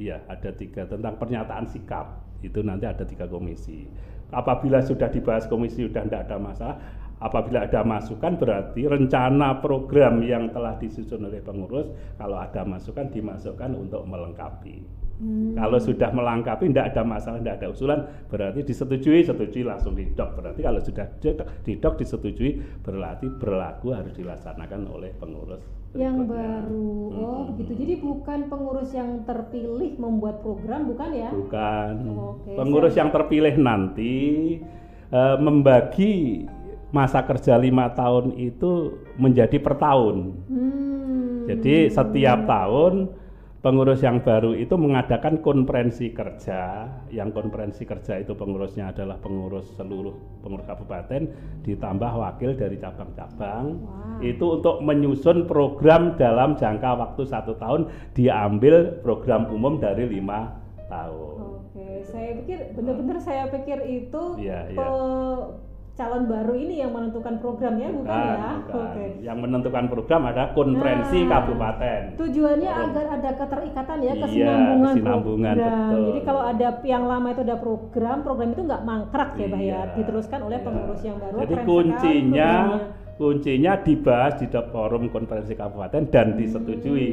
iya 0.00 0.16
ada 0.32 0.48
tiga 0.56 0.88
tentang 0.88 1.20
pernyataan 1.20 1.68
sikap. 1.68 2.24
Itu 2.40 2.64
nanti 2.64 2.88
ada 2.88 3.04
tiga 3.04 3.28
komisi 3.28 3.84
apabila 4.32 4.80
sudah 4.80 5.12
dibahas 5.12 5.44
komisi 5.46 5.84
sudah 5.84 6.02
tidak 6.08 6.26
ada 6.26 6.36
masalah. 6.40 6.76
Apabila 7.22 7.62
ada 7.62 7.86
masukan 7.86 8.34
berarti 8.34 8.82
rencana 8.82 9.62
program 9.62 10.26
yang 10.26 10.50
telah 10.50 10.74
disusun 10.74 11.22
oleh 11.30 11.38
pengurus 11.38 11.86
kalau 12.18 12.34
ada 12.34 12.66
masukan 12.66 13.06
dimasukkan 13.14 13.78
untuk 13.78 14.02
melengkapi. 14.10 15.02
Hmm. 15.22 15.54
kalau 15.54 15.78
sudah 15.78 16.10
melengkapi 16.10 16.72
tidak 16.72 16.96
ada 16.96 17.02
masalah 17.06 17.38
tidak 17.38 17.62
ada 17.62 17.68
usulan 17.70 18.00
berarti 18.26 18.66
disetujui 18.66 19.22
setujui 19.22 19.62
langsung 19.62 19.94
didok. 19.94 20.34
Berarti 20.34 20.66
kalau 20.66 20.82
sudah 20.82 21.06
didok 21.62 21.94
disetujui 21.94 22.58
berarti 22.82 23.30
berlaku 23.38 23.94
harus 23.94 24.10
dilaksanakan 24.18 24.90
oleh 24.90 25.14
pengurus 25.14 25.81
yang 25.92 26.24
baru 26.24 26.92
oh 27.12 27.36
hmm. 27.44 27.48
begitu 27.52 27.72
jadi 27.84 27.94
bukan 28.00 28.48
pengurus 28.48 28.90
yang 28.96 29.28
terpilih 29.28 29.92
membuat 30.00 30.40
program 30.40 30.88
bukan 30.88 31.10
ya 31.12 31.28
bukan 31.28 31.94
oh, 32.16 32.40
okay. 32.40 32.56
pengurus 32.56 32.96
Saya... 32.96 33.00
yang 33.04 33.10
terpilih 33.12 33.54
nanti 33.60 34.16
uh, 35.12 35.36
membagi 35.36 36.48
masa 36.92 37.24
kerja 37.24 37.56
lima 37.56 37.88
tahun 37.96 38.36
itu 38.36 39.00
menjadi 39.16 39.56
per 39.56 39.80
tahun. 39.80 40.36
Hmm. 40.46 41.48
Jadi 41.48 41.88
setiap 41.88 42.44
tahun 42.44 43.08
pengurus 43.62 44.02
yang 44.02 44.20
baru 44.20 44.58
itu 44.58 44.74
mengadakan 44.74 45.38
konferensi 45.38 46.10
kerja. 46.10 46.90
Yang 47.14 47.30
konferensi 47.38 47.86
kerja 47.86 48.18
itu 48.18 48.34
pengurusnya 48.34 48.90
adalah 48.90 49.16
pengurus 49.22 49.70
seluruh 49.78 50.42
pengurus 50.42 50.66
kabupaten 50.66 51.30
ditambah 51.62 52.12
wakil 52.12 52.58
dari 52.58 52.76
cabang-cabang. 52.76 53.64
Wow. 53.78 54.18
Itu 54.20 54.60
untuk 54.60 54.82
menyusun 54.82 55.46
program 55.46 56.18
dalam 56.18 56.58
jangka 56.58 56.90
waktu 56.98 57.22
satu 57.22 57.54
tahun 57.56 57.86
diambil 58.18 59.00
program 59.00 59.46
umum 59.48 59.78
dari 59.78 60.10
lima 60.10 60.58
tahun. 60.90 61.62
Oke, 61.62 62.02
saya 62.04 62.36
pikir 62.42 62.74
benar-benar 62.74 63.18
saya 63.22 63.48
pikir 63.48 63.78
itu 63.86 64.22
ya, 64.42 64.68
ya 64.68 64.86
calon 65.92 66.24
baru 66.24 66.56
ini 66.56 66.80
yang 66.80 66.96
menentukan 66.96 67.36
programnya 67.36 67.92
bukan, 67.92 68.08
bukan 68.08 68.16
ya? 68.16 68.50
Bukan. 68.64 68.80
Oke. 68.80 69.04
Yang 69.20 69.38
menentukan 69.44 69.84
program 69.92 70.22
ada 70.24 70.44
konferensi 70.56 71.18
nah, 71.20 71.28
kabupaten. 71.36 72.00
Tujuannya 72.16 72.70
agar 72.72 73.06
ada 73.20 73.30
keterikatan 73.36 73.96
ya, 74.00 74.12
iya, 74.16 74.22
kesinambungan, 74.24 74.92
kesinambungan 74.96 75.54
program. 75.56 75.76
Betul. 75.76 76.02
Jadi 76.08 76.20
kalau 76.24 76.42
ada 76.48 76.68
yang 76.88 77.04
lama 77.04 77.28
itu 77.28 77.42
ada 77.44 77.56
program, 77.60 78.16
program 78.24 78.48
itu 78.56 78.62
nggak 78.64 78.82
mangkrak 78.88 79.30
ya, 79.36 79.46
Bah 79.52 79.60
ya, 79.60 79.68
iya, 79.68 79.80
diteruskan 80.00 80.40
oleh 80.48 80.58
iya. 80.58 80.64
pengurus 80.64 81.00
yang 81.04 81.16
baru. 81.20 81.36
Jadi 81.44 81.54
kuncinya 81.68 82.52
kuncinya 83.20 83.72
dibahas 83.84 84.34
di 84.40 84.46
forum 84.48 85.02
konferensi 85.12 85.52
kabupaten 85.52 86.08
dan 86.08 86.26
hmm. 86.32 86.38
disetujui. 86.40 87.10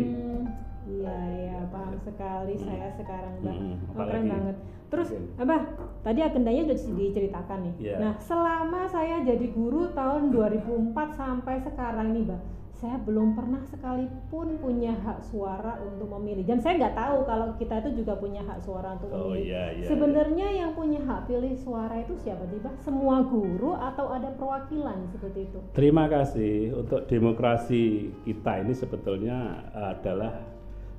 Iya, 0.87 1.15
iya, 1.35 1.57
paham 1.67 1.99
sekali 1.99 2.55
hmm. 2.55 2.63
saya 2.63 2.89
sekarang, 2.95 3.33
Mbak. 3.43 3.55
Hmm, 3.59 3.75
oh, 3.75 4.05
keren 4.07 4.23
banget. 4.31 4.57
Terus 4.89 5.13
apa? 5.37 5.55
Tadi 6.01 6.19
agendanya 6.25 6.73
sudah 6.73 6.97
diceritakan 6.97 7.59
nih. 7.69 7.73
Yeah. 7.93 7.99
Nah, 8.01 8.13
selama 8.17 8.89
saya 8.89 9.21
jadi 9.21 9.47
guru 9.53 9.93
tahun 9.93 10.29
2004 10.35 10.93
sampai 11.13 11.61
sekarang 11.61 12.17
nih, 12.17 12.25
Mbak, 12.25 12.41
saya 12.79 12.95
belum 13.03 13.35
pernah 13.35 13.59
sekalipun 13.67 14.55
punya 14.63 14.95
hak 14.95 15.19
suara 15.27 15.83
untuk 15.83 16.07
memilih. 16.15 16.47
Dan 16.47 16.63
saya 16.63 16.79
nggak 16.79 16.95
tahu 16.95 17.17
kalau 17.27 17.47
kita 17.59 17.83
itu 17.83 18.01
juga 18.01 18.15
punya 18.15 18.39
hak 18.39 18.63
suara 18.63 18.95
untuk 18.95 19.11
oh, 19.11 19.35
memilih. 19.35 19.51
Yeah, 19.51 19.67
yeah, 19.83 19.89
Sebenarnya 19.91 20.47
yeah. 20.47 20.59
yang 20.63 20.71
punya 20.73 21.03
hak 21.03 21.27
pilih 21.27 21.53
suara 21.59 21.99
itu 21.99 22.15
siapa 22.23 22.47
sih, 22.47 22.57
Mbak? 22.63 22.79
Semua 22.79 23.27
guru 23.27 23.75
atau 23.75 24.15
ada 24.15 24.31
perwakilan 24.31 25.11
seperti 25.11 25.51
itu? 25.51 25.59
Terima 25.75 26.07
kasih. 26.07 26.71
Untuk 26.79 27.03
demokrasi 27.11 28.15
kita 28.23 28.63
ini 28.63 28.71
sebetulnya 28.71 29.69
adalah 29.75 30.39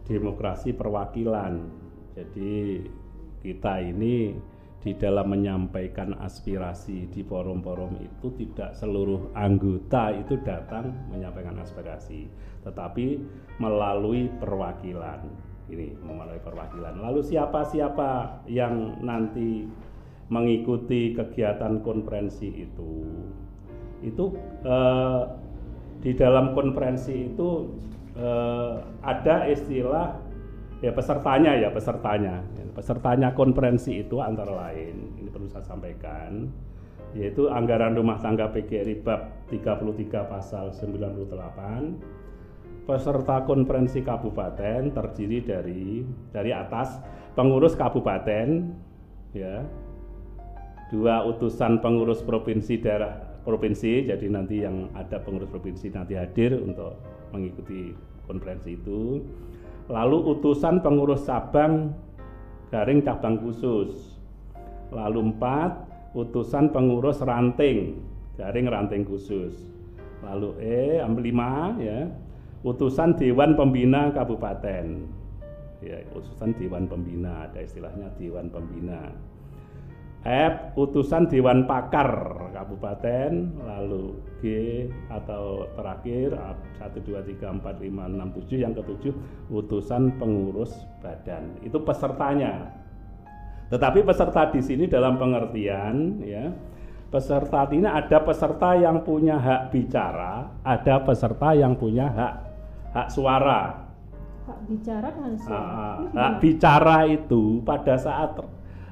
demokrasi 0.04 0.76
perwakilan. 0.76 1.64
Jadi 2.12 2.84
kita 3.40 3.80
ini 3.80 4.36
di 4.80 4.96
dalam 4.96 5.28
menyampaikan 5.28 6.16
aspirasi 6.24 7.12
di 7.12 7.20
forum-forum 7.20 8.00
itu 8.00 8.32
tidak 8.40 8.72
seluruh 8.72 9.28
anggota 9.36 10.08
itu 10.16 10.40
datang 10.40 10.96
menyampaikan 11.12 11.60
aspirasi, 11.60 12.24
tetapi 12.64 13.20
melalui 13.60 14.32
perwakilan. 14.40 15.20
Ini 15.70 16.00
melalui 16.02 16.40
perwakilan. 16.40 16.98
Lalu 16.98 17.20
siapa-siapa 17.22 18.42
yang 18.48 19.04
nanti 19.04 19.68
mengikuti 20.32 21.12
kegiatan 21.12 21.84
konferensi 21.84 22.48
itu? 22.48 23.04
Itu 24.00 24.32
eh, 24.64 25.22
di 26.00 26.16
dalam 26.16 26.56
konferensi 26.56 27.28
itu 27.30 27.68
eh, 28.16 28.74
ada 29.04 29.44
istilah 29.44 30.29
ya 30.80 30.92
pesertanya 30.92 31.54
ya 31.56 31.70
pesertanya. 31.72 32.44
Pesertanya 32.70 33.34
konferensi 33.36 34.00
itu 34.00 34.24
antara 34.24 34.56
lain 34.56 35.12
ini 35.20 35.28
perlu 35.28 35.48
saya 35.50 35.64
sampaikan 35.66 36.48
yaitu 37.12 37.50
anggaran 37.50 37.98
rumah 37.98 38.22
tangga 38.22 38.46
PGRI 38.54 39.02
bab 39.02 39.50
33 39.50 40.30
pasal 40.30 40.70
98 40.70 42.86
peserta 42.86 43.42
konferensi 43.46 44.02
kabupaten 44.02 44.90
terdiri 44.94 45.38
dari 45.42 46.06
dari 46.30 46.52
atas 46.54 47.02
pengurus 47.34 47.74
kabupaten 47.74 48.70
ya 49.34 49.66
dua 50.90 51.22
utusan 51.26 51.78
pengurus 51.78 52.22
provinsi 52.22 52.82
daerah 52.82 53.14
provinsi 53.46 54.10
jadi 54.10 54.26
nanti 54.26 54.66
yang 54.66 54.90
ada 54.94 55.22
pengurus 55.22 55.50
provinsi 55.50 55.90
nanti 55.94 56.18
hadir 56.18 56.58
untuk 56.58 56.98
mengikuti 57.30 57.94
konferensi 58.26 58.74
itu 58.74 59.22
lalu 59.90 60.38
utusan 60.38 60.78
pengurus 60.80 61.26
cabang 61.26 61.90
garing 62.70 63.02
cabang 63.02 63.42
khusus. 63.42 64.16
Lalu 64.94 65.34
empat 65.34 65.70
utusan 66.14 66.70
pengurus 66.70 67.18
ranting 67.26 67.98
garing 68.38 68.70
ranting 68.70 69.02
khusus. 69.02 69.66
Lalu 70.22 70.54
E 70.62 71.02
lima 71.02 71.74
ya. 71.82 72.06
Utusan 72.60 73.16
dewan 73.18 73.58
pembina 73.58 74.14
kabupaten. 74.14 74.86
Ya 75.80 75.96
utusan 76.14 76.54
dewan 76.54 76.86
pembina 76.86 77.48
ada 77.48 77.64
istilahnya 77.64 78.12
dewan 78.20 78.52
pembina 78.52 79.10
F 80.20 80.76
utusan 80.76 81.32
Dewan 81.32 81.64
Pakar 81.64 82.12
Kabupaten 82.52 83.56
lalu 83.64 84.20
G 84.44 84.44
atau 85.08 85.64
terakhir 85.72 86.36
1 86.76 86.92
2 86.92 87.40
3 87.40 87.56
4 87.56 87.64
5 87.64 87.88
6 87.88 88.36
7 88.52 88.64
yang 88.68 88.76
ketujuh 88.76 89.14
utusan 89.48 90.20
pengurus 90.20 90.76
badan. 91.00 91.56
Itu 91.64 91.80
pesertanya. 91.80 92.68
Tetapi 93.72 94.04
peserta 94.04 94.52
di 94.52 94.60
sini 94.60 94.84
dalam 94.92 95.16
pengertian 95.16 96.20
ya 96.20 96.52
peserta 97.08 97.64
ini 97.72 97.88
ada 97.88 98.18
peserta 98.20 98.76
yang 98.76 99.02
punya 99.02 99.34
hak 99.40 99.74
bicara 99.74 100.46
ada 100.62 101.00
peserta 101.02 101.56
yang 101.56 101.74
punya 101.80 102.06
hak 102.12 102.34
hak 102.92 103.08
suara. 103.08 103.88
Hak 104.44 104.58
bicara 104.68 105.08
dan 105.16 105.34
suara. 105.38 105.64
Uh, 105.64 105.96
hak 106.12 106.32
bicara 106.44 107.08
itu 107.08 107.64
pada 107.64 107.94
saat 107.96 108.36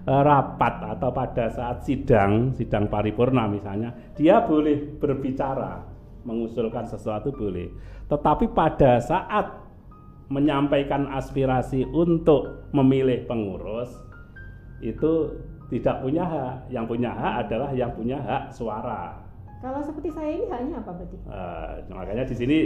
rapat 0.09 0.97
atau 0.97 1.13
pada 1.13 1.53
saat 1.53 1.85
sidang, 1.85 2.57
sidang 2.57 2.89
paripurna 2.89 3.45
misalnya, 3.45 3.93
dia 4.17 4.41
boleh 4.41 4.97
berbicara, 4.97 5.85
mengusulkan 6.25 6.89
sesuatu 6.89 7.29
boleh. 7.29 7.69
Tetapi 8.09 8.49
pada 8.57 9.05
saat 9.05 9.53
menyampaikan 10.33 11.09
aspirasi 11.13 11.89
untuk 11.89 12.69
memilih 12.73 13.25
pengurus 13.29 13.93
itu 14.81 15.37
tidak 15.69 16.01
punya 16.01 16.25
hak. 16.25 16.57
Yang 16.73 16.85
punya 16.89 17.11
hak 17.13 17.35
adalah 17.49 17.71
yang 17.77 17.93
punya 17.93 18.17
hak 18.21 18.43
suara. 18.53 19.29
Kalau 19.59 19.83
seperti 19.83 20.15
saya 20.15 20.31
ini 20.39 20.47
haknya 20.47 20.79
apa 20.79 20.91
berarti? 20.95 21.17
Uh, 21.27 21.71
makanya 21.91 22.25
di 22.31 22.37
sini 22.39 22.59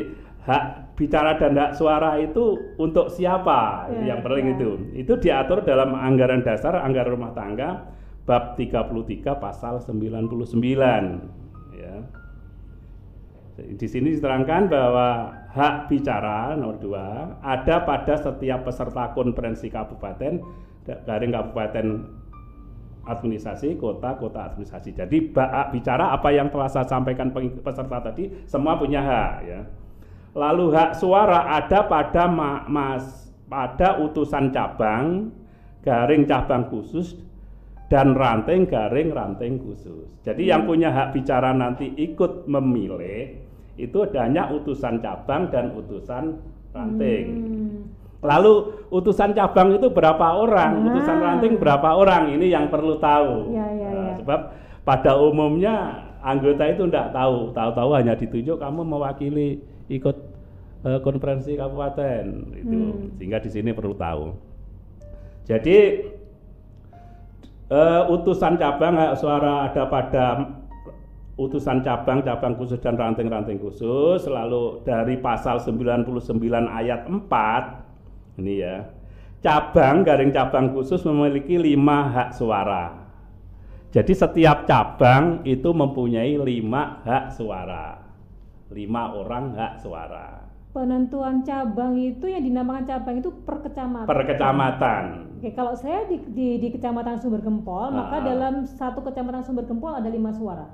hak 0.42 0.98
bicara 0.98 1.38
dan 1.38 1.54
hak 1.54 1.78
suara 1.78 2.18
itu 2.18 2.74
untuk 2.74 3.06
siapa 3.06 3.86
ya, 3.90 4.14
yang 4.14 4.20
penting 4.26 4.46
ya. 4.50 4.54
itu. 4.58 4.70
Itu 5.06 5.12
diatur 5.22 5.62
dalam 5.62 5.94
anggaran 5.94 6.42
dasar 6.42 6.82
anggaran 6.82 7.14
rumah 7.14 7.32
tangga 7.32 7.86
bab 8.26 8.58
33 8.58 9.22
pasal 9.38 9.78
99 9.78 10.42
ya. 11.78 11.94
Di 13.52 13.86
sini 13.86 14.16
diterangkan 14.18 14.66
bahwa 14.66 15.08
hak 15.52 15.92
bicara 15.92 16.56
nomor 16.56 16.80
dua 16.80 17.36
ada 17.44 17.84
pada 17.84 18.16
setiap 18.16 18.64
peserta 18.66 19.12
konferensi 19.12 19.68
kabupaten 19.68 20.40
garing 20.82 21.30
kabupaten 21.30 21.86
administrasi, 23.02 23.78
kota, 23.82 24.14
kota 24.18 24.50
administrasi. 24.50 24.94
Jadi 24.94 25.34
bicara 25.74 26.14
apa 26.14 26.30
yang 26.30 26.50
telah 26.54 26.70
saya 26.70 26.86
sampaikan 26.86 27.34
peserta 27.34 27.98
tadi, 27.98 28.30
semua 28.46 28.78
punya 28.78 29.02
hak 29.02 29.32
ya. 29.46 29.60
Lalu 30.32 30.72
hak 30.72 30.96
suara 30.96 31.44
ada 31.60 31.84
pada 31.84 32.24
ma 32.24 32.64
mas 32.64 33.28
pada 33.52 34.00
utusan 34.00 34.48
cabang, 34.48 35.28
garing 35.84 36.24
cabang 36.24 36.72
khusus 36.72 37.20
dan 37.92 38.16
ranting 38.16 38.64
garing 38.64 39.12
ranting 39.12 39.60
khusus. 39.60 40.08
Jadi 40.24 40.48
hmm. 40.48 40.50
yang 40.56 40.62
punya 40.64 40.88
hak 40.88 41.12
bicara 41.12 41.52
nanti 41.52 41.92
ikut 41.92 42.48
memilih 42.48 43.36
itu 43.76 43.98
hanya 44.16 44.48
utusan 44.48 45.04
cabang 45.04 45.52
dan 45.52 45.76
utusan 45.76 46.40
ranting. 46.72 47.26
Hmm. 47.28 47.80
Lalu 48.24 48.86
utusan 48.88 49.36
cabang 49.36 49.76
itu 49.76 49.90
berapa 49.92 50.38
orang, 50.38 50.78
nah. 50.78 50.88
utusan 50.94 51.18
ranting 51.18 51.58
berapa 51.58 51.92
orang, 51.92 52.32
ini 52.32 52.54
yang 52.54 52.70
perlu 52.70 52.96
tahu. 53.02 53.50
Ya, 53.50 53.66
ya, 53.74 53.90
nah, 53.90 54.04
ya. 54.08 54.12
Sebab 54.22 54.40
pada 54.86 55.12
umumnya 55.18 56.06
anggota 56.22 56.70
itu 56.70 56.86
tidak 56.86 57.10
tahu, 57.10 57.50
tahu-tahu 57.50 57.90
hanya 57.98 58.14
ditunjuk 58.14 58.62
kamu 58.62 58.86
mewakili 58.86 59.58
ikut 59.90 60.16
uh, 60.86 61.00
konferensi 61.00 61.54
kabupaten 61.56 62.54
itu, 62.58 62.80
hmm. 62.92 63.18
sehingga 63.18 63.38
di 63.42 63.50
sini 63.50 63.70
perlu 63.74 63.94
tahu. 63.96 64.34
Jadi 65.42 65.78
uh, 67.70 68.12
utusan 68.12 68.58
cabang 68.60 68.94
suara 69.18 69.66
ada 69.70 69.82
pada 69.90 70.26
utusan 71.34 71.80
cabang, 71.82 72.22
cabang 72.22 72.54
khusus 72.54 72.78
dan 72.78 72.94
ranting-ranting 72.94 73.58
khusus, 73.58 74.22
lalu 74.28 74.84
dari 74.84 75.18
pasal 75.18 75.58
99 75.58 76.06
ayat 76.68 77.08
4 77.08 77.82
ini 78.40 78.64
ya 78.64 78.86
cabang 79.42 80.06
garing 80.06 80.30
cabang 80.30 80.70
khusus 80.72 81.02
memiliki 81.04 81.58
lima 81.58 82.08
hak 82.08 82.30
suara 82.32 83.02
Jadi 83.92 84.16
setiap 84.16 84.64
cabang 84.64 85.44
itu 85.44 85.68
mempunyai 85.68 86.40
lima 86.40 87.04
hak 87.04 87.36
suara, 87.36 88.00
lima 88.72 89.12
orang 89.12 89.52
hak 89.54 89.80
suara. 89.80 90.48
Penentuan 90.72 91.44
cabang 91.44 92.00
itu 92.00 92.24
yang 92.24 92.40
dinamakan 92.40 92.88
cabang 92.88 93.20
itu 93.20 93.28
per 93.44 93.60
kecamatan. 93.60 94.08
Per 94.08 94.20
kecamatan. 94.24 95.04
Oke, 95.36 95.52
kalau 95.52 95.76
saya 95.76 96.08
di, 96.08 96.16
di, 96.32 96.56
di 96.56 96.68
kecamatan 96.72 97.20
Sumber 97.20 97.44
Gempol, 97.44 97.92
nah. 97.92 98.08
maka 98.08 98.24
dalam 98.24 98.64
satu 98.64 99.04
kecamatan 99.04 99.44
Sumber 99.44 99.68
Gempol 99.68 99.92
ada 99.92 100.08
lima 100.08 100.32
suara. 100.32 100.64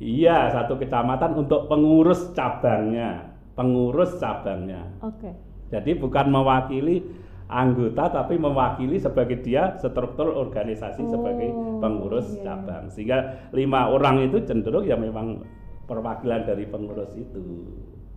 Iya, 0.00 0.48
satu 0.54 0.80
kecamatan 0.80 1.36
untuk 1.36 1.68
pengurus 1.68 2.32
cabangnya, 2.32 3.36
pengurus 3.52 4.16
cabangnya. 4.16 4.96
Oke. 5.04 5.34
Jadi 5.68 5.92
bukan 6.00 6.32
mewakili 6.32 7.04
anggota 7.48 8.12
tapi 8.12 8.36
mewakili 8.36 9.00
sebagai 9.00 9.40
dia 9.40 9.72
struktur 9.80 10.36
organisasi 10.36 11.00
oh, 11.00 11.08
sebagai 11.08 11.48
pengurus 11.80 12.36
iya. 12.36 12.44
cabang 12.44 12.92
sehingga 12.92 13.48
lima 13.56 13.88
orang 13.88 14.28
itu 14.28 14.44
cenderung 14.44 14.84
ya 14.84 15.00
memang 15.00 15.40
perwakilan 15.88 16.44
dari 16.44 16.68
pengurus 16.68 17.16
itu 17.16 17.64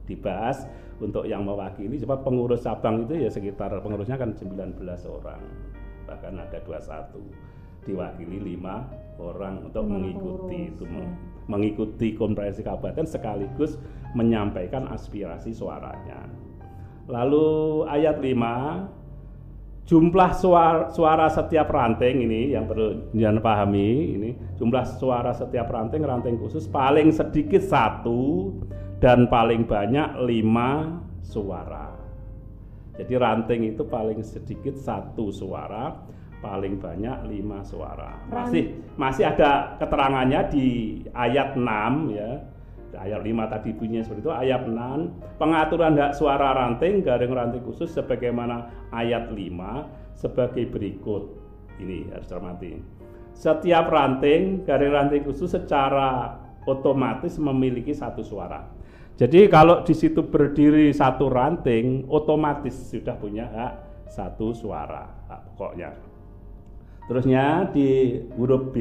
dibahas 0.06 0.68
untuk 1.00 1.24
yang 1.24 1.48
mewakili 1.48 1.96
sebab 1.96 2.22
pengurus 2.22 2.68
cabang 2.68 3.08
itu 3.08 3.26
ya 3.26 3.30
sekitar 3.32 3.72
pengurusnya 3.80 4.20
kan 4.20 4.36
19 4.36 4.76
orang 5.08 5.42
bahkan 6.06 6.36
ada 6.36 6.60
21 6.68 7.88
diwakili 7.88 8.54
lima 8.54 8.86
orang 9.18 9.72
untuk 9.72 9.88
lima 9.88 9.98
mengikuti 9.98 10.60
pengurus. 10.68 10.76
itu 10.76 10.84
ya. 10.86 11.08
mengikuti 11.50 12.08
konferensi 12.14 12.62
kabupaten 12.62 13.08
sekaligus 13.08 13.80
menyampaikan 14.14 14.92
aspirasi 14.92 15.56
suaranya 15.56 16.28
lalu 17.10 17.82
ayat 17.90 18.22
5 18.22 19.01
jumlah 19.92 20.32
suara, 20.32 20.88
suara 20.88 21.28
setiap 21.28 21.68
ranting 21.68 22.24
ini 22.24 22.56
yang 22.56 22.64
perlu 22.64 23.12
jangan 23.12 23.44
pahami 23.44 24.16
ini 24.16 24.30
jumlah 24.56 24.88
suara 24.88 25.36
setiap 25.36 25.68
ranting 25.68 26.08
ranting 26.08 26.40
khusus 26.40 26.64
paling 26.64 27.12
sedikit 27.12 27.60
satu 27.60 28.56
dan 29.04 29.28
paling 29.28 29.68
banyak 29.68 30.16
lima 30.24 31.04
suara. 31.20 31.92
Jadi 32.96 33.14
ranting 33.20 33.76
itu 33.76 33.84
paling 33.84 34.24
sedikit 34.24 34.80
satu 34.80 35.28
suara 35.28 35.92
paling 36.40 36.80
banyak 36.80 37.28
lima 37.28 37.60
suara. 37.68 38.16
Masih 38.32 38.80
masih 38.96 39.28
ada 39.28 39.76
keterangannya 39.76 40.42
di 40.48 40.68
ayat 41.12 41.60
6 41.60 42.16
ya 42.16 42.32
ayat 42.98 43.22
5 43.24 43.54
tadi 43.54 43.70
bunyinya 43.76 44.04
seperti 44.04 44.22
itu 44.26 44.34
ayat 44.34 44.62
6 44.68 45.40
pengaturan 45.40 45.96
hak 46.00 46.14
suara 46.18 46.56
ranting 46.56 47.04
garing 47.06 47.32
ranting 47.32 47.64
khusus 47.64 47.92
sebagaimana 47.92 48.90
ayat 48.92 49.32
5 49.32 50.18
sebagai 50.18 50.68
berikut. 50.68 51.40
Ini 51.82 52.14
harus 52.14 52.30
cermati 52.30 53.02
setiap 53.42 53.90
ranting 53.90 54.68
garing 54.68 54.94
ranting 54.94 55.24
khusus 55.26 55.50
secara 55.50 56.38
otomatis 56.70 57.42
memiliki 57.42 57.96
satu 57.96 58.22
suara. 58.22 58.62
Jadi 59.18 59.50
kalau 59.50 59.82
di 59.82 59.94
situ 59.98 60.26
berdiri 60.26 60.94
satu 60.94 61.30
ranting 61.30 62.06
otomatis 62.10 62.74
sudah 62.90 63.18
punya 63.18 63.50
hak 63.50 63.74
satu 64.14 64.54
suara 64.54 65.10
hak 65.26 65.42
pokoknya. 65.58 65.90
Terusnya 67.10 67.66
di 67.74 68.22
huruf 68.38 68.72
B 68.72 68.78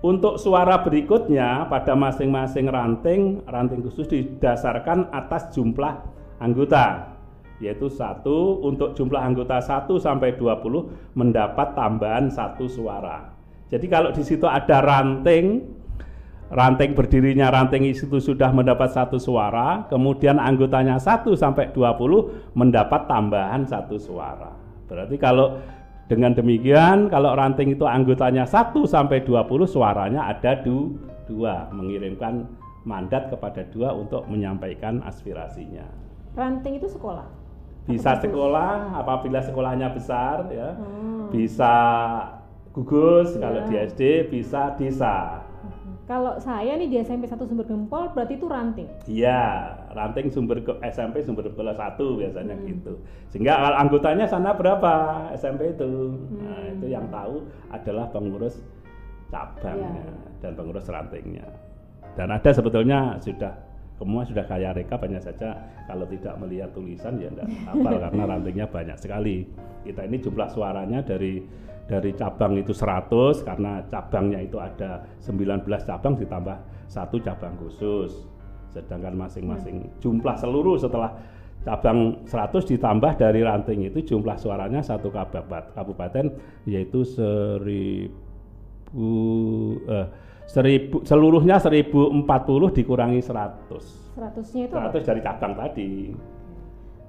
untuk 0.00 0.40
suara 0.40 0.80
berikutnya 0.80 1.68
pada 1.68 1.92
masing-masing 1.92 2.72
ranting, 2.72 3.44
ranting 3.44 3.84
khusus 3.84 4.08
didasarkan 4.08 5.12
atas 5.12 5.52
jumlah 5.52 6.00
anggota 6.40 7.16
yaitu 7.60 7.92
satu 7.92 8.64
untuk 8.64 8.96
jumlah 8.96 9.20
anggota 9.20 9.60
1 9.60 9.84
sampai 10.00 10.32
20 10.40 11.12
mendapat 11.12 11.76
tambahan 11.76 12.32
satu 12.32 12.64
suara. 12.64 13.36
Jadi 13.68 13.86
kalau 13.86 14.10
di 14.16 14.24
situ 14.24 14.48
ada 14.48 14.80
ranting, 14.80 15.60
ranting 16.48 16.96
berdirinya 16.96 17.52
ranting 17.52 17.84
itu 17.84 18.16
sudah 18.16 18.50
mendapat 18.50 18.90
satu 18.96 19.20
suara, 19.20 19.84
kemudian 19.92 20.40
anggotanya 20.40 20.96
1 20.96 21.36
sampai 21.36 21.70
20 21.76 22.56
mendapat 22.56 23.04
tambahan 23.04 23.68
satu 23.68 24.00
suara. 24.00 24.56
Berarti 24.88 25.20
kalau 25.20 25.60
dengan 26.10 26.34
demikian 26.34 27.06
kalau 27.06 27.38
ranting 27.38 27.70
itu 27.70 27.86
anggotanya 27.86 28.42
1 28.42 28.74
sampai 28.82 29.22
20 29.22 29.46
suaranya 29.70 30.26
ada 30.26 30.58
du, 30.58 30.98
dua 31.30 31.70
mengirimkan 31.70 32.50
mandat 32.82 33.30
kepada 33.30 33.62
dua 33.70 33.94
untuk 33.94 34.26
menyampaikan 34.26 34.98
aspirasinya. 35.06 35.86
Ranting 36.34 36.82
itu 36.82 36.90
sekolah? 36.90 37.30
Bisa 37.86 38.18
sekolah 38.18 38.98
apabila 38.98 39.38
sekolahnya 39.38 39.94
besar 39.94 40.50
ya. 40.50 40.74
Hmm. 40.74 41.30
Bisa 41.30 41.74
gugus 42.74 43.38
ya. 43.38 43.46
kalau 43.46 43.60
di 43.70 43.74
SD 43.78 44.02
bisa 44.34 44.74
desa. 44.74 45.46
Kalau 46.10 46.42
saya 46.42 46.74
nih 46.74 46.90
di 46.90 46.96
SMP 46.98 47.30
1 47.30 47.38
Sumber 47.46 47.70
Gempol 47.70 48.10
berarti 48.10 48.34
itu 48.34 48.50
ranting. 48.50 48.90
Iya, 49.06 49.78
ranting 49.90 50.30
sumber 50.30 50.62
ke 50.62 50.72
SMP 50.86 51.22
Sumber 51.22 51.46
Gempol 51.50 51.70
1 51.74 51.98
biasanya 51.98 52.54
hmm. 52.54 52.66
gitu. 52.70 52.92
Sehingga 53.30 53.74
anggotanya 53.78 54.26
sana 54.26 54.54
berapa 54.54 55.26
SMP 55.34 55.74
itu. 55.74 56.14
Hmm. 56.14 56.46
Nah, 56.46 56.62
itu 56.70 56.86
yang 56.90 57.06
tahu 57.10 57.46
adalah 57.74 58.06
pengurus 58.14 58.62
cabangnya 59.30 60.02
ya. 60.02 60.14
dan 60.46 60.52
pengurus 60.54 60.86
rantingnya. 60.86 61.46
Dan 62.14 62.34
ada 62.34 62.50
sebetulnya 62.50 63.18
sudah 63.22 63.54
semua 64.00 64.24
sudah 64.24 64.48
kaya 64.48 64.72
rekap 64.72 65.04
hanya 65.04 65.20
saja 65.20 65.52
kalau 65.84 66.08
tidak 66.08 66.32
melihat 66.40 66.72
tulisan 66.72 67.20
ya 67.20 67.28
enggak 67.28 67.52
hafal 67.68 67.94
karena 68.08 68.22
rantingnya 68.26 68.66
banyak 68.70 68.96
sekali. 68.98 69.46
Kita 69.84 70.06
ini 70.06 70.16
jumlah 70.22 70.48
suaranya 70.50 71.04
dari 71.04 71.42
dari 71.90 72.14
cabang 72.14 72.54
itu 72.54 72.70
100 72.70 73.42
karena 73.42 73.82
cabangnya 73.90 74.38
itu 74.38 74.62
ada 74.62 75.02
19 75.18 75.66
cabang 75.66 76.14
ditambah 76.14 76.56
satu 76.86 77.18
cabang 77.18 77.58
khusus 77.58 78.30
sedangkan 78.70 79.14
masing-masing 79.18 79.86
hmm. 79.86 79.98
jumlah 79.98 80.36
seluruh 80.38 80.78
setelah 80.78 81.12
cabang 81.60 82.24
100 82.24 82.70
ditambah 82.72 83.20
dari 83.20 83.44
ranting 83.44 83.84
itu 83.84 84.00
jumlah 84.14 84.36
suaranya 84.40 84.80
satu 84.80 85.12
kabupaten 85.76 86.32
yaitu 86.64 87.04
seribu 87.04 88.16
eh, 89.84 90.06
seribu 90.48 91.04
seluruhnya 91.04 91.60
1040 91.60 92.24
dikurangi 92.80 93.20
100 93.20 94.16
100 94.16 94.54
nya 94.56 94.62
itu 94.66 94.74
100 94.74 94.88
apa? 94.88 94.98
dari 95.04 95.20
cabang 95.20 95.52
tadi 95.52 95.90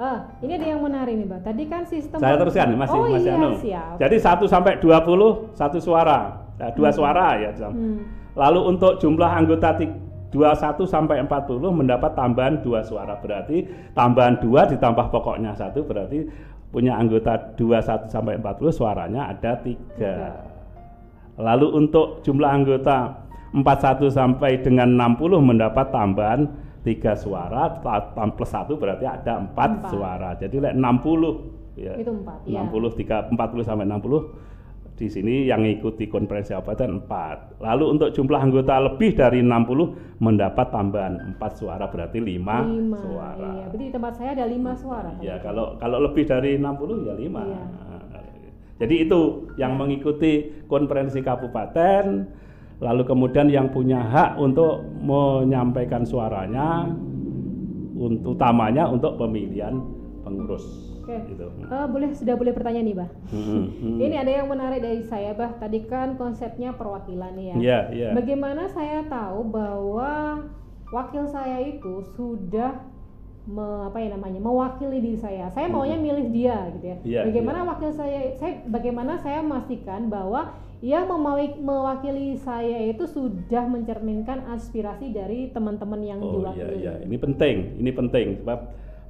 Ah, 0.02 0.26
ini 0.42 0.58
ada 0.58 0.66
yang 0.66 0.82
menarik 0.82 1.14
nih, 1.14 1.30
Mbak. 1.30 1.42
Tadi 1.46 1.64
kan 1.70 1.86
sistem 1.86 2.18
Saya 2.18 2.34
teruskan 2.34 2.74
masih 2.74 2.98
oh, 2.98 3.06
masih 3.06 3.22
iya, 3.22 3.38
anu. 3.38 3.50
Siap. 3.62 3.96
Jadi 4.02 4.16
1 4.18 4.50
sampai 4.50 4.74
20 4.82 5.54
satu 5.54 5.78
suara. 5.78 6.42
Nah, 6.58 6.74
dua 6.74 6.90
hmm. 6.90 6.98
suara 6.98 7.28
ya, 7.38 7.54
hmm. 7.54 7.98
Lalu 8.34 8.60
untuk 8.66 8.98
jumlah 8.98 9.30
anggota 9.30 9.78
21 10.32 10.88
sampai 10.88 11.20
40 11.28 11.60
mendapat 11.72 12.12
tambahan 12.16 12.64
dua 12.64 12.80
suara. 12.82 13.20
Berarti 13.20 13.68
tambahan 13.92 14.40
dua 14.40 14.66
ditambah 14.66 15.12
pokoknya 15.12 15.52
satu 15.54 15.84
berarti 15.84 16.24
punya 16.72 16.96
anggota 16.96 17.36
21 17.60 18.08
sampai 18.08 18.40
40 18.40 18.72
suaranya 18.72 19.36
ada 19.36 19.60
tiga. 19.60 20.40
Lalu 21.36 21.68
untuk 21.84 22.24
jumlah 22.24 22.48
anggota 22.48 23.28
41 23.52 24.08
sampai 24.08 24.64
dengan 24.64 24.96
60 24.96 25.20
mendapat 25.44 25.92
tambahan 25.92 26.48
tiga 26.82 27.14
suara 27.14 27.78
plus 28.34 28.50
satu 28.50 28.74
berarti 28.80 29.06
ada 29.06 29.38
empat, 29.38 29.70
empat. 29.86 29.90
suara 29.94 30.30
jadi 30.40 30.72
like 30.72 30.78
60 30.80 31.78
ya 31.78 31.94
itu 31.94 32.10
empat 32.10 32.38
60 32.50 32.50
ya. 32.50 32.90
tiga 32.98 33.18
empat 33.30 33.48
puluh 33.54 33.66
sampai 33.66 33.86
60 33.86 34.51
di 35.02 35.10
sini 35.10 35.50
yang 35.50 35.66
ikuti 35.66 36.06
konferensi 36.06 36.54
kabupaten 36.54 37.02
empat. 37.02 37.58
Lalu 37.58 37.98
untuk 37.98 38.14
jumlah 38.14 38.38
anggota 38.38 38.78
lebih 38.78 39.18
dari 39.18 39.42
60 39.42 40.22
mendapat 40.22 40.70
tambahan 40.70 41.34
empat 41.34 41.58
suara 41.58 41.90
berarti 41.90 42.22
lima, 42.22 42.62
suara. 43.02 43.34
Iya, 43.42 43.66
berarti 43.74 43.86
di 43.90 43.90
tempat 43.90 44.14
saya 44.14 44.30
ada 44.38 44.46
lima 44.46 44.78
suara. 44.78 45.18
Ya, 45.26 45.42
kalau 45.42 45.82
kalau 45.82 45.98
lebih 46.06 46.30
dari 46.30 46.62
60 46.62 47.10
ya 47.10 47.14
lima. 47.18 47.42
Iya. 47.50 47.66
Jadi 48.82 48.96
itu 49.06 49.50
yang 49.62 49.78
mengikuti 49.78 50.66
konferensi 50.66 51.22
kabupaten 51.22 52.26
lalu 52.82 53.06
kemudian 53.06 53.46
yang 53.46 53.70
punya 53.70 54.02
hak 54.02 54.42
untuk 54.42 54.82
menyampaikan 55.06 56.02
suaranya 56.02 56.90
utamanya 58.26 58.90
untuk 58.90 59.22
pemilihan 59.22 59.78
pengurus. 60.26 60.91
Oke. 61.12 61.36
Gitu. 61.36 61.46
Uh, 61.68 61.88
boleh 61.92 62.10
sudah 62.16 62.36
boleh 62.40 62.54
pertanyaan 62.56 62.88
nih, 62.88 62.98
Bah. 62.98 63.10
Hmm, 63.32 63.68
hmm. 63.68 63.98
Ini 64.00 64.16
ada 64.24 64.32
yang 64.32 64.48
menarik 64.48 64.80
dari 64.80 65.04
saya, 65.04 65.36
Bah. 65.36 65.52
Tadi 65.60 65.84
kan 65.86 66.16
konsepnya 66.16 66.72
perwakilan 66.76 67.36
ya. 67.36 67.42
Iya, 67.42 67.52
yeah, 67.60 67.82
iya. 67.92 68.02
Yeah. 68.08 68.12
Bagaimana 68.16 68.72
saya 68.72 69.04
tahu 69.06 69.52
bahwa 69.52 70.12
wakil 70.92 71.24
saya 71.28 71.60
itu 71.64 72.04
sudah 72.16 72.88
me, 73.48 73.90
apa 73.90 73.98
ya 73.98 74.16
namanya 74.16 74.40
mewakili 74.40 75.02
diri 75.02 75.20
saya. 75.20 75.50
Saya 75.52 75.68
maunya 75.68 75.98
milih 76.00 76.32
dia 76.32 76.58
gitu 76.78 76.86
ya. 76.86 76.98
Yeah, 77.04 77.24
bagaimana 77.28 77.60
yeah. 77.64 77.70
wakil 77.76 77.92
saya 77.92 78.20
saya 78.38 78.54
bagaimana 78.70 79.18
saya 79.20 79.40
memastikan 79.42 80.08
bahwa 80.08 80.56
yang 80.82 81.06
mewakili 81.62 82.42
saya 82.42 82.90
itu 82.90 83.06
sudah 83.06 83.70
mencerminkan 83.70 84.50
aspirasi 84.50 85.14
dari 85.14 85.54
teman-teman 85.54 86.02
yang 86.02 86.20
oh, 86.26 86.42
diwakili. 86.42 86.82
Iya, 86.82 86.98
iya. 86.98 87.06
Ini 87.06 87.18
penting, 87.22 87.78
ini 87.78 87.92
penting 87.94 88.42
sebab 88.42 88.60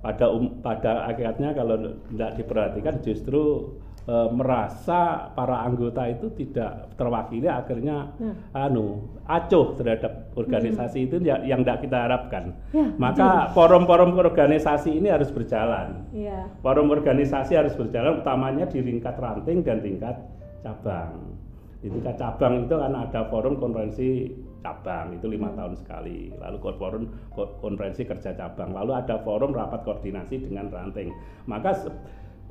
pada 0.02 0.26
um, 0.34 0.57
pada 0.65 1.06
akhirnya 1.06 1.53
kalau 1.53 1.78
tidak 2.10 2.32
diperhatikan 2.41 2.95
justru 3.06 3.69
e, 4.10 4.15
merasa 4.34 5.30
para 5.38 5.61
anggota 5.61 6.10
itu 6.10 6.34
tidak 6.34 6.90
terwakili 6.98 7.45
akhirnya 7.45 8.10
hmm. 8.18 8.49
anu 8.57 9.06
acuh 9.30 9.78
terhadap 9.78 10.34
organisasi 10.34 11.06
hmm. 11.06 11.07
itu 11.07 11.15
yang, 11.22 11.41
yang 11.45 11.61
tidak 11.61 11.80
kita 11.86 11.98
harapkan. 12.10 12.44
Ya, 12.73 12.90
Maka 12.98 13.53
forum-forum 13.53 14.18
organisasi 14.18 14.98
ini 14.98 15.14
harus 15.14 15.30
berjalan. 15.30 16.10
Ya. 16.11 16.49
Forum 16.65 16.90
organisasi 16.90 17.53
harus 17.53 17.78
berjalan 17.78 18.26
utamanya 18.26 18.65
di 18.65 18.82
tingkat 18.82 19.15
ranting 19.22 19.61
dan 19.61 19.86
tingkat 19.86 20.18
cabang. 20.65 21.38
Di 21.82 21.90
tingkat 21.90 22.18
cabang 22.18 22.65
itu 22.65 22.76
kan 22.78 22.94
ada 22.94 23.22
forum 23.30 23.57
konferensi 23.61 24.34
cabang 24.61 25.17
itu 25.17 25.25
lima 25.27 25.49
tahun 25.57 25.73
sekali. 25.75 26.31
Lalu 26.38 26.57
forum 26.77 27.03
konferensi 27.33 28.05
kerja 28.05 28.31
cabang. 28.38 28.71
Lalu 28.71 28.91
ada 28.95 29.19
forum 29.25 29.51
rapat 29.51 29.83
koordinasi 29.83 30.47
dengan 30.47 30.69
ranting. 30.69 31.11
Maka 31.49 31.89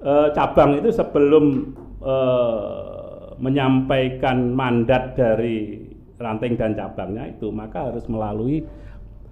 eh, 0.03 0.29
cabang 0.35 0.77
itu 0.77 0.91
sebelum 0.91 1.75
eh, 2.03 3.31
menyampaikan 3.41 4.53
mandat 4.53 5.17
dari 5.17 5.89
ranting 6.21 6.61
dan 6.61 6.77
cabangnya 6.77 7.33
itu 7.33 7.49
maka 7.49 7.89
harus 7.89 8.05
melalui 8.05 8.61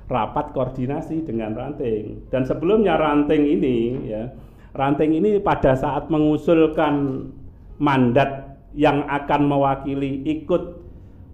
rapat 0.09 0.56
koordinasi 0.56 1.28
dengan 1.28 1.52
ranting. 1.52 2.24
Dan 2.32 2.48
sebelumnya 2.48 2.96
ranting 2.96 3.44
ini 3.44 4.09
ya 4.09 4.32
ranting 4.72 5.12
ini 5.12 5.36
pada 5.42 5.76
saat 5.76 6.09
mengusulkan 6.09 7.28
mandat 7.76 8.56
yang 8.72 9.05
akan 9.06 9.48
mewakili 9.48 10.24
ikut 10.24 10.88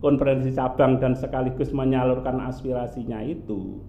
konferensi 0.05 0.53
cabang 0.53 1.01
dan 1.01 1.17
sekaligus 1.17 1.73
menyalurkan 1.73 2.37
aspirasinya 2.45 3.25
itu 3.25 3.81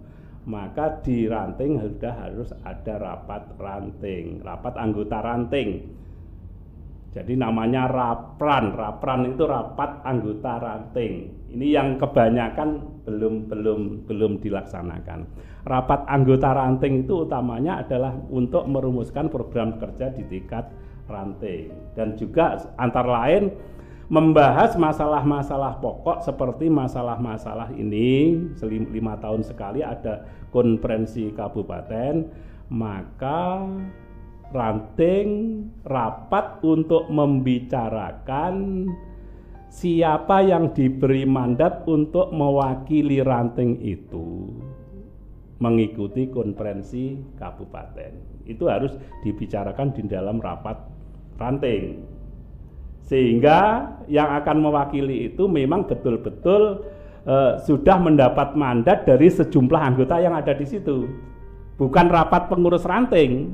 maka 0.46 1.02
di 1.02 1.26
ranting 1.26 1.82
sudah 1.82 2.14
harus 2.14 2.54
ada 2.62 3.02
rapat 3.02 3.58
ranting, 3.58 4.46
rapat 4.46 4.78
anggota 4.78 5.18
ranting. 5.26 5.70
Jadi 7.16 7.34
namanya 7.40 7.88
rapran, 7.88 8.76
rapran 8.76 9.34
itu 9.34 9.48
rapat 9.48 10.04
anggota 10.04 10.60
ranting. 10.60 11.32
Ini 11.56 11.68
yang 11.72 11.90
kebanyakan 11.96 13.02
belum 13.08 13.48
belum 13.48 13.80
belum 14.06 14.32
dilaksanakan. 14.44 15.20
Rapat 15.66 16.06
anggota 16.12 16.52
ranting 16.54 17.08
itu 17.08 17.26
utamanya 17.26 17.82
adalah 17.82 18.14
untuk 18.30 18.68
merumuskan 18.68 19.32
program 19.32 19.80
kerja 19.80 20.12
di 20.14 20.28
tingkat 20.28 20.70
ranting 21.08 21.72
dan 21.96 22.18
juga 22.20 22.60
antara 22.76 23.24
lain 23.24 23.54
membahas 24.06 24.78
masalah-masalah 24.78 25.82
pokok 25.82 26.22
seperti 26.22 26.70
masalah-masalah 26.70 27.74
ini. 27.74 28.38
Lima 28.94 29.18
tahun 29.18 29.42
sekali 29.42 29.82
ada 29.82 30.26
konferensi 30.54 31.34
kabupaten 31.34 32.46
maka 32.70 33.62
ranting 34.50 35.28
rapat 35.86 36.62
untuk 36.66 37.10
membicarakan 37.10 38.88
siapa 39.70 40.46
yang 40.46 40.72
diberi 40.72 41.28
mandat 41.28 41.84
untuk 41.90 42.32
mewakili 42.32 43.20
ranting 43.20 43.82
itu 43.84 44.54
mengikuti 45.60 46.30
konferensi 46.30 47.18
kabupaten. 47.40 48.44
Itu 48.46 48.70
harus 48.70 48.94
dibicarakan 49.26 49.96
di 49.96 50.04
dalam 50.06 50.38
rapat 50.38 50.78
ranting 51.42 52.15
sehingga 53.06 53.86
yang 54.10 54.34
akan 54.42 54.66
mewakili 54.66 55.30
itu 55.30 55.46
memang 55.46 55.86
betul-betul 55.86 56.90
uh, 57.30 57.62
sudah 57.62 58.02
mendapat 58.02 58.58
mandat 58.58 59.06
dari 59.06 59.30
sejumlah 59.30 59.82
anggota 59.82 60.18
yang 60.18 60.34
ada 60.34 60.58
di 60.58 60.66
situ. 60.66 61.06
Bukan 61.78 62.10
rapat 62.10 62.50
pengurus 62.50 62.88
ranting. 62.88 63.52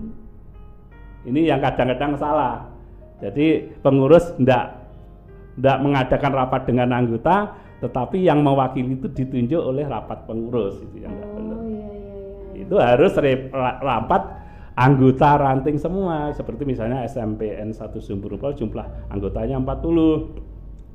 Ini 1.27 1.53
yang 1.53 1.59
kadang-kadang 1.59 2.15
salah. 2.17 2.69
Jadi 3.19 3.75
pengurus 3.83 4.33
tidak 4.39 4.81
tidak 5.59 5.77
mengadakan 5.83 6.31
rapat 6.31 6.61
dengan 6.65 6.89
anggota 6.95 7.53
tetapi 7.81 8.23
yang 8.23 8.45
mewakili 8.45 8.93
itu 8.93 9.09
ditunjuk 9.09 9.57
oleh 9.57 9.89
rapat 9.89 10.23
pengurus 10.29 10.79
itu 10.85 11.01
yang 11.01 11.17
oh, 11.17 11.65
iya, 11.65 11.85
iya, 11.89 11.89
iya. 12.53 12.61
itu 12.61 12.75
harus 12.77 13.13
rapat 13.81 14.40
anggota 14.75 15.39
ranting 15.39 15.77
semua. 15.79 16.31
Seperti 16.35 16.63
misalnya 16.63 17.03
SMPN 17.07 17.71
satu 17.75 17.99
sumber 17.99 18.35
rumpel 18.35 18.55
jumlah 18.55 19.11
anggotanya 19.11 19.59
40 19.59 20.51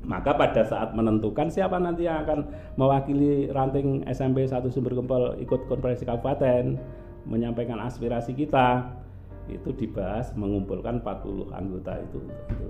maka 0.07 0.39
pada 0.39 0.63
saat 0.63 0.95
menentukan 0.95 1.51
siapa 1.51 1.75
nanti 1.83 2.07
yang 2.07 2.23
akan 2.23 2.47
mewakili 2.79 3.51
ranting 3.51 4.07
SMP 4.07 4.47
satu 4.47 4.71
sumber 4.71 4.95
gempol 4.95 5.35
ikut 5.41 5.67
konferensi 5.67 6.07
kabupaten 6.07 6.79
menyampaikan 7.27 7.81
aspirasi 7.83 8.31
kita 8.31 8.87
itu 9.51 9.71
dibahas 9.75 10.31
mengumpulkan 10.35 11.03
40 11.03 11.51
anggota 11.51 11.99
itu, 11.99 12.19
itu. 12.23 12.67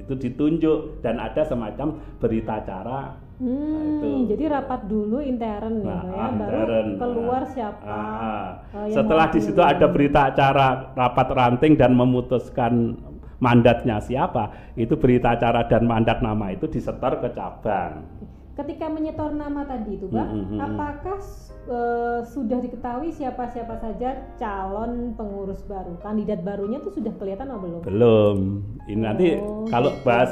Itu 0.00 0.12
ditunjuk 0.16 1.04
dan 1.04 1.20
ada 1.20 1.44
semacam 1.44 2.00
berita 2.20 2.64
acara 2.64 3.16
Hmm, 3.42 3.74
nah, 3.74 4.06
itu. 4.06 4.08
jadi 4.30 4.54
rapat 4.54 4.86
dulu 4.86 5.18
intern 5.18 5.82
nah, 5.82 6.06
ya, 6.06 6.30
intern. 6.30 6.38
baru 6.38 6.94
keluar 6.94 7.42
siapa. 7.50 7.82
Ah, 7.82 8.62
uh, 8.70 8.86
setelah 8.86 9.26
di 9.34 9.40
situ 9.42 9.58
ada 9.58 9.90
berita 9.90 10.30
acara 10.30 10.94
rapat 10.94 11.28
ranting 11.34 11.74
dan 11.74 11.98
memutuskan 11.98 12.94
mandatnya 13.42 13.98
siapa, 13.98 14.54
itu 14.78 14.94
berita 14.94 15.34
acara 15.34 15.66
dan 15.66 15.90
mandat 15.90 16.22
nama 16.22 16.54
itu 16.54 16.70
disetor 16.70 17.18
ke 17.18 17.34
cabang. 17.34 18.06
Ketika 18.54 18.86
menyetor 18.86 19.34
nama 19.34 19.66
tadi 19.66 19.98
itu, 19.98 20.06
Bang, 20.06 20.28
hmm, 20.28 20.38
hmm, 20.38 20.50
hmm. 20.54 20.60
apakah 20.62 21.18
uh, 21.66 22.20
sudah 22.22 22.62
diketahui 22.62 23.10
siapa-siapa 23.10 23.74
saja 23.80 24.22
calon 24.38 25.18
pengurus 25.18 25.66
baru, 25.66 25.98
kandidat 25.98 26.46
barunya 26.46 26.78
itu 26.78 26.94
sudah 26.94 27.10
kelihatan 27.18 27.50
atau 27.50 27.58
belum? 27.58 27.80
Belum. 27.82 28.38
Ini 28.86 29.02
oh, 29.02 29.02
nanti 29.02 29.26
kalau 29.66 29.90
gitu. 29.98 30.04
bahas 30.06 30.30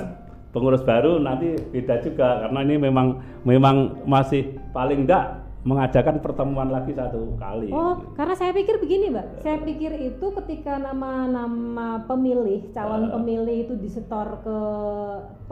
pengurus 0.50 0.82
baru 0.82 1.22
nanti 1.22 1.54
beda 1.70 2.02
juga 2.02 2.46
karena 2.46 2.60
ini 2.66 2.76
memang 2.78 3.06
memang 3.46 4.02
masih 4.06 4.58
paling 4.74 5.06
enggak 5.06 5.40
mengadakan 5.60 6.24
pertemuan 6.24 6.72
lagi 6.72 6.96
satu 6.96 7.36
kali. 7.36 7.68
Oh, 7.68 8.00
karena 8.16 8.32
saya 8.32 8.56
pikir 8.56 8.80
begini, 8.80 9.12
Mbak. 9.12 9.44
Saya 9.44 9.60
pikir 9.60 9.92
itu 10.00 10.26
ketika 10.40 10.80
nama-nama 10.80 12.00
pemilih, 12.08 12.72
calon 12.72 13.12
uh, 13.12 13.20
pemilih 13.20 13.68
itu 13.68 13.74
disetor 13.76 14.40
ke 14.40 14.58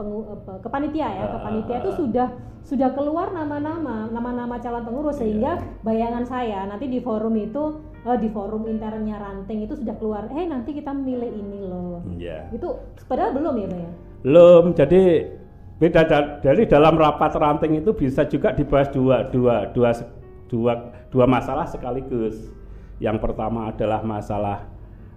pengu, 0.01 0.33
ke 0.65 0.67
panitia 0.69 1.07
ya, 1.13 1.23
uh, 1.29 1.29
ke 1.29 1.39
panitia 1.45 1.77
itu 1.85 1.91
sudah 1.93 2.27
sudah 2.65 2.89
keluar 2.97 3.29
nama-nama, 3.37 4.09
nama-nama 4.09 4.57
calon 4.57 4.81
pengurus 4.81 5.17
iya. 5.17 5.21
sehingga 5.21 5.51
bayangan 5.85 6.25
saya 6.25 6.65
nanti 6.65 6.89
di 6.89 6.99
forum 7.05 7.37
itu 7.37 7.77
uh, 8.01 8.17
di 8.17 8.33
forum 8.33 8.65
internnya 8.65 9.13
ranting 9.13 9.61
itu 9.69 9.77
sudah 9.77 9.93
keluar, 10.01 10.25
eh 10.33 10.45
nanti 10.49 10.73
kita 10.73 10.89
memilih 10.89 11.29
ini 11.29 11.69
loh. 11.69 12.01
Yeah. 12.17 12.49
Itu 12.49 12.81
padahal 13.05 13.37
belum 13.37 13.61
ya, 13.61 13.67
Mbak 13.69 13.81
ya? 13.85 13.93
Belum. 14.23 14.75
Jadi 14.75 15.25
beda 15.79 16.03
dari 16.43 16.67
dalam 16.67 16.99
rapat 16.99 17.31
ranting 17.39 17.79
itu 17.79 17.95
bisa 17.95 18.27
juga 18.27 18.51
dibahas 18.51 18.91
dua 18.91 19.31
dua 19.31 19.71
dua 19.71 19.95
dua 20.51 20.73
dua 21.07 21.25
masalah 21.25 21.65
sekaligus. 21.69 22.51
Yang 22.99 23.23
pertama 23.23 23.71
adalah 23.71 24.03
masalah 24.03 24.67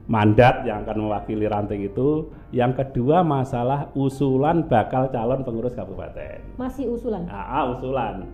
mandat 0.07 0.63
yang 0.67 0.87
akan 0.87 1.09
mewakili 1.09 1.51
ranting 1.51 1.83
itu. 1.87 2.31
Yang 2.55 2.87
kedua 2.87 3.27
masalah 3.27 3.91
usulan 3.99 4.67
bakal 4.67 5.11
calon 5.11 5.43
pengurus 5.43 5.75
kabupaten. 5.75 6.43
Masih 6.59 6.91
usulan? 6.91 7.27
Ah, 7.27 7.67
usulan. 7.75 8.27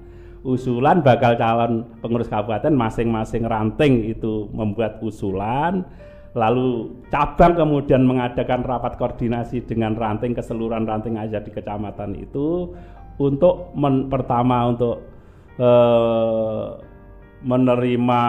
Usulan 0.45 1.01
bakal 1.01 1.35
calon 1.35 1.89
pengurus 1.99 2.31
kabupaten 2.31 2.71
masing-masing 2.77 3.49
ranting 3.49 4.05
itu 4.07 4.47
membuat 4.53 5.01
usulan 5.01 5.83
lalu 6.39 6.95
cabang 7.11 7.59
kemudian 7.59 8.07
mengadakan 8.07 8.63
rapat 8.63 8.95
koordinasi 8.95 9.67
dengan 9.67 9.99
ranting 9.99 10.39
keseluruhan 10.39 10.87
ranting 10.87 11.19
aja 11.19 11.43
di 11.43 11.51
kecamatan 11.51 12.15
itu 12.15 12.71
untuk 13.19 13.75
men, 13.75 14.07
pertama 14.07 14.71
untuk 14.71 15.03
eh, 15.59 16.67
menerima 17.39 18.23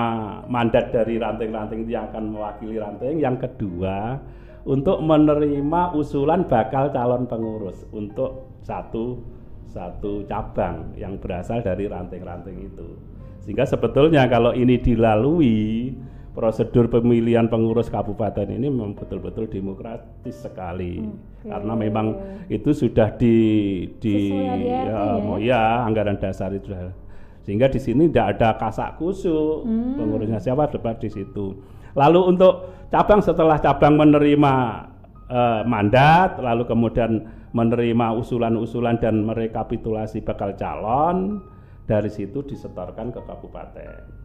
mandat 0.45 0.93
dari 0.93 1.17
ranting-ranting 1.17 1.89
yang 1.89 2.09
akan 2.13 2.33
mewakili 2.33 2.77
ranting. 2.77 3.17
Yang 3.17 3.49
kedua 3.49 4.21
untuk 4.69 5.01
menerima 5.01 5.97
usulan 5.97 6.45
bakal 6.45 6.93
calon 6.93 7.25
pengurus 7.25 7.87
untuk 7.89 8.59
satu 8.61 9.17
satu 9.69 10.25
cabang 10.25 10.97
yang 10.97 11.17
berasal 11.21 11.61
dari 11.61 11.85
ranting-ranting 11.85 12.73
itu. 12.73 12.97
Sehingga 13.45 13.65
sebetulnya 13.69 14.25
kalau 14.25 14.53
ini 14.53 14.81
dilalui 14.81 15.93
prosedur 16.33 16.87
pemilihan 16.87 17.49
pengurus 17.49 17.89
kabupaten 17.89 18.45
ini 18.47 18.69
memang 18.69 18.93
betul-betul 18.93 19.49
demokratis 19.49 20.45
sekali 20.45 21.01
okay. 21.01 21.49
karena 21.49 21.73
memang 21.73 22.07
itu 22.47 22.69
sudah 22.71 23.11
di 23.17 23.35
di 23.97 24.29
ya, 24.31 24.85
ya? 25.17 25.35
ya 25.41 25.61
anggaran 25.83 26.21
dasar 26.21 26.53
itu 26.53 26.69
sehingga 27.43 27.65
di 27.65 27.81
sini 27.81 28.07
tidak 28.13 28.37
ada 28.37 28.49
kasak 28.61 29.01
kusuk 29.01 29.65
hmm. 29.65 29.97
pengurusnya 29.97 30.37
siapa 30.37 30.69
dapat 30.69 31.01
di 31.01 31.09
situ 31.09 31.57
lalu 31.97 32.21
untuk 32.29 32.85
cabang 32.93 33.25
setelah 33.25 33.57
cabang 33.57 33.97
menerima 33.97 34.53
uh, 35.33 35.61
mandat 35.65 36.37
lalu 36.37 36.69
kemudian 36.69 37.25
menerima 37.49 38.13
usulan-usulan 38.13 39.01
dan 39.01 39.25
merekapitulasi 39.25 40.21
bakal 40.21 40.53
calon 40.53 41.41
dari 41.89 42.13
situ 42.13 42.45
disetorkan 42.45 43.09
ke 43.09 43.21
kabupaten 43.25 44.18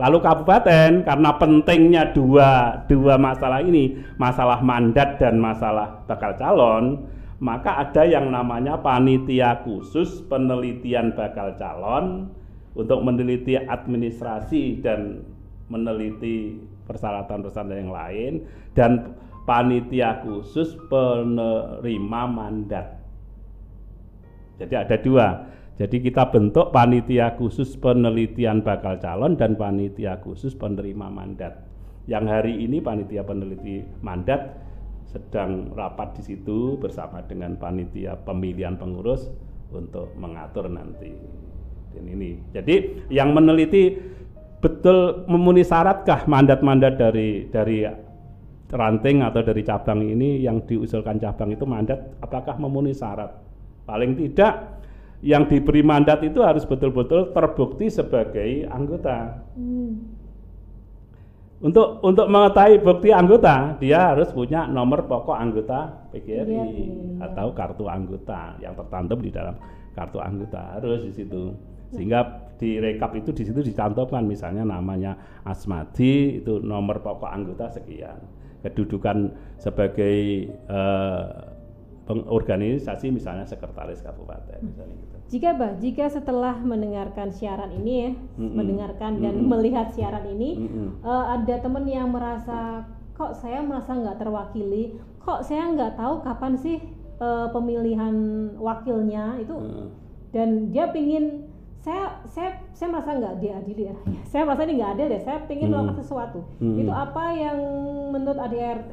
Lalu 0.00 0.18
kabupaten 0.24 1.04
karena 1.04 1.30
pentingnya 1.36 2.02
dua 2.16 2.82
dua 2.88 3.20
masalah 3.20 3.60
ini, 3.60 4.00
masalah 4.16 4.64
mandat 4.64 5.20
dan 5.20 5.36
masalah 5.38 6.02
bakal 6.08 6.32
calon, 6.40 7.06
maka 7.38 7.86
ada 7.86 8.02
yang 8.06 8.32
namanya 8.32 8.80
panitia 8.80 9.60
khusus 9.62 10.24
penelitian 10.26 11.12
bakal 11.12 11.54
calon 11.60 12.32
untuk 12.72 13.04
meneliti 13.04 13.58
administrasi 13.58 14.80
dan 14.80 15.26
meneliti 15.68 16.56
persyaratan-persyaratan 16.88 17.78
yang 17.84 17.92
lain 17.92 18.32
dan 18.72 19.12
panitia 19.44 20.22
khusus 20.24 20.76
penerima 20.88 22.22
mandat. 22.30 23.02
Jadi 24.62 24.74
ada 24.78 24.96
dua. 25.00 25.26
Jadi 25.82 25.98
kita 25.98 26.30
bentuk 26.30 26.70
panitia 26.70 27.34
khusus 27.34 27.74
penelitian 27.74 28.62
bakal 28.62 29.02
calon 29.02 29.34
dan 29.34 29.58
panitia 29.58 30.14
khusus 30.22 30.54
penerima 30.54 31.10
mandat. 31.10 31.58
Yang 32.06 32.24
hari 32.30 32.54
ini 32.62 32.78
panitia 32.78 33.26
peneliti 33.26 33.82
mandat 33.98 34.62
sedang 35.10 35.74
rapat 35.74 36.14
di 36.14 36.22
situ 36.22 36.78
bersama 36.78 37.26
dengan 37.26 37.58
panitia 37.58 38.14
pemilihan 38.14 38.78
pengurus 38.78 39.26
untuk 39.74 40.14
mengatur 40.14 40.70
nanti 40.70 41.10
ini. 41.98 42.38
Jadi 42.54 43.10
yang 43.10 43.34
meneliti 43.34 43.98
betul 44.62 45.26
memenuhi 45.26 45.66
syaratkah 45.66 46.30
mandat-mandat 46.30 46.94
dari 46.94 47.50
dari 47.50 47.82
ranting 48.70 49.26
atau 49.26 49.42
dari 49.42 49.66
cabang 49.66 49.98
ini 49.98 50.46
yang 50.46 50.62
diusulkan 50.62 51.18
cabang 51.18 51.58
itu 51.58 51.66
mandat 51.66 52.22
apakah 52.22 52.54
memenuhi 52.54 52.94
syarat? 52.94 53.34
Paling 53.82 54.14
tidak 54.14 54.81
yang 55.22 55.46
diberi 55.46 55.86
mandat 55.86 56.18
itu 56.26 56.42
harus 56.42 56.66
betul-betul 56.66 57.30
terbukti 57.30 57.86
sebagai 57.86 58.66
anggota. 58.66 59.46
Hmm. 59.54 60.18
Untuk 61.62 62.02
untuk 62.02 62.26
mengetahui 62.26 62.82
bukti 62.82 63.14
anggota, 63.14 63.78
dia 63.78 64.10
harus 64.10 64.34
punya 64.34 64.66
nomor 64.66 65.06
pokok 65.06 65.38
anggota 65.38 66.10
PGRI 66.10 66.58
ya, 66.58 66.66
ya. 66.66 67.30
atau 67.30 67.54
kartu 67.54 67.86
anggota 67.86 68.58
yang 68.58 68.74
tertantum 68.74 69.22
di 69.22 69.30
dalam 69.30 69.54
kartu 69.94 70.18
anggota 70.18 70.74
harus 70.74 71.06
di 71.06 71.14
situ. 71.14 71.54
Sehingga 71.94 72.50
di 72.58 72.82
rekap 72.82 73.14
itu 73.14 73.30
di 73.30 73.46
situ 73.46 73.62
dicantumkan 73.62 74.26
misalnya 74.26 74.66
namanya 74.66 75.14
Asmadi 75.46 76.42
itu 76.42 76.58
nomor 76.58 76.98
pokok 76.98 77.30
anggota 77.30 77.70
sekian. 77.70 78.18
Kedudukan 78.66 79.30
sebagai 79.62 80.50
uh, 80.66 81.52
pengorganisasi 82.10 83.14
misalnya 83.14 83.46
sekretaris 83.46 84.02
kabupaten 84.02 84.58
misalnya 84.66 84.94
gitu. 84.98 85.11
Jika 85.32 85.56
bah, 85.56 85.72
jika 85.80 86.12
setelah 86.12 86.60
mendengarkan 86.60 87.32
siaran 87.32 87.72
ini 87.72 87.92
ya, 88.04 88.10
mm-hmm. 88.12 88.52
mendengarkan 88.52 89.12
dan 89.16 89.40
mm-hmm. 89.40 89.48
melihat 89.48 89.88
siaran 89.96 90.28
ini, 90.28 90.68
mm-hmm. 90.68 91.00
uh, 91.00 91.40
ada 91.40 91.56
teman 91.56 91.88
yang 91.88 92.12
merasa 92.12 92.84
kok 93.16 93.32
saya 93.40 93.64
merasa 93.64 93.96
nggak 93.96 94.20
terwakili, 94.20 95.00
kok 95.24 95.40
saya 95.40 95.72
nggak 95.72 95.96
tahu 95.96 96.20
kapan 96.20 96.52
sih 96.60 96.84
uh, 97.16 97.48
pemilihan 97.48 98.12
wakilnya 98.60 99.40
itu, 99.40 99.56
mm. 99.56 99.86
dan 100.36 100.68
dia 100.68 100.92
pingin 100.92 101.48
saya 101.80 102.20
saya 102.28 102.60
saya 102.76 102.92
merasa 102.92 103.16
nggak 103.16 103.36
diadili 103.40 103.88
ya. 103.88 103.96
saya 104.30 104.44
merasa 104.44 104.68
ini 104.68 104.84
nggak 104.84 104.92
ada 105.00 105.04
deh. 105.16 105.20
Saya 105.24 105.38
pingin 105.50 105.66
hmm. 105.66 105.74
melakukan 105.74 105.98
sesuatu. 105.98 106.40
Hmm. 106.62 106.78
Itu 106.78 106.92
apa 106.94 107.24
yang 107.34 107.58
menurut 108.14 108.38
ADRT 108.38 108.92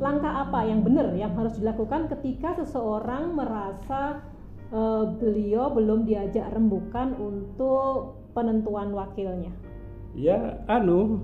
langkah 0.00 0.48
apa 0.48 0.64
yang 0.64 0.80
benar 0.80 1.12
yang 1.12 1.34
harus 1.36 1.58
dilakukan 1.60 2.08
ketika 2.08 2.56
seseorang 2.56 3.36
merasa 3.36 4.22
uh, 4.74 5.04
beliau 5.18 5.70
belum 5.74 6.06
diajak 6.06 6.50
rembukan 6.54 7.14
untuk 7.18 8.18
penentuan 8.34 8.94
wakilnya? 8.94 9.52
Ya, 10.14 10.58
anu 10.66 11.22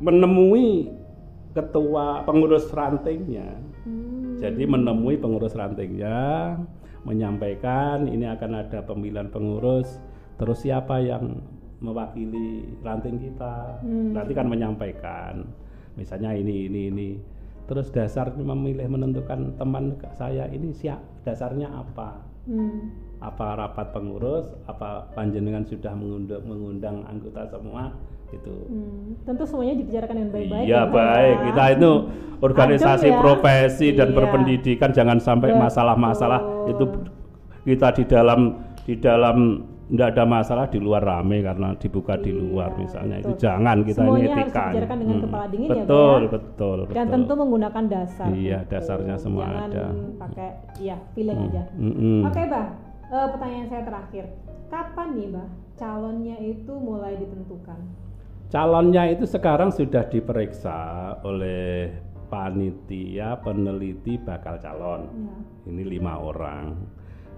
menemui 0.00 0.88
ketua 1.52 2.24
pengurus 2.24 2.68
rantingnya. 2.72 3.60
Hmm. 3.84 4.40
Jadi 4.40 4.64
menemui 4.64 5.20
pengurus 5.20 5.52
rantingnya, 5.52 6.56
menyampaikan 7.04 8.08
ini 8.08 8.26
akan 8.26 8.66
ada 8.66 8.82
pemilihan 8.82 9.28
pengurus, 9.28 10.00
terus 10.40 10.64
siapa 10.64 10.98
yang 11.04 11.44
mewakili 11.84 12.66
ranting 12.80 13.20
kita. 13.20 13.78
Hmm. 13.84 14.16
Nanti 14.16 14.32
kan 14.32 14.48
menyampaikan, 14.48 15.44
misalnya 15.94 16.32
ini 16.32 16.66
ini 16.66 16.80
ini 16.88 17.10
terus 17.70 17.94
dasar 17.94 18.34
memilih 18.34 18.90
menentukan 18.90 19.54
teman 19.54 19.94
saya 20.18 20.50
ini 20.50 20.74
siap 20.74 20.98
dasarnya 21.22 21.70
apa 21.70 22.22
hmm. 22.50 22.80
apa 23.22 23.46
rapat 23.58 23.94
pengurus 23.94 24.50
apa 24.66 25.06
panjenengan 25.14 25.62
sudah 25.62 25.94
mengundang, 25.94 26.42
mengundang 26.42 26.96
anggota 27.06 27.46
semua 27.46 27.94
itu 28.32 28.54
hmm. 28.68 29.28
tentu 29.28 29.44
semuanya 29.44 29.74
dibicarakan 29.78 30.14
dengan 30.16 30.30
baik-baik 30.32 30.66
iya 30.66 30.82
ya, 30.82 30.82
baik 30.88 31.36
ya. 31.36 31.44
kita 31.52 31.64
itu 31.76 31.90
organisasi 32.42 33.08
ya. 33.12 33.18
profesi 33.20 33.88
dan 33.94 34.08
iya. 34.10 34.16
berpendidikan 34.16 34.90
jangan 34.90 35.18
sampai 35.20 35.54
masalah-masalah 35.54 36.40
itu 36.72 36.84
kita 37.62 37.88
di 37.94 38.04
dalam 38.08 38.40
di 38.82 38.94
dalam 38.98 39.38
tidak 39.92 40.16
ada 40.16 40.24
masalah 40.24 40.66
di 40.72 40.80
luar 40.80 41.04
rame 41.04 41.44
karena 41.44 41.76
dibuka 41.76 42.16
iya, 42.16 42.24
di 42.24 42.32
luar 42.32 42.70
misalnya 42.80 43.20
betul. 43.20 43.28
itu 43.28 43.32
jangan 43.44 43.76
kita 43.84 44.00
Semuanya 44.00 44.24
ini 44.24 44.32
etikan. 44.40 44.72
harus 44.72 44.88
dengan 44.88 45.04
hmm. 45.12 45.24
kepala 45.28 45.46
dingin 45.52 45.68
betul, 45.68 45.76
ya 45.76 45.84
betul 45.84 46.20
betul 46.32 46.78
dan 46.80 46.88
betul. 46.88 47.12
tentu 47.12 47.32
menggunakan 47.36 47.84
dasar 47.92 48.28
iya 48.32 48.58
betul. 48.64 48.70
dasarnya 48.72 49.14
semua 49.20 49.44
jangan 49.44 49.64
ada 49.68 49.84
pakai 50.16 50.48
ya 50.80 50.96
feeling 51.12 51.38
hmm. 51.38 51.46
aja 51.52 51.62
hmm. 51.76 51.94
hmm. 52.00 52.20
oke 52.24 52.32
okay, 52.32 52.44
bah 52.48 52.66
uh, 53.12 53.26
pertanyaan 53.36 53.66
saya 53.68 53.82
terakhir 53.84 54.24
kapan 54.72 55.08
nih 55.12 55.28
bah 55.28 55.48
calonnya 55.76 56.36
itu 56.40 56.72
mulai 56.72 57.12
ditentukan 57.20 57.78
calonnya 58.48 59.02
itu 59.12 59.24
sekarang 59.28 59.68
sudah 59.76 60.08
diperiksa 60.08 60.78
oleh 61.20 61.92
panitia 62.32 63.36
peneliti 63.44 64.16
bakal 64.16 64.56
calon 64.56 65.04
ya. 65.04 65.36
ini 65.68 65.84
lima 65.84 66.16
orang 66.16 66.72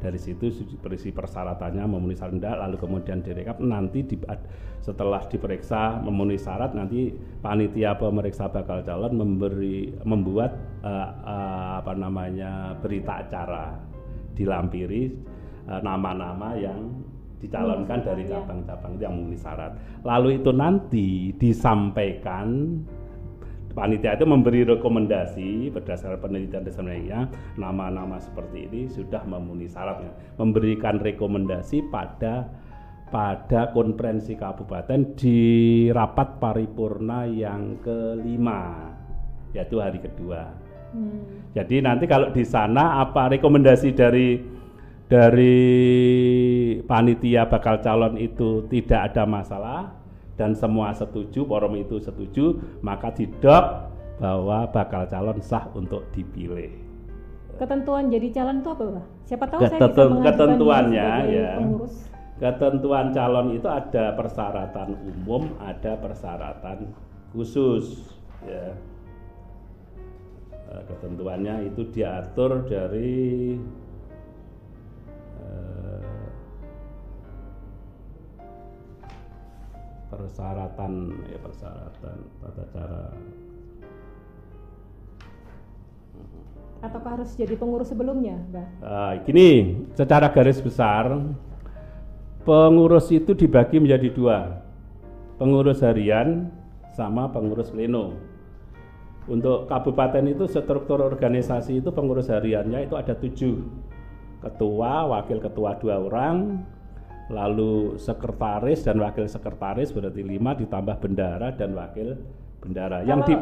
dari 0.04 0.20
situ 0.20 0.52
berisi 0.84 1.08
persyaratannya 1.08 1.80
memenuhi 1.88 2.12
syarat 2.12 2.60
lalu 2.60 2.76
kemudian 2.76 3.24
direkap. 3.24 3.56
Nanti 3.56 4.04
di, 4.04 4.20
setelah 4.84 5.24
diperiksa 5.24 6.04
memenuhi 6.04 6.36
syarat 6.36 6.76
nanti 6.76 7.08
panitia 7.40 7.96
pemeriksa 7.96 8.52
bakal 8.52 8.84
calon 8.84 9.16
memberi 9.16 9.96
membuat 10.04 10.52
uh, 10.84 11.08
uh, 11.24 11.72
apa 11.80 11.96
namanya 11.96 12.76
berita 12.84 13.24
acara. 13.24 13.80
Dilampiri 14.36 15.08
uh, 15.72 15.80
nama-nama 15.80 16.52
yang 16.58 17.00
dicalonkan 17.40 18.04
dari 18.04 18.28
iya. 18.28 18.44
cabang-cabang 18.44 19.00
yang 19.00 19.16
memenuhi 19.16 19.40
syarat. 19.40 19.72
Lalu 20.04 20.44
itu 20.44 20.50
nanti 20.52 21.32
disampaikan 21.40 22.76
panitia 23.74 24.14
itu 24.14 24.24
memberi 24.24 24.62
rekomendasi 24.62 25.74
berdasarkan 25.74 26.22
penelitian 26.22 26.62
dasarnya 26.62 27.26
nama-nama 27.58 28.22
seperti 28.22 28.70
ini 28.70 28.80
sudah 28.86 29.26
memenuhi 29.26 29.66
syaratnya. 29.66 30.14
Memberikan 30.38 31.02
rekomendasi 31.02 31.90
pada 31.90 32.48
pada 33.10 33.70
konferensi 33.70 34.34
kabupaten 34.34 35.14
di 35.14 35.38
rapat 35.90 36.38
paripurna 36.42 37.26
yang 37.28 37.78
kelima 37.82 38.90
yaitu 39.54 39.78
hari 39.78 40.02
kedua. 40.02 40.50
Hmm. 40.94 41.50
jadi 41.50 41.82
nanti 41.82 42.06
kalau 42.06 42.30
di 42.30 42.46
sana 42.46 43.02
apa 43.02 43.26
rekomendasi 43.26 43.98
dari 43.98 44.38
dari 45.10 45.58
panitia 46.86 47.50
bakal 47.50 47.82
calon 47.82 48.14
itu 48.14 48.62
tidak 48.70 49.10
ada 49.10 49.26
masalah 49.26 50.03
dan 50.34 50.54
semua 50.54 50.90
setuju, 50.94 51.46
forum 51.46 51.78
itu 51.78 52.02
setuju, 52.02 52.58
maka 52.82 53.14
didok 53.14 53.90
bahwa 54.18 54.66
bakal 54.70 55.06
calon 55.06 55.38
sah 55.42 55.66
untuk 55.74 56.06
dipilih. 56.14 56.70
Ketentuan 57.54 58.10
jadi 58.10 58.28
calon 58.34 58.62
itu 58.62 58.68
apa, 58.74 58.82
Pak? 58.82 59.06
Siapa 59.30 59.44
tahu 59.46 59.60
Keteten, 59.62 59.78
saya 59.78 60.10
bisa 60.10 60.24
ketentuannya 60.26 61.08
ya. 61.30 61.50
Pengurus. 61.62 61.94
Ketentuan 62.34 63.06
calon 63.14 63.46
itu 63.54 63.68
ada 63.70 64.04
persyaratan 64.18 64.88
umum, 65.06 65.54
ada 65.62 65.94
persyaratan 66.02 66.90
khusus, 67.30 68.10
ya. 68.42 68.74
Eh, 70.74 70.82
ketentuannya 70.90 71.70
itu 71.70 71.86
diatur 71.94 72.66
dari 72.66 73.54
persyaratan 80.14 80.92
ya 81.28 81.38
persyaratan 81.42 82.16
tata 82.40 82.64
cara 82.72 83.02
ataukah 86.84 87.16
harus 87.16 87.32
jadi 87.32 87.56
pengurus 87.56 87.88
sebelumnya, 87.88 88.36
Mbak? 88.52 88.68
Uh, 88.84 89.12
gini, 89.24 89.48
secara 89.96 90.28
garis 90.28 90.60
besar 90.60 91.16
pengurus 92.44 93.08
itu 93.08 93.32
dibagi 93.32 93.80
menjadi 93.80 94.12
dua, 94.12 94.60
pengurus 95.40 95.80
harian 95.80 96.52
sama 96.92 97.32
pengurus 97.32 97.72
pleno. 97.72 98.12
Untuk 99.24 99.64
kabupaten 99.72 100.28
itu 100.28 100.44
struktur 100.44 101.00
organisasi 101.00 101.80
itu 101.80 101.88
pengurus 101.88 102.28
hariannya 102.28 102.84
itu 102.84 102.94
ada 103.00 103.16
tujuh, 103.16 103.56
ketua, 104.44 105.08
wakil 105.08 105.40
ketua 105.40 105.80
dua 105.80 105.96
orang, 105.96 106.60
lalu 107.32 107.96
sekretaris 107.96 108.84
dan 108.84 109.00
wakil 109.00 109.24
sekretaris 109.24 109.92
berarti 109.92 110.20
lima 110.20 110.52
ditambah 110.52 110.96
bendara 111.00 111.52
dan 111.56 111.72
wakil 111.72 112.20
bendara. 112.60 113.00
Kalau 113.00 113.08
yang 113.08 113.20
di 113.24 113.34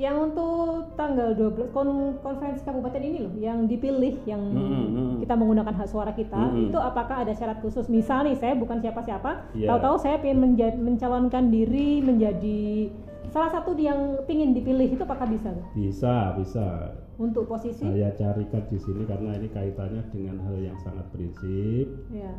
yang 0.00 0.16
untuk 0.16 0.96
tanggal 0.96 1.36
12 1.36 1.76
kon, 1.76 2.16
konferensi 2.24 2.64
kabupaten 2.64 3.04
ini 3.04 3.18
loh 3.20 3.34
yang 3.36 3.68
dipilih 3.68 4.16
yang 4.24 4.40
hmm, 4.40 4.56
hmm, 4.56 4.88
hmm. 4.96 5.16
kita 5.20 5.34
menggunakan 5.36 5.76
hak 5.76 5.88
suara 5.92 6.16
kita 6.16 6.40
hmm, 6.40 6.56
hmm. 6.56 6.66
itu 6.72 6.78
apakah 6.80 7.20
ada 7.20 7.36
syarat 7.36 7.60
khusus 7.60 7.84
misal 7.92 8.24
nih 8.24 8.32
saya 8.40 8.56
bukan 8.56 8.80
siapa-siapa 8.80 9.52
yeah. 9.52 9.68
tahu-tahu 9.68 10.00
saya 10.00 10.16
ingin 10.24 10.56
mencalonkan 10.80 11.52
diri 11.52 12.00
menjadi 12.00 12.88
salah 13.28 13.52
satu 13.52 13.76
yang 13.76 14.16
ingin 14.24 14.56
dipilih 14.56 14.88
itu 14.88 15.04
apakah 15.04 15.28
bisa 15.28 15.52
bisa 15.76 16.32
bisa 16.40 16.96
untuk 17.20 17.44
posisi 17.44 17.84
saya 17.84 18.08
carikan 18.16 18.64
di 18.72 18.80
sini 18.80 19.04
karena 19.04 19.36
ini 19.36 19.52
kaitannya 19.52 20.02
dengan 20.08 20.40
hal 20.48 20.56
yang 20.64 20.80
sangat 20.80 21.04
prinsip 21.12 21.86
ya 22.08 22.32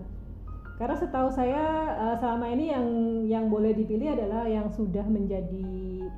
karena 0.82 0.98
setahu 0.98 1.30
saya 1.30 1.94
uh, 1.94 2.16
selama 2.18 2.49
ini 2.49 2.74
yang 2.74 2.86
yang 3.30 3.45
boleh 3.53 3.70
dipilih 3.78 4.18
adalah 4.18 4.49
yang 4.49 4.66
sudah 4.74 5.06
menjadi 5.06 6.10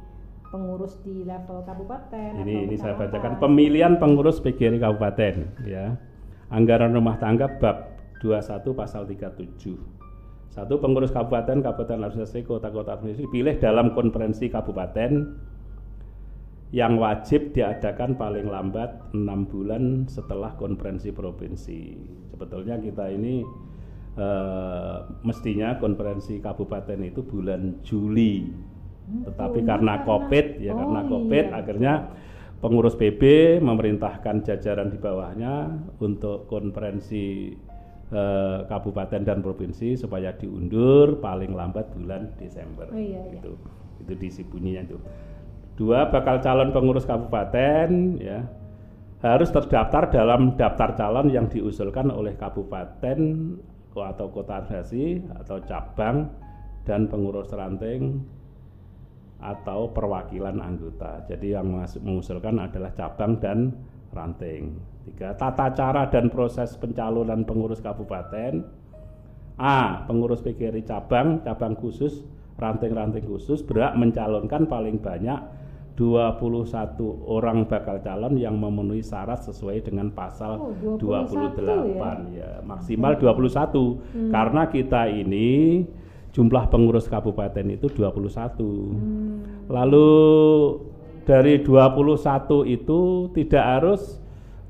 pengurus 0.48 1.04
di 1.04 1.28
level 1.28 1.68
kabupaten. 1.68 2.48
Ini 2.48 2.72
ini 2.72 2.80
saya 2.80 2.96
bacakan 2.96 3.44
pemilihan 3.44 4.00
pengurus 4.00 4.40
PGRI 4.40 4.80
kabupaten 4.80 5.68
ya. 5.68 6.00
Anggaran 6.48 6.96
rumah 6.96 7.20
tangga 7.20 7.52
bab 7.60 7.92
21 8.24 8.64
pasal 8.72 9.04
37. 9.04 9.76
Satu 10.48 10.80
pengurus 10.80 11.12
kabupaten, 11.12 11.60
kabupaten 11.60 12.08
administrasi, 12.08 12.48
kota-kota 12.48 12.96
administrasi 12.96 13.28
dipilih 13.28 13.60
dalam 13.60 13.92
konferensi 13.92 14.48
kabupaten 14.48 15.12
yang 16.72 16.96
wajib 17.02 17.52
diadakan 17.52 18.16
paling 18.16 18.48
lambat 18.48 19.12
enam 19.12 19.44
bulan 19.44 20.08
setelah 20.08 20.56
konferensi 20.56 21.12
provinsi. 21.12 21.82
Sebetulnya 22.32 22.78
kita 22.78 23.10
ini 23.12 23.42
uh, 24.18 24.98
mestinya 25.26 25.78
konferensi 25.78 26.38
kabupaten 26.38 27.00
itu 27.04 27.22
bulan 27.26 27.82
Juli. 27.86 28.46
Hmm, 29.04 29.28
Tetapi 29.28 29.60
oh, 29.62 29.66
karena 29.68 29.94
iya, 30.00 30.06
Covid 30.08 30.46
ya 30.64 30.72
oh, 30.72 30.78
karena 30.80 31.02
Covid 31.10 31.46
iya. 31.52 31.56
akhirnya 31.60 31.94
pengurus 32.64 32.96
PB 32.96 33.22
memerintahkan 33.60 34.48
jajaran 34.48 34.88
di 34.88 34.98
bawahnya 35.02 35.84
untuk 36.00 36.48
konferensi 36.48 37.52
uh, 38.16 38.64
kabupaten 38.72 39.22
dan 39.28 39.44
provinsi 39.44 40.00
supaya 40.00 40.32
diundur 40.32 41.20
paling 41.20 41.52
lambat 41.52 41.92
bulan 41.92 42.32
Desember. 42.40 42.88
Oh, 42.88 42.96
iya, 42.96 43.20
iya. 43.28 43.42
Itu 43.44 43.60
itu 44.00 44.14
disi 44.16 44.42
bunyinya 44.48 44.88
itu. 44.88 44.98
Dua 45.74 46.08
bakal 46.08 46.40
calon 46.40 46.70
pengurus 46.72 47.04
kabupaten 47.04 48.22
ya 48.22 48.46
harus 49.24 49.50
terdaftar 49.56 50.12
dalam 50.12 50.60
daftar 50.60 51.00
calon 51.00 51.32
yang 51.32 51.48
diusulkan 51.48 52.12
oleh 52.12 52.36
kabupaten 52.36 53.20
atau 54.02 54.34
kota 54.34 54.66
administrasi 54.66 55.22
atau 55.44 55.62
cabang 55.68 56.32
dan 56.88 57.06
pengurus 57.06 57.54
ranting 57.54 58.24
atau 59.44 59.92
perwakilan 59.92 60.58
anggota. 60.64 61.28
Jadi 61.28 61.54
yang 61.54 61.70
mengusulkan 61.78 62.58
adalah 62.64 62.96
cabang 62.96 63.38
dan 63.44 63.76
ranting. 64.16 64.80
Tiga, 65.04 65.36
tata 65.36 65.76
cara 65.76 66.08
dan 66.08 66.32
proses 66.32 66.80
pencalonan 66.80 67.44
pengurus 67.44 67.84
kabupaten. 67.84 68.64
A. 69.60 70.08
Pengurus 70.10 70.42
PGRI 70.42 70.82
cabang, 70.82 71.44
cabang 71.46 71.78
khusus, 71.78 72.26
ranting-ranting 72.58 73.28
khusus 73.28 73.62
berhak 73.62 73.94
mencalonkan 73.94 74.66
paling 74.66 74.98
banyak 74.98 75.38
21 75.94 76.98
orang 77.30 77.70
bakal 77.70 78.02
calon 78.02 78.34
yang 78.42 78.58
memenuhi 78.58 79.06
syarat 79.06 79.46
sesuai 79.46 79.86
dengan 79.86 80.10
pasal 80.10 80.58
oh, 80.58 80.98
28 80.98 81.62
ya? 81.94 82.18
ya 82.34 82.50
maksimal 82.66 83.14
21 83.22 83.22
hmm. 83.22 84.32
karena 84.34 84.62
kita 84.74 85.06
ini 85.06 85.86
jumlah 86.34 86.66
pengurus 86.74 87.06
kabupaten 87.06 87.78
itu 87.78 87.94
21 87.94 88.10
hmm. 88.10 89.70
lalu 89.70 90.10
dari 91.30 91.62
21 91.62 92.18
itu 92.74 93.00
tidak 93.38 93.64
harus 93.64 94.18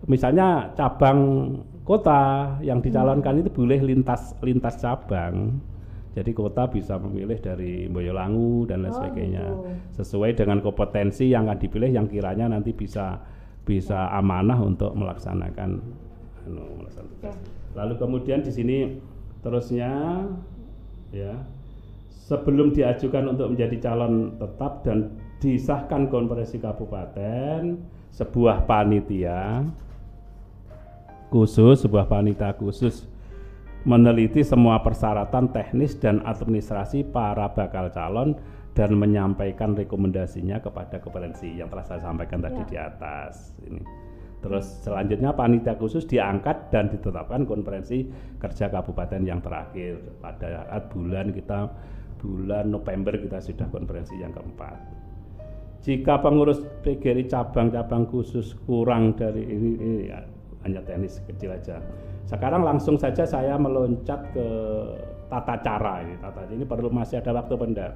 misalnya 0.03 0.75
cabang 0.75 1.55
kota 1.87 2.59
yang 2.59 2.83
dicalonkan 2.83 3.39
hmm. 3.39 3.41
itu 3.47 3.49
boleh 3.55 3.79
lintas 3.79 4.35
lintas 4.43 4.75
cabang 4.83 5.55
jadi 6.13 6.31
kota 6.31 6.69
bisa 6.69 7.01
memilih 7.01 7.41
dari 7.41 7.89
Boyolangu 7.89 8.69
dan 8.69 8.85
lain 8.85 8.93
oh, 8.93 8.97
sebagainya 9.01 9.45
gitu. 9.49 9.61
sesuai 10.01 10.37
dengan 10.37 10.61
kompetensi 10.61 11.33
yang 11.33 11.49
akan 11.49 11.57
dipilih 11.57 11.89
yang 11.89 12.05
kiranya 12.05 12.53
nanti 12.53 12.69
bisa 12.69 13.17
bisa 13.65 14.13
amanah 14.13 14.61
untuk 14.61 14.93
melaksanakan 14.93 15.81
anu, 16.45 16.63
melaksanakan. 16.85 17.33
Lalu 17.73 17.93
kemudian 17.97 18.45
di 18.45 18.51
sini 18.53 18.77
terusnya 19.41 20.23
ya 21.09 21.33
sebelum 22.09 22.71
diajukan 22.71 23.33
untuk 23.33 23.57
menjadi 23.57 23.89
calon 23.89 24.37
tetap 24.37 24.85
dan 24.85 25.17
disahkan 25.41 26.07
konferensi 26.07 26.61
kabupaten 26.61 27.75
sebuah 28.13 28.63
panitia 28.63 29.67
khusus 31.27 31.83
sebuah 31.83 32.07
panitia 32.07 32.55
khusus 32.55 33.09
meneliti 33.83 34.47
semua 34.47 34.79
persyaratan 34.79 35.51
teknis 35.51 35.99
dan 35.99 36.23
administrasi 36.23 37.03
para 37.03 37.51
bakal 37.51 37.91
calon 37.91 38.39
dan 38.73 38.95
menyampaikan 38.97 39.77
rekomendasinya 39.77 40.63
kepada 40.63 40.97
konferensi 41.03 41.51
yang 41.59 41.69
telah 41.69 41.85
saya 41.85 42.01
sampaikan 42.01 42.41
ya. 42.41 42.49
tadi 42.49 42.61
di 42.73 42.77
atas 42.79 43.53
ini. 43.67 43.83
Terus 44.43 44.65
selanjutnya 44.83 45.31
panitia 45.31 45.79
khusus 45.79 46.03
diangkat 46.03 46.67
dan 46.67 46.91
ditetapkan 46.91 47.47
konferensi 47.47 48.03
kerja 48.43 48.67
kabupaten 48.67 49.23
yang 49.23 49.39
terakhir 49.39 50.19
pada 50.19 50.67
saat 50.67 50.83
bulan 50.91 51.31
kita 51.31 51.71
bulan 52.19 52.71
November 52.71 53.15
kita 53.19 53.39
sudah 53.39 53.67
konferensi 53.71 54.19
yang 54.19 54.35
keempat. 54.35 54.79
Jika 55.83 56.23
pengurus 56.23 56.63
PGRI 56.83 57.27
cabang-cabang 57.27 58.07
khusus 58.07 58.55
kurang 58.63 59.19
dari 59.19 59.43
ini, 59.43 59.71
ini 59.75 60.07
ya, 60.07 60.23
hanya 60.63 60.79
teknis 60.87 61.19
kecil 61.27 61.51
aja 61.51 61.83
sekarang 62.27 62.63
langsung 62.63 62.95
saja 62.95 63.27
saya 63.27 63.59
meloncat 63.59 64.31
ke 64.31 64.47
tata 65.27 65.55
cara 65.59 66.03
ini. 66.05 66.15
Tata 66.19 66.41
ini 66.51 66.63
perlu 66.63 66.87
masih 66.87 67.19
ada 67.19 67.35
waktu 67.35 67.53
pendak. 67.59 67.93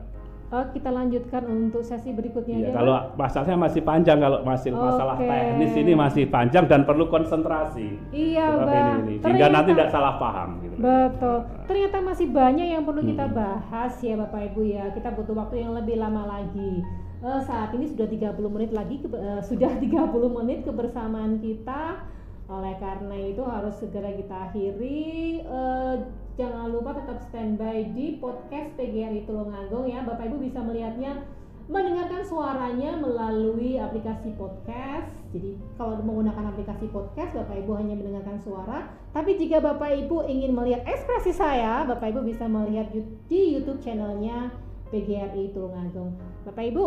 Oh, 0.47 0.63
kita 0.71 0.87
lanjutkan 0.95 1.43
untuk 1.43 1.83
sesi 1.83 2.15
berikutnya 2.15 2.71
ya, 2.71 2.71
Kalau 2.71 3.11
masalahnya 3.19 3.67
masih 3.67 3.83
panjang, 3.83 4.15
kalau 4.15 4.47
masih 4.47 4.71
okay. 4.71 4.79
masalah 4.79 5.15
teknis 5.19 5.75
ini 5.75 5.91
masih 5.91 6.23
panjang 6.31 6.71
dan 6.71 6.87
perlu 6.87 7.11
konsentrasi. 7.11 7.99
Iya, 8.15 8.55
Mbak. 8.55 8.79
Ini, 8.79 9.13
Sehingga 9.27 9.47
nanti 9.51 9.75
tidak 9.75 9.91
salah 9.91 10.15
paham. 10.15 10.63
Gitu. 10.63 10.79
Betul. 10.79 11.37
Ternyata 11.67 11.97
masih 11.99 12.27
banyak 12.31 12.67
yang 12.79 12.87
perlu 12.87 13.03
hmm. 13.03 13.11
kita 13.11 13.25
bahas 13.27 13.93
ya 13.99 14.15
Bapak 14.15 14.55
Ibu 14.55 14.61
ya. 14.71 14.87
Kita 14.95 15.11
butuh 15.19 15.35
waktu 15.35 15.67
yang 15.67 15.75
lebih 15.75 15.99
lama 15.99 16.23
lagi. 16.23 16.79
Uh, 17.19 17.43
saat 17.43 17.75
ini 17.75 17.91
sudah 17.91 18.07
30 18.07 18.39
menit 18.47 18.71
lagi, 18.71 19.03
ke, 19.03 19.07
uh, 19.11 19.43
sudah 19.43 19.75
30 19.83 19.91
menit 20.31 20.63
kebersamaan 20.63 21.43
kita 21.43 22.07
oleh 22.47 22.79
karena 22.79 23.15
itu 23.27 23.43
harus 23.43 23.75
segera 23.75 24.07
kita 24.15 24.51
akhiri. 24.51 25.43
Uh, 25.43 26.07
jangan 26.39 26.71
lupa 26.71 26.95
tetap 26.95 27.19
standby 27.27 27.91
di 27.91 28.15
podcast 28.23 28.71
PGRI 28.79 29.27
Tulungagung 29.27 29.91
ya. 29.91 30.07
Bapak 30.07 30.31
Ibu 30.31 30.39
bisa 30.39 30.63
melihatnya 30.63 31.27
mendengarkan 31.67 32.23
suaranya 32.23 32.95
melalui 32.95 33.75
aplikasi 33.75 34.31
podcast. 34.39 35.11
Jadi 35.35 35.59
kalau 35.75 35.99
menggunakan 35.99 36.55
aplikasi 36.55 36.87
podcast, 36.87 37.35
Bapak 37.35 37.67
Ibu 37.67 37.71
hanya 37.75 37.99
mendengarkan 37.99 38.39
suara. 38.39 38.87
Tapi 39.11 39.35
jika 39.35 39.59
Bapak 39.59 39.91
Ibu 40.07 40.23
ingin 40.31 40.55
melihat 40.55 40.87
ekspresi 40.87 41.35
saya, 41.35 41.83
Bapak 41.83 42.15
Ibu 42.15 42.23
bisa 42.23 42.47
melihat 42.47 42.87
di 43.27 43.59
YouTube 43.59 43.83
channelnya 43.83 44.55
PGRI 44.87 45.51
Tulungagung. 45.51 46.15
Bapak 46.47 46.63
Ibu, 46.71 46.85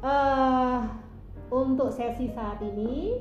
uh, 0.00 0.80
untuk 1.52 1.92
sesi 1.92 2.32
saat 2.32 2.64
ini 2.64 3.20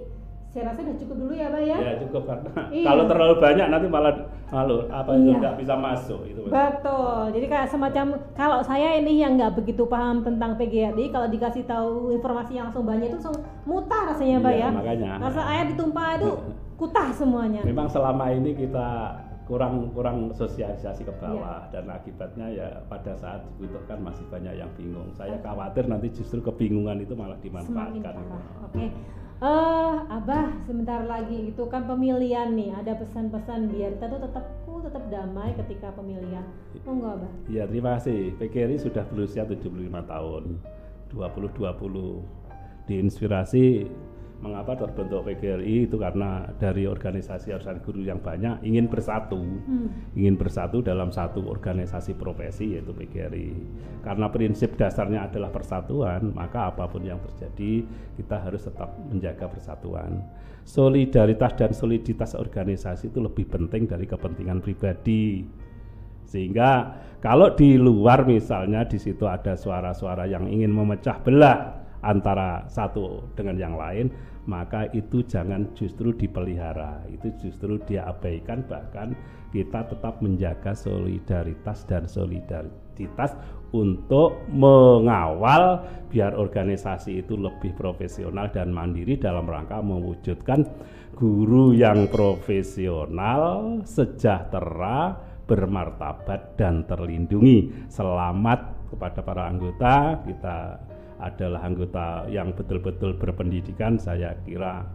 saya 0.52 0.68
rasa 0.68 0.84
udah 0.84 0.98
cukup 1.00 1.16
dulu 1.16 1.34
ya 1.34 1.48
pak 1.48 1.64
ya 1.64 1.78
ya 1.80 1.94
cukup 2.04 2.24
karena 2.28 2.52
iya. 2.76 2.88
kalau 2.92 3.04
terlalu 3.08 3.36
banyak 3.40 3.68
nanti 3.72 3.88
malah 3.88 4.16
malu 4.52 4.78
apa 4.92 5.12
itu 5.16 5.32
iya. 5.32 5.40
nggak 5.40 5.56
bisa 5.64 5.74
masuk 5.80 6.22
itu 6.28 6.42
betul 6.52 7.20
jadi 7.32 7.46
kayak 7.48 7.68
semacam 7.72 8.06
kalau 8.36 8.60
saya 8.60 9.00
ini 9.00 9.24
yang 9.24 9.40
nggak 9.40 9.56
begitu 9.56 9.88
paham 9.88 10.28
tentang 10.28 10.60
PGRI 10.60 11.08
kalau 11.08 11.32
dikasih 11.32 11.64
tahu 11.64 12.12
informasi 12.12 12.60
yang 12.60 12.68
langsung 12.68 12.84
banyak 12.84 13.08
itu 13.08 13.16
langsung 13.24 13.40
mutar 13.64 14.12
rasanya 14.12 14.44
pak 14.44 14.52
iya, 14.52 14.68
ya 14.68 14.70
makanya 14.76 15.12
rasa 15.24 15.42
air 15.56 15.66
ditumpah 15.72 16.10
itu 16.20 16.32
kutah 16.84 17.10
semuanya 17.16 17.62
memang 17.64 17.88
selama 17.88 18.26
ini 18.36 18.52
kita 18.52 18.88
kurang 19.48 19.88
kurang 19.96 20.36
sosialisasi 20.36 21.08
ke 21.08 21.16
bawah 21.16 21.64
iya. 21.64 21.80
dan 21.80 21.86
akibatnya 21.96 22.48
ya 22.52 22.68
pada 22.92 23.16
saat 23.16 23.40
dibutuhkan 23.56 24.00
masih 24.00 24.24
banyak 24.32 24.54
yang 24.56 24.72
bingung. 24.80 25.12
Saya 25.12 25.36
khawatir 25.44 25.92
nanti 25.92 26.08
justru 26.08 26.40
kebingungan 26.40 27.04
itu 27.04 27.20
malah 27.20 27.36
dimanfaatkan. 27.44 28.16
Oke. 28.16 28.72
Okay 28.72 28.88
uh, 29.42 30.06
abah 30.08 30.54
sebentar 30.70 31.04
lagi 31.04 31.52
itu 31.52 31.64
kan 31.68 31.90
pemilihan 31.90 32.54
nih. 32.54 32.72
Ada 32.78 32.96
pesan-pesan 33.02 33.74
biar 33.74 33.98
kita 33.98 34.08
tuh 34.08 34.22
tetap 34.24 34.46
uh, 34.70 34.82
tetap 34.86 35.04
damai 35.10 35.52
ketika 35.58 35.92
pemilihan. 35.98 36.46
Monggo 36.86 37.20
abah. 37.20 37.32
Iya 37.50 37.68
terima 37.68 37.98
kasih. 38.00 38.38
PKRI 38.38 38.78
sudah 38.80 39.04
berusia 39.10 39.44
75 39.44 39.68
tahun. 40.08 40.44
2020 41.12 42.88
diinspirasi 42.88 43.84
Mengapa 44.42 44.74
terbentuk 44.74 45.22
PGRI 45.22 45.86
itu 45.86 46.02
karena 46.02 46.50
dari 46.58 46.90
organisasi 46.90 47.54
organisasi 47.54 47.86
guru 47.86 48.02
yang 48.02 48.18
banyak 48.18 48.66
ingin 48.66 48.90
bersatu, 48.90 49.38
hmm. 49.38 50.18
ingin 50.18 50.34
bersatu 50.34 50.82
dalam 50.82 51.14
satu 51.14 51.46
organisasi 51.46 52.18
profesi 52.18 52.74
yaitu 52.74 52.90
PGRI. 52.90 53.54
Karena 54.02 54.34
prinsip 54.34 54.74
dasarnya 54.82 55.30
adalah 55.30 55.54
persatuan, 55.54 56.34
maka 56.34 56.74
apa 56.74 56.90
pun 56.90 57.06
yang 57.06 57.22
terjadi 57.22 57.86
kita 58.18 58.42
harus 58.42 58.66
tetap 58.66 58.90
menjaga 59.14 59.46
persatuan. 59.46 60.26
Solidaritas 60.66 61.54
dan 61.54 61.72
soliditas 61.78 62.34
organisasi 62.34 63.14
itu 63.14 63.22
lebih 63.22 63.46
penting 63.46 63.86
dari 63.86 64.10
kepentingan 64.10 64.58
pribadi. 64.66 65.46
Sehingga 66.26 66.98
kalau 67.22 67.54
di 67.54 67.78
luar 67.78 68.26
misalnya 68.26 68.90
di 68.90 68.98
situ 68.98 69.30
ada 69.30 69.54
suara-suara 69.54 70.26
yang 70.26 70.50
ingin 70.50 70.74
memecah 70.74 71.22
belah 71.22 71.78
antara 72.02 72.66
satu 72.66 73.30
dengan 73.38 73.56
yang 73.62 73.76
lain, 73.78 74.10
maka 74.50 74.90
itu 74.94 75.22
jangan 75.26 75.70
justru 75.78 76.14
dipelihara, 76.18 77.06
itu 77.14 77.30
justru 77.38 77.78
diabaikan 77.86 78.66
bahkan 78.66 79.14
kita 79.52 79.86
tetap 79.86 80.24
menjaga 80.24 80.72
solidaritas 80.74 81.84
dan 81.86 82.08
solidaritas 82.08 83.36
untuk 83.76 84.42
mengawal 84.52 85.84
biar 86.08 86.36
organisasi 86.36 87.24
itu 87.24 87.36
lebih 87.38 87.76
profesional 87.76 88.52
dan 88.52 88.72
mandiri 88.72 89.20
dalam 89.20 89.48
rangka 89.48 89.80
mewujudkan 89.80 90.68
guru 91.16 91.76
yang 91.76 92.08
profesional, 92.10 93.80
sejahtera, 93.86 95.16
bermartabat 95.46 96.56
dan 96.56 96.88
terlindungi. 96.88 97.88
Selamat 97.92 98.90
kepada 98.92 99.20
para 99.24 99.48
anggota, 99.48 100.20
kita 100.24 100.91
adalah 101.22 101.62
anggota 101.64 102.26
yang 102.28 102.52
betul-betul 102.58 103.16
berpendidikan, 103.16 104.02
saya 104.02 104.36
kira 104.44 104.90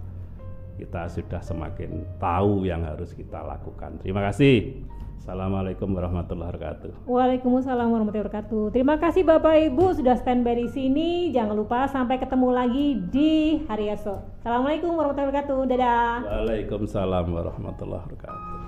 kita 0.76 1.08
sudah 1.08 1.40
semakin 1.40 2.04
tahu 2.20 2.68
yang 2.68 2.84
harus 2.84 3.16
kita 3.16 3.40
lakukan. 3.40 3.96
Terima 4.04 4.20
kasih. 4.28 4.84
Assalamualaikum 5.16 5.90
warahmatullahi 5.90 6.54
wabarakatuh. 6.54 7.08
Waalaikumsalam 7.08 7.88
warahmatullahi 7.90 8.30
wabarakatuh. 8.30 8.62
Terima 8.70 8.94
kasih 9.00 9.26
Bapak 9.26 9.58
Ibu 9.72 9.98
sudah 9.98 10.14
standby 10.14 10.54
di 10.54 10.68
sini. 10.70 11.08
Jangan 11.34 11.56
lupa 11.56 11.90
sampai 11.90 12.22
ketemu 12.22 12.48
lagi 12.54 12.86
di 13.10 13.64
hari 13.66 13.90
esok. 13.90 14.44
Assalamualaikum 14.44 14.94
warahmatullahi 14.94 15.30
wabarakatuh. 15.34 15.58
Dadah. 15.66 16.14
Waalaikumsalam 16.30 17.26
warahmatullahi 17.32 18.02
wabarakatuh. 18.06 18.65